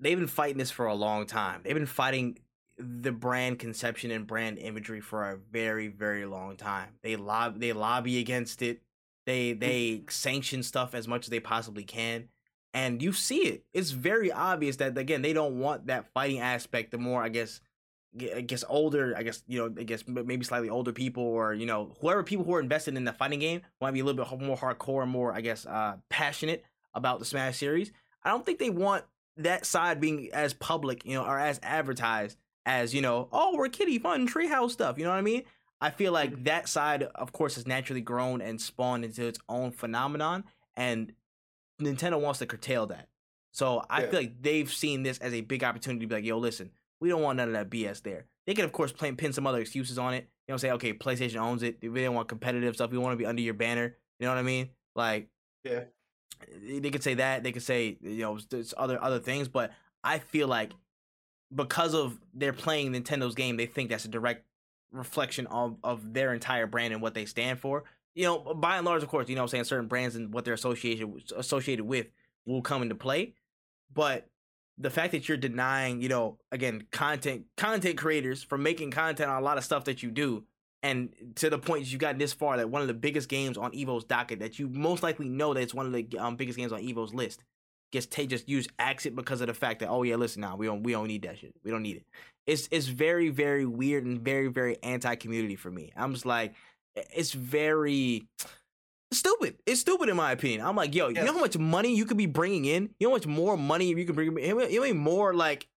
they've 0.00 0.18
been 0.18 0.26
fighting 0.26 0.58
this 0.58 0.70
for 0.70 0.86
a 0.86 0.94
long 0.94 1.26
time. 1.26 1.60
They've 1.62 1.74
been 1.74 1.86
fighting 1.86 2.38
the 2.78 3.12
brand 3.12 3.58
conception 3.58 4.10
and 4.10 4.26
brand 4.26 4.58
imagery 4.58 5.00
for 5.00 5.30
a 5.30 5.36
very 5.36 5.88
very 5.88 6.26
long 6.26 6.56
time. 6.56 6.88
They 7.02 7.16
lob 7.16 7.60
they 7.60 7.72
lobby 7.72 8.18
against 8.18 8.62
it. 8.62 8.80
They 9.26 9.52
they 9.52 10.02
sanction 10.08 10.62
stuff 10.62 10.94
as 10.94 11.06
much 11.06 11.26
as 11.26 11.30
they 11.30 11.40
possibly 11.40 11.84
can. 11.84 12.28
And 12.74 13.02
you 13.02 13.12
see 13.12 13.46
it. 13.46 13.64
It's 13.72 13.90
very 13.90 14.30
obvious 14.30 14.76
that 14.76 14.96
again 14.96 15.22
they 15.22 15.32
don't 15.32 15.58
want 15.58 15.86
that 15.86 16.12
fighting 16.12 16.40
aspect. 16.40 16.90
The 16.90 16.98
more 16.98 17.22
I 17.22 17.28
guess 17.28 17.60
I 18.20 18.40
guess 18.40 18.64
older, 18.68 19.14
I 19.16 19.22
guess 19.22 19.42
you 19.46 19.58
know, 19.58 19.74
I 19.78 19.84
guess 19.84 20.04
maybe 20.06 20.44
slightly 20.44 20.68
older 20.70 20.92
people 20.92 21.22
or 21.22 21.54
you 21.54 21.66
know 21.66 21.94
whoever 22.00 22.22
people 22.22 22.44
who 22.44 22.54
are 22.54 22.60
invested 22.60 22.96
in 22.96 23.04
the 23.04 23.12
fighting 23.12 23.40
game 23.40 23.62
want 23.80 23.90
to 23.90 23.94
be 23.94 24.00
a 24.00 24.04
little 24.04 24.24
bit 24.24 24.40
more 24.40 24.56
hardcore 24.56 25.02
and 25.02 25.10
more 25.10 25.32
I 25.32 25.40
guess 25.40 25.66
uh 25.66 25.96
passionate 26.08 26.64
about 26.94 27.18
the 27.18 27.24
Smash 27.24 27.58
series. 27.58 27.92
I 28.22 28.30
don't 28.30 28.44
think 28.44 28.58
they 28.58 28.70
want 28.70 29.04
that 29.36 29.66
side 29.66 30.00
being 30.00 30.30
as 30.32 30.54
public, 30.54 31.04
you 31.04 31.14
know, 31.14 31.24
or 31.24 31.38
as 31.38 31.60
advertised 31.62 32.38
as, 32.64 32.94
you 32.94 33.02
know, 33.02 33.28
oh, 33.32 33.54
we're 33.56 33.68
kitty 33.68 33.98
fun 33.98 34.26
treehouse 34.26 34.70
stuff. 34.70 34.96
You 34.98 35.04
know 35.04 35.10
what 35.10 35.18
I 35.18 35.22
mean? 35.22 35.42
I 35.80 35.90
feel 35.90 36.10
like 36.12 36.44
that 36.44 36.68
side, 36.70 37.02
of 37.02 37.32
course, 37.32 37.56
has 37.56 37.66
naturally 37.66 38.00
grown 38.00 38.40
and 38.40 38.58
spawned 38.60 39.04
into 39.04 39.24
its 39.26 39.38
own 39.48 39.72
phenomenon, 39.72 40.44
and 40.74 41.12
Nintendo 41.80 42.18
wants 42.20 42.38
to 42.38 42.46
curtail 42.46 42.86
that. 42.86 43.08
So 43.52 43.84
I 43.90 44.02
Yeah. 44.02 44.10
feel 44.10 44.20
like 44.20 44.42
they've 44.42 44.72
seen 44.72 45.02
this 45.02 45.18
as 45.18 45.34
a 45.34 45.42
big 45.42 45.62
opportunity 45.62 46.04
to 46.04 46.08
be 46.08 46.14
like, 46.14 46.24
yo, 46.24 46.38
listen, 46.38 46.70
we 47.00 47.08
don't 47.08 47.22
want 47.22 47.36
none 47.36 47.48
of 47.48 47.54
that 47.54 47.70
BS 47.70 48.02
there. 48.02 48.26
They 48.46 48.54
could, 48.54 48.64
of 48.64 48.72
course, 48.72 48.92
play, 48.92 49.10
pin 49.12 49.32
some 49.32 49.46
other 49.46 49.60
excuses 49.60 49.98
on 49.98 50.14
it. 50.14 50.28
You 50.46 50.52
know, 50.52 50.56
say, 50.56 50.70
okay, 50.72 50.92
PlayStation 50.92 51.36
owns 51.36 51.62
it. 51.62 51.78
We 51.82 52.02
don't 52.02 52.14
want 52.14 52.28
competitive 52.28 52.74
stuff. 52.74 52.90
We 52.90 52.98
want 52.98 53.12
to 53.12 53.16
be 53.16 53.26
under 53.26 53.42
your 53.42 53.54
banner. 53.54 53.96
You 54.18 54.26
know 54.26 54.32
what 54.32 54.38
I 54.38 54.42
mean? 54.42 54.70
Like, 54.94 55.28
Yeah. 55.64 55.80
they 56.62 56.90
could 56.90 57.02
say 57.02 57.14
that 57.14 57.42
they 57.42 57.52
could 57.52 57.62
say 57.62 57.96
you 58.00 58.18
know 58.22 58.38
there's 58.50 58.74
other 58.76 59.02
other 59.02 59.18
things 59.18 59.48
but 59.48 59.72
i 60.04 60.18
feel 60.18 60.46
like 60.46 60.72
because 61.54 61.94
of 61.94 62.18
they're 62.34 62.52
playing 62.52 62.92
nintendo's 62.92 63.34
game 63.34 63.56
they 63.56 63.64
think 63.66 63.88
that's 63.88 64.04
a 64.04 64.08
direct 64.08 64.44
reflection 64.92 65.46
of 65.46 65.76
of 65.82 66.12
their 66.12 66.34
entire 66.34 66.66
brand 66.66 66.92
and 66.92 67.00
what 67.02 67.14
they 67.14 67.24
stand 67.24 67.58
for 67.58 67.84
you 68.14 68.24
know 68.24 68.38
by 68.54 68.76
and 68.76 68.84
large 68.84 69.02
of 69.02 69.08
course 69.08 69.28
you 69.30 69.34
know 69.34 69.42
i'm 69.42 69.48
saying 69.48 69.64
certain 69.64 69.88
brands 69.88 70.14
and 70.14 70.32
what 70.32 70.44
they're 70.44 70.54
associated 70.54 71.10
associated 71.36 71.84
with 71.86 72.06
will 72.44 72.60
come 72.62 72.82
into 72.82 72.94
play 72.94 73.34
but 73.92 74.28
the 74.78 74.90
fact 74.90 75.12
that 75.12 75.28
you're 75.28 75.38
denying 75.38 76.00
you 76.02 76.08
know 76.08 76.38
again 76.52 76.86
content 76.92 77.44
content 77.56 77.96
creators 77.96 78.42
from 78.42 78.62
making 78.62 78.90
content 78.90 79.30
on 79.30 79.40
a 79.40 79.44
lot 79.44 79.58
of 79.58 79.64
stuff 79.64 79.84
that 79.84 80.02
you 80.02 80.10
do 80.10 80.44
and 80.82 81.12
to 81.34 81.50
the 81.50 81.58
point 81.58 81.90
you 81.90 81.98
got 81.98 82.18
this 82.18 82.32
far 82.32 82.56
that 82.58 82.70
one 82.70 82.82
of 82.82 82.88
the 82.88 82.94
biggest 82.94 83.28
games 83.28 83.56
on 83.56 83.72
Evo's 83.72 84.04
docket 84.04 84.40
that 84.40 84.58
you 84.58 84.68
most 84.68 85.02
likely 85.02 85.28
know 85.28 85.54
that 85.54 85.60
it's 85.60 85.74
one 85.74 85.86
of 85.86 85.92
the 85.92 86.06
um, 86.18 86.36
biggest 86.36 86.58
games 86.58 86.72
on 86.72 86.80
Evo's 86.80 87.14
list 87.14 87.42
gets 87.92 88.06
ta- 88.06 88.24
just 88.24 88.48
use 88.48 88.68
axe 88.78 89.06
it 89.06 89.16
because 89.16 89.40
of 89.40 89.46
the 89.46 89.54
fact 89.54 89.80
that 89.80 89.88
oh 89.88 90.02
yeah 90.02 90.16
listen 90.16 90.42
now 90.42 90.56
we 90.56 90.66
don't 90.66 90.82
we 90.82 90.92
don't 90.92 91.08
need 91.08 91.22
that 91.22 91.38
shit. 91.38 91.54
We 91.64 91.70
don't 91.70 91.82
need 91.82 91.96
it. 91.96 92.06
It's 92.46 92.68
it's 92.70 92.86
very 92.86 93.30
very 93.30 93.66
weird 93.66 94.04
and 94.04 94.20
very 94.20 94.48
very 94.48 94.76
anti 94.82 95.14
community 95.16 95.56
for 95.56 95.70
me. 95.70 95.92
I'm 95.96 96.12
just 96.12 96.26
like 96.26 96.54
it's 96.94 97.32
very 97.32 98.26
stupid 99.18 99.56
it's 99.66 99.80
stupid 99.80 100.08
in 100.08 100.16
my 100.16 100.32
opinion 100.32 100.66
I'm 100.66 100.76
like 100.76 100.94
yo 100.94 101.08
you 101.08 101.14
know 101.14 101.32
how 101.32 101.40
much 101.40 101.58
money 101.58 101.94
you 101.94 102.04
could 102.04 102.16
be 102.16 102.26
bringing 102.26 102.64
in 102.64 102.90
you 102.98 103.06
know 103.06 103.10
how 103.10 103.16
much 103.16 103.26
more 103.26 103.56
money 103.56 103.88
you 103.88 104.04
could 104.04 104.14
bring 104.14 104.28
in 104.28 104.38
you 104.38 104.54
know 104.54 104.60
how 104.60 104.80
many 104.80 104.92
more 104.92 105.34
like 105.34 105.68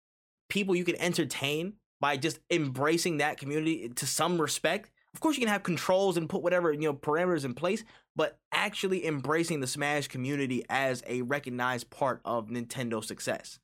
people 0.48 0.74
you 0.74 0.84
can 0.84 0.96
entertain 1.00 1.74
by 2.00 2.16
just 2.16 2.40
embracing 2.50 3.18
that 3.18 3.38
community 3.38 3.88
to 3.88 4.06
some 4.06 4.40
respect. 4.40 4.90
Of 5.14 5.20
course, 5.20 5.36
you 5.36 5.40
can 5.40 5.52
have 5.52 5.62
controls 5.62 6.16
and 6.16 6.28
put 6.28 6.42
whatever 6.42 6.72
you 6.72 6.80
know 6.80 6.94
parameters 6.94 7.44
in 7.44 7.54
place, 7.54 7.84
but 8.14 8.38
actually 8.52 9.06
embracing 9.06 9.60
the 9.60 9.66
Smash 9.66 10.08
community 10.08 10.64
as 10.68 11.02
a 11.06 11.22
recognized 11.22 11.90
part 11.90 12.20
of 12.24 12.48
Nintendo's 12.48 13.08
success. 13.08 13.58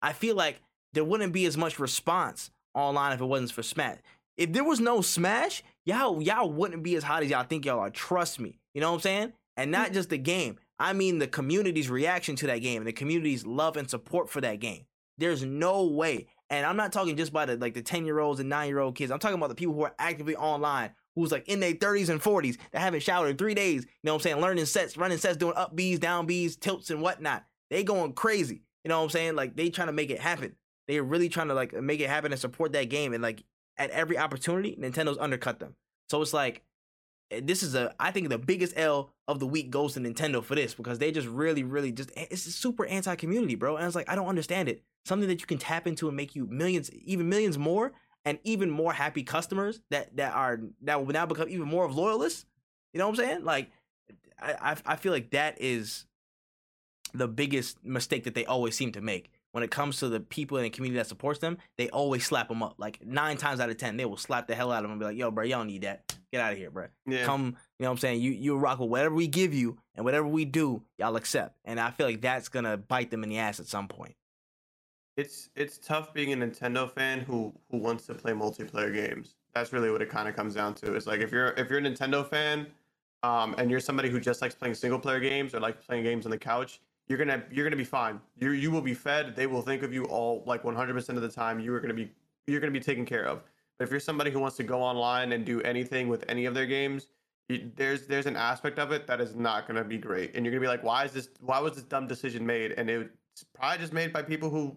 I 0.00 0.12
feel 0.12 0.34
like 0.36 0.60
there 0.92 1.04
wouldn't 1.04 1.32
be 1.32 1.46
as 1.46 1.56
much 1.56 1.78
response 1.78 2.50
online 2.74 3.12
if 3.12 3.20
it 3.20 3.24
wasn't 3.24 3.52
for 3.52 3.62
Smash. 3.62 3.98
If 4.36 4.52
there 4.52 4.64
was 4.64 4.80
no 4.80 5.00
Smash, 5.00 5.62
y'all 5.84 6.22
y'all 6.22 6.50
wouldn't 6.50 6.82
be 6.82 6.96
as 6.96 7.04
hot 7.04 7.22
as 7.22 7.30
y'all 7.30 7.44
think 7.44 7.64
y'all 7.64 7.80
are. 7.80 7.90
Trust 7.90 8.40
me. 8.40 8.58
You 8.74 8.80
know 8.80 8.90
what 8.90 8.96
I'm 8.96 9.00
saying? 9.00 9.32
And 9.56 9.70
not 9.70 9.86
mm-hmm. 9.86 9.94
just 9.94 10.10
the 10.10 10.18
game. 10.18 10.58
I 10.78 10.92
mean 10.92 11.18
the 11.18 11.28
community's 11.28 11.88
reaction 11.88 12.36
to 12.36 12.48
that 12.48 12.58
game 12.58 12.78
and 12.78 12.86
the 12.86 12.92
community's 12.92 13.46
love 13.46 13.76
and 13.76 13.88
support 13.88 14.28
for 14.28 14.40
that 14.40 14.58
game. 14.60 14.86
There's 15.16 15.44
no 15.44 15.86
way. 15.86 16.26
And 16.50 16.66
I'm 16.66 16.76
not 16.76 16.92
talking 16.92 17.16
just 17.16 17.30
about 17.30 17.48
the 17.48 17.56
like 17.56 17.74
the 17.74 17.82
10 17.82 18.04
year 18.04 18.18
olds 18.18 18.40
and 18.40 18.48
9 18.48 18.68
year 18.68 18.80
old 18.80 18.96
kids. 18.96 19.10
I'm 19.10 19.20
talking 19.20 19.36
about 19.36 19.48
the 19.48 19.54
people 19.54 19.74
who 19.74 19.84
are 19.84 19.94
actively 19.98 20.36
online, 20.36 20.90
who's 21.14 21.32
like 21.32 21.48
in 21.48 21.60
their 21.60 21.74
30s 21.74 22.08
and 22.08 22.20
40s 22.20 22.58
that 22.72 22.80
haven't 22.80 23.02
showered 23.02 23.28
in 23.28 23.36
three 23.36 23.54
days. 23.54 23.84
You 23.84 23.90
know 24.02 24.12
what 24.12 24.18
I'm 24.18 24.22
saying? 24.22 24.40
Learning 24.40 24.66
sets, 24.66 24.96
running 24.96 25.18
sets, 25.18 25.36
doing 25.36 25.54
up 25.56 25.76
Bs, 25.76 26.00
down 26.00 26.26
Bs, 26.26 26.58
tilts 26.58 26.90
and 26.90 27.00
whatnot. 27.00 27.44
They 27.70 27.84
going 27.84 28.12
crazy. 28.12 28.62
You 28.82 28.88
know 28.88 28.98
what 28.98 29.04
I'm 29.04 29.10
saying? 29.10 29.36
Like 29.36 29.56
they 29.56 29.70
trying 29.70 29.88
to 29.88 29.92
make 29.92 30.10
it 30.10 30.20
happen. 30.20 30.56
They're 30.88 31.02
really 31.02 31.28
trying 31.28 31.48
to 31.48 31.54
like 31.54 31.72
make 31.72 32.00
it 32.00 32.10
happen 32.10 32.32
and 32.32 32.40
support 32.40 32.72
that 32.72 32.90
game. 32.90 33.14
And 33.14 33.22
like 33.22 33.44
at 33.78 33.90
every 33.90 34.18
opportunity, 34.18 34.76
Nintendo's 34.78 35.18
undercut 35.18 35.60
them. 35.60 35.76
So 36.10 36.20
it's 36.20 36.34
like 36.34 36.62
this 37.30 37.62
is 37.62 37.74
a 37.74 37.94
I 37.98 38.10
think 38.10 38.28
the 38.28 38.38
biggest 38.38 38.74
L 38.76 39.10
of 39.26 39.40
the 39.40 39.46
week 39.46 39.70
goes 39.70 39.94
to 39.94 40.00
Nintendo 40.00 40.42
for 40.42 40.54
this 40.54 40.74
because 40.74 40.98
they 40.98 41.10
just 41.10 41.26
really, 41.28 41.62
really 41.62 41.92
just 41.92 42.10
eh, 42.16 42.26
it's 42.30 42.42
super 42.42 42.86
anti-community, 42.86 43.54
bro. 43.54 43.76
And 43.76 43.86
it's 43.86 43.94
like 43.94 44.08
I 44.08 44.14
don't 44.14 44.28
understand 44.28 44.68
it. 44.68 44.82
Something 45.04 45.28
that 45.28 45.40
you 45.40 45.46
can 45.46 45.58
tap 45.58 45.86
into 45.86 46.08
and 46.08 46.16
make 46.16 46.34
you 46.34 46.46
millions, 46.46 46.90
even 46.92 47.28
millions 47.28 47.58
more, 47.58 47.92
and 48.24 48.38
even 48.44 48.70
more 48.70 48.92
happy 48.92 49.22
customers 49.22 49.80
that 49.90 50.16
that 50.16 50.34
are 50.34 50.60
that 50.82 51.04
will 51.04 51.12
now 51.12 51.26
become 51.26 51.48
even 51.48 51.68
more 51.68 51.84
of 51.84 51.94
loyalists. 51.94 52.44
You 52.92 52.98
know 52.98 53.08
what 53.08 53.18
I'm 53.18 53.24
saying? 53.24 53.44
Like 53.44 53.70
I 54.40 54.52
I, 54.60 54.76
I 54.86 54.96
feel 54.96 55.12
like 55.12 55.30
that 55.30 55.60
is 55.60 56.06
the 57.12 57.28
biggest 57.28 57.84
mistake 57.84 58.24
that 58.24 58.34
they 58.34 58.44
always 58.44 58.76
seem 58.76 58.92
to 58.92 59.00
make. 59.00 59.30
When 59.52 59.62
it 59.62 59.70
comes 59.70 60.00
to 60.00 60.08
the 60.08 60.18
people 60.18 60.56
in 60.56 60.64
the 60.64 60.70
community 60.70 60.98
that 60.98 61.06
supports 61.06 61.38
them, 61.38 61.58
they 61.78 61.88
always 61.90 62.26
slap 62.26 62.48
them 62.48 62.60
up. 62.60 62.74
Like 62.76 63.06
nine 63.06 63.36
times 63.36 63.60
out 63.60 63.70
of 63.70 63.76
ten, 63.76 63.96
they 63.96 64.04
will 64.04 64.16
slap 64.16 64.48
the 64.48 64.54
hell 64.56 64.72
out 64.72 64.78
of 64.78 64.82
them 64.84 64.92
and 64.92 65.00
be 65.00 65.06
like, 65.06 65.16
"Yo, 65.16 65.30
bro, 65.30 65.44
y'all 65.44 65.64
need 65.64 65.82
that. 65.82 66.13
Get 66.34 66.40
out 66.42 66.52
of 66.52 66.58
here, 66.58 66.70
bro." 66.70 66.86
Yeah. 67.06 67.24
come, 67.24 67.44
you 67.78 67.84
know 67.84 67.90
what 67.90 67.90
I'm 67.92 67.98
saying? 67.98 68.20
You 68.20 68.32
you 68.32 68.56
rock 68.56 68.80
with 68.80 68.90
whatever 68.90 69.14
we 69.14 69.28
give 69.28 69.54
you 69.54 69.78
and 69.94 70.04
whatever 70.04 70.26
we 70.26 70.44
do, 70.44 70.82
y'all 70.98 71.14
accept. 71.16 71.56
And 71.64 71.78
I 71.78 71.90
feel 71.92 72.06
like 72.06 72.20
that's 72.20 72.48
gonna 72.48 72.76
bite 72.76 73.10
them 73.10 73.22
in 73.22 73.28
the 73.30 73.38
ass 73.38 73.60
at 73.60 73.66
some 73.66 73.86
point. 73.88 74.16
it's 75.16 75.48
it's 75.54 75.78
tough 75.78 76.12
being 76.12 76.32
a 76.32 76.36
Nintendo 76.36 76.90
fan 76.90 77.20
who 77.20 77.52
who 77.70 77.78
wants 77.78 78.06
to 78.06 78.14
play 78.14 78.32
multiplayer 78.32 78.92
games. 78.92 79.36
That's 79.54 79.72
really 79.72 79.90
what 79.90 80.02
it 80.02 80.10
kind 80.10 80.28
of 80.28 80.34
comes 80.34 80.54
down 80.54 80.74
to. 80.74 80.94
It's 80.94 81.06
like 81.06 81.20
if 81.20 81.30
you're 81.30 81.50
if 81.56 81.70
you're 81.70 81.78
a 81.78 81.82
Nintendo 81.82 82.28
fan, 82.28 82.66
um, 83.22 83.54
and 83.58 83.70
you're 83.70 83.78
somebody 83.80 84.10
who 84.10 84.18
just 84.18 84.42
likes 84.42 84.54
playing 84.56 84.74
single 84.74 84.98
player 84.98 85.20
games 85.20 85.54
or 85.54 85.60
like 85.60 85.80
playing 85.86 86.02
games 86.02 86.26
on 86.26 86.30
the 86.30 86.38
couch, 86.38 86.80
you're 87.08 87.18
gonna 87.18 87.44
you're 87.52 87.64
gonna 87.64 87.76
be 87.76 87.84
fine. 87.84 88.20
You 88.36 88.50
you 88.50 88.72
will 88.72 88.80
be 88.82 88.94
fed. 88.94 89.36
They 89.36 89.46
will 89.46 89.62
think 89.62 89.84
of 89.84 89.92
you 89.92 90.04
all 90.06 90.42
like 90.46 90.64
100 90.64 90.92
percent 90.92 91.16
of 91.16 91.22
the 91.22 91.28
time. 91.28 91.60
You 91.60 91.72
are 91.74 91.80
gonna 91.80 91.94
be 91.94 92.10
you're 92.48 92.60
gonna 92.60 92.72
be 92.72 92.80
taken 92.80 93.06
care 93.06 93.24
of. 93.26 93.42
But 93.78 93.84
if 93.86 93.90
you're 93.90 94.00
somebody 94.00 94.30
who 94.30 94.38
wants 94.38 94.56
to 94.58 94.62
go 94.62 94.80
online 94.82 95.32
and 95.32 95.44
do 95.44 95.60
anything 95.62 96.08
with 96.08 96.24
any 96.28 96.46
of 96.46 96.54
their 96.54 96.66
games, 96.66 97.08
you- 97.48 97.70
there's 97.76 98.06
there's 98.06 98.26
an 98.26 98.36
aspect 98.36 98.78
of 98.78 98.92
it 98.92 99.06
that 99.06 99.20
is 99.20 99.34
not 99.34 99.66
going 99.66 99.76
to 99.76 99.84
be 99.84 99.98
great, 99.98 100.34
and 100.34 100.44
you're 100.44 100.52
going 100.52 100.62
to 100.62 100.66
be 100.66 100.68
like, 100.68 100.82
why 100.82 101.04
is 101.04 101.12
this? 101.12 101.28
Why 101.40 101.58
was 101.60 101.74
this 101.74 101.84
dumb 101.84 102.06
decision 102.06 102.46
made? 102.46 102.72
And 102.72 102.88
it's 102.88 103.44
probably 103.54 103.78
just 103.78 103.92
made 103.92 104.12
by 104.12 104.22
people 104.22 104.50
who 104.50 104.76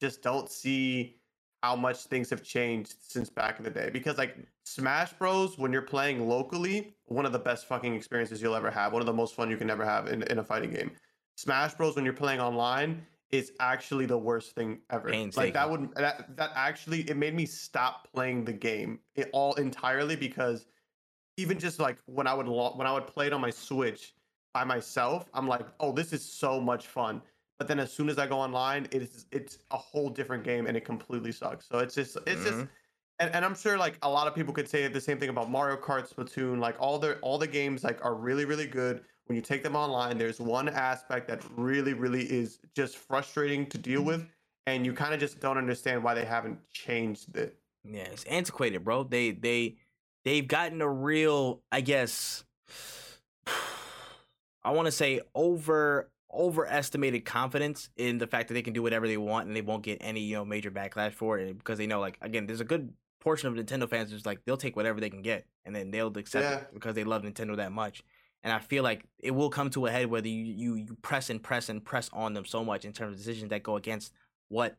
just 0.00 0.22
don't 0.22 0.50
see 0.50 1.16
how 1.62 1.74
much 1.74 2.04
things 2.04 2.30
have 2.30 2.42
changed 2.42 2.94
since 3.00 3.28
back 3.28 3.58
in 3.58 3.64
the 3.64 3.70
day. 3.70 3.90
Because 3.92 4.18
like 4.18 4.36
Smash 4.64 5.12
Bros, 5.14 5.58
when 5.58 5.72
you're 5.72 5.82
playing 5.82 6.28
locally, 6.28 6.94
one 7.06 7.26
of 7.26 7.32
the 7.32 7.38
best 7.38 7.66
fucking 7.66 7.94
experiences 7.94 8.40
you'll 8.40 8.54
ever 8.54 8.70
have. 8.70 8.92
One 8.92 9.02
of 9.02 9.06
the 9.06 9.12
most 9.12 9.34
fun 9.34 9.50
you 9.50 9.56
can 9.56 9.70
ever 9.70 9.84
have 9.84 10.06
in, 10.06 10.22
in 10.24 10.38
a 10.38 10.44
fighting 10.44 10.70
game. 10.70 10.92
Smash 11.36 11.74
Bros, 11.74 11.96
when 11.96 12.04
you're 12.04 12.14
playing 12.14 12.40
online, 12.40 13.04
is 13.30 13.52
actually 13.60 14.06
the 14.06 14.18
worst 14.18 14.54
thing 14.54 14.80
ever. 14.90 15.22
Like 15.34 15.52
that 15.54 15.70
would 15.70 15.94
that 15.96 16.36
that 16.36 16.52
actually 16.54 17.02
it 17.10 17.16
made 17.16 17.34
me 17.34 17.46
stop 17.46 18.08
playing 18.12 18.44
the 18.44 18.52
game 18.52 19.00
it, 19.14 19.30
all 19.32 19.54
entirely 19.54 20.16
because 20.16 20.66
even 21.36 21.58
just 21.58 21.78
like 21.78 21.98
when 22.06 22.26
I 22.26 22.34
would 22.34 22.48
lo- 22.48 22.74
when 22.76 22.86
I 22.86 22.92
would 22.92 23.06
play 23.06 23.26
it 23.26 23.32
on 23.32 23.40
my 23.40 23.50
Switch 23.50 24.14
by 24.54 24.64
myself, 24.64 25.28
I'm 25.34 25.46
like, 25.46 25.66
oh, 25.80 25.92
this 25.92 26.12
is 26.12 26.24
so 26.24 26.60
much 26.60 26.86
fun. 26.86 27.22
But 27.58 27.68
then 27.68 27.78
as 27.78 27.92
soon 27.92 28.08
as 28.08 28.18
I 28.18 28.26
go 28.26 28.38
online, 28.38 28.86
it 28.90 29.02
is 29.02 29.26
it's 29.32 29.58
a 29.70 29.76
whole 29.76 30.08
different 30.10 30.44
game 30.44 30.66
and 30.66 30.76
it 30.76 30.84
completely 30.84 31.32
sucks. 31.32 31.66
So 31.68 31.78
it's 31.78 31.94
just 31.94 32.16
it's 32.26 32.44
just 32.44 32.64
Mhm. 32.64 32.68
and, 33.18 33.34
and 33.34 33.44
I'm 33.44 33.54
sure 33.54 33.78
like 33.78 33.98
a 34.02 34.10
lot 34.10 34.26
of 34.26 34.34
people 34.34 34.52
could 34.54 34.68
say 34.68 34.86
the 34.88 35.00
same 35.00 35.18
thing 35.18 35.30
about 35.30 35.50
Mario 35.50 35.76
Kart, 35.76 36.08
Splatoon, 36.12 36.58
like 36.60 36.76
all 36.80 36.98
the 36.98 37.18
all 37.20 37.38
the 37.38 37.46
games 37.46 37.84
like 37.84 38.04
are 38.04 38.14
really 38.14 38.44
really 38.44 38.66
good. 38.66 39.04
When 39.26 39.36
you 39.36 39.42
take 39.42 39.62
them 39.62 39.74
online, 39.74 40.18
there's 40.18 40.40
one 40.40 40.68
aspect 40.68 41.28
that 41.28 41.42
really 41.56 41.94
really 41.94 42.22
is 42.22 42.58
just 42.74 42.96
frustrating 42.96 43.66
to 43.66 43.78
deal 43.78 44.00
mm-hmm. 44.00 44.08
with, 44.08 44.26
and 44.66 44.86
you 44.86 44.92
kind 44.92 45.14
of 45.14 45.20
just 45.20 45.40
don't 45.40 45.58
understand 45.58 46.02
why 46.02 46.14
they 46.14 46.24
haven't 46.24 46.58
changed 46.70 47.36
it. 47.36 47.58
Yeah, 47.84 48.02
it's 48.02 48.24
antiquated, 48.24 48.84
bro. 48.84 49.04
They 49.04 49.32
they 49.32 49.76
they've 50.24 50.46
gotten 50.46 50.82
a 50.82 50.88
real, 50.88 51.62
I 51.72 51.80
guess 51.80 52.44
I 54.64 54.70
want 54.72 54.86
to 54.86 54.92
say 54.92 55.20
over 55.34 56.10
overestimated 56.32 57.24
confidence 57.24 57.88
in 57.96 58.18
the 58.18 58.26
fact 58.26 58.48
that 58.48 58.54
they 58.54 58.62
can 58.62 58.74
do 58.74 58.82
whatever 58.82 59.06
they 59.06 59.16
want 59.16 59.46
and 59.46 59.56
they 59.56 59.62
won't 59.62 59.82
get 59.82 59.98
any, 60.00 60.20
you 60.20 60.34
know, 60.34 60.44
major 60.44 60.70
backlash 60.70 61.12
for 61.12 61.38
it 61.38 61.56
because 61.56 61.78
they 61.78 61.86
know 61.86 62.00
like 62.00 62.18
again, 62.20 62.46
there's 62.46 62.60
a 62.60 62.64
good 62.64 62.92
portion 63.20 63.48
of 63.48 63.54
Nintendo 63.54 63.88
fans 63.88 64.10
who's 64.10 64.26
like 64.26 64.44
they'll 64.44 64.56
take 64.56 64.76
whatever 64.76 65.00
they 65.00 65.10
can 65.10 65.22
get 65.22 65.46
and 65.64 65.74
then 65.74 65.90
they'll 65.90 66.16
accept 66.18 66.44
Yeah. 66.44 66.58
it 66.58 66.74
because 66.74 66.94
they 66.94 67.04
love 67.04 67.22
Nintendo 67.22 67.56
that 67.56 67.72
much. 67.72 68.02
And 68.44 68.52
I 68.52 68.60
feel 68.60 68.84
like 68.84 69.04
it 69.18 69.32
will 69.32 69.50
come 69.50 69.70
to 69.70 69.86
a 69.86 69.90
head 69.90 70.06
whether 70.06 70.28
you, 70.28 70.44
you 70.44 70.74
you 70.76 70.96
press 71.02 71.30
and 71.30 71.42
press 71.42 71.68
and 71.68 71.84
press 71.84 72.08
on 72.12 72.34
them 72.34 72.44
so 72.44 72.64
much 72.64 72.84
in 72.84 72.92
terms 72.92 73.12
of 73.12 73.18
decisions 73.18 73.50
that 73.50 73.62
go 73.62 73.76
against 73.76 74.12
what 74.48 74.76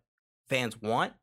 fans 0.47 0.81
want 0.81 1.13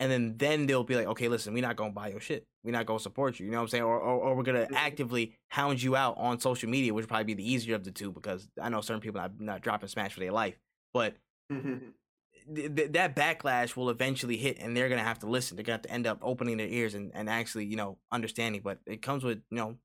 and 0.00 0.10
then 0.10 0.34
then 0.38 0.66
they'll 0.66 0.82
be 0.82 0.96
like, 0.96 1.06
okay, 1.06 1.28
listen, 1.28 1.52
we're 1.52 1.62
not 1.62 1.76
gonna 1.76 1.92
buy 1.92 2.08
your 2.08 2.20
shit. 2.20 2.46
We're 2.64 2.72
not 2.72 2.86
gonna 2.86 2.98
support 2.98 3.38
you. 3.38 3.44
You 3.46 3.52
know 3.52 3.58
what 3.58 3.64
I'm 3.64 3.68
saying? 3.68 3.84
Or 3.84 4.00
or, 4.00 4.18
or 4.18 4.34
we're 4.34 4.42
gonna 4.42 4.66
actively 4.74 5.34
hound 5.48 5.82
you 5.82 5.94
out 5.94 6.16
on 6.16 6.40
social 6.40 6.70
media, 6.70 6.94
which 6.94 7.02
would 7.02 7.08
probably 7.08 7.24
be 7.24 7.34
the 7.34 7.52
easier 7.52 7.74
of 7.76 7.84
the 7.84 7.90
two 7.90 8.10
because 8.10 8.48
I 8.60 8.70
know 8.70 8.80
certain 8.80 9.02
people 9.02 9.20
not 9.20 9.38
not 9.38 9.60
dropping 9.60 9.90
Smash 9.90 10.14
for 10.14 10.20
their 10.20 10.32
life, 10.32 10.58
but 10.94 11.16
th- 11.50 12.74
th- 12.74 12.92
that 12.92 13.14
backlash 13.14 13.76
will 13.76 13.90
eventually 13.90 14.38
hit, 14.38 14.58
and 14.58 14.74
they're 14.74 14.88
gonna 14.88 15.04
have 15.04 15.18
to 15.18 15.26
listen. 15.26 15.56
They're 15.56 15.64
gonna 15.64 15.74
have 15.74 15.82
to 15.82 15.92
end 15.92 16.06
up 16.06 16.18
opening 16.22 16.56
their 16.56 16.68
ears 16.68 16.94
and, 16.94 17.10
and 17.14 17.28
actually, 17.28 17.66
you 17.66 17.76
know, 17.76 17.98
understanding. 18.10 18.62
But 18.64 18.78
it 18.86 19.02
comes 19.02 19.22
with, 19.22 19.42
you 19.50 19.58
know, 19.58 19.76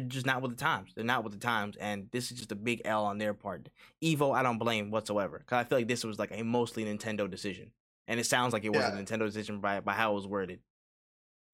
they're 0.00 0.08
just 0.08 0.26
not 0.26 0.42
with 0.42 0.50
the 0.50 0.56
times. 0.56 0.90
They're 0.94 1.04
not 1.04 1.22
with 1.24 1.32
the 1.32 1.38
times, 1.38 1.76
and 1.76 2.08
this 2.10 2.30
is 2.32 2.38
just 2.38 2.50
a 2.52 2.56
big 2.56 2.82
L 2.84 3.04
on 3.04 3.18
their 3.18 3.32
part. 3.34 3.68
Evo, 4.02 4.34
I 4.34 4.42
don't 4.42 4.58
blame 4.58 4.90
whatsoever, 4.90 5.38
because 5.38 5.56
I 5.56 5.64
feel 5.64 5.78
like 5.78 5.88
this 5.88 6.02
was 6.04 6.18
like 6.18 6.30
a 6.32 6.42
mostly 6.42 6.84
Nintendo 6.84 7.30
decision, 7.30 7.70
and 8.08 8.18
it 8.18 8.24
sounds 8.26 8.52
like 8.52 8.64
it 8.64 8.70
was 8.70 8.80
Yeah. 8.80 8.98
a 8.98 9.02
Nintendo 9.02 9.24
decision 9.26 9.60
by 9.60 9.80
by 9.80 9.92
how 9.92 10.12
it 10.12 10.14
was 10.16 10.26
worded. 10.26 10.60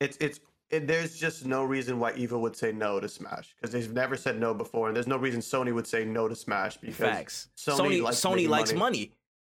it's 0.01 0.16
it's 0.20 0.41
it, 0.70 0.86
there's 0.86 1.18
just 1.18 1.45
no 1.45 1.64
reason 1.64 1.99
why 1.99 2.12
Evo 2.12 2.38
would 2.41 2.55
say 2.57 2.70
no 2.72 3.01
to 3.01 3.09
Smash 3.09 3.55
because 3.57 3.72
they've 3.72 3.93
never 3.93 4.16
said 4.16 4.38
no 4.41 4.55
before, 4.55 4.86
and 4.88 4.97
there's 4.97 5.07
no 5.09 5.16
reason 5.18 5.41
Sony 5.41 5.74
would 5.74 5.86
say 5.86 6.05
no 6.05 6.26
to 6.28 6.34
Smash 6.36 6.76
because 6.78 6.97
Facts. 6.97 7.49
Sony 7.59 7.76
Sony 7.99 8.03
likes 8.03 8.16
Sony 8.20 8.49
likes 8.49 8.72
money. 8.72 8.78
money. 8.78 9.12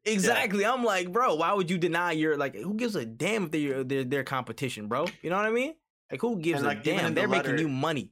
Exactly. 0.03 0.65
I'm 0.65 0.83
like, 0.83 1.11
bro, 1.11 1.35
why 1.35 1.53
would 1.53 1.69
you 1.69 1.77
deny 1.77 2.13
your 2.13 2.35
like? 2.37 2.55
Who 2.55 2.73
gives 2.73 2.95
a 2.95 3.05
damn 3.05 3.43
if 3.45 3.51
they're 3.51 3.83
their 3.83 4.03
their 4.03 4.23
competition, 4.23 4.87
bro? 4.87 5.05
You 5.21 5.29
know 5.29 5.35
what 5.35 5.45
I 5.45 5.51
mean? 5.51 5.75
Like, 6.09 6.21
who 6.21 6.37
gives 6.39 6.57
And, 6.61 6.65
a 6.65 6.69
like, 6.69 6.87
even 6.87 6.97
damn? 6.97 7.13
the 7.13 7.19
They're 7.21 7.27
making 7.27 7.51
letter- 7.51 7.61
you 7.61 7.69
money. 7.69 8.09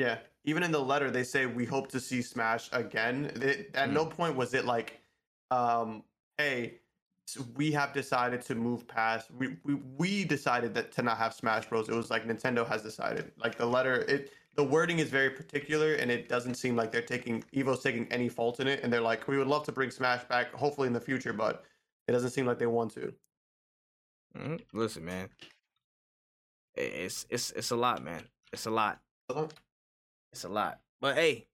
Yeah, 0.00 0.16
even 0.44 0.62
in 0.62 0.72
the 0.72 0.80
letter 0.80 1.10
they 1.10 1.24
say 1.24 1.44
we 1.44 1.66
hope 1.66 1.88
to 1.88 2.00
see 2.00 2.22
Smash 2.22 2.70
again. 2.72 3.26
It, 3.36 3.70
at 3.74 3.90
Mm. 3.90 3.92
no 3.92 4.06
point 4.06 4.34
was 4.34 4.54
it 4.54 4.64
like, 4.64 4.98
um, 5.50 6.02
hey, 6.38 6.80
we 7.54 7.70
have 7.72 7.92
decided 7.92 8.40
to 8.42 8.54
move 8.54 8.88
past. 8.88 9.30
We, 9.30 9.58
we 9.62 9.74
we 9.74 10.24
decided 10.24 10.72
that 10.72 10.90
to 10.92 11.02
not 11.02 11.18
have 11.18 11.34
Smash 11.34 11.66
Bros. 11.68 11.90
It 11.90 11.94
was 11.94 12.10
like 12.10 12.24
Nintendo 12.24 12.66
has 12.66 12.82
decided. 12.82 13.30
Like 13.36 13.56
the 13.58 13.66
letter, 13.66 13.96
it 14.08 14.32
the 14.54 14.64
wording 14.64 15.00
is 15.00 15.10
very 15.10 15.28
particular, 15.28 15.92
and 15.96 16.10
it 16.10 16.30
doesn't 16.30 16.54
seem 16.54 16.76
like 16.76 16.92
they're 16.92 17.02
taking 17.16 17.44
Evo's 17.52 17.82
taking 17.82 18.10
any 18.10 18.30
fault 18.30 18.58
in 18.58 18.68
it. 18.68 18.82
And 18.82 18.90
they're 18.90 19.02
like, 19.02 19.28
we 19.28 19.36
would 19.36 19.48
love 19.48 19.64
to 19.66 19.72
bring 19.72 19.90
Smash 19.90 20.24
back, 20.24 20.50
hopefully 20.54 20.86
in 20.86 20.94
the 20.94 21.00
future, 21.10 21.34
but 21.34 21.62
it 22.08 22.12
doesn't 22.12 22.30
seem 22.30 22.46
like 22.46 22.58
they 22.58 22.66
want 22.66 22.92
to. 22.94 23.12
Mhm. 24.34 24.64
Listen, 24.72 25.04
man, 25.04 25.28
it's 26.74 27.26
it's 27.28 27.50
it's 27.50 27.70
a 27.70 27.76
lot, 27.76 28.02
man. 28.02 28.28
It's 28.50 28.64
a 28.64 28.70
lot. 28.70 29.02
It's 30.32 30.44
a 30.44 30.48
lot. 30.48 30.80
But 31.00 31.16
hey, 31.16 31.46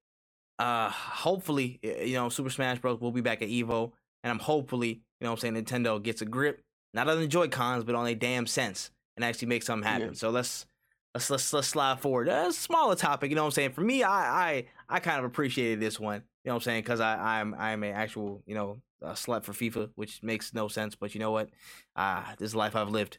uh, 0.58 0.90
hopefully, 0.90 1.78
you 1.82 2.14
know, 2.14 2.28
Super 2.28 2.50
Smash 2.50 2.78
Bros. 2.78 3.00
will 3.00 3.12
be 3.12 3.20
back 3.20 3.42
at 3.42 3.48
Evo, 3.48 3.92
and 4.22 4.30
I'm 4.30 4.38
hopefully, 4.38 4.88
you 4.88 5.24
know, 5.24 5.30
what 5.30 5.44
I'm 5.44 5.54
saying 5.54 5.64
Nintendo 5.64 6.02
gets 6.02 6.22
a 6.22 6.26
grip, 6.26 6.62
not 6.94 7.08
on 7.08 7.20
the 7.20 7.26
Joy 7.26 7.48
Cons, 7.48 7.84
but 7.84 7.94
on 7.94 8.04
their 8.04 8.14
damn 8.14 8.46
sense, 8.46 8.90
and 9.16 9.24
actually 9.24 9.48
make 9.48 9.62
something 9.62 9.88
happen. 9.88 10.08
Yeah. 10.08 10.14
So 10.14 10.30
let's. 10.30 10.66
Let's, 11.14 11.30
let's 11.30 11.50
let's 11.54 11.68
slide 11.68 12.00
forward. 12.00 12.28
Uh, 12.28 12.52
smaller 12.52 12.94
topic, 12.94 13.30
you 13.30 13.36
know 13.36 13.40
what 13.40 13.46
I'm 13.46 13.52
saying. 13.52 13.72
For 13.72 13.80
me, 13.80 14.02
I 14.02 14.50
I 14.50 14.64
I 14.86 15.00
kind 15.00 15.18
of 15.18 15.24
appreciated 15.24 15.80
this 15.80 15.98
one, 15.98 16.16
you 16.16 16.50
know 16.50 16.52
what 16.52 16.56
I'm 16.56 16.60
saying, 16.60 16.82
because 16.82 17.00
I 17.00 17.40
I'm 17.40 17.54
I'm 17.54 17.82
an 17.84 17.94
actual 17.94 18.42
you 18.44 18.54
know 18.54 18.82
a 19.00 19.12
slut 19.12 19.42
for 19.42 19.54
FIFA, 19.54 19.92
which 19.94 20.22
makes 20.22 20.52
no 20.52 20.68
sense. 20.68 20.94
But 20.94 21.14
you 21.14 21.20
know 21.20 21.30
what, 21.30 21.48
ah, 21.96 22.34
this 22.36 22.48
is 22.48 22.52
the 22.52 22.58
life 22.58 22.76
I've 22.76 22.90
lived. 22.90 23.16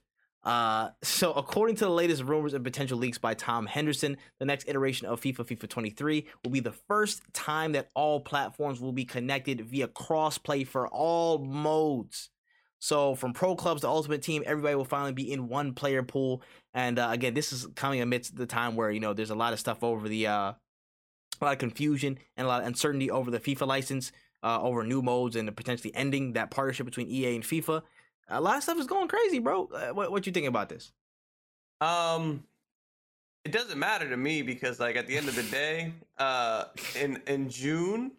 Uh, 0.47 0.91
so 1.03 1.33
according 1.33 1.75
to 1.75 1.83
the 1.83 1.91
latest 1.91 2.23
rumors 2.23 2.53
and 2.53 2.63
potential 2.63 2.97
leaks 2.97 3.17
by 3.17 3.33
Tom 3.33 3.65
Henderson, 3.65 4.15
the 4.39 4.45
next 4.45 4.69
iteration 4.69 5.05
of 5.05 5.19
FIFA, 5.19 5.39
FIFA 5.39 5.67
23, 5.67 6.25
will 6.41 6.51
be 6.51 6.61
the 6.61 6.71
first 6.71 7.21
time 7.33 7.73
that 7.73 7.89
all 7.93 8.21
platforms 8.21 8.79
will 8.79 8.93
be 8.93 9.03
connected 9.03 9.59
via 9.59 9.89
crossplay 9.89 10.65
for 10.65 10.87
all 10.87 11.39
modes. 11.39 12.29
So 12.79 13.13
from 13.13 13.33
pro 13.33 13.57
clubs 13.57 13.81
to 13.81 13.89
ultimate 13.89 14.21
team, 14.21 14.41
everybody 14.45 14.75
will 14.75 14.85
finally 14.85 15.11
be 15.11 15.29
in 15.29 15.49
one 15.49 15.73
player 15.73 16.01
pool. 16.01 16.41
And 16.73 16.97
uh, 16.97 17.09
again, 17.11 17.33
this 17.33 17.51
is 17.51 17.67
coming 17.75 17.99
amidst 17.99 18.37
the 18.37 18.45
time 18.45 18.77
where 18.77 18.89
you 18.89 19.01
know 19.01 19.13
there's 19.13 19.31
a 19.31 19.35
lot 19.35 19.51
of 19.51 19.59
stuff 19.59 19.83
over 19.83 20.07
the 20.07 20.27
uh, 20.27 20.31
a 20.31 20.55
lot 21.41 21.51
of 21.51 21.57
confusion 21.57 22.19
and 22.37 22.45
a 22.45 22.47
lot 22.47 22.61
of 22.61 22.67
uncertainty 22.67 23.11
over 23.11 23.31
the 23.31 23.39
FIFA 23.41 23.67
license, 23.67 24.13
uh, 24.43 24.61
over 24.61 24.85
new 24.85 25.01
modes 25.01 25.35
and 25.35 25.53
potentially 25.57 25.93
ending 25.93 26.33
that 26.33 26.51
partnership 26.51 26.85
between 26.85 27.09
EA 27.09 27.35
and 27.35 27.43
FIFA. 27.43 27.81
A 28.29 28.41
lot 28.41 28.57
of 28.57 28.63
stuff 28.63 28.77
is 28.77 28.87
going 28.87 29.07
crazy, 29.07 29.39
bro. 29.39 29.69
Uh, 29.73 29.93
what 29.93 30.11
what 30.11 30.25
you 30.25 30.33
think 30.33 30.47
about 30.47 30.69
this? 30.69 30.91
Um, 31.79 32.43
it 33.45 33.51
doesn't 33.51 33.79
matter 33.79 34.09
to 34.09 34.17
me 34.17 34.41
because, 34.41 34.79
like, 34.79 34.95
at 34.95 35.07
the 35.07 35.15
end 35.15 35.27
of 35.29 35.35
the 35.35 35.43
day, 35.43 35.93
uh, 36.17 36.65
in 36.99 37.21
in 37.27 37.49
June, 37.49 38.11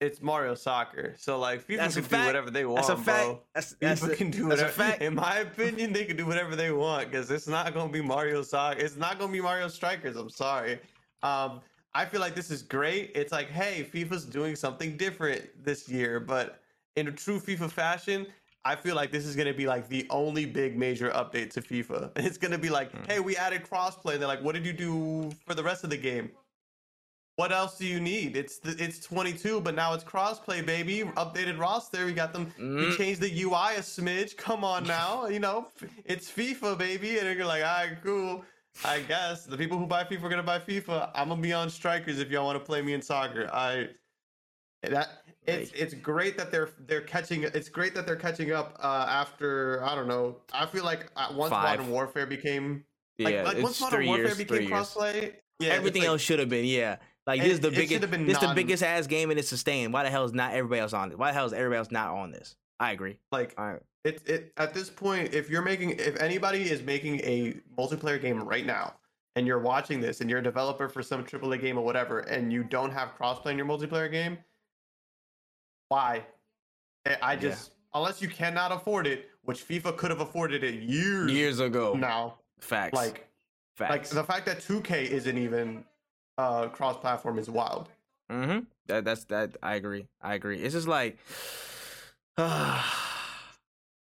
it's 0.00 0.20
Mario 0.22 0.54
Soccer. 0.54 1.14
So 1.18 1.38
like, 1.38 1.66
FIFA 1.66 1.76
That's 1.76 1.94
can 1.94 2.04
fact. 2.04 2.22
do 2.22 2.26
whatever 2.26 2.50
they 2.50 2.64
want, 2.64 2.86
That's 2.86 3.00
a 3.00 3.02
fact. 3.02 3.26
bro. 3.26 3.42
That's, 3.54 3.76
that's, 3.80 4.00
FIFA 4.00 4.12
a, 4.12 4.16
can 4.16 4.30
do 4.30 4.48
whatever. 4.48 4.68
fact. 4.70 5.02
In 5.02 5.14
my 5.14 5.38
opinion, 5.38 5.92
they 5.92 6.04
can 6.04 6.16
do 6.16 6.26
whatever 6.26 6.56
they 6.56 6.72
want 6.72 7.10
because 7.10 7.30
it's 7.30 7.48
not 7.48 7.74
gonna 7.74 7.92
be 7.92 8.00
Mario 8.02 8.42
Soccer. 8.42 8.80
It's 8.80 8.96
not 8.96 9.18
gonna 9.18 9.32
be 9.32 9.40
Mario 9.40 9.68
Strikers. 9.68 10.16
I'm 10.16 10.30
sorry. 10.30 10.80
Um, 11.22 11.60
I 11.94 12.04
feel 12.04 12.20
like 12.20 12.34
this 12.34 12.50
is 12.50 12.62
great. 12.62 13.12
It's 13.14 13.32
like, 13.32 13.48
hey, 13.48 13.88
FIFA's 13.92 14.24
doing 14.24 14.54
something 14.54 14.96
different 14.96 15.64
this 15.64 15.88
year, 15.88 16.20
but 16.20 16.60
in 16.96 17.08
a 17.08 17.12
true 17.12 17.40
FIFA 17.40 17.70
fashion, 17.70 18.26
I 18.64 18.76
feel 18.76 18.96
like 18.96 19.10
this 19.12 19.24
is 19.24 19.34
gonna 19.36 19.54
be 19.54 19.66
like 19.66 19.88
the 19.88 20.06
only 20.10 20.44
big 20.44 20.76
major 20.76 21.10
update 21.10 21.50
to 21.54 21.62
FIFA. 21.62 22.10
It's 22.16 22.38
gonna 22.38 22.58
be 22.58 22.68
like, 22.70 22.92
Mm. 22.92 23.06
hey, 23.06 23.20
we 23.20 23.36
added 23.36 23.64
crossplay. 23.64 24.14
And 24.14 24.20
they're 24.22 24.28
like, 24.28 24.42
what 24.42 24.54
did 24.54 24.66
you 24.66 24.72
do 24.72 25.30
for 25.46 25.54
the 25.54 25.62
rest 25.62 25.84
of 25.84 25.90
the 25.90 25.96
game? 25.96 26.30
What 27.36 27.52
else 27.52 27.78
do 27.78 27.86
you 27.86 28.00
need? 28.00 28.36
It's 28.36 28.58
the, 28.58 28.74
it's 28.82 28.98
22, 28.98 29.60
but 29.60 29.76
now 29.76 29.94
it's 29.94 30.02
crossplay, 30.02 30.66
baby. 30.66 31.04
Updated 31.16 31.56
roster. 31.58 32.04
We 32.04 32.12
got 32.12 32.32
them. 32.32 32.52
We 32.58 32.64
Mm. 32.64 32.96
changed 32.96 33.20
the 33.20 33.30
UI 33.42 33.76
a 33.76 33.80
smidge. 33.80 34.36
Come 34.36 34.64
on 34.64 34.84
now, 34.98 35.26
you 35.28 35.38
know, 35.38 35.68
it's 36.04 36.28
FIFA, 36.30 36.76
baby. 36.76 37.18
And 37.18 37.38
you're 37.38 37.46
like, 37.46 37.62
all 37.62 37.86
right, 37.86 37.96
cool. 38.02 38.44
I 38.84 39.00
guess 39.00 39.44
the 39.44 39.56
people 39.56 39.78
who 39.78 39.86
buy 39.86 40.02
FIFA 40.04 40.24
are 40.24 40.28
gonna 40.28 40.42
buy 40.42 40.58
FIFA. 40.58 41.10
I'm 41.14 41.28
gonna 41.30 41.40
be 41.40 41.52
on 41.52 41.70
strikers 41.70 42.18
if 42.18 42.28
y'all 42.30 42.44
want 42.44 42.58
to 42.58 42.64
play 42.64 42.82
me 42.82 42.92
in 42.92 43.02
soccer. 43.02 43.48
I 43.52 43.88
that 44.82 45.22
it's 45.48 45.72
it's 45.72 45.94
great 45.94 46.36
that 46.36 46.50
they're 46.50 46.70
they're 46.86 47.00
catching. 47.00 47.42
It's 47.44 47.68
great 47.68 47.94
that 47.94 48.06
they're 48.06 48.16
catching 48.16 48.52
up 48.52 48.78
uh, 48.82 49.06
after 49.08 49.82
I 49.84 49.94
don't 49.94 50.08
know. 50.08 50.36
I 50.52 50.66
feel 50.66 50.84
like 50.84 51.10
uh, 51.16 51.32
once 51.34 51.50
Five. 51.50 51.78
Modern 51.78 51.92
Warfare 51.92 52.26
became 52.26 52.84
like, 53.18 53.34
yeah, 53.34 53.42
like 53.42 53.62
once 53.62 53.80
Modern 53.80 54.06
Warfare 54.06 54.26
years. 54.26 54.38
became 54.38 54.68
crossplay. 54.68 55.34
Yeah, 55.60 55.70
Everything 55.70 56.02
like- 56.02 56.08
else 56.08 56.20
should 56.20 56.38
have 56.38 56.48
been. 56.48 56.64
Yeah, 56.64 56.96
like 57.26 57.42
this 57.42 57.52
is 57.52 57.60
the 57.60 57.70
biggest. 57.70 58.10
been 58.10 58.26
This 58.26 58.40
is 58.40 58.48
the 58.48 58.54
biggest 58.54 58.82
ass 58.82 59.06
game 59.06 59.30
and 59.30 59.38
it's 59.38 59.48
sustained. 59.48 59.92
Why 59.92 60.04
the 60.04 60.10
hell 60.10 60.24
is 60.24 60.32
not 60.32 60.52
everybody 60.52 60.80
else 60.80 60.92
on 60.92 61.10
it? 61.10 61.18
Why 61.18 61.30
the 61.30 61.34
hell 61.34 61.46
is 61.46 61.52
everybody 61.52 61.78
else 61.78 61.90
not 61.90 62.10
on 62.10 62.30
this? 62.30 62.56
I 62.80 62.92
agree. 62.92 63.18
like 63.32 63.54
right. 63.58 63.80
It, 64.04 64.22
it 64.26 64.52
at 64.56 64.72
this 64.72 64.88
point, 64.88 65.34
if 65.34 65.50
you're 65.50 65.62
making, 65.62 65.90
if 65.98 66.16
anybody 66.20 66.70
is 66.70 66.82
making 66.82 67.20
a 67.20 67.54
multiplayer 67.76 68.20
game 68.20 68.42
right 68.42 68.64
now, 68.64 68.94
and 69.36 69.46
you're 69.46 69.58
watching 69.58 70.00
this 70.00 70.20
and 70.20 70.30
you're 70.30 70.38
a 70.38 70.42
developer 70.42 70.88
for 70.88 71.02
some 71.02 71.24
AAA 71.24 71.60
game 71.60 71.78
or 71.78 71.84
whatever, 71.84 72.20
and 72.20 72.52
you 72.52 72.64
don't 72.64 72.90
have 72.92 73.10
crossplay 73.18 73.50
in 73.52 73.58
your 73.58 73.66
multiplayer 73.66 74.10
game, 74.10 74.38
why? 75.88 76.24
I- 77.06 77.18
I 77.22 77.32
Yeah. 77.34 77.38
just 77.40 77.72
unless 77.94 78.20
you 78.22 78.28
cannot 78.28 78.70
afford 78.72 79.06
it, 79.06 79.30
which 79.42 79.66
FIFA 79.66 79.96
could 79.96 80.10
have 80.10 80.20
afforded 80.20 80.62
it 80.62 80.74
years 80.82 81.32
Years 81.32 81.60
ago. 81.60 81.94
now. 81.94 82.38
Facts. 82.60 82.94
Like 82.94 83.28
facts. 83.76 83.90
like 83.90 84.08
the 84.08 84.24
fact 84.24 84.46
that 84.46 84.60
2K 84.60 85.04
isn't 85.10 85.38
even 85.38 85.84
uh 86.36 86.68
cross-platform 86.68 87.38
is 87.38 87.48
wild. 87.50 87.88
Mm-hmm. 88.30 88.64
That 88.86 89.04
that's 89.04 89.24
that. 89.24 89.56
I 89.62 89.74
agree. 89.76 90.06
I 90.20 90.34
agree. 90.34 90.60
It's 90.62 90.74
just 90.74 90.86
like, 90.88 91.18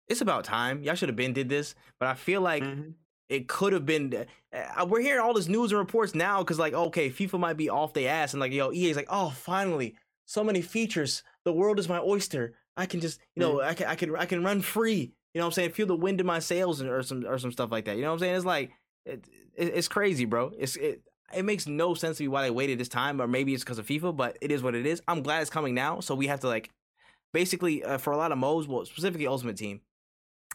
it's 0.08 0.20
about 0.20 0.44
time. 0.44 0.82
Y'all 0.82 0.94
should 0.94 1.08
have 1.08 1.16
been 1.16 1.32
did 1.32 1.48
this, 1.48 1.74
but 1.98 2.08
I 2.08 2.14
feel 2.14 2.40
like 2.40 2.62
Mhm. 2.62 2.94
it 3.28 3.48
could 3.48 3.72
have 3.72 3.86
been. 3.86 4.26
Uh, 4.52 4.86
we're 4.88 5.00
hearing 5.00 5.20
all 5.20 5.34
this 5.34 5.48
news 5.48 5.72
and 5.72 5.78
reports 5.78 6.14
now 6.14 6.38
because 6.42 6.58
like, 6.58 6.72
okay, 6.74 7.10
FIFA 7.10 7.38
might 7.40 7.56
be 7.56 7.68
off 7.70 7.92
their 7.92 8.10
ass, 8.10 8.32
and 8.34 8.40
like, 8.40 8.52
yo, 8.52 8.72
EA's 8.72 8.96
like, 8.96 9.08
oh, 9.10 9.30
finally, 9.30 9.96
so 10.26 10.44
many 10.44 10.62
features. 10.62 11.22
The 11.44 11.52
world 11.52 11.78
is 11.78 11.88
my 11.88 12.00
oyster. 12.00 12.54
I 12.76 12.86
can 12.86 13.00
just, 13.00 13.20
you 13.34 13.40
know, 13.40 13.60
I 13.60 13.74
can, 13.74 13.86
I 13.86 13.94
can, 13.94 14.16
I 14.16 14.26
can 14.26 14.42
run 14.42 14.60
free. 14.60 15.12
You 15.32 15.40
know 15.40 15.44
what 15.44 15.46
I'm 15.46 15.52
saying? 15.52 15.70
Feel 15.70 15.86
the 15.86 15.96
wind 15.96 16.20
in 16.20 16.26
my 16.26 16.38
sails 16.38 16.80
and 16.80 16.90
or 16.90 17.02
some 17.02 17.24
or 17.26 17.38
some 17.38 17.52
stuff 17.52 17.70
like 17.70 17.84
that. 17.84 17.96
You 17.96 18.02
know 18.02 18.08
what 18.08 18.14
I'm 18.14 18.18
saying? 18.20 18.36
It's 18.36 18.44
like, 18.44 18.72
it, 19.04 19.24
it, 19.56 19.72
it's 19.74 19.88
crazy, 19.88 20.24
bro. 20.24 20.52
It's 20.58 20.76
it. 20.76 21.02
It 21.34 21.44
makes 21.44 21.66
no 21.66 21.94
sense 21.94 22.18
to 22.18 22.22
me 22.22 22.28
why 22.28 22.42
they 22.42 22.50
waited 22.50 22.78
this 22.78 22.88
time, 22.88 23.20
or 23.20 23.26
maybe 23.26 23.54
it's 23.54 23.64
because 23.64 23.78
of 23.78 23.86
FIFA, 23.86 24.16
but 24.16 24.38
it 24.40 24.52
is 24.52 24.62
what 24.62 24.74
it 24.74 24.86
is. 24.86 25.02
I'm 25.08 25.22
glad 25.22 25.40
it's 25.40 25.50
coming 25.50 25.74
now, 25.74 25.98
so 26.00 26.14
we 26.14 26.28
have 26.28 26.40
to 26.40 26.46
like, 26.46 26.70
basically, 27.32 27.82
uh, 27.82 27.98
for 27.98 28.12
a 28.12 28.16
lot 28.16 28.30
of 28.30 28.38
modes, 28.38 28.68
well, 28.68 28.84
specifically 28.84 29.26
Ultimate 29.26 29.56
Team, 29.56 29.80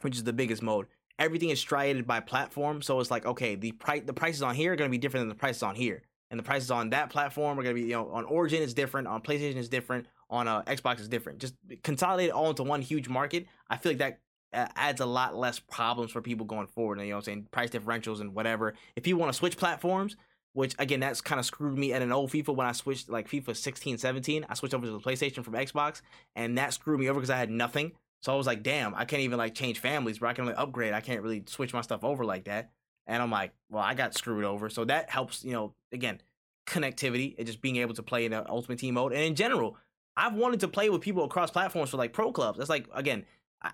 which 0.01 0.15
is 0.15 0.23
the 0.23 0.31
biggest 0.31 0.61
mode, 0.61 0.85
everything 1.17 1.49
is 1.49 1.59
striated 1.59 2.07
by 2.07 2.21
platform. 2.21 2.81
So 2.81 2.99
it's 2.99 3.11
like, 3.11 3.25
okay, 3.25 3.55
the 3.55 3.73
price 3.73 4.03
the 4.05 4.13
prices 4.13 4.41
on 4.41 4.55
here 4.55 4.71
are 4.71 4.75
gonna 4.75 4.89
be 4.89 4.97
different 4.97 5.23
than 5.23 5.29
the 5.29 5.35
prices 5.35 5.63
on 5.63 5.75
here. 5.75 6.03
And 6.31 6.39
the 6.39 6.43
prices 6.43 6.69
on 6.69 6.91
that 6.91 7.09
platform 7.09 7.59
are 7.59 7.63
gonna 7.63 7.75
be, 7.75 7.81
you 7.81 7.93
know, 7.93 8.09
on 8.09 8.25
Origin 8.25 8.61
is 8.61 8.73
different, 8.73 9.07
on 9.07 9.21
PlayStation 9.21 9.57
is 9.57 9.69
different, 9.69 10.07
on 10.29 10.47
uh, 10.47 10.61
Xbox 10.63 10.99
is 10.99 11.07
different. 11.07 11.39
Just 11.39 11.55
consolidate 11.83 12.29
it 12.29 12.33
all 12.33 12.49
into 12.49 12.63
one 12.63 12.81
huge 12.81 13.09
market. 13.09 13.47
I 13.69 13.77
feel 13.77 13.91
like 13.91 13.99
that 13.99 14.19
uh, 14.53 14.67
adds 14.75 15.01
a 15.01 15.05
lot 15.05 15.35
less 15.35 15.59
problems 15.59 16.11
for 16.11 16.21
people 16.21 16.45
going 16.45 16.67
forward. 16.67 16.97
And 16.97 17.07
you 17.07 17.13
know 17.13 17.17
what 17.17 17.27
I'm 17.27 17.33
saying? 17.33 17.47
Price 17.51 17.69
differentials 17.69 18.21
and 18.21 18.35
whatever. 18.35 18.73
If 18.95 19.07
you 19.07 19.17
want 19.17 19.31
to 19.31 19.37
switch 19.37 19.57
platforms, 19.57 20.15
which 20.53 20.75
again, 20.79 20.99
that's 20.99 21.21
kind 21.21 21.39
of 21.39 21.45
screwed 21.45 21.77
me 21.77 21.93
at 21.93 22.01
an 22.01 22.11
old 22.11 22.31
FIFA 22.31 22.55
when 22.55 22.67
I 22.67 22.71
switched 22.71 23.09
like 23.09 23.29
FIFA 23.29 23.55
16, 23.55 23.97
17. 23.97 24.45
I 24.49 24.53
switched 24.53 24.73
over 24.73 24.85
to 24.85 24.91
the 24.91 24.99
PlayStation 24.99 25.43
from 25.43 25.53
Xbox, 25.53 26.01
and 26.35 26.57
that 26.57 26.73
screwed 26.73 26.99
me 26.99 27.09
over 27.09 27.19
because 27.19 27.29
I 27.29 27.37
had 27.37 27.51
nothing. 27.51 27.91
So 28.21 28.33
I 28.33 28.35
was 28.35 28.47
like, 28.47 28.63
damn, 28.63 28.93
I 28.95 29.05
can't 29.05 29.21
even 29.21 29.37
like 29.37 29.55
change 29.55 29.79
families, 29.79 30.19
bro. 30.19 30.29
I 30.29 30.33
can 30.33 30.43
only 30.43 30.55
upgrade. 30.55 30.93
I 30.93 31.01
can't 31.01 31.21
really 31.21 31.43
switch 31.47 31.73
my 31.73 31.81
stuff 31.81 32.03
over 32.03 32.25
like 32.25 32.45
that. 32.45 32.71
And 33.09 33.21
I'm 33.21 33.31
like, 33.31 33.51
well, 33.69 33.83
I 33.83 33.95
got 33.95 34.13
screwed 34.13 34.45
over. 34.45 34.69
So 34.69 34.85
that 34.85 35.09
helps, 35.09 35.43
you 35.43 35.51
know, 35.51 35.73
again, 35.91 36.21
connectivity 36.67 37.35
and 37.37 37.47
just 37.47 37.59
being 37.59 37.77
able 37.77 37.95
to 37.95 38.03
play 38.03 38.25
in 38.25 38.31
the 38.31 38.47
Ultimate 38.49 38.79
Team 38.79 38.93
mode. 38.93 39.11
And 39.11 39.21
in 39.21 39.35
general, 39.35 39.75
I've 40.15 40.35
wanted 40.35 40.59
to 40.61 40.67
play 40.67 40.89
with 40.89 41.01
people 41.01 41.23
across 41.23 41.49
platforms 41.49 41.89
for 41.89 41.97
like 41.97 42.13
pro 42.13 42.31
clubs. 42.31 42.59
That's 42.59 42.69
like 42.69 42.87
again, 42.93 43.25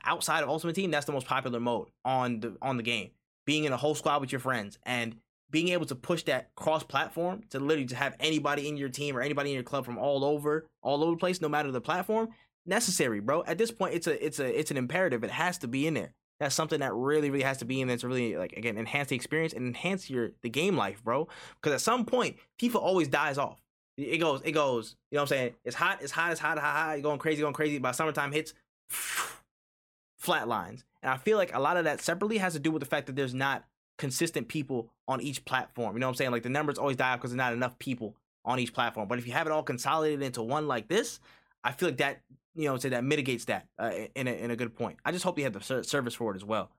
outside 0.06 0.42
of 0.42 0.50
Ultimate 0.50 0.76
Team, 0.76 0.90
that's 0.90 1.06
the 1.06 1.12
most 1.12 1.28
popular 1.28 1.60
mode 1.60 1.90
on 2.06 2.40
the 2.40 2.56
on 2.62 2.78
the 2.78 2.84
game. 2.84 3.12
Being 3.46 3.66
in 3.66 3.74
a 3.74 3.78
whole 3.78 3.94
squad 3.94 4.22
with 4.22 4.32
your 4.32 4.40
friends 4.40 4.80
and 4.84 5.18
being 5.52 5.70
able 5.70 5.86
to 5.86 5.96
push 5.96 6.24
that 6.24 6.56
cross 6.56 6.84
platform 6.84 7.44
to 7.50 7.60
literally 7.60 7.88
to 7.88 7.96
have 7.96 8.16
anybody 8.20 8.68
in 8.68 8.78
your 8.78 8.90
team 8.90 9.16
or 9.16 9.22
anybody 9.22 9.52
in 9.52 9.54
your 9.54 9.64
club 9.64 9.86
from 9.86 9.98
all 9.98 10.24
over, 10.24 10.66
all 10.82 11.04
over 11.04 11.12
the 11.12 11.18
place, 11.18 11.42
no 11.42 11.48
matter 11.48 11.72
the 11.72 11.82
platform, 11.82 12.30
necessary, 12.66 13.20
bro. 13.20 13.44
At 13.44 13.58
this 13.58 13.72
point, 13.72 13.94
it's 13.94 14.08
a 14.08 14.26
it's 14.26 14.40
a 14.40 14.60
it's 14.60 14.72
an 14.72 14.78
imperative. 14.78 15.24
It 15.24 15.32
has 15.32 15.58
to 15.60 15.68
be 15.68 15.86
in 15.88 15.94
there. 15.94 16.14
That's 16.40 16.56
something 16.56 16.82
that 16.82 16.94
really, 16.94 17.30
really 17.30 17.44
has 17.44 17.58
to 17.60 17.66
be 17.66 17.82
in 17.82 17.88
there 17.88 17.98
to 17.98 18.08
really 18.08 18.36
like 18.36 18.54
again 18.54 18.78
enhance 18.78 19.10
the 19.10 19.16
experience 19.16 19.54
and 19.54 19.66
enhance 19.68 20.10
your 20.10 20.32
the 20.42 20.50
game 20.50 20.76
life, 20.76 21.04
bro. 21.04 21.28
Because 21.56 21.74
at 21.74 21.82
some 21.82 22.06
point, 22.06 22.38
FIFA 22.60 22.76
always 22.76 23.08
dies 23.08 23.38
off. 23.38 23.62
It 23.98 24.18
goes, 24.18 24.42
it 24.44 24.52
goes. 24.52 24.96
You 25.12 25.16
know 25.16 25.22
what 25.22 25.32
I'm 25.32 25.38
saying? 25.38 25.54
It's 25.64 25.76
hot, 25.76 26.00
it's 26.02 26.12
hot, 26.12 26.32
it's 26.32 26.42
hot, 26.42 26.60
hot, 26.60 26.76
hot. 26.76 26.92
You're 26.94 27.02
going 27.04 27.20
crazy, 27.20 27.42
going 27.42 27.54
crazy. 27.54 27.78
By 27.78 27.92
summertime 27.92 28.34
hits, 28.34 28.54
flat 30.20 30.48
lines. 30.48 30.84
And 31.02 31.12
I 31.12 31.18
feel 31.18 31.38
like 31.38 31.56
a 31.56 31.60
lot 31.60 31.78
of 31.78 31.86
that 31.86 32.02
separately 32.02 32.38
has 32.40 32.54
to 32.54 32.60
do 32.60 32.72
with 32.72 32.82
the 32.82 32.88
fact 32.88 33.08
that 33.08 33.16
there's 33.16 33.34
not 33.34 33.64
consistent 33.98 34.48
people 34.48 34.90
on 35.08 35.22
each 35.22 35.46
platform. 35.46 35.96
You 35.96 36.00
know 36.00 36.08
what 36.08 36.14
I'm 36.14 36.16
saying? 36.16 36.32
Like 36.32 36.44
the 36.44 36.50
numbers 36.50 36.78
always 36.78 36.98
die 36.98 37.16
because 37.16 37.32
there's 37.32 37.38
not 37.38 37.54
enough 37.54 37.80
people 37.80 38.16
on 38.44 38.60
each 38.60 38.74
platform. 38.74 39.08
But 39.08 39.20
if 39.20 39.28
you 39.28 39.34
have 39.34 39.48
it 39.48 39.54
all 39.54 39.64
consolidated 39.64 40.22
into 40.22 40.44
one 40.44 40.68
like 40.68 40.88
this, 40.88 41.20
I 41.64 41.72
feel 41.72 41.90
like 41.90 41.98
that, 41.98 42.22
you 42.56 42.66
know, 42.70 42.78
say 42.78 42.90
that 42.90 43.04
mitigates 43.04 43.46
that 43.46 43.68
uh, 43.78 43.92
in 44.16 44.28
a 44.28 44.32
in 44.32 44.52
a 44.52 44.56
good 44.56 44.76
point. 44.76 44.98
I 45.06 45.12
just 45.12 45.24
hope 45.24 45.38
you 45.38 45.44
have 45.44 45.54
the 45.54 45.62
ser- 45.62 45.84
service 45.84 46.16
for 46.16 46.32
it 46.32 46.36
as 46.36 46.46
well. 46.46 46.72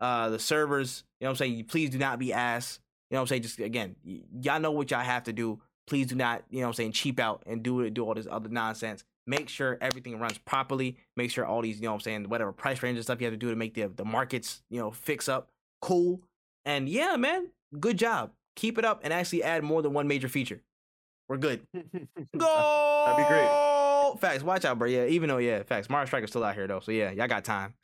Uh, 0.00 0.30
the 0.30 0.38
servers, 0.38 1.04
you 1.20 1.24
know 1.24 1.30
what 1.30 1.40
I'm 1.40 1.48
saying? 1.48 1.64
Please 1.64 1.90
do 1.90 1.98
not 1.98 2.18
be 2.18 2.32
ass. 2.32 2.80
You 3.10 3.14
know 3.16 3.20
what 3.20 3.22
I'm 3.22 3.28
saying? 3.28 3.42
Just 3.42 3.58
again, 3.60 3.96
y- 4.04 4.22
y'all 4.40 4.60
know 4.60 4.70
what 4.70 4.90
y'all 4.90 5.00
have 5.00 5.24
to 5.24 5.32
do. 5.32 5.60
Please 5.86 6.06
do 6.06 6.14
not, 6.14 6.44
you 6.50 6.60
know 6.60 6.66
what 6.66 6.70
I'm 6.70 6.74
saying, 6.74 6.92
cheap 6.92 7.18
out 7.18 7.42
and 7.46 7.62
do 7.62 7.80
it, 7.80 7.94
do 7.94 8.04
all 8.04 8.14
this 8.14 8.26
other 8.30 8.48
nonsense. 8.48 9.04
Make 9.26 9.48
sure 9.48 9.78
everything 9.80 10.18
runs 10.18 10.38
properly. 10.38 10.96
Make 11.16 11.30
sure 11.30 11.44
all 11.44 11.62
these, 11.62 11.76
you 11.76 11.82
know 11.82 11.90
what 11.90 11.96
I'm 11.96 12.00
saying, 12.00 12.28
whatever 12.28 12.52
price 12.52 12.82
range 12.82 12.96
and 12.96 13.04
stuff 13.04 13.20
you 13.20 13.26
have 13.26 13.34
to 13.34 13.38
do 13.38 13.50
to 13.50 13.56
make 13.56 13.74
the 13.74 13.88
the 13.88 14.04
markets, 14.04 14.62
you 14.70 14.78
know, 14.80 14.90
fix 14.90 15.28
up. 15.28 15.50
Cool. 15.80 16.20
And 16.64 16.88
yeah, 16.88 17.16
man, 17.16 17.48
good 17.78 17.98
job. 17.98 18.32
Keep 18.56 18.78
it 18.78 18.84
up 18.84 19.00
and 19.02 19.12
actually 19.12 19.42
add 19.42 19.62
more 19.64 19.82
than 19.82 19.92
one 19.92 20.08
major 20.08 20.28
feature. 20.28 20.60
We're 21.28 21.36
good. 21.38 21.66
Go. 21.74 21.82
That'd 23.06 23.24
be 23.24 23.28
great. 23.28 24.20
Facts. 24.20 24.42
Watch 24.42 24.64
out, 24.64 24.78
bro. 24.78 24.88
Yeah, 24.88 25.06
even 25.06 25.28
though 25.28 25.38
yeah, 25.38 25.62
facts. 25.62 25.88
Mario 25.88 26.06
Striker's 26.06 26.30
still 26.30 26.44
out 26.44 26.54
here 26.54 26.66
though, 26.66 26.80
so 26.80 26.92
yeah, 26.92 27.10
y'all 27.10 27.28
got 27.28 27.44
time. 27.44 27.74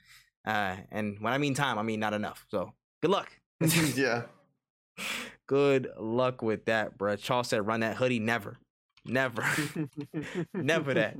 Uh, 0.46 0.76
and 0.90 1.18
when 1.20 1.32
I 1.32 1.38
mean 1.38 1.54
time, 1.54 1.78
I 1.78 1.82
mean 1.82 2.00
not 2.00 2.14
enough. 2.14 2.44
So 2.50 2.72
good 3.02 3.10
luck. 3.10 3.30
yeah. 3.94 4.22
good 5.46 5.88
luck 5.98 6.42
with 6.42 6.66
that, 6.66 6.98
bro. 6.98 7.16
Charles 7.16 7.48
said, 7.48 7.66
"Run 7.66 7.80
that 7.80 7.96
hoodie." 7.96 8.18
Never, 8.18 8.58
never, 9.04 9.44
never 10.54 10.94
that. 10.94 11.16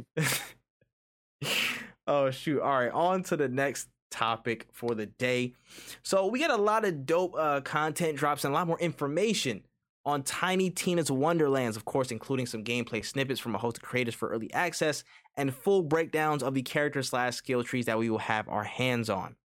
oh 2.06 2.30
shoot! 2.30 2.60
All 2.60 2.78
right, 2.78 2.92
on 2.92 3.22
to 3.24 3.36
the 3.36 3.48
next 3.48 3.88
topic 4.10 4.66
for 4.72 4.94
the 4.94 5.06
day. 5.06 5.54
So 6.02 6.26
we 6.26 6.40
got 6.40 6.50
a 6.50 6.56
lot 6.56 6.84
of 6.84 7.06
dope 7.06 7.34
uh, 7.38 7.60
content 7.60 8.16
drops 8.16 8.44
and 8.44 8.52
a 8.52 8.54
lot 8.54 8.66
more 8.66 8.78
information 8.80 9.62
on 10.08 10.22
Tiny 10.22 10.70
Tina's 10.70 11.10
Wonderlands, 11.10 11.76
of 11.76 11.84
course, 11.84 12.10
including 12.10 12.46
some 12.46 12.64
gameplay 12.64 13.04
snippets 13.04 13.38
from 13.38 13.54
a 13.54 13.58
host 13.58 13.76
of 13.76 13.82
creators 13.82 14.14
for 14.14 14.30
early 14.30 14.50
access 14.54 15.04
and 15.36 15.54
full 15.54 15.82
breakdowns 15.82 16.42
of 16.42 16.54
the 16.54 16.62
character 16.62 17.02
slash 17.02 17.36
skill 17.36 17.62
trees 17.62 17.84
that 17.86 17.98
we 17.98 18.08
will 18.08 18.18
have 18.18 18.48
our 18.48 18.64
hands 18.64 19.10
on. 19.10 19.36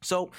So, 0.00 0.30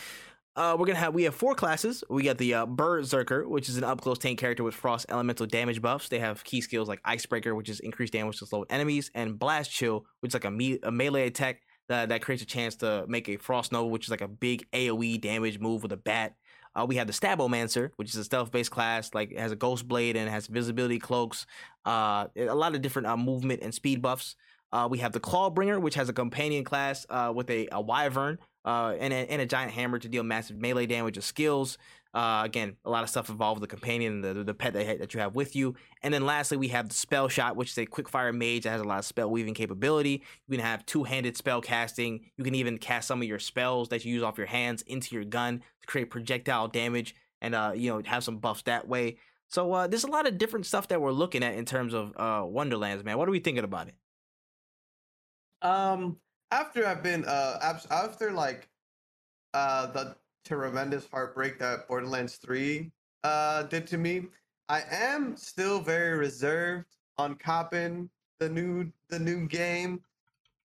uh, 0.56 0.76
we're 0.78 0.86
gonna 0.86 1.00
have 1.00 1.14
we 1.14 1.24
have 1.24 1.36
four 1.36 1.54
classes. 1.54 2.04
We 2.10 2.24
got 2.24 2.38
the 2.38 2.54
uh, 2.54 2.66
Berserker, 2.66 3.48
which 3.48 3.70
is 3.70 3.78
an 3.78 3.84
up 3.84 4.02
close 4.02 4.18
tank 4.18 4.40
character 4.40 4.64
with 4.64 4.74
frost 4.74 5.06
elemental 5.10 5.46
damage 5.46 5.82
buffs. 5.82 6.10
They 6.10 6.20
have 6.20 6.44
key 6.44 6.62
skills 6.62 6.88
like 6.88 7.00
Icebreaker, 7.06 7.54
which 7.54 7.70
is 7.70 7.80
increased 7.82 8.14
damage 8.14 8.40
to 8.40 8.46
slow 8.46 8.66
enemies, 8.70 9.12
and 9.14 9.38
Blast 9.38 9.72
Chill, 9.72 10.06
which 10.22 10.32
is 10.32 10.34
like 10.34 10.46
a, 10.46 10.52
me- 10.52 10.80
a 10.84 10.92
melee 10.92 11.28
attack 11.28 11.62
that, 11.90 12.10
that 12.10 12.22
creates 12.22 12.42
a 12.42 12.46
chance 12.46 12.76
to 12.78 13.06
make 13.08 13.28
a 13.30 13.38
Frost 13.38 13.72
Nova, 13.72 13.88
which 13.88 14.06
is 14.06 14.12
like 14.12 14.22
a 14.22 14.28
big 14.28 14.66
AOE 14.72 15.20
damage 15.22 15.60
move 15.60 15.84
with 15.84 15.92
a 15.92 15.98
bat. 15.98 16.36
Uh, 16.76 16.86
we 16.88 16.96
have 16.96 17.08
the 17.08 17.14
Stabbomancer, 17.14 17.92
which 17.98 18.10
is 18.10 18.16
a 18.16 18.24
stealth-based 18.24 18.72
class, 18.72 19.14
like 19.14 19.36
has 19.36 19.52
a 19.52 19.56
ghost 19.56 19.88
blade 19.88 20.16
and 20.16 20.30
has 20.30 20.48
visibility 20.48 21.00
cloaks. 21.00 21.46
Uh, 21.86 22.28
a 22.36 22.56
lot 22.56 22.76
of 22.76 22.82
different 22.82 23.08
uh, 23.08 23.18
movement 23.18 23.62
and 23.62 23.74
speed 23.74 24.02
buffs. 24.02 24.36
Uh, 24.72 24.88
we 24.90 25.00
have 25.00 25.12
the 25.12 25.20
Clawbringer, 25.20 25.82
which 25.82 25.96
has 25.96 26.08
a 26.08 26.14
companion 26.14 26.64
class 26.64 27.06
uh, 27.10 27.32
with 27.36 27.50
a, 27.50 27.68
a 27.72 27.82
Wyvern 27.82 28.38
uh, 28.66 28.96
and, 29.00 29.14
a, 29.14 29.32
and 29.32 29.42
a 29.42 29.46
giant 29.46 29.72
hammer 29.72 30.00
to 30.00 30.08
deal 30.08 30.24
massive 30.24 30.58
melee 30.58 30.86
damage 30.86 31.16
with 31.16 31.26
skills. 31.26 31.78
Uh, 32.14 32.42
again, 32.44 32.76
a 32.84 32.90
lot 32.90 33.04
of 33.04 33.10
stuff 33.10 33.30
involved 33.30 33.62
the 33.62 33.68
companion, 33.68 34.20
the, 34.20 34.34
the 34.34 34.54
pet 34.54 34.74
that, 34.74 35.00
that 35.00 35.14
you 35.14 35.22
have 35.22 35.34
with 35.34 35.56
you. 35.56 35.76
And 36.04 36.14
then 36.14 36.26
lastly, 36.26 36.58
we 36.58 36.68
have 36.68 36.90
the 36.90 36.96
Spell 36.96 37.30
Shot, 37.30 37.56
which 37.56 37.72
is 37.72 37.78
a 37.78 37.86
quick 37.86 38.10
fire 38.10 38.34
mage 38.34 38.64
that 38.64 38.72
has 38.72 38.82
a 38.82 38.86
lot 38.86 39.00
of 39.00 39.06
spell 39.06 39.30
weaving 39.30 39.54
capability. 39.54 40.22
You 40.48 40.58
can 40.58 40.66
have 40.66 40.86
two 40.86 41.06
handed 41.06 41.38
spell 41.38 41.62
casting. 41.62 42.20
You 42.36 42.44
can 42.44 42.56
even 42.56 42.78
cast 42.78 43.08
some 43.08 43.22
of 43.22 43.28
your 43.28 43.40
spells 43.40 43.90
that 43.90 44.04
you 44.04 44.14
use 44.14 44.24
off 44.24 44.38
your 44.38 44.48
hands 44.48 44.82
into 44.82 45.16
your 45.16 45.24
gun 45.24 45.60
to 45.60 45.88
create 45.88 46.10
projectile 46.10 46.68
damage 46.68 47.16
and, 47.40 47.56
uh, 47.56 47.72
you 47.74 47.90
know, 47.90 48.02
have 48.06 48.26
some 48.26 48.40
buffs 48.40 48.64
that 48.64 48.90
way. 48.90 49.16
So 49.48 49.72
uh, 49.72 49.88
there's 49.88 50.04
a 50.04 50.12
lot 50.12 50.28
of 50.28 50.38
different 50.38 50.66
stuff 50.66 50.90
that 50.90 51.02
we're 51.02 51.12
looking 51.12 51.44
at 51.44 51.56
in 51.56 51.64
terms 51.64 51.94
of 51.94 52.14
uh, 52.18 52.46
Wonderlands, 52.46 53.06
man. 53.06 53.18
What 53.18 53.28
are 53.28 53.32
we 53.32 53.40
thinking 53.40 53.64
about 53.64 53.88
it? 53.88 53.96
Um, 55.62 56.18
after 56.52 56.86
I've 56.86 57.02
been 57.02 57.26
uh 57.26 57.78
after 57.90 58.32
like 58.32 58.70
uh 59.54 59.88
the 59.88 60.16
tremendous 60.46 61.08
heartbreak 61.12 61.60
that 61.60 61.88
Borderlands 61.88 62.36
3 62.38 62.92
uh 63.24 63.64
did 63.64 63.88
to 63.88 63.98
me, 63.98 64.28
I 64.70 64.84
am 64.90 65.36
still 65.36 65.80
very 65.80 66.18
reserved 66.18 66.88
on 67.18 67.36
copping 67.36 68.10
the 68.40 68.50
new 68.50 68.92
the 69.10 69.20
new 69.20 69.48
game. 69.48 70.02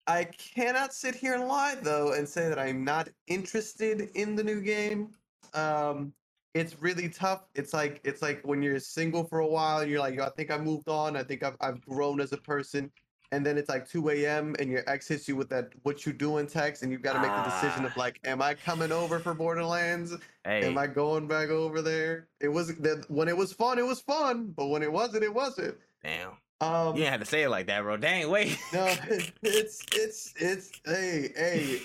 I 0.06 0.24
cannot 0.24 0.94
sit 0.94 1.14
here 1.14 1.34
and 1.34 1.48
lie 1.48 1.76
though 1.76 2.12
and 2.12 2.28
say 2.28 2.48
that 2.48 2.58
I'm 2.58 2.84
not 2.84 3.08
interested 3.26 4.10
in 4.14 4.36
the 4.36 4.44
new 4.44 4.60
game. 4.60 5.10
Um 5.54 6.12
it's 6.54 6.80
really 6.80 7.10
tough. 7.10 7.44
It's 7.54 7.74
like 7.74 8.00
it's 8.04 8.22
like 8.22 8.40
when 8.42 8.62
you're 8.62 8.78
single 8.80 9.24
for 9.24 9.40
a 9.40 9.46
while 9.46 9.80
and 9.80 9.90
you're 9.90 10.00
like, 10.00 10.18
I 10.18 10.30
think 10.30 10.50
I 10.50 10.56
moved 10.56 10.88
on. 10.88 11.16
I 11.16 11.22
think 11.22 11.42
I've 11.42 11.56
I've 11.60 11.80
grown 11.82 12.20
as 12.20 12.32
a 12.32 12.38
person 12.38 12.90
and 13.32 13.44
then 13.44 13.58
it's 13.58 13.68
like 13.68 13.88
2 13.88 14.10
a.m. 14.10 14.54
and 14.58 14.70
your 14.70 14.82
ex 14.86 15.08
hits 15.08 15.26
you 15.28 15.36
with 15.36 15.48
that 15.50 15.70
"what 15.82 16.04
you 16.06 16.12
doing" 16.12 16.46
text, 16.46 16.82
and 16.82 16.90
you've 16.92 17.02
got 17.02 17.14
to 17.14 17.20
make 17.20 17.30
the 17.30 17.42
decision 17.50 17.84
of 17.84 17.92
Ah. 17.96 18.00
like, 18.00 18.20
am 18.24 18.40
I 18.42 18.54
coming 18.54 18.92
over 18.92 19.18
for 19.18 19.34
Borderlands? 19.34 20.14
Hey, 20.44 20.64
Am 20.66 20.78
I 20.78 20.86
going 20.86 21.26
back 21.26 21.48
over 21.48 21.82
there? 21.82 22.28
It 22.40 22.48
was 22.48 22.74
that 22.76 23.04
when 23.10 23.28
it 23.28 23.36
was 23.36 23.52
fun, 23.52 23.78
it 23.78 23.86
was 23.86 24.00
fun, 24.00 24.52
but 24.56 24.66
when 24.66 24.82
it 24.82 24.92
wasn't, 24.92 25.24
it 25.24 25.34
wasn't. 25.34 25.76
damn. 26.02 26.30
Um, 26.60 26.94
You 26.96 27.02
didn't 27.02 27.10
have 27.12 27.20
to 27.20 27.26
say 27.26 27.42
it 27.42 27.50
like 27.50 27.66
that, 27.66 27.82
bro. 27.82 27.98
Dang, 27.98 28.30
wait. 28.30 28.56
no, 28.72 28.86
it's 29.42 29.82
it's 29.92 30.32
it's 30.36 30.70
hey 30.86 31.30
hey. 31.36 31.80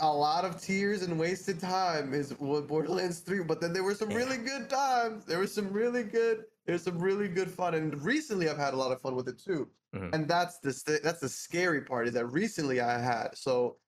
A 0.00 0.12
lot 0.12 0.44
of 0.44 0.60
tears 0.60 1.02
and 1.02 1.18
wasted 1.18 1.58
time 1.60 2.14
is 2.14 2.38
what 2.38 2.66
Borderlands 2.66 3.20
3, 3.20 3.42
but 3.44 3.60
then 3.60 3.72
there 3.72 3.82
were 3.82 3.94
some 3.94 4.10
Yeah. 4.10 4.18
really 4.18 4.36
good 4.38 4.70
times. 4.70 5.24
There 5.24 5.38
was 5.38 5.52
some 5.54 5.72
really 5.72 6.02
good, 6.04 6.44
there's 6.66 6.82
some 6.82 6.98
really 6.98 7.28
good 7.28 7.50
fun. 7.50 7.74
And 7.74 8.00
recently 8.02 8.48
I've 8.48 8.56
had 8.58 8.74
a 8.74 8.76
lot 8.76 8.92
of 8.92 9.00
fun 9.00 9.14
with 9.16 9.28
it 9.28 9.38
too. 9.38 9.70
Mhm. 9.94 10.14
And 10.14 10.28
that's 10.28 10.58
the 10.60 11.00
that's 11.02 11.20
the 11.20 11.28
scary 11.28 11.82
part 11.82 12.06
is 12.08 12.14
that 12.14 12.26
recently 12.26 12.80
I 12.80 12.98
had. 12.98 13.36
So 13.36 13.80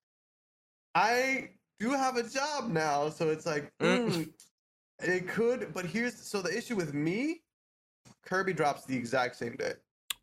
I 0.95 1.51
do 1.79 1.91
have 1.91 2.17
a 2.17 2.23
job 2.23 2.71
now, 2.71 3.09
so 3.09 3.31
it's 3.31 3.47
like 3.47 3.73
Mm. 3.79 4.09
mm, 4.09 4.35
it 5.01 5.29
could, 5.29 5.73
but 5.73 5.87
here's 5.87 6.17
so 6.17 6.43
the 6.43 6.57
issue 6.57 6.77
with 6.77 6.95
me, 6.95 7.45
Kirby 8.23 8.53
drops 8.53 8.85
the 8.85 8.97
exact 8.97 9.37
same 9.37 9.57
day. 9.57 9.75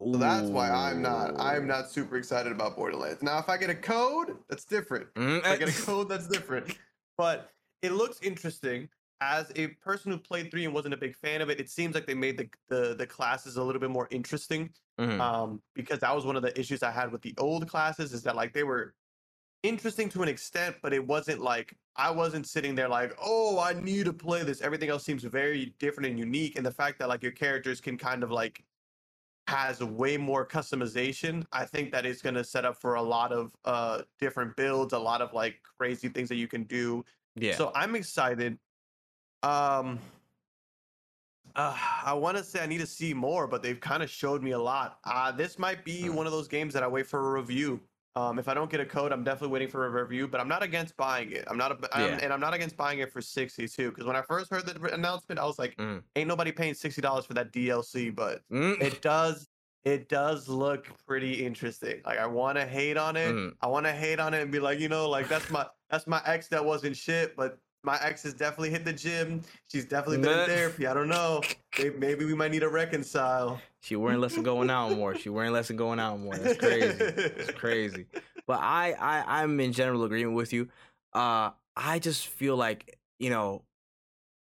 So 0.02 0.18
that's 0.18 0.50
why 0.50 0.70
I'm 0.70 1.02
not 1.02 1.40
I'm 1.40 1.68
not 1.68 1.90
super 1.92 2.18
excited 2.18 2.52
about 2.52 2.76
Borderlands. 2.76 3.22
Now 3.22 3.38
if 3.40 3.50
I 3.50 3.58
get 3.58 3.70
a 3.70 3.76
code, 3.76 4.38
that's 4.48 4.66
different. 4.66 5.14
Mm, 5.16 5.40
If 5.40 5.46
I 5.46 5.58
get 5.58 5.78
a 5.78 5.86
code, 5.86 6.08
that's 6.10 6.28
different. 6.28 6.78
But 7.18 7.52
it 7.82 7.92
looks 7.92 8.22
interesting. 8.22 8.90
As 9.22 9.52
a 9.58 9.68
person 9.68 10.14
who 10.14 10.18
played 10.18 10.50
three 10.50 10.64
and 10.64 10.74
wasn't 10.74 10.94
a 10.94 10.98
big 10.98 11.14
fan 11.18 11.42
of 11.42 11.50
it, 11.50 11.60
it 11.60 11.70
seems 11.70 11.94
like 11.94 12.06
they 12.06 12.14
made 12.14 12.38
the 12.38 12.50
the, 12.70 12.96
the 12.96 13.06
classes 13.06 13.58
a 13.58 13.64
little 13.64 13.82
bit 13.82 13.90
more 13.90 14.08
interesting. 14.12 14.74
Mhm. 14.98 15.20
Um, 15.20 15.62
because 15.76 16.00
that 16.00 16.16
was 16.16 16.26
one 16.26 16.38
of 16.38 16.42
the 16.44 16.58
issues 16.58 16.82
I 16.82 16.92
had 16.92 17.12
with 17.12 17.22
the 17.22 17.34
old 17.38 17.68
classes 17.68 18.14
is 18.14 18.24
that 18.24 18.38
like 18.38 18.54
they 18.54 18.64
were 18.64 18.96
interesting 19.64 20.08
to 20.10 20.24
an 20.24 20.30
extent, 20.30 20.78
but 20.82 20.94
it 20.94 21.06
wasn't 21.06 21.42
like 21.42 21.78
I 21.98 22.12
wasn't 22.12 22.48
sitting 22.48 22.76
there 22.76 22.88
like, 22.88 23.14
oh, 23.22 23.60
I 23.60 23.74
need 23.74 24.06
to 24.06 24.14
play 24.14 24.44
this. 24.44 24.62
Everything 24.62 24.90
else 24.90 25.04
seems 25.04 25.24
very 25.26 25.76
different 25.80 26.08
and 26.10 26.18
unique. 26.18 26.56
And 26.56 26.66
the 26.66 26.72
fact 26.72 27.00
that 27.00 27.10
like 27.10 27.22
your 27.22 27.34
characters 27.34 27.82
can 27.82 27.98
kind 27.98 28.24
of 28.24 28.32
like 28.32 28.64
has 29.50 29.84
way 29.84 30.16
more 30.18 30.46
customization. 30.46 31.46
I 31.52 31.66
think 31.66 31.92
that 31.92 32.06
it's 32.06 32.22
going 32.22 32.36
to 32.36 32.44
set 32.44 32.66
up 32.66 32.78
for 32.78 32.96
a 32.96 33.02
lot 33.02 33.32
of 33.32 33.56
uh 33.66 34.04
different 34.20 34.56
builds, 34.56 34.94
a 34.94 35.00
lot 35.00 35.22
of 35.22 35.34
like 35.34 35.62
crazy 35.78 36.08
things 36.10 36.30
that 36.30 36.36
you 36.36 36.48
can 36.48 36.64
do. 36.66 37.04
yeah. 37.36 37.56
So 37.56 37.72
I'm 37.76 37.96
excited. 37.96 38.60
Um 39.44 40.00
uh, 41.56 41.76
I 42.06 42.14
want 42.14 42.38
to 42.38 42.44
say 42.44 42.60
I 42.62 42.68
need 42.68 42.78
to 42.78 42.86
see 42.86 43.12
more, 43.14 43.48
but 43.48 43.64
they've 43.64 43.80
kind 43.80 44.04
of 44.04 44.10
showed 44.10 44.44
me 44.44 44.52
a 44.52 44.60
lot. 44.60 45.00
Uh, 45.04 45.32
this 45.32 45.58
might 45.58 45.84
be 45.84 46.04
Mm. 46.04 46.14
one 46.14 46.26
of 46.28 46.32
those 46.32 46.48
games 46.48 46.74
that 46.76 46.84
I 46.84 46.88
wait 46.88 47.08
for 47.08 47.20
a 47.20 47.42
review. 47.42 47.82
Um, 48.16 48.40
if 48.40 48.48
I 48.48 48.54
don't 48.54 48.70
get 48.70 48.80
a 48.80 48.86
code, 48.86 49.12
I'm 49.12 49.24
definitely 49.24 49.54
waiting 49.54 49.70
for 49.70 49.86
a 49.86 49.90
review, 50.04 50.28
but 50.28 50.42
I'm 50.42 50.48
not 50.48 50.64
against 50.64 50.98
buying 50.98 51.32
it. 51.32 51.46
I'm 51.48 51.58
not, 51.58 51.72
a, 51.72 51.96
I'm, 51.96 52.10
Yeah. 52.10 52.20
and 52.22 52.34
I'm 52.34 52.40
not 52.40 52.54
against 52.54 52.76
buying 52.76 53.00
it 53.00 53.12
for 53.14 53.22
60 53.22 53.68
too. 53.68 53.90
Because 53.92 54.06
when 54.06 54.16
I 54.16 54.22
first 54.24 54.50
heard 54.52 54.66
the 54.66 54.94
announcement, 54.94 55.40
I 55.40 55.46
was 55.46 55.60
like, 55.60 55.78
Mm. 55.78 56.04
ain't 56.16 56.28
nobody 56.28 56.52
paying 56.52 56.74
$60 56.74 57.26
for 57.26 57.34
that 57.36 57.52
DLC, 57.54 58.10
but 58.14 58.42
Mm, 58.52 58.82
it 58.82 59.02
does 59.02 59.48
it 59.86 60.10
does 60.10 60.50
look 60.50 60.88
pretty 61.08 61.46
interesting 61.46 62.02
like 62.04 62.20
i 62.20 62.26
want 62.28 62.58
to 62.58 62.66
hate 62.66 62.98
on 62.98 63.16
it 63.16 63.34
Mhm. 63.34 63.56
i 63.62 63.68
want 63.68 63.86
to 63.86 63.94
hate 63.94 64.20
on 64.20 64.34
it 64.34 64.42
and 64.42 64.52
be 64.52 64.60
like 64.60 64.78
you 64.78 64.90
know 64.90 65.08
like 65.10 65.30
that's 65.30 65.50
my 65.50 65.66
that's 65.90 66.06
my 66.06 66.22
ex 66.26 66.50
that 66.50 66.64
wasn't 66.64 66.96
shit 66.98 67.34
but 67.38 67.60
my 67.84 67.98
ex 68.04 68.24
has 68.24 68.34
definitely 68.34 68.72
hit 68.72 68.84
the 68.84 68.92
gym 68.92 69.42
she's 69.70 69.86
definitely 69.86 70.18
been 70.18 70.38
in 70.38 70.46
therapy 70.46 70.86
i 70.86 70.94
don't 70.94 71.08
know 71.08 71.42
maybe, 71.78 71.98
maybe 71.98 72.26
we 72.26 72.36
might 72.36 72.52
need 72.52 72.60
to 72.60 72.68
reconcile 72.70 73.62
she 73.82 73.96
weren't 73.96 74.20
less 74.20 74.36
than 74.36 74.44
going 74.44 74.70
out 74.70 74.92
more. 74.94 75.16
She 75.16 75.30
weren't 75.30 75.54
less 75.54 75.68
than 75.68 75.78
going 75.78 76.00
out 76.00 76.20
more. 76.20 76.36
That's 76.36 76.58
crazy. 76.58 76.98
It's 77.00 77.52
crazy. 77.52 78.06
But 78.48 78.60
I, 78.62 78.94
I 78.94 79.42
I'm 79.42 79.60
in 79.60 79.74
general 79.74 80.04
agreement 80.04 80.36
with 80.36 80.54
you. 80.54 80.68
Uh 81.14 81.52
I 81.76 82.00
just 82.00 82.28
feel 82.28 82.56
like, 82.58 82.98
you 83.20 83.30
know, 83.30 83.64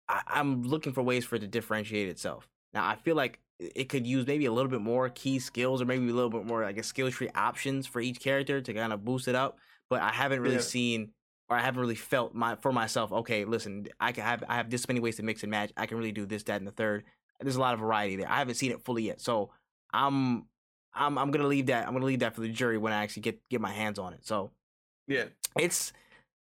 I, 0.08 0.22
I'm 0.26 0.62
looking 0.64 0.92
for 0.92 1.02
ways 1.02 1.24
for 1.24 1.36
it 1.36 1.40
to 1.40 1.46
differentiate 1.46 2.08
itself. 2.08 2.48
Now 2.74 2.86
I 2.86 2.96
feel 2.96 3.16
like 3.16 3.38
it 3.58 3.72
it 3.74 3.88
could 3.88 4.06
use 4.06 4.26
maybe 4.26 4.46
a 4.46 4.52
little 4.52 4.70
bit 4.70 4.80
more 4.80 5.08
key 5.08 5.38
skills 5.38 5.80
or 5.80 5.84
maybe 5.84 6.08
a 6.08 6.12
little 6.12 6.30
bit 6.30 6.44
more 6.44 6.62
like 6.62 6.78
a 6.78 6.82
skill 6.82 7.10
tree 7.10 7.30
options 7.34 7.86
for 7.86 8.00
each 8.00 8.20
character 8.20 8.60
to 8.60 8.74
kind 8.74 8.92
of 8.92 9.04
boost 9.04 9.28
it 9.28 9.34
up. 9.34 9.58
But 9.88 10.02
I 10.02 10.10
haven't 10.10 10.40
really 10.40 10.56
Yeah. 10.56 10.60
seen 10.62 11.12
or 11.48 11.56
I 11.56 11.60
haven't 11.60 11.80
really 11.80 11.94
felt 11.94 12.34
my 12.34 12.56
for 12.56 12.72
myself, 12.72 13.12
okay, 13.12 13.44
listen, 13.44 13.86
I 14.00 14.12
can 14.12 14.24
have 14.24 14.42
I 14.48 14.56
have 14.56 14.68
this 14.70 14.88
many 14.88 15.00
ways 15.00 15.16
to 15.16 15.22
mix 15.22 15.42
and 15.42 15.50
match. 15.50 15.70
I 15.76 15.86
can 15.86 15.96
really 15.96 16.12
do 16.12 16.26
this, 16.26 16.42
that, 16.44 16.56
and 16.56 16.66
the 16.66 16.72
third. 16.72 17.04
There's 17.42 17.56
a 17.56 17.60
lot 17.60 17.74
of 17.74 17.80
variety 17.80 18.16
there. 18.16 18.30
I 18.30 18.38
haven't 18.38 18.54
seen 18.54 18.70
it 18.72 18.80
fully 18.84 19.04
yet. 19.04 19.20
So 19.20 19.50
I'm 19.92 20.46
I'm 20.94 21.18
I'm 21.18 21.30
gonna 21.30 21.46
leave 21.48 21.66
that 21.66 21.86
I'm 21.86 21.92
gonna 21.94 22.06
leave 22.06 22.20
that 22.20 22.34
for 22.34 22.40
the 22.40 22.48
jury 22.48 22.78
when 22.78 22.92
I 22.92 23.02
actually 23.02 23.22
get 23.22 23.40
get 23.48 23.60
my 23.60 23.72
hands 23.72 23.98
on 23.98 24.12
it. 24.14 24.24
So 24.26 24.50
yeah 25.08 25.24
it's 25.58 25.92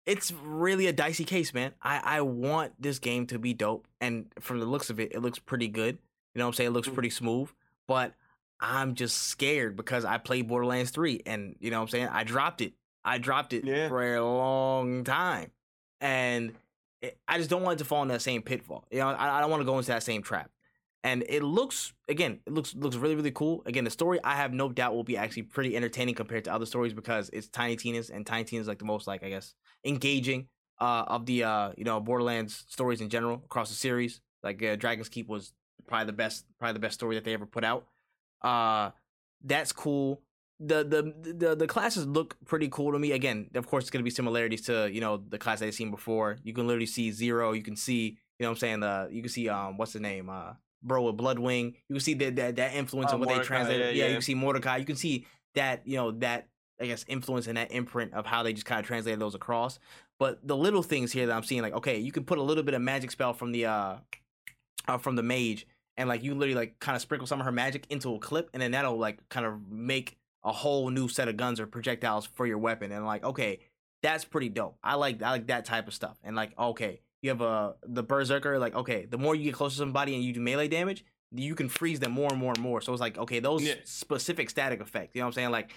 it's 0.05 0.31
really 0.31 0.87
a 0.87 0.93
dicey 0.93 1.25
case, 1.25 1.53
man. 1.53 1.73
I 1.81 1.99
I 2.17 2.21
want 2.21 2.73
this 2.81 2.97
game 2.99 3.27
to 3.27 3.37
be 3.39 3.53
dope, 3.53 3.87
and 3.99 4.27
from 4.39 4.59
the 4.59 4.65
looks 4.65 4.89
of 4.89 4.99
it, 5.01 5.13
it 5.13 5.19
looks 5.21 5.37
pretty 5.39 5.67
good. 5.67 5.97
You 6.33 6.39
know 6.39 6.45
what 6.45 6.49
I'm 6.49 6.53
saying? 6.53 6.67
It 6.69 6.73
looks 6.73 6.87
Mhm. 6.87 6.93
pretty 6.93 7.09
smooth, 7.09 7.49
but 7.87 8.13
I'm 8.59 8.95
just 8.95 9.17
scared 9.23 9.75
because 9.75 10.05
I 10.05 10.17
played 10.17 10.47
Borderlands 10.47 10.91
3 10.91 11.21
and 11.25 11.55
you 11.59 11.69
know 11.71 11.77
what 11.77 11.83
I'm 11.83 11.89
saying? 11.89 12.07
I 12.07 12.23
dropped 12.23 12.61
it. 12.61 12.73
I 13.05 13.17
dropped 13.17 13.53
it 13.53 13.65
Yeah. 13.65 13.87
for 13.89 14.15
a 14.15 14.23
long 14.25 15.03
time. 15.03 15.51
And 16.01 16.55
it, 17.01 17.17
I 17.27 17.37
just 17.37 17.49
don't 17.49 17.61
want 17.63 17.75
it 17.79 17.83
to 17.83 17.85
fall 17.85 18.01
in 18.01 18.07
that 18.07 18.21
same 18.21 18.41
pitfall. 18.41 18.85
You 18.91 18.99
know, 18.99 19.09
I, 19.09 19.37
I 19.37 19.41
don't 19.41 19.51
want 19.51 19.61
to 19.61 19.65
go 19.65 19.77
into 19.77 19.87
that 19.89 20.03
same 20.03 20.21
trap. 20.23 20.49
And 21.03 21.23
it 21.29 21.43
looks 21.43 21.93
again, 22.09 22.39
it 22.45 22.53
looks 22.53 22.75
looks 22.75 22.95
really 22.95 23.15
really 23.15 23.31
cool. 23.31 23.63
Again, 23.65 23.83
the 23.83 23.89
story 23.89 24.19
I 24.23 24.35
have 24.35 24.51
no 24.53 24.69
doubt 24.69 24.93
will 24.95 25.03
be 25.03 25.15
actually 25.15 25.43
pretty 25.43 25.75
entertaining 25.75 26.15
compared 26.15 26.43
to 26.45 26.53
other 26.53 26.65
stories 26.65 26.93
because 26.93 27.29
it's 27.31 27.47
Tiny 27.47 27.75
Tina's 27.75 28.09
and 28.09 28.25
Tiny 28.25 28.43
Tina's 28.43 28.67
like 28.67 28.79
the 28.79 28.85
most 28.85 29.07
like 29.07 29.23
I 29.23 29.29
guess 29.29 29.53
engaging 29.85 30.47
uh 30.79 31.05
of 31.07 31.25
the 31.25 31.43
uh 31.43 31.71
you 31.77 31.83
know 31.83 31.99
Borderlands 31.99 32.65
stories 32.67 33.01
in 33.01 33.09
general 33.09 33.41
across 33.45 33.69
the 33.69 33.75
series. 33.75 34.21
Like 34.43 34.61
uh, 34.63 34.75
Dragon's 34.75 35.09
Keep 35.09 35.27
was 35.29 35.53
probably 35.87 36.07
the 36.07 36.13
best 36.13 36.45
probably 36.59 36.73
the 36.73 36.79
best 36.79 36.95
story 36.95 37.15
that 37.15 37.23
they 37.23 37.33
ever 37.33 37.45
put 37.45 37.63
out. 37.63 37.85
Uh 38.41 38.91
that's 39.43 39.71
cool. 39.71 40.21
The 40.59 40.83
the 40.83 41.33
the 41.33 41.55
the 41.55 41.67
classes 41.67 42.07
look 42.07 42.35
pretty 42.45 42.67
cool 42.69 42.91
to 42.91 42.99
me. 42.99 43.11
Again, 43.11 43.49
of 43.53 43.67
course, 43.67 43.83
it's 43.83 43.91
gonna 43.91 44.03
be 44.03 44.09
similarities 44.09 44.63
to 44.63 44.89
you 44.91 44.99
know 45.01 45.17
the 45.17 45.37
class 45.37 45.61
I've 45.61 45.75
seen 45.75 45.91
before. 45.91 46.37
You 46.43 46.53
can 46.53 46.65
literally 46.65 46.87
see 46.87 47.11
Zero. 47.11 47.53
You 47.53 47.61
can 47.61 47.75
see 47.75 48.17
you 48.39 48.43
know 48.43 48.49
what 48.49 48.57
I'm 48.57 48.59
saying 48.59 48.79
the 48.79 49.07
you 49.11 49.21
can 49.21 49.29
see 49.29 49.47
um 49.49 49.77
what's 49.77 49.93
the 49.93 49.99
name 49.99 50.29
uh 50.29 50.53
bro 50.83 51.03
with 51.03 51.17
Bloodwing. 51.17 51.75
You 51.89 51.95
can 51.95 51.99
see 51.99 52.13
that 52.15 52.35
that 52.35 52.55
that 52.57 52.73
influence 52.75 53.11
Oh, 53.11 53.15
of 53.15 53.19
what 53.19 53.29
they 53.29 53.35
Mordecai, 53.35 53.55
translated. 53.55 53.95
yeah, 53.95 54.03
Yeah, 54.03 54.09
you 54.09 54.15
can 54.15 54.21
see 54.21 54.35
Mordecai. 54.35 54.77
You 54.77 54.85
can 54.85 54.95
see 54.95 55.25
that 55.55 55.81
you 55.85 55.97
know 55.97 56.11
that 56.11 56.47
I 56.79 56.85
guess 56.85 57.05
influence 57.07 57.47
and 57.47 57.57
that 57.57 57.71
imprint 57.71 58.13
of 58.13 58.25
how 58.25 58.43
they 58.43 58.53
just 58.53 58.65
kind 58.65 58.79
of 58.79 58.85
translated 58.85 59.19
those 59.19 59.35
across. 59.35 59.79
But 60.19 60.45
the 60.47 60.57
little 60.57 60.83
things 60.83 61.11
here 61.11 61.27
that 61.27 61.35
I'm 61.35 61.43
seeing, 61.43 61.61
like 61.61 61.73
okay, 61.73 61.97
you 61.99 62.11
can 62.11 62.23
put 62.23 62.37
a 62.37 62.43
little 62.43 62.63
bit 62.63 62.73
of 62.73 62.81
magic 62.81 63.11
spell 63.11 63.33
from 63.33 63.51
the 63.51 63.65
uh, 63.65 63.95
uh 64.87 64.97
from 64.97 65.15
the 65.15 65.23
mage, 65.23 65.67
and 65.95 66.07
like 66.09 66.23
you 66.23 66.33
literally 66.33 66.55
like 66.55 66.79
kind 66.79 66.95
of 66.95 67.01
sprinkle 67.01 67.27
some 67.27 67.39
of 67.39 67.45
her 67.45 67.51
magic 67.51 67.85
into 67.89 68.13
a 68.15 68.19
clip, 68.19 68.49
and 68.53 68.61
then 68.61 68.71
that'll 68.71 68.97
like 68.97 69.27
kind 69.29 69.45
of 69.45 69.69
make 69.69 70.17
a 70.43 70.51
whole 70.51 70.89
new 70.89 71.07
set 71.07 71.27
of 71.27 71.37
guns 71.37 71.59
or 71.59 71.67
projectiles 71.67 72.25
for 72.25 72.47
your 72.47 72.57
weapon. 72.57 72.91
And 72.91 73.05
like 73.05 73.23
okay, 73.23 73.59
that's 74.03 74.25
pretty 74.25 74.49
dope. 74.49 74.77
I 74.83 74.95
like 74.95 75.21
I 75.21 75.31
like 75.31 75.47
that 75.47 75.65
type 75.65 75.87
of 75.87 75.93
stuff. 75.93 76.17
And 76.23 76.35
like 76.35 76.57
okay, 76.57 77.01
you 77.21 77.29
have 77.29 77.41
a 77.41 77.75
the 77.83 78.03
berserker. 78.03 78.59
Like 78.59 78.75
okay, 78.75 79.05
the 79.05 79.17
more 79.17 79.35
you 79.35 79.43
get 79.45 79.53
close 79.53 79.73
to 79.73 79.77
somebody 79.79 80.15
and 80.15 80.23
you 80.23 80.33
do 80.33 80.39
melee 80.39 80.67
damage, 80.67 81.03
you 81.31 81.55
can 81.55 81.69
freeze 81.69 81.99
them 81.99 82.11
more 82.11 82.29
and 82.31 82.39
more 82.39 82.53
and 82.53 82.61
more. 82.61 82.81
So 82.81 82.93
it's 82.93 83.01
like 83.01 83.17
okay, 83.17 83.39
those 83.39 83.63
Yeah. 83.63 83.75
specific 83.83 84.49
static 84.49 84.81
effects. 84.81 85.15
You 85.15 85.21
know 85.21 85.25
what 85.25 85.29
I'm 85.29 85.33
saying? 85.33 85.51
Like 85.51 85.71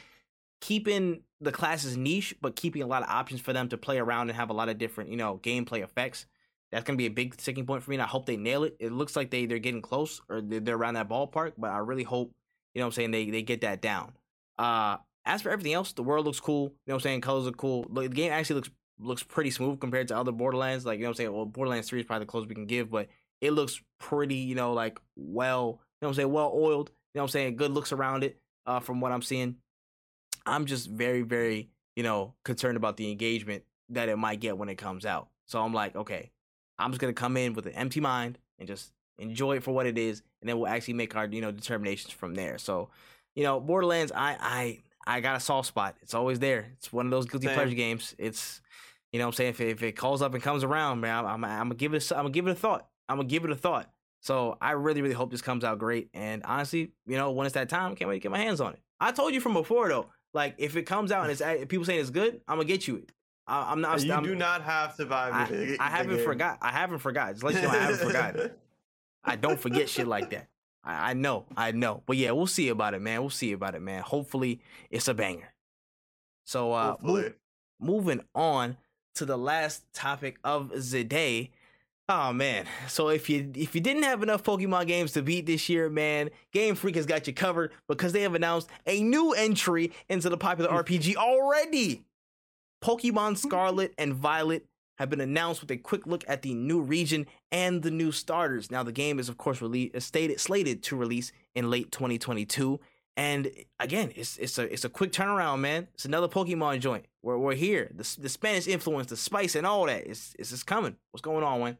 keeping 0.60 1.22
the 1.40 1.52
classes 1.52 1.96
niche, 1.96 2.34
but 2.40 2.54
keeping 2.56 2.82
a 2.82 2.86
lot 2.86 3.02
of 3.02 3.08
options 3.08 3.40
for 3.40 3.52
them 3.52 3.68
to 3.70 3.78
play 3.78 3.98
around 3.98 4.28
and 4.28 4.36
have 4.36 4.50
a 4.50 4.52
lot 4.52 4.68
of 4.68 4.78
different, 4.78 5.10
you 5.10 5.16
know, 5.16 5.38
gameplay 5.42 5.82
effects. 5.82 6.26
That's 6.70 6.84
gonna 6.84 6.98
be 6.98 7.06
a 7.06 7.10
big 7.10 7.40
sticking 7.40 7.66
point 7.66 7.82
for 7.82 7.90
me, 7.90 7.96
and 7.96 8.02
I 8.02 8.06
hope 8.06 8.26
they 8.26 8.36
nail 8.36 8.62
it. 8.64 8.76
It 8.78 8.92
looks 8.92 9.16
like 9.16 9.30
they 9.30 9.46
they're 9.46 9.58
getting 9.58 9.82
close 9.82 10.20
or 10.28 10.40
they're, 10.40 10.60
they're 10.60 10.76
around 10.76 10.94
that 10.94 11.08
ballpark, 11.08 11.52
but 11.58 11.70
I 11.70 11.78
really 11.78 12.04
hope, 12.04 12.32
you 12.74 12.80
know, 12.80 12.86
what 12.86 12.90
I'm 12.90 12.92
saying 12.96 13.10
they 13.10 13.30
they 13.30 13.42
get 13.42 13.62
that 13.62 13.80
down. 13.82 14.12
Uh, 14.58 14.98
as 15.24 15.42
for 15.42 15.50
everything 15.50 15.72
else, 15.72 15.92
the 15.92 16.02
world 16.02 16.26
looks 16.26 16.40
cool. 16.40 16.64
You 16.64 16.68
know, 16.88 16.94
what 16.94 16.94
I'm 16.96 17.00
saying 17.00 17.20
colors 17.22 17.46
are 17.46 17.52
cool. 17.52 17.86
The 17.92 18.08
game 18.08 18.30
actually 18.32 18.56
looks 18.56 18.70
looks 19.00 19.22
pretty 19.22 19.50
smooth 19.50 19.80
compared 19.80 20.08
to 20.08 20.16
other 20.16 20.32
Borderlands. 20.32 20.84
Like 20.84 20.98
you 20.98 21.04
know, 21.04 21.08
what 21.08 21.12
I'm 21.12 21.16
saying 21.16 21.32
well, 21.32 21.46
Borderlands 21.46 21.88
Three 21.88 22.00
is 22.00 22.06
probably 22.06 22.26
the 22.26 22.30
closest 22.30 22.48
we 22.48 22.54
can 22.54 22.66
give, 22.66 22.90
but 22.90 23.08
it 23.40 23.52
looks 23.52 23.80
pretty, 23.98 24.36
you 24.36 24.54
know, 24.54 24.72
like 24.72 25.00
well, 25.16 25.80
you 26.00 26.06
know, 26.06 26.08
what 26.08 26.08
I'm 26.08 26.14
saying 26.14 26.32
well 26.32 26.52
oiled. 26.54 26.90
You 27.14 27.18
know, 27.18 27.22
what 27.22 27.24
I'm 27.24 27.28
saying 27.30 27.56
good 27.56 27.72
looks 27.72 27.92
around 27.92 28.24
it. 28.24 28.38
Uh, 28.66 28.78
from 28.78 29.00
what 29.00 29.10
I'm 29.10 29.22
seeing, 29.22 29.56
I'm 30.46 30.66
just 30.66 30.88
very, 30.88 31.22
very, 31.22 31.70
you 31.96 32.02
know, 32.02 32.34
concerned 32.44 32.76
about 32.76 32.96
the 32.96 33.10
engagement 33.10 33.64
that 33.88 34.08
it 34.08 34.16
might 34.16 34.38
get 34.38 34.58
when 34.58 34.68
it 34.68 34.76
comes 34.76 35.06
out. 35.06 35.28
So 35.46 35.60
I'm 35.60 35.72
like, 35.74 35.96
okay, 35.96 36.30
I'm 36.78 36.90
just 36.90 37.00
gonna 37.00 37.12
come 37.12 37.36
in 37.36 37.54
with 37.54 37.66
an 37.66 37.72
empty 37.72 38.00
mind 38.00 38.38
and 38.58 38.68
just 38.68 38.92
enjoy 39.18 39.56
it 39.56 39.62
for 39.62 39.72
what 39.72 39.86
it 39.86 39.98
is, 39.98 40.22
and 40.40 40.48
then 40.48 40.58
we'll 40.58 40.68
actually 40.68 40.94
make 40.94 41.16
our, 41.16 41.26
you 41.26 41.40
know, 41.40 41.50
determinations 41.50 42.12
from 42.12 42.34
there. 42.34 42.58
So, 42.58 42.90
you 43.34 43.42
know, 43.44 43.60
Borderlands, 43.60 44.12
I, 44.14 44.36
I, 44.40 44.82
I 45.06 45.20
got 45.20 45.36
a 45.36 45.40
soft 45.40 45.68
spot. 45.68 45.96
It's 46.02 46.14
always 46.14 46.38
there. 46.38 46.72
It's 46.74 46.92
one 46.92 47.06
of 47.06 47.10
those 47.10 47.26
guilty 47.26 47.46
Same. 47.46 47.54
pleasure 47.54 47.74
games. 47.74 48.14
It's, 48.18 48.60
you 49.12 49.18
know, 49.18 49.26
what 49.26 49.34
I'm 49.34 49.36
saying 49.36 49.50
if 49.50 49.60
it, 49.60 49.68
if 49.68 49.82
it 49.82 49.92
calls 49.92 50.22
up 50.22 50.34
and 50.34 50.42
comes 50.42 50.64
around, 50.64 51.00
man, 51.00 51.24
I'm, 51.24 51.26
I'm, 51.26 51.44
I'm 51.44 51.58
gonna 51.68 51.74
give 51.74 51.94
it, 51.94 52.10
a, 52.10 52.16
I'm 52.16 52.24
gonna 52.24 52.32
give 52.32 52.46
it 52.46 52.52
a 52.52 52.54
thought. 52.54 52.88
I'm 53.08 53.16
gonna 53.16 53.28
give 53.28 53.44
it 53.44 53.50
a 53.50 53.56
thought. 53.56 53.90
So 54.20 54.56
I 54.60 54.72
really, 54.72 55.02
really 55.02 55.14
hope 55.14 55.30
this 55.30 55.42
comes 55.42 55.64
out 55.64 55.78
great. 55.78 56.10
And 56.14 56.42
honestly, 56.44 56.92
you 57.06 57.16
know, 57.16 57.32
when 57.32 57.46
it's 57.46 57.54
that 57.54 57.68
time, 57.68 57.96
can't 57.96 58.08
wait 58.08 58.16
to 58.16 58.20
get 58.20 58.30
my 58.30 58.38
hands 58.38 58.60
on 58.60 58.74
it. 58.74 58.80
I 59.00 59.12
told 59.12 59.34
you 59.34 59.40
from 59.40 59.54
before 59.54 59.88
though. 59.88 60.06
Like 60.32 60.54
if 60.58 60.76
it 60.76 60.82
comes 60.82 61.10
out 61.10 61.28
and 61.28 61.32
it's 61.32 61.66
people 61.66 61.84
saying 61.84 62.00
it's 62.00 62.10
good, 62.10 62.40
I'm 62.46 62.56
gonna 62.56 62.66
get 62.66 62.86
you 62.86 62.96
it. 62.96 63.10
I, 63.46 63.72
am 63.72 63.80
not. 63.80 64.04
you 64.04 64.12
I'm, 64.12 64.22
do 64.22 64.36
not 64.36 64.62
have 64.62 64.96
to 64.96 65.06
buy 65.06 65.30
me. 65.30 65.36
I, 65.36 65.44
the, 65.46 65.76
I 65.80 65.88
haven't 65.88 66.16
game. 66.16 66.24
forgot. 66.24 66.58
I 66.62 66.70
haven't 66.70 67.00
forgot. 67.00 67.32
Just 67.32 67.42
let 67.42 67.54
you 67.54 67.62
know 67.62 67.70
I 67.70 67.78
haven't 67.78 68.06
forgotten. 68.06 68.50
I 69.24 69.36
don't 69.36 69.58
forget 69.58 69.88
shit 69.88 70.06
like 70.06 70.30
that. 70.30 70.46
I, 70.84 71.10
I 71.10 71.12
know. 71.14 71.46
I 71.56 71.72
know. 71.72 72.02
But 72.06 72.16
yeah, 72.16 72.30
we'll 72.30 72.46
see 72.46 72.68
about 72.68 72.94
it, 72.94 73.02
man. 73.02 73.20
We'll 73.20 73.30
see 73.30 73.52
about 73.52 73.74
it, 73.74 73.82
man. 73.82 74.02
Hopefully, 74.02 74.60
it's 74.88 75.08
a 75.08 75.14
banger. 75.14 75.52
So, 76.44 76.72
uh, 76.72 76.96
moving 77.80 78.20
on 78.34 78.76
to 79.14 79.24
the 79.24 79.38
last 79.38 79.82
topic 79.92 80.38
of 80.44 80.90
the 80.90 81.04
day. 81.04 81.50
Oh 82.08 82.32
man! 82.32 82.66
So 82.88 83.08
if 83.08 83.30
you 83.30 83.52
if 83.54 83.74
you 83.74 83.80
didn't 83.80 84.02
have 84.02 84.22
enough 84.22 84.42
Pokemon 84.42 84.88
games 84.88 85.12
to 85.12 85.22
beat 85.22 85.46
this 85.46 85.68
year, 85.68 85.88
man, 85.88 86.30
Game 86.52 86.74
Freak 86.74 86.96
has 86.96 87.06
got 87.06 87.26
you 87.26 87.32
covered 87.32 87.72
because 87.86 88.12
they 88.12 88.22
have 88.22 88.34
announced 88.34 88.68
a 88.86 89.00
new 89.00 89.32
entry 89.32 89.92
into 90.08 90.28
the 90.28 90.36
popular 90.36 90.70
mm. 90.70 90.82
RPG 90.82 91.14
already. 91.14 92.02
Pokemon 92.82 93.36
Scarlet 93.36 93.94
and 93.96 94.14
Violet 94.14 94.66
have 94.98 95.08
been 95.08 95.20
announced 95.20 95.60
with 95.60 95.70
a 95.70 95.76
quick 95.76 96.06
look 96.06 96.24
at 96.28 96.42
the 96.42 96.52
new 96.52 96.80
region 96.80 97.26
and 97.52 97.82
the 97.82 97.90
new 97.90 98.12
starters. 98.12 98.70
Now 98.70 98.82
the 98.82 98.92
game 98.92 99.18
is 99.18 99.28
of 99.28 99.38
course 99.38 99.62
released 99.62 100.00
stated 100.02 100.40
slated 100.40 100.82
to 100.84 100.96
release 100.96 101.32
in 101.54 101.70
late 101.70 101.92
2022. 101.92 102.80
And 103.16 103.50
again, 103.78 104.12
it's 104.16 104.36
it's 104.38 104.58
a 104.58 104.72
it's 104.72 104.84
a 104.84 104.88
quick 104.88 105.12
turnaround, 105.12 105.60
man. 105.60 105.88
It's 105.94 106.04
another 106.04 106.28
Pokemon 106.28 106.80
joint. 106.80 107.06
We're 107.22 107.38
we're 107.38 107.54
here. 107.54 107.90
The 107.94 108.16
the 108.20 108.28
Spanish 108.28 108.66
influence, 108.66 109.08
the 109.08 109.16
spice, 109.16 109.54
and 109.54 109.66
all 109.66 109.86
that. 109.86 110.06
It's 110.06 110.34
it's 110.38 110.50
just 110.50 110.66
coming. 110.66 110.96
What's 111.10 111.22
going 111.22 111.44
on, 111.44 111.60
Wen? 111.60 111.78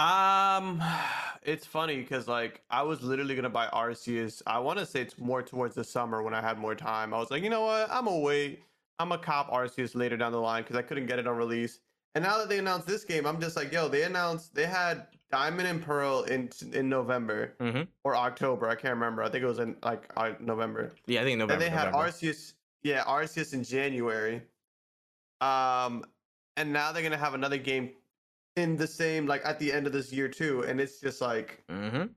Um, 0.00 0.82
it's 1.42 1.66
funny 1.66 1.96
because 1.96 2.26
like 2.26 2.62
I 2.70 2.82
was 2.82 3.02
literally 3.02 3.36
gonna 3.36 3.50
buy 3.50 3.66
Arceus. 3.66 4.42
I 4.46 4.58
want 4.58 4.78
to 4.78 4.86
say 4.86 5.00
it's 5.00 5.18
more 5.18 5.42
towards 5.42 5.74
the 5.74 5.84
summer 5.84 6.22
when 6.22 6.34
I 6.34 6.40
had 6.40 6.58
more 6.58 6.74
time. 6.74 7.14
I 7.14 7.18
was 7.18 7.30
like, 7.30 7.42
you 7.42 7.50
know 7.50 7.62
what? 7.62 7.88
I'm 7.90 8.06
gonna 8.06 8.18
wait. 8.18 8.62
I'm 8.98 9.10
gonna 9.10 9.22
cop 9.22 9.50
Arceus 9.50 9.94
later 9.94 10.16
down 10.16 10.32
the 10.32 10.40
line 10.40 10.62
because 10.62 10.76
I 10.76 10.82
couldn't 10.82 11.06
get 11.06 11.18
it 11.18 11.26
on 11.26 11.36
release. 11.36 11.80
And 12.14 12.22
now 12.22 12.38
that 12.38 12.48
they 12.48 12.58
announced 12.58 12.86
this 12.86 13.04
game, 13.04 13.26
I'm 13.26 13.40
just 13.40 13.56
like, 13.56 13.72
yo, 13.72 13.88
they 13.88 14.02
announced 14.02 14.54
they 14.54 14.66
had 14.66 15.08
Diamond 15.34 15.66
and 15.66 15.82
Pearl 15.82 16.22
in 16.22 16.48
in 16.72 16.88
November 16.88 17.54
Mhm. 17.60 17.88
or 18.04 18.14
October. 18.14 18.68
I 18.68 18.76
can't 18.76 18.94
remember. 18.94 19.20
I 19.24 19.28
think 19.28 19.42
it 19.42 19.48
was 19.48 19.58
in 19.58 19.76
like 19.82 20.08
uh, 20.16 20.34
November. 20.38 20.92
Yeah, 21.06 21.22
I 21.22 21.24
think 21.24 21.38
November. 21.38 21.54
and 21.54 21.62
they 21.62 21.68
had 21.76 21.92
Arceus, 21.92 22.52
yeah, 22.84 23.02
Arceus 23.04 23.52
in 23.52 23.64
January. 23.64 24.42
Um, 25.40 26.04
and 26.56 26.72
now 26.72 26.92
they're 26.92 27.02
gonna 27.02 27.16
have 27.16 27.34
another 27.34 27.58
game 27.58 27.90
in 28.54 28.76
the 28.76 28.86
same 28.86 29.26
like 29.26 29.44
at 29.44 29.58
the 29.58 29.72
end 29.72 29.88
of 29.88 29.92
this 29.92 30.12
year 30.12 30.28
too. 30.28 30.62
And 30.62 30.80
it's 30.80 31.00
just 31.00 31.20
like 31.20 31.64
Mhm. 31.68 32.10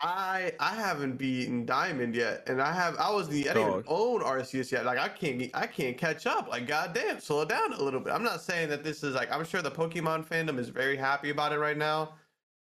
I 0.00 0.52
I 0.60 0.74
haven't 0.76 1.16
beaten 1.16 1.66
Diamond 1.66 2.14
yet, 2.14 2.48
and 2.48 2.62
I 2.62 2.72
have 2.72 2.96
I 2.98 3.10
was 3.10 3.28
the 3.28 3.50
I 3.50 3.54
didn't 3.54 3.68
even 3.70 3.84
own 3.88 4.20
Arceus 4.22 4.70
yet. 4.70 4.84
Like 4.84 4.98
I 4.98 5.08
can't 5.08 5.50
I 5.54 5.66
can't 5.66 5.98
catch 5.98 6.24
up. 6.26 6.46
Like 6.48 6.68
goddamn, 6.68 7.18
slow 7.18 7.44
down 7.44 7.72
a 7.72 7.82
little 7.82 7.98
bit. 8.00 8.12
I'm 8.12 8.22
not 8.22 8.42
saying 8.42 8.68
that 8.68 8.84
this 8.84 9.02
is 9.02 9.14
like 9.16 9.32
I'm 9.32 9.44
sure 9.44 9.60
the 9.60 9.72
Pokemon 9.72 10.24
fandom 10.24 10.56
is 10.58 10.68
very 10.68 10.96
happy 10.96 11.30
about 11.30 11.52
it 11.52 11.58
right 11.58 11.76
now. 11.76 12.14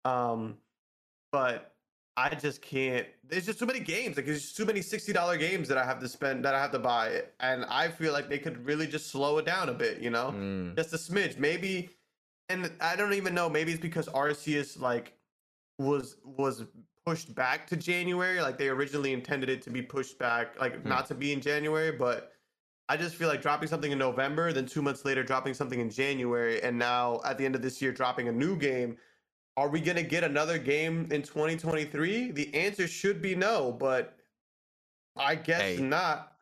Um, 0.06 0.57
but 1.32 1.76
I 2.18 2.36
just 2.36 2.61
can't. 2.61 3.07
There's 3.28 3.45
just 3.45 3.60
too 3.60 3.65
many 3.65 3.80
games. 3.80 4.18
Like 4.18 4.26
there's 4.26 4.52
too 4.53 4.65
many 4.65 4.82
sixty 4.82 5.14
dollar 5.14 5.38
games 5.38 5.68
that 5.69 5.78
I 5.78 5.86
have 5.86 5.99
to 5.99 6.10
spend 6.10 6.44
that 6.45 6.53
I 6.53 6.61
have 6.61 6.72
to 6.72 6.80
buy, 6.80 7.23
and 7.40 7.65
I 7.65 7.88
feel 7.88 8.11
like 8.14 8.28
they 8.30 8.40
could 8.40 8.65
really 8.65 8.88
just 8.88 9.07
slow 9.11 9.38
it 9.38 9.45
down 9.45 9.69
a 9.69 9.73
bit. 9.73 9.99
You 9.99 10.10
know, 10.10 10.32
Mm. 10.36 10.76
just 10.76 10.94
a 10.94 10.98
smidge, 10.98 11.38
maybe. 11.38 11.90
And 12.49 12.69
I 12.82 12.95
don't 12.98 13.14
even 13.14 13.34
know. 13.34 13.49
Maybe 13.49 13.72
it's 13.72 13.82
because 13.82 14.07
Arceus 14.10 14.80
like 14.80 15.14
was 15.80 16.18
was 16.26 16.65
pushed 17.06 17.34
back 17.34 17.65
to 17.68 17.78
January. 17.78 18.41
Like 18.41 18.57
they 18.57 18.68
originally 18.68 19.14
intended 19.14 19.49
it 19.49 19.61
to 19.64 19.69
be 19.69 19.82
pushed 19.82 20.19
back, 20.19 20.60
like 20.60 20.82
Hmm. 20.84 20.90
not 20.90 21.06
to 21.07 21.15
be 21.15 21.32
in 21.32 21.40
January. 21.41 21.91
But 21.91 22.34
I 22.90 22.98
just 22.98 23.15
feel 23.15 23.30
like 23.30 23.41
dropping 23.41 23.69
something 23.69 23.91
in 23.94 23.98
November, 23.98 24.52
then 24.52 24.65
two 24.65 24.82
months 24.82 25.06
later 25.06 25.23
dropping 25.23 25.53
something 25.53 25.80
in 25.80 25.90
January, 25.90 26.61
and 26.61 26.78
now 26.78 27.22
at 27.23 27.38
the 27.38 27.45
end 27.45 27.56
of 27.56 27.61
this 27.61 27.82
year 27.82 27.94
dropping 27.94 28.28
a 28.28 28.32
new 28.34 28.57
game. 28.57 28.98
Are 29.57 29.68
we 29.69 29.82
gonna 29.82 30.03
get 30.03 30.23
another 30.23 30.57
game 30.57 31.07
in 31.11 31.22
2023? 31.23 32.32
The 32.32 32.53
answer 32.56 32.88
should 32.88 33.22
be 33.22 33.36
no, 33.36 33.72
but 33.72 34.18
I 35.18 35.36
guess 35.36 35.61
Hey. 35.61 35.78
not. 35.78 36.34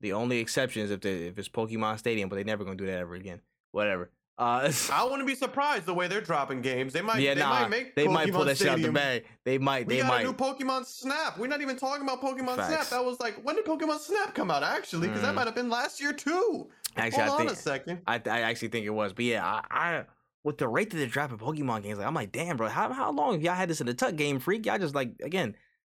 The 0.00 0.12
only 0.12 0.38
exception 0.38 0.82
is 0.82 0.90
if 0.90 1.00
the, 1.00 1.10
if 1.26 1.38
it's 1.38 1.48
Pokemon 1.48 1.98
Stadium, 1.98 2.28
but 2.28 2.36
they're 2.36 2.44
never 2.44 2.64
gonna 2.64 2.76
do 2.76 2.86
that 2.86 2.98
ever 2.98 3.14
again. 3.14 3.40
Whatever. 3.72 4.10
Uh, 4.38 4.72
I 4.92 5.04
wouldn't 5.04 5.26
be 5.26 5.34
surprised 5.34 5.84
the 5.84 5.92
way 5.92 6.08
they're 6.08 6.22
dropping 6.22 6.62
games. 6.62 6.94
They 6.94 7.02
might, 7.02 7.20
yeah, 7.20 7.34
they 7.34 7.40
nah, 7.40 7.50
might 7.50 7.68
make 7.68 7.94
they 7.94 8.08
might 8.08 8.32
pull 8.32 8.42
Pokemon 8.42 8.46
that 8.46 8.56
shit 8.56 8.68
out 8.68 8.80
the 8.80 8.90
bag. 8.92 9.24
They 9.44 9.58
might. 9.58 9.86
We 9.86 9.96
They 9.96 10.00
got 10.00 10.08
might. 10.08 10.20
a 10.22 10.24
new 10.24 10.32
Pokemon 10.32 10.86
Snap. 10.86 11.36
We're 11.36 11.48
not 11.48 11.60
even 11.60 11.76
talking 11.76 12.02
about 12.04 12.22
Pokemon 12.22 12.54
Snap. 12.54 12.88
That 12.88 13.04
was 13.04 13.20
like 13.20 13.34
when 13.44 13.56
did 13.56 13.66
Pokemon 13.66 13.98
Snap 13.98 14.34
come 14.34 14.50
out? 14.50 14.62
Actually, 14.62 15.08
because 15.08 15.20
that 15.22 15.32
Mm. 15.32 15.36
might 15.36 15.46
have 15.46 15.54
been 15.54 15.68
last 15.68 16.00
year 16.00 16.14
too. 16.14 16.70
Actually, 16.96 17.24
Hold 17.24 17.28
I 17.28 17.32
on 17.32 17.38
think 17.48 17.50
a 17.50 17.56
second. 17.56 18.00
I, 18.06 18.14
I 18.14 18.40
actually 18.42 18.68
think 18.68 18.86
it 18.86 18.90
was. 18.90 19.12
But 19.12 19.26
yeah, 19.26 19.44
I, 19.44 19.62
I 19.70 20.04
with 20.44 20.58
the 20.58 20.68
rate 20.68 20.90
that 20.90 20.96
they're 20.96 21.06
dropping 21.06 21.38
Pokemon 21.38 21.82
games, 21.82 21.98
like 21.98 22.06
I'm 22.06 22.14
like, 22.14 22.32
damn, 22.32 22.56
bro, 22.56 22.68
how 22.68 22.92
how 22.92 23.10
long 23.12 23.34
have 23.34 23.42
y'all 23.42 23.54
had 23.54 23.68
this 23.68 23.80
in 23.80 23.86
the 23.86 23.94
tuck 23.94 24.16
game 24.16 24.38
freak? 24.38 24.66
Y'all 24.66 24.78
just 24.78 24.94
like 24.94 25.12
again, 25.22 25.54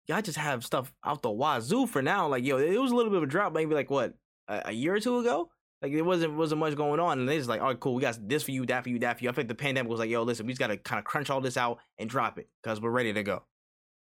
y'all 0.08 0.22
just 0.22 0.38
have 0.38 0.66
stuff 0.66 0.94
out 1.04 1.22
the 1.22 1.32
wazoo 1.32 1.88
for 1.88 2.02
now. 2.02 2.28
Like, 2.28 2.44
yo, 2.44 2.58
it 2.58 2.78
was 2.78 2.92
a 2.92 2.96
little 2.96 3.12
bit 3.12 3.18
of 3.18 3.24
a 3.24 3.28
drop, 3.28 3.54
maybe 3.54 3.74
like 3.74 3.90
what 3.90 4.14
a, 4.48 4.64
a 4.66 4.72
year 4.72 4.96
or 4.96 5.00
two 5.00 5.20
ago. 5.20 5.50
Like 5.82 5.92
it 5.92 6.02
wasn't 6.02 6.36
wasn't 6.36 6.60
much 6.60 6.76
going 6.76 7.00
on, 7.00 7.20
and 7.20 7.28
they 7.28 7.38
just 7.38 7.50
like, 7.50 7.62
all 7.62 7.68
right, 7.68 7.80
cool, 7.80 7.96
we 7.96 8.02
got 8.02 8.18
this 8.28 8.44
for 8.44 8.52
you, 8.52 8.66
that 8.68 8.84
for 8.84 8.90
you, 8.90 9.00
that 9.00 9.18
for 9.18 9.24
you. 9.26 9.30
I 9.30 9.34
think 9.34 9.50
the 9.50 9.56
pandemic 9.56 9.90
was 9.90 10.00
like, 10.00 10.10
yo, 10.10 10.24
listen, 10.24 10.46
we 10.46 10.54
just 10.54 10.60
gotta 10.60 10.78
kind 10.78 11.00
of 11.00 11.06
crunch 11.06 11.30
all 11.30 11.42
this 11.42 11.58
out 11.58 11.80
and 11.98 12.10
drop 12.10 12.40
it 12.40 12.48
because 12.62 12.80
we're 12.80 12.90
ready 12.90 13.12
to 13.14 13.24
go. 13.24 13.44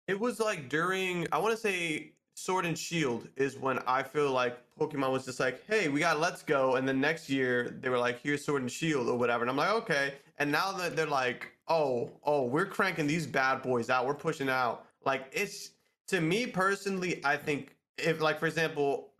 It 0.06 0.20
was 0.20 0.38
like 0.38 0.68
during 0.68 1.26
I 1.32 1.38
want 1.38 1.54
to 1.54 1.60
say 1.60 2.12
Sword 2.38 2.66
and 2.66 2.78
Shield 2.78 3.28
is 3.36 3.56
when 3.56 3.78
I 3.86 4.02
feel 4.02 4.30
like 4.30 4.58
Pokemon 4.78 5.10
was 5.10 5.24
just 5.24 5.40
like, 5.40 5.64
hey, 5.66 5.88
we 5.88 6.00
got 6.00 6.20
Let's 6.20 6.42
Go, 6.42 6.76
and 6.76 6.86
then 6.86 7.00
next 7.00 7.30
year 7.30 7.78
they 7.80 7.88
were 7.88 7.98
like, 7.98 8.20
here's 8.20 8.44
Sword 8.44 8.60
and 8.60 8.70
Shield 8.70 9.08
or 9.08 9.16
whatever, 9.16 9.42
and 9.42 9.50
I'm 9.50 9.56
like, 9.56 9.70
okay. 9.70 10.12
And 10.38 10.52
now 10.52 10.70
that 10.72 10.94
they're 10.94 11.06
like, 11.06 11.50
oh, 11.66 12.10
oh, 12.24 12.42
we're 12.42 12.66
cranking 12.66 13.06
these 13.06 13.26
bad 13.26 13.62
boys 13.62 13.88
out, 13.88 14.06
we're 14.06 14.12
pushing 14.12 14.50
out. 14.50 14.84
Like 15.06 15.30
it's 15.32 15.70
to 16.08 16.20
me 16.20 16.46
personally, 16.46 17.24
I 17.24 17.38
think 17.38 17.74
if 17.96 18.20
like 18.20 18.38
for 18.38 18.46
example, 18.46 19.12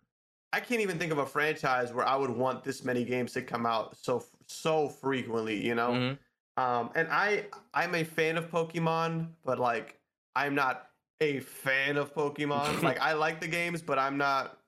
I 0.52 0.60
can't 0.60 0.82
even 0.82 0.98
think 0.98 1.10
of 1.10 1.16
a 1.18 1.26
franchise 1.26 1.94
where 1.94 2.06
I 2.06 2.16
would 2.16 2.30
want 2.30 2.64
this 2.64 2.84
many 2.84 3.02
games 3.02 3.32
to 3.32 3.40
come 3.40 3.64
out 3.64 3.96
so 3.96 4.22
so 4.46 4.90
frequently, 4.90 5.56
you 5.66 5.74
know. 5.74 5.92
Mhm. 5.92 6.18
Um, 6.62 6.90
and 6.94 7.08
I 7.10 7.46
I'm 7.72 7.94
a 7.94 8.04
fan 8.04 8.36
of 8.36 8.50
Pokemon, 8.50 9.28
but 9.42 9.58
like 9.58 9.98
I'm 10.34 10.54
not 10.54 10.85
a 11.20 11.40
fan 11.40 11.96
of 11.96 12.14
Pokemon. 12.14 12.82
like 12.82 13.00
I 13.08 13.12
like 13.14 13.40
the 13.40 13.48
games, 13.48 13.82
but 13.82 13.98
I'm 13.98 14.16
not. 14.18 14.58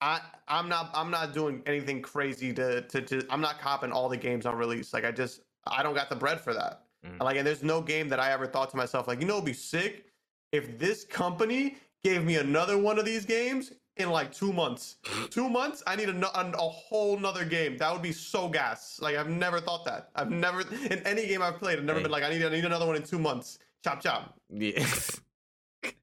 I 0.00 0.20
I'm 0.48 0.68
not 0.68 0.90
I'm 0.94 1.10
not 1.10 1.34
doing 1.34 1.62
anything 1.66 2.00
crazy 2.00 2.52
to 2.54 2.82
to, 2.82 3.02
to 3.02 3.26
I'm 3.30 3.40
not 3.40 3.60
copping 3.60 3.92
all 3.92 4.08
the 4.08 4.16
games 4.16 4.46
on 4.46 4.56
release. 4.56 4.94
Like 4.94 5.04
I 5.04 5.12
just 5.12 5.42
I 5.66 5.82
don't 5.82 5.94
got 5.94 6.08
the 6.08 6.16
bread 6.16 6.40
for 6.40 6.54
that. 6.54 6.84
Mm. 7.06 7.22
Like 7.22 7.36
and 7.36 7.46
there's 7.46 7.62
no 7.62 7.82
game 7.82 8.08
that 8.08 8.18
I 8.20 8.32
ever 8.32 8.46
thought 8.46 8.70
to 8.70 8.76
myself 8.76 9.08
like 9.08 9.20
you 9.20 9.26
know 9.26 9.34
it'd 9.34 9.44
be 9.44 9.52
sick 9.52 10.06
if 10.52 10.78
this 10.78 11.04
company 11.04 11.76
gave 12.02 12.24
me 12.24 12.36
another 12.36 12.78
one 12.78 12.98
of 12.98 13.04
these 13.04 13.26
games 13.26 13.72
in 13.98 14.08
like 14.08 14.32
two 14.32 14.54
months. 14.54 14.96
two 15.30 15.50
months, 15.50 15.82
I 15.86 15.96
need 15.96 16.08
a, 16.08 16.38
a, 16.40 16.50
a 16.50 16.56
whole 16.68 17.18
nother 17.18 17.44
game. 17.44 17.76
That 17.76 17.92
would 17.92 18.00
be 18.02 18.12
so 18.12 18.48
gas. 18.48 18.98
Like 19.02 19.16
I've 19.16 19.28
never 19.28 19.60
thought 19.60 19.84
that. 19.84 20.08
I've 20.16 20.30
never 20.30 20.62
in 20.62 21.00
any 21.06 21.26
game 21.26 21.42
I've 21.42 21.58
played. 21.58 21.78
I've 21.78 21.84
never 21.84 21.98
Hey. 21.98 22.04
been 22.04 22.12
like 22.12 22.22
I 22.24 22.30
need 22.30 22.42
I 22.42 22.48
need 22.48 22.64
another 22.64 22.86
one 22.86 22.96
in 22.96 23.02
two 23.02 23.18
months. 23.18 23.58
Chop 23.84 24.02
chop. 24.02 24.34
Yeah. 24.50 24.86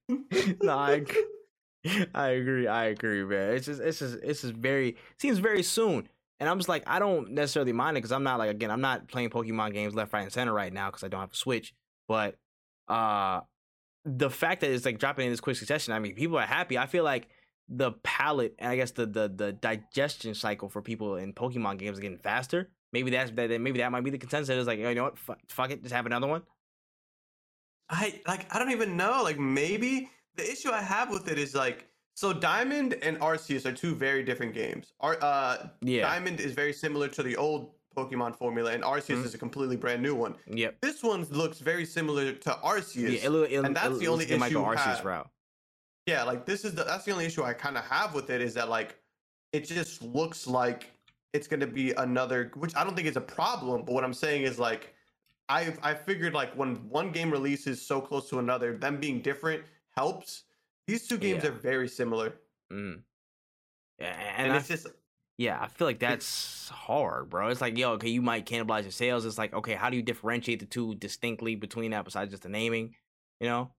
no, 0.62 0.78
I, 0.78 1.04
I 2.14 2.30
agree. 2.30 2.68
I 2.68 2.86
agree, 2.86 3.24
man. 3.24 3.54
It's 3.54 3.66
just, 3.66 3.82
it's 3.82 4.00
just, 4.00 4.18
it's 4.24 4.42
just 4.42 4.54
very 4.56 4.98
seems 5.20 5.38
very 5.38 5.64
soon, 5.64 6.08
and 6.40 6.50
I'm 6.50 6.58
just 6.58 6.70
like, 6.70 6.84
I 6.88 7.00
don't 7.00 7.32
necessarily 7.32 7.74
mind 7.74 7.98
it 7.98 8.02
because 8.02 8.12
I'm 8.12 8.24
not 8.24 8.40
like 8.40 8.50
again, 8.50 8.72
I'm 8.72 8.82
not 8.82 9.08
playing 9.08 9.30
Pokemon 9.30 9.74
games 9.74 9.94
left, 9.94 10.14
right, 10.14 10.24
and 10.24 10.32
center 10.32 10.54
right 10.54 10.74
now 10.74 10.88
because 10.88 11.04
I 11.04 11.08
don't 11.08 11.22
have 11.22 11.34
a 11.34 11.36
Switch. 11.36 11.74
But 12.08 12.38
uh, 12.88 13.42
the 14.06 14.30
fact 14.30 14.62
that 14.62 14.72
it's 14.72 14.86
like 14.86 14.98
dropping 15.00 15.26
in 15.26 15.32
this 15.32 15.40
quick 15.42 15.58
succession, 15.58 15.94
I 15.94 16.00
mean, 16.00 16.16
people 16.16 16.38
are 16.38 16.46
happy. 16.46 16.78
I 16.78 16.88
feel 16.88 17.04
like 17.04 17.28
the 17.70 17.92
palate 18.04 18.56
and 18.60 18.70
I 18.70 18.76
guess 18.78 18.92
the 18.92 19.06
the 19.06 19.28
the 19.28 19.52
digestion 19.52 20.34
cycle 20.34 20.70
for 20.70 20.82
people 20.82 21.18
in 21.18 21.34
Pokemon 21.34 21.78
games 21.78 21.98
is 21.98 22.00
getting 22.00 22.18
faster. 22.18 22.70
Maybe 22.94 23.12
that's 23.12 23.32
that. 23.32 23.62
Maybe 23.62 23.80
that 23.80 23.92
might 23.92 24.04
be 24.04 24.10
the 24.10 24.18
consensus. 24.18 24.66
Like, 24.66 24.80
you 24.80 24.96
know 24.96 25.04
what? 25.04 25.18
Fuck 25.50 25.72
it, 25.72 25.84
just 25.84 25.94
have 25.94 26.06
another 26.06 26.28
one. 26.28 26.44
I 27.90 28.20
like 28.28 28.54
I 28.54 28.60
don't 28.60 28.72
even 28.72 28.98
know. 28.98 29.22
Like 29.24 29.40
maybe 29.40 30.10
the 30.36 30.50
issue 30.50 30.72
I 30.72 30.82
have 30.82 31.10
with 31.10 31.28
it 31.30 31.38
is 31.38 31.56
like 31.56 31.88
so 32.16 32.34
Diamond 32.34 32.96
and 33.02 33.20
Arceus 33.20 33.66
are 33.66 33.72
two 33.72 33.96
very 33.96 34.24
different 34.24 34.54
games. 34.54 34.94
Ar- 35.00 35.18
uh 35.22 35.68
Yeah. 35.82 36.02
Diamond 36.04 36.40
is 36.40 36.54
very 36.54 36.74
similar 36.74 37.08
to 37.10 37.24
the 37.24 37.36
old 37.36 37.72
Pokemon 37.96 38.36
formula, 38.36 38.72
and 38.74 38.84
Arceus 38.84 39.18
Mhm. 39.22 39.26
is 39.26 39.34
a 39.34 39.38
completely 39.40 39.76
brand 39.76 40.04
new 40.04 40.14
one. 40.14 40.36
Yep. 40.48 40.82
This 40.82 41.02
one 41.02 41.24
looks 41.32 41.60
very 41.60 41.86
similar 41.86 42.32
to 42.34 42.50
Arceus. 42.64 43.12
Yeah, 43.14 43.26
it, 43.26 43.30
look- 43.32 43.50
it, 43.52 43.64
and 43.66 43.76
that's 43.76 43.96
it 43.96 44.00
the 44.00 44.08
only 44.08 44.26
it 44.30 44.40
might 44.40 44.52
go 44.54 44.62
issue 44.72 44.80
I 44.80 44.84
Arceus 44.96 45.04
route. 45.04 45.30
Yeah, 46.06 46.24
like 46.24 46.46
this 46.46 46.64
is 46.66 46.76
the 46.76 46.84
that's 46.84 47.06
the 47.06 47.12
only 47.12 47.26
issue 47.26 47.44
I 47.44 47.54
kind 47.54 47.78
of 47.78 47.84
have 47.86 48.14
with 48.14 48.30
it 48.30 48.42
is 48.42 48.54
that 48.56 48.70
like 48.70 48.96
it 49.54 49.62
just 49.62 50.02
looks 50.04 50.46
like 50.46 50.92
it's 51.34 51.48
gonna 51.48 51.68
be 51.68 51.92
another, 51.94 52.52
which 52.56 52.76
I 52.76 52.84
don't 52.84 52.96
think 52.96 53.08
is 53.08 53.18
a 53.18 53.22
problem. 53.22 53.84
But 53.84 53.94
what 53.94 54.04
I'm 54.04 54.14
saying 54.14 54.44
is 54.44 54.60
like 54.60 54.94
I 55.50 55.74
I 55.82 55.94
figured 55.94 56.34
like 56.34 56.54
when 56.56 56.76
one 56.90 57.12
game 57.12 57.32
releases 57.32 57.86
so 57.86 58.02
close 58.02 58.30
to 58.30 58.40
another, 58.40 58.78
them 58.78 59.00
being 59.00 59.22
different 59.22 59.64
helps 59.96 60.44
These 60.88 61.08
two 61.08 61.18
games 61.18 61.44
Yeah. 61.44 61.50
are 61.50 61.54
very 61.54 61.88
similar, 61.88 62.34
Mm. 62.72 63.04
Yeah, 64.00 64.08
and, 64.08 64.48
and, 64.48 64.54
I 64.54 64.58
it's 64.58 64.68
just 64.68 64.88
Yeah, 65.38 65.62
I 65.62 65.68
feel 65.68 65.88
like 65.88 66.00
that's 66.00 66.70
hard, 66.70 67.30
bro. 67.30 67.50
It's 67.50 67.62
like, 67.62 67.78
yo, 67.78 67.92
okay, 67.94 68.10
you 68.10 68.22
might 68.22 68.46
cannibalize 68.46 68.84
your 68.84 68.92
sales. 68.92 69.26
It's 69.26 69.38
like, 69.38 69.54
okay, 69.54 69.74
how 69.76 69.90
do 69.90 69.98
you 69.98 70.04
differentiate 70.04 70.60
the 70.60 70.66
two 70.66 70.96
distinctly 70.96 71.56
between 71.56 71.92
that 71.92 72.06
besides 72.06 72.32
just 72.32 72.44
the 72.44 72.50
naming? 72.50 72.96
You 73.40 73.48
know? 73.48 73.72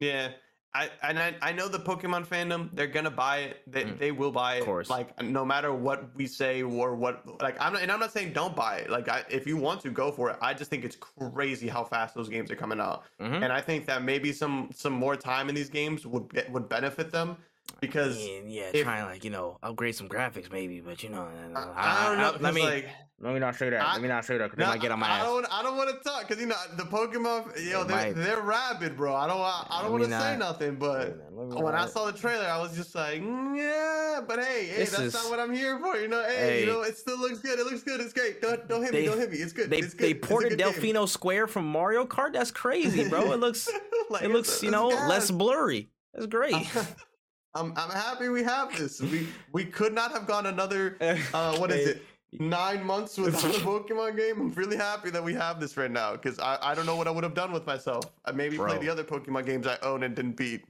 yeah. 0.00 0.32
I 0.74 0.88
and 1.02 1.18
I, 1.18 1.34
I 1.42 1.52
know 1.52 1.68
the 1.68 1.78
Pokemon 1.78 2.26
fandom. 2.26 2.70
They're 2.72 2.86
gonna 2.86 3.10
buy 3.10 3.38
it. 3.38 3.62
They, 3.66 3.84
Mm. 3.84 3.98
they 3.98 4.10
will 4.10 4.32
buy 4.32 4.56
it. 4.56 4.60
Of 4.60 4.66
course. 4.66 4.88
Like 4.88 5.20
no 5.22 5.44
matter 5.44 5.72
what 5.74 6.14
we 6.16 6.26
say 6.26 6.62
or 6.62 6.94
what. 6.94 7.42
Like 7.42 7.56
I'm 7.60 7.74
not, 7.74 7.82
and 7.82 7.92
I'm 7.92 8.00
not 8.00 8.12
saying 8.12 8.32
don't 8.32 8.56
buy 8.56 8.78
it. 8.78 8.90
Like 8.90 9.08
I, 9.08 9.24
if 9.28 9.46
you 9.46 9.56
want 9.56 9.80
to 9.82 9.90
go 9.90 10.10
for 10.10 10.30
it, 10.30 10.36
I 10.40 10.54
just 10.54 10.70
think 10.70 10.84
it's 10.84 10.96
crazy 10.96 11.68
how 11.68 11.84
fast 11.84 12.14
those 12.14 12.28
games 12.28 12.50
are 12.50 12.56
coming 12.56 12.80
out. 12.80 13.04
Mhm. 13.20 13.42
And 13.42 13.52
I 13.52 13.60
think 13.60 13.84
that 13.86 14.02
maybe 14.02 14.32
some 14.32 14.70
some 14.74 14.92
more 14.94 15.16
time 15.16 15.48
in 15.50 15.54
these 15.54 15.68
games 15.68 16.06
would 16.06 16.30
would 16.50 16.68
benefit 16.68 17.10
them 17.10 17.36
because 17.80 18.16
And 18.16 18.50
yeah, 18.52 18.70
if- 18.72 18.84
trying 18.84 19.04
like 19.06 19.24
you 19.24 19.30
know 19.30 19.58
upgrade 19.62 19.94
some 19.94 20.08
graphics 20.08 20.50
maybe, 20.52 20.80
but 20.80 21.02
you 21.02 21.08
know, 21.10 21.28
I, 21.54 22.04
I 22.04 22.08
don't 22.08 22.18
know. 22.18 22.30
Let 22.32 22.40
'cause, 22.40 22.54
me 22.54 22.62
like, 22.62 22.88
let 23.20 23.34
me 23.34 23.40
not 23.40 23.56
say 23.56 23.70
that. 23.70 23.80
I- 23.82 23.92
let 23.94 24.02
me 24.02 24.08
not 24.08 24.24
say 24.24 24.38
that 24.38 24.50
because 24.50 24.58
they 24.64 24.70
might 24.70 24.80
get 24.80 24.90
on 24.92 24.98
my 25.00 25.08
I 25.08 25.18
ass. 25.18 25.24
don't. 25.24 25.46
I 25.52 25.62
don't 25.62 25.76
want 25.76 25.90
to 25.90 26.02
talk 26.08 26.26
because 26.28 26.40
you 26.40 26.46
know 26.48 26.56
the 26.76 26.84
Pokemon. 26.84 27.60
You 27.64 27.72
know 27.72 27.84
They 27.84 28.12
they're, 28.12 28.12
they're 28.12 28.40
rabid, 28.40 28.96
bro. 28.96 29.14
I 29.14 29.26
don't. 29.26 29.40
I, 29.40 29.66
I 29.70 29.82
don't 29.82 29.92
want 29.92 30.04
to 30.04 30.10
say 30.10 30.36
nothing, 30.36 30.76
but 30.76 31.18
Let 31.32 31.62
when 31.62 31.74
I 31.74 31.86
saw 31.86 32.06
the 32.10 32.16
trailer, 32.16 32.46
I 32.46 32.60
was 32.60 32.76
just 32.76 32.94
like, 32.94 33.20
"Mm, 33.20 33.56
yeah, 33.56 34.20
but 34.26 34.38
hey, 34.38 34.66
hey, 34.66 34.78
that's 34.84 34.98
is- 34.98 35.14
not 35.14 35.28
what 35.30 35.40
I'm 35.40 35.52
here 35.52 35.78
for. 35.78 35.96
You 35.96 36.08
know, 36.08 36.22
hey, 36.22 36.36
Hey. 36.36 36.60
you 36.60 36.66
know, 36.66 36.82
it 36.82 36.96
still 36.96 37.18
looks 37.18 37.38
good. 37.40 37.58
It 37.58 37.64
looks 37.66 37.82
good. 37.82 38.00
It's 38.00 38.12
great. 38.12 38.40
Don't 38.42 38.68
don't 38.68 38.82
hit 38.82 38.92
me. 38.92 39.06
Don't 39.06 39.18
hit 39.18 39.30
me. 39.30 39.38
It's 39.38 39.52
good. 39.52 39.70
they 39.70 39.78
it's 39.78 39.94
good. 39.94 40.06
they 40.08 40.14
ported 40.14 40.50
good 40.50 40.58
game." 40.58 40.72
Delfino 40.94 41.08
Square 41.08 41.48
from 41.48 41.66
Mario 41.66 42.04
Kart. 42.04 42.32
That's 42.32 42.50
crazy, 42.52 43.08
bro. 43.08 43.32
It 43.32 43.40
looks 43.40 43.68
Like, 44.10 44.22
it 44.22 44.30
looks 44.30 44.62
you 44.62 44.70
know 44.70 44.88
less 44.88 45.30
blurry. 45.32 45.88
That's 46.14 46.26
great. 46.26 46.54
I'm 47.54 47.72
I'm 47.76 47.90
happy 47.90 48.28
we 48.28 48.42
have 48.42 48.76
this. 48.76 49.00
We 49.00 49.28
we 49.52 49.64
could 49.64 49.92
not 49.92 50.12
have 50.12 50.26
gone 50.26 50.46
another 50.46 50.96
uh 51.34 51.56
what 51.58 51.70
is 51.70 51.86
it 51.88 52.02
nine 52.40 52.82
months 52.84 53.18
without 53.18 53.44
a 53.44 53.58
Pokemon 53.58 54.16
game. 54.16 54.40
I'm 54.40 54.52
really 54.52 54.76
happy 54.76 55.10
that 55.10 55.22
we 55.22 55.34
have 55.34 55.60
this 55.60 55.76
right 55.76 55.90
now 55.90 56.12
because 56.12 56.38
I, 56.38 56.58
I 56.62 56.74
don't 56.74 56.86
know 56.86 56.96
what 56.96 57.06
I 57.06 57.10
would 57.10 57.24
have 57.24 57.34
done 57.34 57.52
with 57.52 57.66
myself. 57.66 58.04
I 58.24 58.32
maybe 58.32 58.56
Bro. 58.56 58.68
played 58.68 58.80
the 58.80 58.88
other 58.88 59.04
Pokemon 59.04 59.44
games 59.44 59.66
I 59.66 59.76
own 59.82 60.02
and 60.02 60.14
didn't 60.14 60.36
beat. 60.36 60.64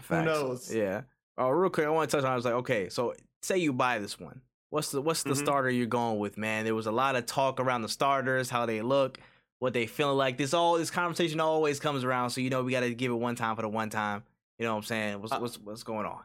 Facts. 0.00 0.24
knows? 0.26 0.74
Yeah. 0.74 1.02
Oh, 1.38 1.50
real 1.50 1.70
quick, 1.70 1.86
I 1.86 1.90
want 1.90 2.10
to 2.10 2.16
touch 2.16 2.24
on. 2.24 2.32
I 2.32 2.36
was 2.36 2.44
like, 2.44 2.54
okay, 2.54 2.88
so 2.88 3.14
say 3.42 3.58
you 3.58 3.72
buy 3.72 3.98
this 3.98 4.18
one. 4.18 4.40
What's 4.70 4.90
the 4.90 5.00
what's 5.00 5.22
the 5.22 5.30
Mhm. 5.34 5.36
starter 5.38 5.70
you're 5.70 5.86
going 5.86 6.18
with, 6.18 6.36
man? 6.36 6.64
There 6.64 6.74
was 6.74 6.86
a 6.86 6.92
lot 6.92 7.14
of 7.16 7.26
talk 7.26 7.60
around 7.60 7.82
the 7.82 7.88
starters, 7.88 8.50
how 8.50 8.66
they 8.66 8.82
look, 8.82 9.18
what 9.60 9.72
they 9.72 9.86
feeling 9.86 10.16
like. 10.16 10.38
This 10.38 10.54
all 10.54 10.76
this 10.76 10.90
conversation 10.90 11.40
always 11.40 11.78
comes 11.80 12.02
around, 12.04 12.30
so 12.30 12.40
you 12.40 12.50
know 12.50 12.62
we 12.64 12.72
got 12.72 12.80
to 12.80 12.94
give 12.94 13.10
it 13.12 13.16
one 13.16 13.36
time 13.36 13.54
for 13.56 13.62
the 13.62 13.68
one 13.68 13.90
time. 13.90 14.24
You 14.60 14.66
know 14.66 14.74
what 14.74 14.80
I'm 14.80 14.84
saying? 14.84 15.20
What's 15.22 15.32
Uh, 15.32 15.38
what's 15.40 15.58
what's 15.58 15.82
going 15.82 16.04
on? 16.04 16.20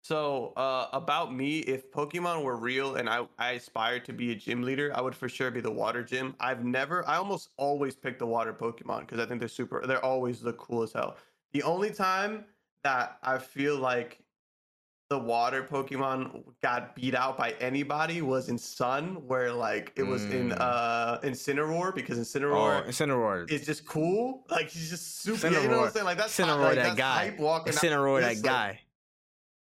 So 0.00 0.52
uh, 0.56 0.86
about 0.92 1.34
me, 1.34 1.58
if 1.58 1.90
Pokemon 1.90 2.44
were 2.44 2.56
real 2.56 2.94
and 2.94 3.10
I, 3.10 3.26
I 3.36 3.52
aspired 3.52 4.04
to 4.04 4.12
be 4.12 4.30
a 4.30 4.34
gym 4.36 4.62
leader, 4.62 4.92
I 4.94 5.00
would 5.00 5.14
for 5.14 5.28
sure 5.28 5.50
be 5.50 5.60
the 5.60 5.72
water 5.72 6.04
gym. 6.04 6.36
I've 6.38 6.64
never, 6.64 7.06
I 7.08 7.16
almost 7.16 7.48
always 7.56 7.96
pick 7.96 8.16
the 8.20 8.26
water 8.26 8.54
Pokemon 8.54 9.00
because 9.00 9.18
I 9.18 9.26
think 9.26 9.40
they're 9.40 9.48
super. 9.48 9.84
They're 9.84 10.04
always 10.04 10.40
the 10.40 10.52
cool 10.52 10.84
as 10.84 10.92
hell. 10.92 11.16
The 11.52 11.64
only 11.64 11.90
time 11.90 12.44
that 12.84 13.18
I 13.24 13.38
feel 13.38 13.76
like 13.76 14.20
the 15.10 15.18
water 15.18 15.62
Pokemon 15.62 16.42
got 16.62 16.94
beat 16.94 17.14
out 17.14 17.38
by 17.38 17.52
anybody 17.60 18.20
was 18.20 18.50
in 18.50 18.58
Sun, 18.58 19.26
where 19.26 19.50
like 19.52 19.92
it 19.96 20.02
was 20.02 20.24
in 20.26 20.50
Mm. 20.50 20.56
uh 20.60 21.18
Incineroar 21.20 21.94
because 21.94 22.18
Oh, 22.18 22.22
Incineroar 22.22 22.86
Incineroar. 22.86 23.50
is 23.50 23.64
just 23.64 23.86
cool. 23.86 24.44
Like 24.50 24.68
he's 24.68 24.90
just 24.90 25.22
super. 25.22 25.48
You 25.48 25.66
know 25.68 25.78
what 25.78 25.86
I'm 25.86 25.92
saying? 25.92 26.04
Like 26.04 26.18
that's 26.18 26.36
Incineroar 26.38 26.60
like, 26.60 26.74
that 26.76 26.82
that's 26.84 26.96
guy. 26.98 27.14
hype 27.30 27.38
walking 27.38 27.72
out. 27.74 27.80
Incineroar 27.80 28.20
that 28.20 28.32
It's 28.32 28.42
like- 28.42 28.50
guy. 28.52 28.80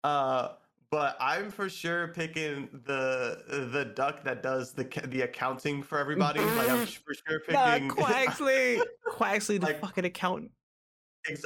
uh, 0.04 0.50
but 0.90 1.16
I'm 1.22 1.50
for 1.50 1.70
sure 1.70 2.10
picking 2.10 2.68
the 2.86 3.70
the 3.72 3.86
duck 3.86 4.26
that 4.26 4.44
does 4.44 4.74
the 4.74 4.84
the 5.08 5.22
accounting 5.22 5.82
for 5.82 5.98
everybody. 5.98 6.42
like 6.42 6.70
I'm 6.70 6.86
for 7.06 7.14
sure 7.14 7.42
Nah, 7.50 7.74
picking 7.76 7.90
Quaxly. 7.90 8.82
Quaxly, 9.10 9.60
the 9.62 9.68
Like- 9.68 9.80
fucking 9.80 10.04
accountant. 10.04 10.52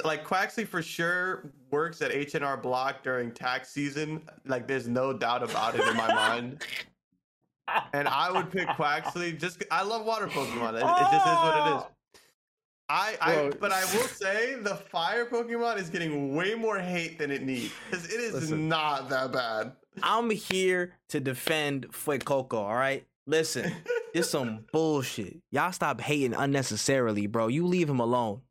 Like 0.04 0.26
Quaxly 0.26 0.66
for 0.66 0.80
sure 0.80 1.52
works 1.70 2.00
at 2.00 2.10
H 2.10 2.34
and 2.34 2.44
R 2.44 2.56
Block 2.56 3.02
during 3.02 3.30
tax 3.30 3.70
season. 3.70 4.22
Like 4.46 4.66
there's 4.66 4.88
no 4.88 5.12
doubt 5.12 5.42
about 5.42 5.74
it 5.74 5.86
in 5.86 5.96
my 5.96 6.12
mind. 6.12 6.64
And 7.92 8.08
I 8.08 8.30
would 8.30 8.50
pick 8.50 8.68
Quaxly 8.68 9.38
Just 9.38 9.62
I 9.70 9.82
love 9.82 10.06
water 10.06 10.28
Pokemon. 10.28 10.74
It, 10.74 10.76
it 10.76 11.12
just 11.12 11.26
is 11.26 11.36
what 11.42 11.56
it 11.56 11.76
is. 11.76 11.82
Oh! 11.82 11.88
I, 12.88 13.16
I 13.20 13.50
but 13.60 13.72
I 13.72 13.82
will 13.94 14.06
say 14.08 14.54
the 14.54 14.76
fire 14.76 15.26
Pokemon 15.26 15.78
is 15.78 15.90
getting 15.90 16.34
way 16.34 16.54
more 16.54 16.78
hate 16.78 17.18
than 17.18 17.30
it 17.30 17.42
needs 17.42 17.72
because 17.90 18.06
it 18.06 18.20
is 18.20 18.34
Listen. 18.34 18.68
not 18.68 19.08
that 19.10 19.32
bad. 19.32 19.72
I'm 20.02 20.30
here 20.30 20.94
to 21.08 21.20
defend 21.20 21.88
Fuecoco, 21.88 22.54
all 22.54 22.74
right? 22.74 23.06
Listen, 23.26 23.72
this 24.14 24.30
some 24.30 24.66
bullshit. 24.72 25.38
Y'all 25.50 25.72
stop 25.72 26.00
hating 26.00 26.34
unnecessarily, 26.34 27.26
bro. 27.26 27.48
You 27.48 27.66
leave 27.66 27.88
him 27.88 27.98
alone. 27.98 28.42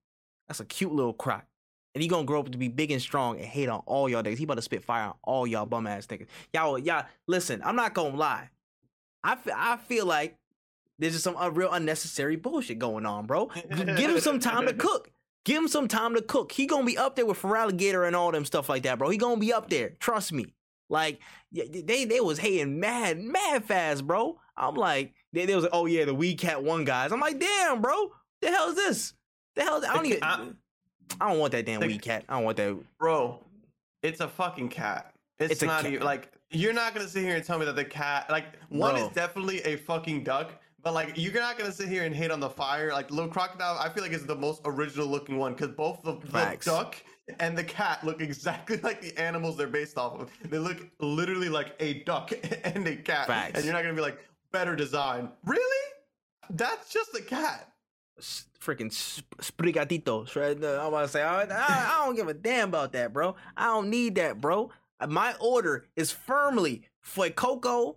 That's 0.47 0.59
a 0.59 0.65
cute 0.65 0.93
little 0.93 1.13
croc. 1.13 1.45
And 1.93 2.01
he 2.01 2.07
gonna 2.09 2.26
grow 2.26 2.41
up 2.41 2.51
to 2.51 2.57
be 2.57 2.67
big 2.67 2.91
and 2.91 3.01
strong 3.01 3.38
and 3.38 3.45
hate 3.45 3.69
on 3.69 3.81
all 3.85 4.09
y'all 4.09 4.22
niggas. 4.22 4.38
He 4.38 4.43
about 4.43 4.55
to 4.55 4.61
spit 4.61 4.84
fire 4.84 5.05
on 5.05 5.13
all 5.23 5.47
y'all 5.47 5.65
bum 5.65 5.88
ass 5.88 6.07
niggas. 6.07 6.27
Y'all, 6.53 6.77
y'all, 6.77 7.05
listen, 7.27 7.61
I'm 7.63 7.76
not 7.77 7.93
gonna 7.93 8.17
lie. 8.17 8.49
I 9.23 9.35
fe- 9.35 9.53
I 9.55 9.77
feel 9.77 10.05
like 10.05 10.38
there's 10.99 11.13
just 11.13 11.23
some 11.23 11.38
real 11.53 11.72
unnecessary 11.72 12.35
bullshit 12.35 12.80
going 12.80 13.05
on, 13.05 13.26
bro. 13.26 13.49
Give 13.69 14.11
him 14.11 14.19
some 14.19 14.39
time 14.39 14.65
to 14.67 14.73
cook. 14.77 15.11
Give 15.45 15.61
him 15.61 15.67
some 15.67 15.88
time 15.88 16.15
to 16.15 16.22
cook. 16.22 16.51
He 16.51 16.65
gonna 16.65 16.85
be 16.85 16.97
up 16.97 17.15
there 17.15 17.26
with 17.26 17.41
Feraligatr 17.41 18.05
and 18.05 18.15
all 18.15 18.31
them 18.31 18.45
stuff 18.45 18.67
like 18.67 18.84
that, 18.84 18.97
bro. 18.99 19.09
He 19.09 19.17
gonna 19.17 19.38
be 19.38 19.53
up 19.53 19.69
there. 19.69 19.91
Trust 19.99 20.34
me. 20.34 20.53
Like 20.89 21.19
they 21.51 22.05
they 22.05 22.19
was 22.19 22.39
hating 22.39 22.80
mad 22.80 23.19
mad 23.19 23.65
fast, 23.65 24.05
bro. 24.05 24.39
I'm 24.57 24.76
like 24.76 25.13
they, 25.34 25.45
they 25.45 25.55
was 25.55 25.63
like, 25.63 25.73
oh 25.73 25.85
yeah, 25.85 26.05
the 26.05 26.13
Wee 26.13 26.35
Cat 26.35 26.63
one 26.63 26.84
guys. 26.84 27.11
I'm 27.11 27.19
like, 27.19 27.39
damn, 27.39 27.81
bro. 27.81 28.11
The 28.41 28.49
hell 28.49 28.69
is 28.69 28.76
this? 28.76 29.13
The 29.56 29.64
hell? 29.64 29.84
I 29.86 29.94
don't 29.94 30.06
even. 30.06 30.19
ca- 30.19 30.48
I 31.22 31.30
don't 31.30 31.40
want 31.40 31.52
that 31.53 31.65
damn 31.65 31.80
the- 31.82 31.88
Wee 31.88 31.98
Cat. 31.98 32.23
I 32.30 32.36
don't 32.36 32.44
want 32.45 32.57
that. 32.57 32.77
bro 32.99 33.40
it's 34.03 34.19
a 34.19 34.27
fucking 34.27 34.69
cat 34.69 35.14
it's, 35.40 35.53
It's 35.53 35.61
not 35.64 35.86
even 35.86 36.03
like 36.06 36.32
you're 36.52 36.73
not 36.73 36.94
gonna 36.94 37.07
sit 37.07 37.23
here 37.23 37.36
and 37.36 37.44
tell 37.44 37.57
me 37.57 37.65
that 37.65 37.76
the 37.76 37.84
cat 37.86 38.30
like 38.30 38.45
one 38.69 38.94
Bro. 38.94 39.07
is 39.07 39.14
definitely 39.14 39.61
a 39.64 39.77
fucking 39.77 40.23
duck 40.23 40.52
but 40.84 40.94
like 40.94 41.14
you're 41.15 41.34
not 41.34 41.57
gonna 41.57 41.72
sit 41.72 41.90
here 41.90 42.03
and 42.03 42.15
hate 42.15 42.30
on 42.30 42.40
the 42.40 42.49
fire 42.49 42.91
like 42.94 43.10
little 43.10 43.30
crocodile 43.30 43.77
i 43.80 43.90
feel 43.90 44.03
like 44.03 44.11
it's 44.14 44.26
the 44.26 44.36
most 44.36 44.61
original 44.65 45.07
looking 45.07 45.38
one 45.38 45.53
because 45.53 45.69
both 45.69 46.03
the, 46.03 46.14
the 46.32 46.57
duck 46.61 46.95
and 47.40 47.57
the 47.57 47.64
cat 47.64 48.03
look 48.03 48.22
exactly 48.22 48.77
like 48.84 49.02
the 49.02 49.18
animals 49.19 49.57
they're 49.57 49.65
based 49.68 49.98
off 49.98 50.19
of 50.19 50.30
they 50.52 50.60
look 50.60 50.77
literally 50.99 51.49
like 51.49 51.76
a 51.80 52.03
duck 52.03 52.32
and 52.64 52.88
a 52.88 52.95
cat 52.95 53.26
Facts. 53.26 53.56
and 53.56 53.65
you're 53.65 53.73
not 53.73 53.82
gonna 53.82 53.95
be 53.95 54.02
like 54.02 54.19
better 54.52 54.76
design 54.76 55.30
really 55.45 55.88
that's 56.52 56.91
just 56.94 57.15
a 57.15 57.22
cat 57.22 57.72
freaking 58.20 58.92
sp- 58.94 59.28
sprigatito. 59.42 60.28
Shred- 60.28 60.64
uh, 60.64 60.80
I'm 60.82 60.88
about 60.88 61.02
to 61.04 61.08
say, 61.08 61.22
I, 61.22 61.44
I, 61.44 61.48
I 62.02 62.06
don't 62.06 62.16
give 62.16 62.28
a 62.28 62.34
damn 62.34 62.70
about 62.70 62.94
that, 62.94 63.14
bro. 63.14 63.36
I 63.56 63.66
don't 63.66 63.90
need 63.90 64.16
that, 64.16 64.40
bro. 64.42 64.72
Uh, 65.00 65.08
My 65.08 65.34
order 65.40 65.86
is 65.96 66.12
firmly 66.12 66.84
for 67.02 67.28
Fuecoco, 67.28 67.96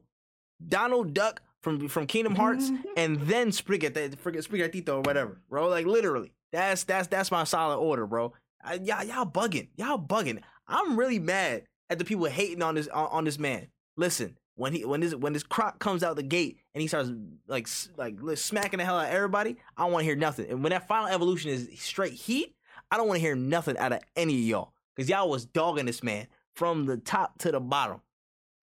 Donald 0.67 1.15
Duck 1.15 1.43
from 1.63 1.89
from 1.89 2.07
Kingdom 2.07 2.35
Hearts, 2.35 2.71
and 2.97 3.21
then 3.23 3.49
Sprigat, 3.49 3.93
freaking 4.17 4.47
Sprigatito 4.47 4.89
or 4.91 5.01
whatever, 5.03 5.41
bro. 5.49 5.69
Like 5.69 5.87
literally, 5.87 6.33
that's 6.53 6.85
that's 6.85 7.09
that's 7.09 7.31
my 7.31 7.45
solid 7.45 7.77
order, 7.79 8.07
bro. 8.07 8.33
I, 8.63 8.75
y'all 8.75 9.05
y'all 9.05 9.27
bugging, 9.27 9.69
y'all 9.77 9.99
bugging. 9.99 10.41
I'm 10.67 10.99
really 10.99 11.19
mad 11.19 11.65
at 11.91 11.99
the 11.99 12.05
people 12.05 12.27
hating 12.27 12.63
on 12.63 12.75
this 12.75 12.89
on, 12.89 13.07
on 13.11 13.25
this 13.25 13.39
man. 13.39 13.69
Listen, 13.97 14.37
when 14.59 14.73
he 14.73 14.85
when 14.85 15.01
this 15.01 15.15
when 15.15 15.33
this 15.33 15.45
croc 15.45 15.79
comes 15.79 16.03
out 16.03 16.17
the 16.17 16.23
gate 16.23 16.59
and 16.75 16.83
he 16.83 16.89
starts 16.89 17.11
like 17.47 17.69
like 17.97 18.17
smacking 18.35 18.79
the 18.79 18.85
hell 18.85 18.99
out 18.99 19.07
of 19.07 19.15
everybody, 19.15 19.57
I 19.77 19.85
don't 19.85 19.93
want 19.93 20.03
to 20.03 20.07
hear 20.07 20.17
nothing. 20.17 20.51
And 20.51 20.65
when 20.65 20.71
that 20.71 20.89
final 20.89 21.07
evolution 21.07 21.53
is 21.53 21.69
straight 21.77 22.13
heat, 22.13 22.57
I 22.91 22.97
don't 22.97 23.07
want 23.07 23.19
to 23.19 23.25
hear 23.25 23.37
nothing 23.37 23.79
out 23.79 23.93
of 23.93 24.01
any 24.17 24.35
of 24.35 24.41
y'all 24.41 24.73
because 24.97 25.09
y'all 25.09 25.31
was 25.31 25.47
dogging 25.47 25.87
this 25.87 26.03
man 26.03 26.27
from 26.57 26.87
the 26.87 26.97
top 26.97 27.39
to 27.39 27.53
the 27.53 27.61
bottom. 27.61 28.01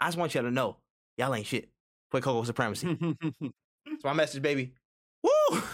I 0.02 0.08
just 0.08 0.18
want 0.18 0.36
y'all 0.36 0.44
to 0.44 0.52
know 0.52 0.78
y'all 1.18 1.34
ain't 1.34 1.46
shit. 1.48 1.70
Fuecoco 2.14 2.46
Supremacy. 2.46 2.98
That's 3.86 4.04
my 4.04 4.14
message, 4.14 4.42
baby. 4.42 4.74
Woo! 5.24 5.62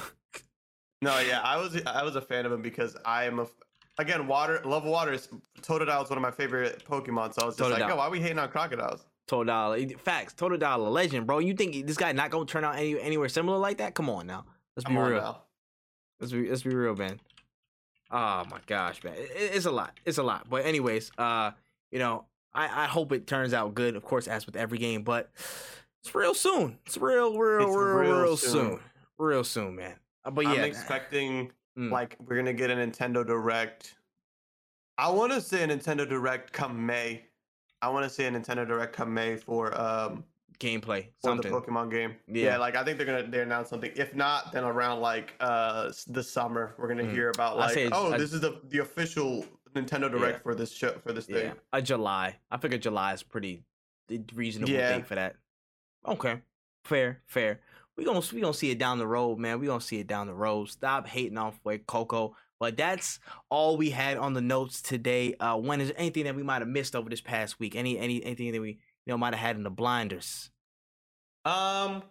No, 1.03 1.17
yeah, 1.17 1.41
I 1.41 1.57
was 1.57 1.81
I 1.87 2.03
was 2.03 2.15
a 2.15 2.21
fan 2.21 2.45
of 2.45 2.51
him 2.51 2.61
because 2.61 2.95
I 3.03 3.23
am 3.23 3.39
a 3.39 3.47
again 3.97 4.27
water 4.27 4.61
love 4.65 4.83
water 4.83 5.11
is 5.13 5.29
Totodile 5.61 6.03
is 6.03 6.11
one 6.11 6.17
of 6.17 6.21
my 6.21 6.29
favorite 6.29 6.85
Pokemon. 6.87 7.33
So 7.33 7.41
I 7.41 7.45
was 7.45 7.57
just 7.57 7.71
like, 7.71 7.81
oh, 7.91 7.95
why 7.95 8.05
are 8.05 8.11
we 8.11 8.19
hating 8.19 8.37
on 8.37 8.49
crocodiles? 8.49 9.03
Totodile, 9.31 9.99
facts. 9.99 10.33
Totodile, 10.33 10.77
a 10.85 10.89
legend, 10.89 11.25
bro. 11.25 11.39
You 11.39 11.53
think 11.53 11.87
this 11.87 11.97
guy 11.97 12.11
not 12.11 12.29
gonna 12.31 12.45
turn 12.45 12.63
out 12.63 12.75
any 12.75 12.99
anywhere 12.99 13.29
similar 13.29 13.57
like 13.57 13.77
that? 13.77 13.93
Come 13.93 14.09
on 14.09 14.27
now. 14.27 14.45
Let's 14.75 14.85
be 14.85 14.93
Come 14.93 14.97
on 15.03 15.11
real. 15.11 15.21
now. 15.21 15.41
Let's 16.19 16.33
be 16.33 16.49
let's 16.49 16.63
be 16.63 16.75
real, 16.75 16.95
man. 16.95 17.19
Oh 18.11 18.43
my 18.51 18.59
gosh, 18.65 19.03
man, 19.03 19.13
It- 19.15 19.31
it's 19.55 19.65
a 19.65 19.71
lot. 19.71 19.97
It's 20.05 20.17
a 20.17 20.23
lot. 20.23 20.49
But 20.49 20.65
anyways, 20.65 21.11
uh, 21.17 21.51
you 21.91 21.99
know, 21.99 22.25
I 22.53 22.83
I 22.83 22.85
hope 22.87 23.11
it 23.13 23.25
turns 23.25 23.53
out 23.53 23.73
good. 23.73 23.95
Of 23.95 24.03
course, 24.03 24.27
as 24.27 24.45
with 24.45 24.55
every 24.57 24.77
game, 24.77 25.03
but 25.03 25.29
it's 26.03 26.13
real 26.13 26.33
soon. 26.33 26.77
It's 26.85 26.97
real, 26.97 27.37
real, 27.37 27.67
It's 27.67 27.75
real, 27.75 27.85
real, 27.95 28.21
real 28.21 28.37
soon. 28.37 28.51
soon. 28.51 28.79
Real 29.17 29.43
soon, 29.45 29.75
man. 29.77 29.95
Uh, 30.25 30.31
but 30.31 30.45
I'm 30.45 30.55
yeah, 30.55 30.63
expecting 30.65 31.51
Mm. 31.77 31.89
like 31.89 32.17
we're 32.19 32.35
gonna 32.35 32.51
get 32.53 32.69
a 32.69 32.75
Nintendo 32.75 33.25
Direct. 33.25 33.95
I 34.97 35.09
want 35.09 35.31
to 35.31 35.39
say 35.39 35.63
a 35.63 35.67
Nintendo 35.67 36.07
Direct 36.07 36.51
come 36.51 36.85
May. 36.85 37.23
I 37.81 37.89
want 37.89 38.03
to 38.03 38.09
see 38.09 38.25
a 38.25 38.31
Nintendo 38.31 38.67
Direct 38.67 38.93
come 38.93 39.13
May 39.13 39.35
for 39.35 39.79
um 39.79 40.23
Gameplay, 40.59 41.05
for 41.21 41.29
something. 41.29 41.51
the 41.51 41.59
Pokemon 41.59 41.89
game. 41.89 42.15
Yeah. 42.27 42.43
Yeah. 42.51 42.57
like 42.57 42.75
I 42.75 42.83
think 42.83 42.97
they're 42.97 43.07
gonna 43.07 43.27
they 43.27 43.41
announce 43.41 43.69
something. 43.69 43.91
If 43.95 44.15
not, 44.15 44.51
then 44.51 44.63
around 44.63 44.99
like 45.01 45.33
uh 45.39 45.91
the 46.07 46.23
summer, 46.23 46.75
we're 46.77 46.87
gonna 46.87 47.03
Mm. 47.03 47.11
hear 47.13 47.29
about 47.29 47.57
like 47.57 47.89
oh 47.91 48.13
I- 48.13 48.17
this 48.17 48.33
is 48.33 48.41
the 48.41 48.59
the 48.69 48.79
official 48.79 49.45
Nintendo 49.75 50.11
Direct 50.11 50.37
Yeah. 50.39 50.43
for 50.43 50.53
this 50.53 50.71
show 50.71 50.91
for 50.99 51.13
this 51.13 51.27
Yeah, 51.27 51.35
thing. 51.35 51.51
a 51.73 51.81
July. 51.81 52.37
I 52.51 52.57
figure 52.57 52.77
July 52.77 53.13
is 53.13 53.23
pretty 53.23 53.63
reasonable 54.33 54.71
Yeah. 54.73 54.97
date 54.97 55.07
for 55.07 55.15
that. 55.15 55.35
Okay, 56.05 56.41
fair, 56.85 57.21
fair. 57.25 57.61
We 57.97 58.03
gonna 58.05 58.21
we 58.33 58.41
gonna 58.41 58.53
see 58.53 58.69
it 58.71 58.77
down 58.77 58.99
the 58.99 59.07
road, 59.07 59.39
man. 59.39 59.59
We 59.59 59.65
gonna 59.67 59.81
see 59.81 59.99
it 59.99 60.07
down 60.07 60.27
the 60.27 60.33
road. 60.33 60.69
Stop 60.69 61.07
hating 61.07 61.37
off 61.37 61.59
with 61.63 61.87
Coco. 61.87 62.35
But 62.61 62.77
that's 62.77 63.19
all 63.49 63.75
we 63.75 63.89
had 63.89 64.17
on 64.17 64.35
the 64.35 64.39
notes 64.39 64.83
today. 64.83 65.33
Uh, 65.39 65.57
when 65.57 65.81
is 65.81 65.91
anything 65.97 66.25
that 66.25 66.35
we 66.35 66.43
might 66.43 66.59
have 66.59 66.67
missed 66.67 66.95
over 66.95 67.09
this 67.09 67.19
past 67.19 67.59
week? 67.59 67.75
Any 67.75 67.97
any 67.97 68.23
anything 68.23 68.51
that 68.51 68.61
we 68.61 68.69
you 68.69 68.77
know 69.07 69.17
might 69.17 69.33
have 69.33 69.39
had 69.39 69.55
in 69.55 69.63
the 69.63 69.71
blinders? 69.71 70.51
Um, 71.43 72.03